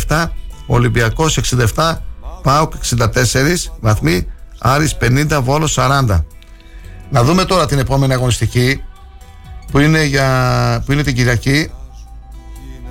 77, 0.07 0.31
Ολυμπιακός 0.65 1.37
67, 1.37 2.01
Πάουκ 2.43 2.73
64 2.75 3.71
βαθμοί, 3.79 4.27
Άρης 4.59 4.97
50, 4.97 5.39
Βόλος 5.43 5.73
40. 5.77 6.25
Να 7.09 7.23
δούμε 7.23 7.45
τώρα 7.45 7.65
την 7.65 7.79
επόμενη 7.79 8.13
αγωνιστική 8.13 8.83
που 9.71 9.79
είναι, 9.79 10.03
για, 10.03 10.83
που 10.85 10.91
είναι 10.91 11.03
την 11.03 11.15
Κυριακή. 11.15 11.71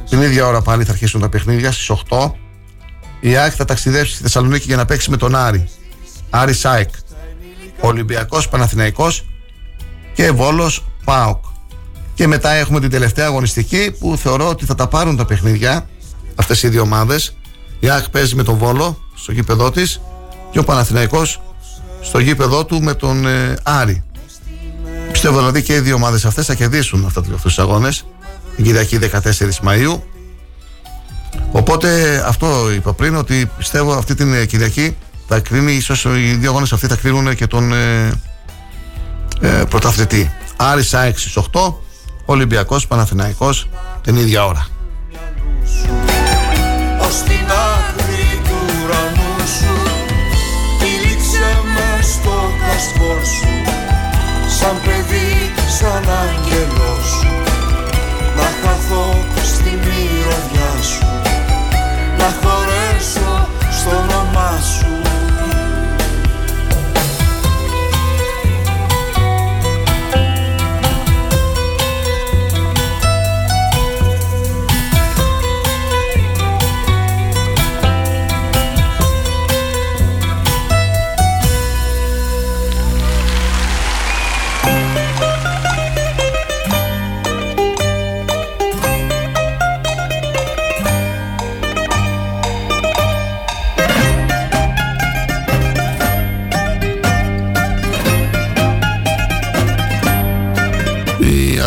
Την 0.08 0.22
ίδια 0.22 0.46
ώρα 0.46 0.62
πάλι 0.62 0.84
θα 0.84 0.92
αρχίσουν 0.92 1.20
τα 1.20 1.28
παιχνίδια 1.28 1.72
στις 1.72 1.90
8. 2.08 2.30
Η 3.20 3.36
ΑΕΚ 3.36 3.52
θα 3.56 3.64
ταξιδέψει 3.64 4.12
στη 4.12 4.22
Θεσσαλονίκη 4.22 4.66
για 4.66 4.76
να 4.76 4.84
παίξει 4.84 5.10
με 5.10 5.16
τον 5.16 5.34
Άρη. 5.34 5.68
Άρης 6.30 6.58
Σάικ. 6.58 6.88
Ολυμπιακός 7.80 8.48
Παναθηναϊκός 8.48 9.24
και 10.14 10.30
Βόλος 10.30 10.84
ΠΑΟΚ. 11.04 11.44
Και 12.14 12.26
μετά 12.26 12.50
έχουμε 12.50 12.80
την 12.80 12.90
τελευταία 12.90 13.26
αγωνιστική 13.26 13.90
που 13.98 14.16
θεωρώ 14.16 14.48
ότι 14.48 14.64
θα 14.64 14.74
τα 14.74 14.88
πάρουν 14.88 15.16
τα 15.16 15.24
παιχνίδια 15.24 15.88
αυτές 16.34 16.62
οι 16.62 16.68
δύο 16.68 16.82
ομάδες. 16.82 17.36
Η 17.80 17.90
ΑΕΚ 17.90 18.08
παίζει 18.08 18.34
με 18.34 18.42
τον 18.42 18.56
Βόλο 18.56 18.98
στο 19.14 19.32
γήπεδό 19.32 19.70
της 19.70 20.00
και 20.50 20.58
ο 20.58 20.64
Παναθηναϊκός 20.64 21.40
στο 22.00 22.18
γήπεδό 22.18 22.64
του 22.64 22.82
με 22.82 22.94
τον 22.94 23.26
ε, 23.26 23.56
Άρη. 23.62 24.02
Πιστεύω 25.12 25.38
δηλαδή 25.38 25.62
και 25.62 25.74
οι 25.74 25.80
δύο 25.80 25.94
ομάδες 25.94 26.24
αυτές 26.24 26.46
θα 26.46 26.54
κερδίσουν 26.54 27.04
αυτά 27.06 27.22
τους 27.22 27.58
αγώνες 27.58 28.04
την 28.56 28.64
Κυριακή 28.64 28.98
14 29.02 29.08
Μαΐου. 29.64 30.00
Οπότε 31.52 32.22
αυτό 32.26 32.72
είπα 32.72 32.92
πριν 32.92 33.16
ότι 33.16 33.50
πιστεύω 33.56 33.92
αυτή 33.92 34.14
την 34.14 34.34
ε, 34.34 34.44
Κυριακή 34.44 34.96
θα 35.28 35.40
κρίνει, 35.40 35.72
ίσως 35.72 36.04
οι 36.04 36.34
δύο 36.34 36.50
αγώνες 36.50 36.72
αυτοί 36.72 36.86
θα 36.86 36.96
κρίνουν 36.96 37.34
και 37.34 37.46
τον 37.46 37.72
ε, 37.72 38.12
ε, 39.40 39.48
πρωταθλητή. 39.68 40.32
Άρης 40.56 40.94
ΑΕΚ 40.94 41.18
στις 41.18 41.38
8, 41.52 41.74
Ολυμπιακός 42.24 42.86
Παναθηναϊκός 42.86 43.68
την 44.02 44.16
ίδια 44.16 44.44
ώρα. 44.44 44.66
Ως 47.00 47.22
την 47.22 47.46
άκρη 47.50 48.40
του 48.44 48.68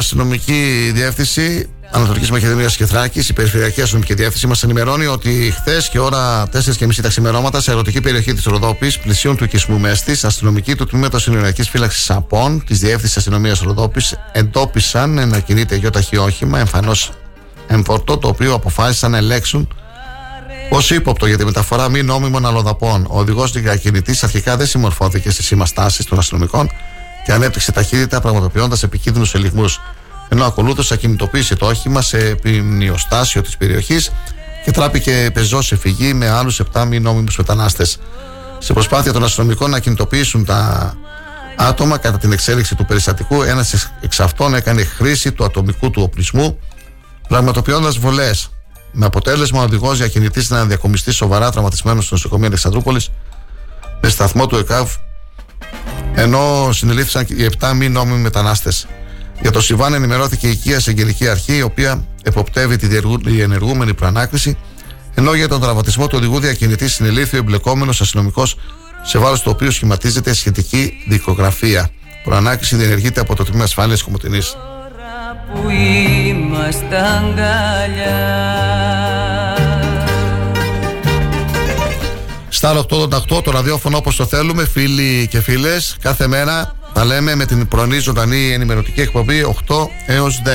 αστυνομική 0.01 0.91
διεύθυνση 0.93 1.69
Ανατολικής 1.91 2.31
Μακεδονίας 2.31 2.75
και 2.75 2.85
Θράκης, 2.85 3.29
η 3.29 3.33
Περιφερειακή 3.33 3.81
Αστυνομική 3.81 4.13
Διεύθυνση, 4.13 4.47
μας 4.47 4.63
ενημερώνει 4.63 5.05
ότι 5.05 5.53
χθες 5.55 5.89
και 5.89 5.99
ώρα 5.99 6.49
4.30 6.53 7.01
τα 7.01 7.07
ξημερώματα 7.07 7.61
σε 7.61 7.71
ερωτική 7.71 8.01
περιοχή 8.01 8.33
της 8.33 8.43
Ροδόπης, 8.43 8.99
πλησίων 8.99 9.35
του 9.35 9.43
οικισμού 9.43 9.79
Μέστη, 9.79 10.17
αστυνομικοί 10.23 10.75
του 10.75 10.85
τμήματος 10.85 11.21
Συνοριακή 11.21 11.63
Φύλαξης 11.63 12.03
Σαπών 12.03 12.63
της 12.65 12.79
Διεύθυνσης 12.79 13.17
Αστυνομίας 13.17 13.59
Ροδόπης 13.59 14.15
εντόπισαν 14.31 15.17
ένα 15.17 15.39
κινείται 15.39 15.75
γιοταχή 15.75 16.17
όχημα 16.17 16.59
εμφανώς 16.59 17.11
εμφορτό, 17.67 18.17
το 18.17 18.27
οποίο 18.27 18.53
αποφάσισαν 18.53 19.11
να 19.11 19.17
ελέγξουν 19.17 19.67
ως 20.69 20.91
ύποπτο 20.91 21.25
για 21.25 21.37
τη 21.37 21.45
μεταφορά 21.45 21.89
μη 21.89 22.03
νόμιμων 22.03 22.45
αλλοδαπών. 22.45 23.07
Ο 23.09 23.19
οδηγός 23.19 23.51
διακινητή 23.51 24.17
αρχικά 24.21 24.57
δεν 24.57 24.67
συμμορφώθηκε 24.67 25.31
στις 25.31 25.45
σήμαστάσει 25.45 26.05
των 26.05 26.17
αστυνομικών 26.17 26.69
και 27.25 27.31
ανέπτυξε 27.31 27.71
ταχύτητα 27.71 28.21
πραγματοποιώντας 28.21 28.83
επικίνδυνους 28.83 29.33
ελιγμούς. 29.33 29.81
Ενώ 30.29 30.45
ακολούθως 30.45 30.91
ακινητοποίησε 30.91 31.55
το 31.55 31.65
όχημα 31.65 32.01
σε 32.01 32.17
επιμνιοστάσιο 32.17 33.41
της 33.41 33.57
περιοχής 33.57 34.11
και 34.63 34.71
τράπηκε 34.71 35.29
πεζό 35.33 35.61
σε 35.61 35.75
φυγή 35.75 36.13
με 36.13 36.29
άλλους 36.29 36.61
7 36.73 36.85
μη 36.85 36.99
νόμιμους 36.99 37.37
μετανάστες. 37.37 37.99
Σε 38.57 38.73
προσπάθεια 38.73 39.13
των 39.13 39.23
αστυνομικών 39.23 39.69
να 39.69 39.79
κινητοποιήσουν 39.79 40.45
τα 40.45 40.93
άτομα 41.57 41.97
κατά 41.97 42.17
την 42.17 42.31
εξέλιξη 42.31 42.75
του 42.75 42.85
περιστατικού, 42.85 43.41
ένας 43.41 43.91
εξ 44.01 44.19
αυτών 44.19 44.53
έκανε 44.53 44.83
χρήση 44.83 45.31
του 45.31 45.43
ατομικού 45.43 45.89
του 45.89 46.01
οπλισμού, 46.01 46.59
πραγματοποιώντας 47.27 47.97
βολές. 47.97 48.51
Με 48.91 49.05
αποτέλεσμα 49.05 49.59
ο 49.59 49.63
οδηγός 49.63 49.97
διακινητής 49.97 50.49
να 50.49 50.65
διακομιστεί 50.65 51.11
σοβαρά 51.11 51.51
τραυματισμένος 51.51 52.05
στο 52.05 52.15
νοσοκομείο 52.15 52.47
Αλεξανδρούπολης 52.47 53.09
με 54.01 54.09
σταθμό 54.09 54.47
του 54.47 54.55
ΕΚΑΒ 54.55 54.91
ενώ 56.15 56.69
συνελήφθησαν 56.71 57.25
και 57.25 57.33
οι 57.33 57.49
7 57.59 57.71
μη 57.75 57.89
νόμιμοι 57.89 58.19
μετανάστες. 58.19 58.87
Για 59.41 59.51
το 59.51 59.61
Σιβάν 59.61 59.93
ενημερώθηκε 59.93 60.47
η 60.47 60.51
οικία 60.51 60.81
Εγγελική 60.87 61.27
Αρχή, 61.27 61.55
η 61.57 61.61
οποία 61.61 62.05
εποπτεύει 62.23 62.77
τη 62.77 62.87
διενεργούμενη 63.25 63.93
προανάκριση, 63.93 64.57
ενώ 65.15 65.33
για 65.33 65.47
τον 65.47 65.61
τραυματισμό 65.61 66.07
του 66.07 66.15
οδηγού 66.17 66.39
διακινητή 66.39 66.89
συνελήφθη 66.89 67.35
ο 67.35 67.39
εμπλεκόμενος 67.39 68.01
αστυνομικός, 68.01 68.55
σε 69.03 69.17
βάρος 69.17 69.41
του 69.41 69.51
οποίου 69.53 69.71
σχηματίζεται 69.71 70.33
σχετική 70.33 70.93
δικογραφία. 71.07 71.89
Προανάκριση 72.23 72.75
διενεργείται 72.75 73.19
από 73.19 73.35
το 73.35 73.43
Τμήμα 73.43 73.63
Ασφάλειας 73.63 74.01
Κομωτινής. 74.03 74.55
που 75.53 75.69
είμαστε 75.69 76.97
αγκαλιά 76.97 78.21
Σταρ 82.61 82.77
888, 82.77 83.43
το 83.43 83.51
ραδιόφωνο 83.51 83.97
όπως 83.97 84.15
το 84.15 84.25
θέλουμε, 84.25 84.65
φίλοι 84.65 85.27
και 85.27 85.41
φίλες. 85.41 85.95
Κάθε 86.01 86.27
μέρα 86.27 86.75
τα 86.93 87.05
λέμε 87.05 87.35
με 87.35 87.45
την 87.45 87.67
πρωινή 87.67 87.99
ζωντανή 87.99 88.51
ενημερωτική 88.51 89.01
εκπομπή 89.01 89.55
8 89.67 89.75
έως 90.05 90.41
10. 90.45 90.49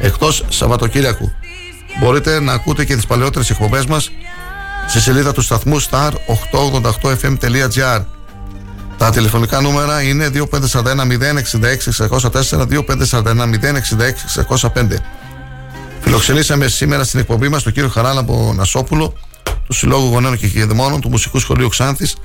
Εκτός 0.00 0.44
Σαββατοκύριακου. 0.48 1.32
Μπορείτε 2.00 2.40
να 2.40 2.52
ακούτε 2.52 2.84
και 2.84 2.94
τις 2.94 3.06
παλαιότερες 3.06 3.50
εκπομπές 3.50 3.86
μας 3.86 4.10
στη 4.88 5.00
σελίδα 5.00 5.32
του 5.32 5.40
σταθμού 5.40 5.80
star888fm.gr. 5.80 8.04
Τα 8.96 9.10
τηλεφωνικά 9.10 9.60
νούμερα 9.60 10.02
είναι 10.02 10.30
2541 10.34 10.70
066 10.70 10.80
604 12.20 12.30
2541 13.10 13.58
066 13.58 13.60
605. 14.60 14.68
Φιλοξενήσαμε 16.00 16.68
σήμερα 16.68 17.04
στην 17.04 17.20
εκπομπή 17.20 17.48
μας 17.48 17.62
τον 17.62 17.72
κύριο 17.72 17.88
Χαράλαμπο 17.88 18.52
Νασόπουλο, 18.52 19.14
του 19.42 19.72
Συλλόγου 19.72 20.08
Γονέων 20.08 20.38
και 20.38 20.48
Κηδεμόνων 20.48 21.00
του 21.00 21.08
Μουσικού 21.08 21.38
Σχολείου 21.38 21.68
Ξάνθης, 21.68 22.16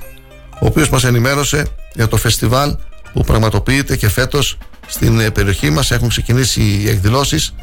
ο 0.60 0.66
οποίος 0.66 0.88
μας 0.88 1.04
ενημέρωσε 1.04 1.66
για 1.94 2.08
το 2.08 2.16
φεστιβάλ 2.16 2.76
που 3.12 3.24
πραγματοποιείται 3.24 3.96
και 3.96 4.08
φέτος 4.08 4.58
στην 4.86 5.20
ε, 5.20 5.30
περιοχή 5.30 5.70
μας. 5.70 5.90
Έχουν 5.90 6.08
ξεκινήσει 6.08 6.60
οι 6.60 6.88
εκδηλώσεις, 6.88 7.54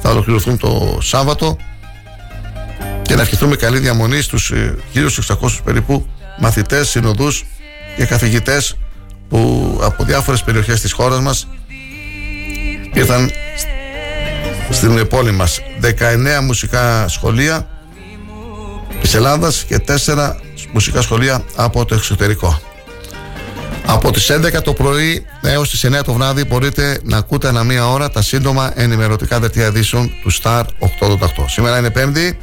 θα 0.00 0.10
ολοκληρωθούν 0.10 0.58
το 0.58 0.98
Σάββατο. 1.02 1.56
Και 3.02 3.14
να 3.14 3.22
ευχηθούμε 3.22 3.56
καλή 3.56 3.78
διαμονή 3.78 4.20
στους 4.20 4.52
1.600 4.94 5.34
περίπου 5.64 6.06
μαθητές, 6.38 6.88
συνοδούς 6.88 7.44
και 7.96 8.04
καθηγητές 8.04 8.76
που 9.28 9.78
από 9.82 10.04
διάφορες 10.04 10.42
περιοχές 10.42 10.80
της 10.80 10.92
χώρας 10.92 11.20
μας 11.20 11.48
ήρθαν 12.92 13.30
στην 14.70 15.06
πόλη 15.08 15.30
μας. 15.30 15.60
19 15.80 16.40
μουσικά 16.42 17.08
σχολεία 17.08 17.68
της 19.02 19.14
Ελλάδας 19.14 19.64
και 19.64 19.78
4 19.78 20.36
μουσικά 20.72 21.00
σχολεία 21.00 21.44
από 21.56 21.84
το 21.84 21.94
εξωτερικό. 21.94 22.60
Από 23.86 24.12
τις 24.12 24.30
11 24.30 24.62
το 24.62 24.72
πρωί 24.72 25.26
έως 25.42 25.70
τις 25.70 25.84
9 25.84 26.02
το 26.04 26.12
βράδυ 26.12 26.44
μπορείτε 26.44 27.00
να 27.04 27.16
ακούτε 27.16 27.48
ανά 27.48 27.62
μία 27.62 27.88
ώρα 27.88 28.10
τα 28.10 28.22
σύντομα 28.22 28.72
ενημερωτικά 28.74 29.40
δελτία 29.40 29.66
ειδήσεων 29.66 30.10
του 30.22 30.32
Star 30.32 30.62
888. 30.62 31.44
Σήμερα 31.46 31.78
είναι 31.78 31.92
5η, 31.94 32.36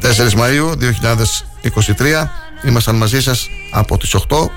4 0.00 0.34
Μαΐου 0.34 0.76
2023. 1.96 2.30
Ήμασταν 2.64 2.96
μαζί 2.96 3.22
σας 3.22 3.48
από 3.70 3.98
τις 3.98 4.14
8 4.14 4.50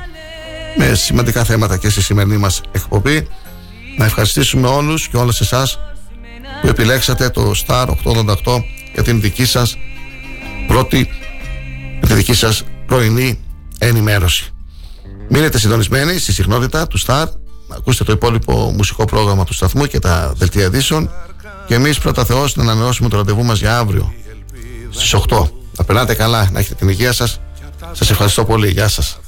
με 0.75 0.93
σημαντικά 0.93 1.43
θέματα 1.43 1.77
και 1.77 1.89
στη 1.89 2.01
σημερινή 2.01 2.37
μας 2.37 2.61
εκπομπή. 2.71 3.27
Να 3.97 4.05
ευχαριστήσουμε 4.05 4.67
όλους 4.67 5.07
και 5.07 5.17
όλες 5.17 5.39
εσάς 5.39 5.79
που 6.61 6.67
επιλέξατε 6.67 7.29
το 7.29 7.51
Star 7.67 7.85
888 7.85 8.63
για 8.93 9.03
την 9.03 9.21
δική 9.21 9.45
σας 9.45 9.77
πρώτη 10.69 11.09
για 11.99 12.07
τη 12.07 12.13
δική 12.13 12.33
σας 12.33 12.63
πρωινή 12.85 13.39
ενημέρωση. 13.77 14.53
Μείνετε 15.29 15.57
συντονισμένοι 15.59 16.17
στη 16.17 16.33
συχνότητα 16.33 16.87
του 16.87 16.99
Star 16.99 17.25
να 17.67 17.75
ακούσετε 17.75 18.03
το 18.03 18.11
υπόλοιπο 18.11 18.73
μουσικό 18.75 19.05
πρόγραμμα 19.05 19.43
του 19.43 19.53
σταθμού 19.53 19.85
και 19.85 19.99
τα 19.99 20.33
δελτία 20.35 20.65
ειδήσεων 20.65 21.09
και 21.67 21.73
εμείς 21.73 21.99
πρώτα 21.99 22.25
Θεός 22.25 22.55
να 22.55 22.63
ανανεώσουμε 22.63 23.09
το 23.09 23.17
ραντεβού 23.17 23.43
μας 23.43 23.59
για 23.59 23.77
αύριο 23.77 24.13
στις 24.89 25.13
8. 25.13 25.47
Να 25.77 25.83
περνάτε 25.83 26.13
καλά, 26.13 26.49
να 26.51 26.59
έχετε 26.59 26.75
την 26.75 26.89
υγεία 26.89 27.11
σας. 27.11 27.39
Σας 27.91 28.09
ευχαριστώ 28.09 28.45
πολύ. 28.45 28.69
Γεια 28.69 28.87
σας. 28.87 29.19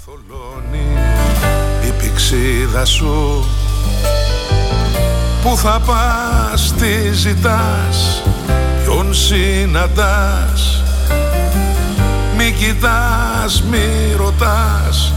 πηξίδα 2.01 2.85
σου 2.85 3.45
Πού 5.43 5.57
θα 5.57 5.81
πας, 5.85 6.73
τι 6.77 7.13
ζητάς, 7.13 8.23
ποιον 8.83 9.13
συναντάς 9.13 10.80
Μη 10.80 10.80
κοιτάς, 12.61 13.63
μη 13.63 14.15
ρωτάς, 14.17 15.13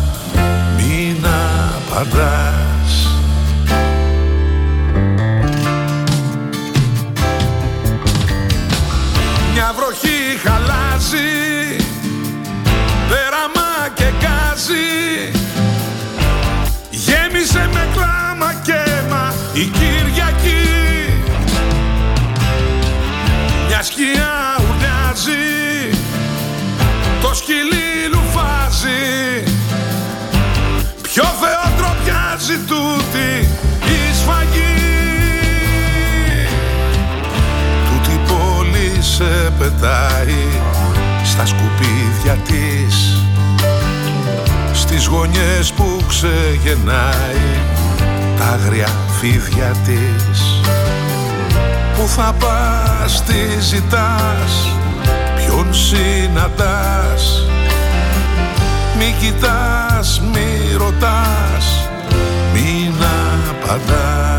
μην 0.76 1.26
απαντάς. 1.76 3.08
Μια 9.52 9.74
βροχή 9.76 10.38
χαλάζει, 10.44 11.33
πετάει 39.74 40.60
Στα 41.24 41.46
σκουπίδια 41.46 42.32
της 42.32 43.18
Στις 44.72 45.06
γωνιές 45.06 45.72
που 45.72 46.00
ξεγεννάει 46.08 47.74
τα 48.38 48.44
άγρια 48.44 48.88
φίδια 49.20 49.72
της. 49.84 50.60
Πού 51.96 52.08
θα 52.08 52.34
πας, 52.38 53.22
τι 53.24 53.60
ζητάς, 53.60 54.76
ποιον 55.36 55.74
συναντάς. 55.74 57.46
Μη 58.98 59.14
κοιτάς, 59.20 60.20
μη 60.32 60.76
ρωτάς, 60.76 61.88
μην 62.52 62.94
απαντάς 63.50 64.33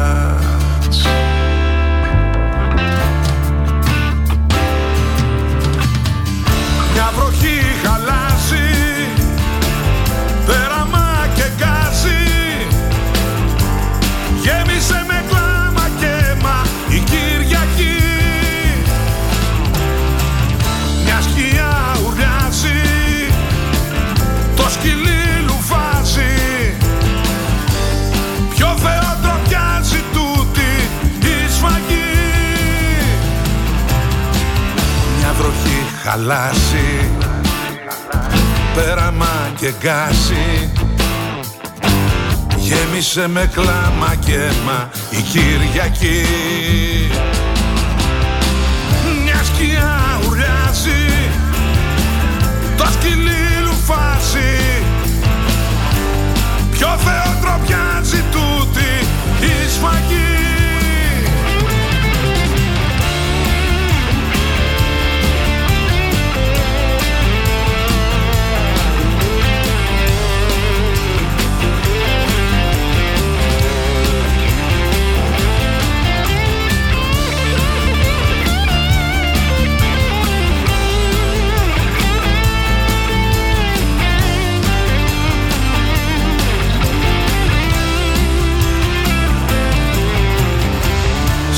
χαλάσει. 36.06 37.10
Πέραμα 38.76 39.52
και 39.60 39.74
γκάζει 39.80 40.70
Γέμισε 42.58 43.28
με 43.28 43.50
κλάμα 43.54 44.16
και 44.26 44.34
αίμα 44.34 44.90
η 45.10 45.22
Κυριακή. 45.22 46.26
Μια 49.24 49.44
σκιά 49.44 50.20
ουρλιάζει. 50.28 51.30
Το 52.78 52.86
σκυλί 52.86 53.64
λουφάζει. 53.64 54.84
Ποιο 56.72 56.88
Θεό 56.88 57.26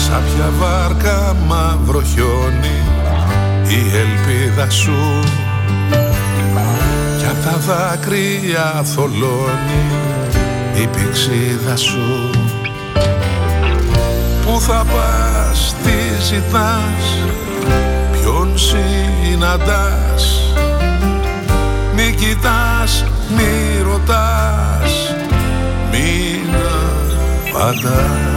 Σαν 0.09 0.23
πια 0.23 0.51
βάρκα 0.59 1.35
μαύρο 1.47 2.01
χιόνι 2.01 2.81
η 3.67 3.97
ελπίδα 3.97 4.69
σου. 4.69 5.23
Κι 7.17 7.25
απ' 7.25 7.43
τα 7.43 7.57
δάκρυα 7.57 8.83
θολώνει 8.83 9.85
η 10.81 10.87
πηξίδα 10.87 11.75
σου. 11.75 12.29
Πού 14.45 14.61
θα 14.61 14.85
πας, 14.93 15.75
τι 15.83 16.23
ζητάς, 16.23 17.17
ποιον 18.11 18.57
συναντάς. 18.57 20.41
Μη 21.95 22.15
κοιτάς, 22.17 23.05
μη 23.35 23.81
ρωτάς, 23.83 25.15
μην 25.91 26.55
απαντάς 27.53 28.36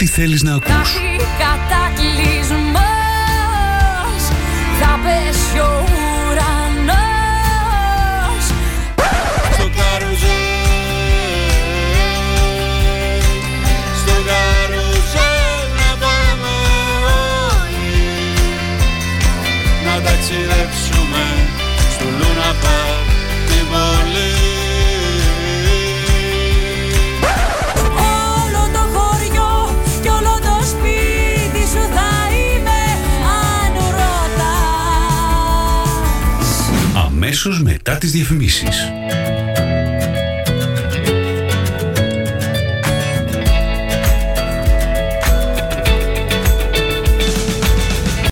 Επιλέγουμε 0.00 0.04
ό,τι 0.04 0.06
θέλεις 0.06 0.42
να 0.42 0.54
ακούς. 0.54 1.07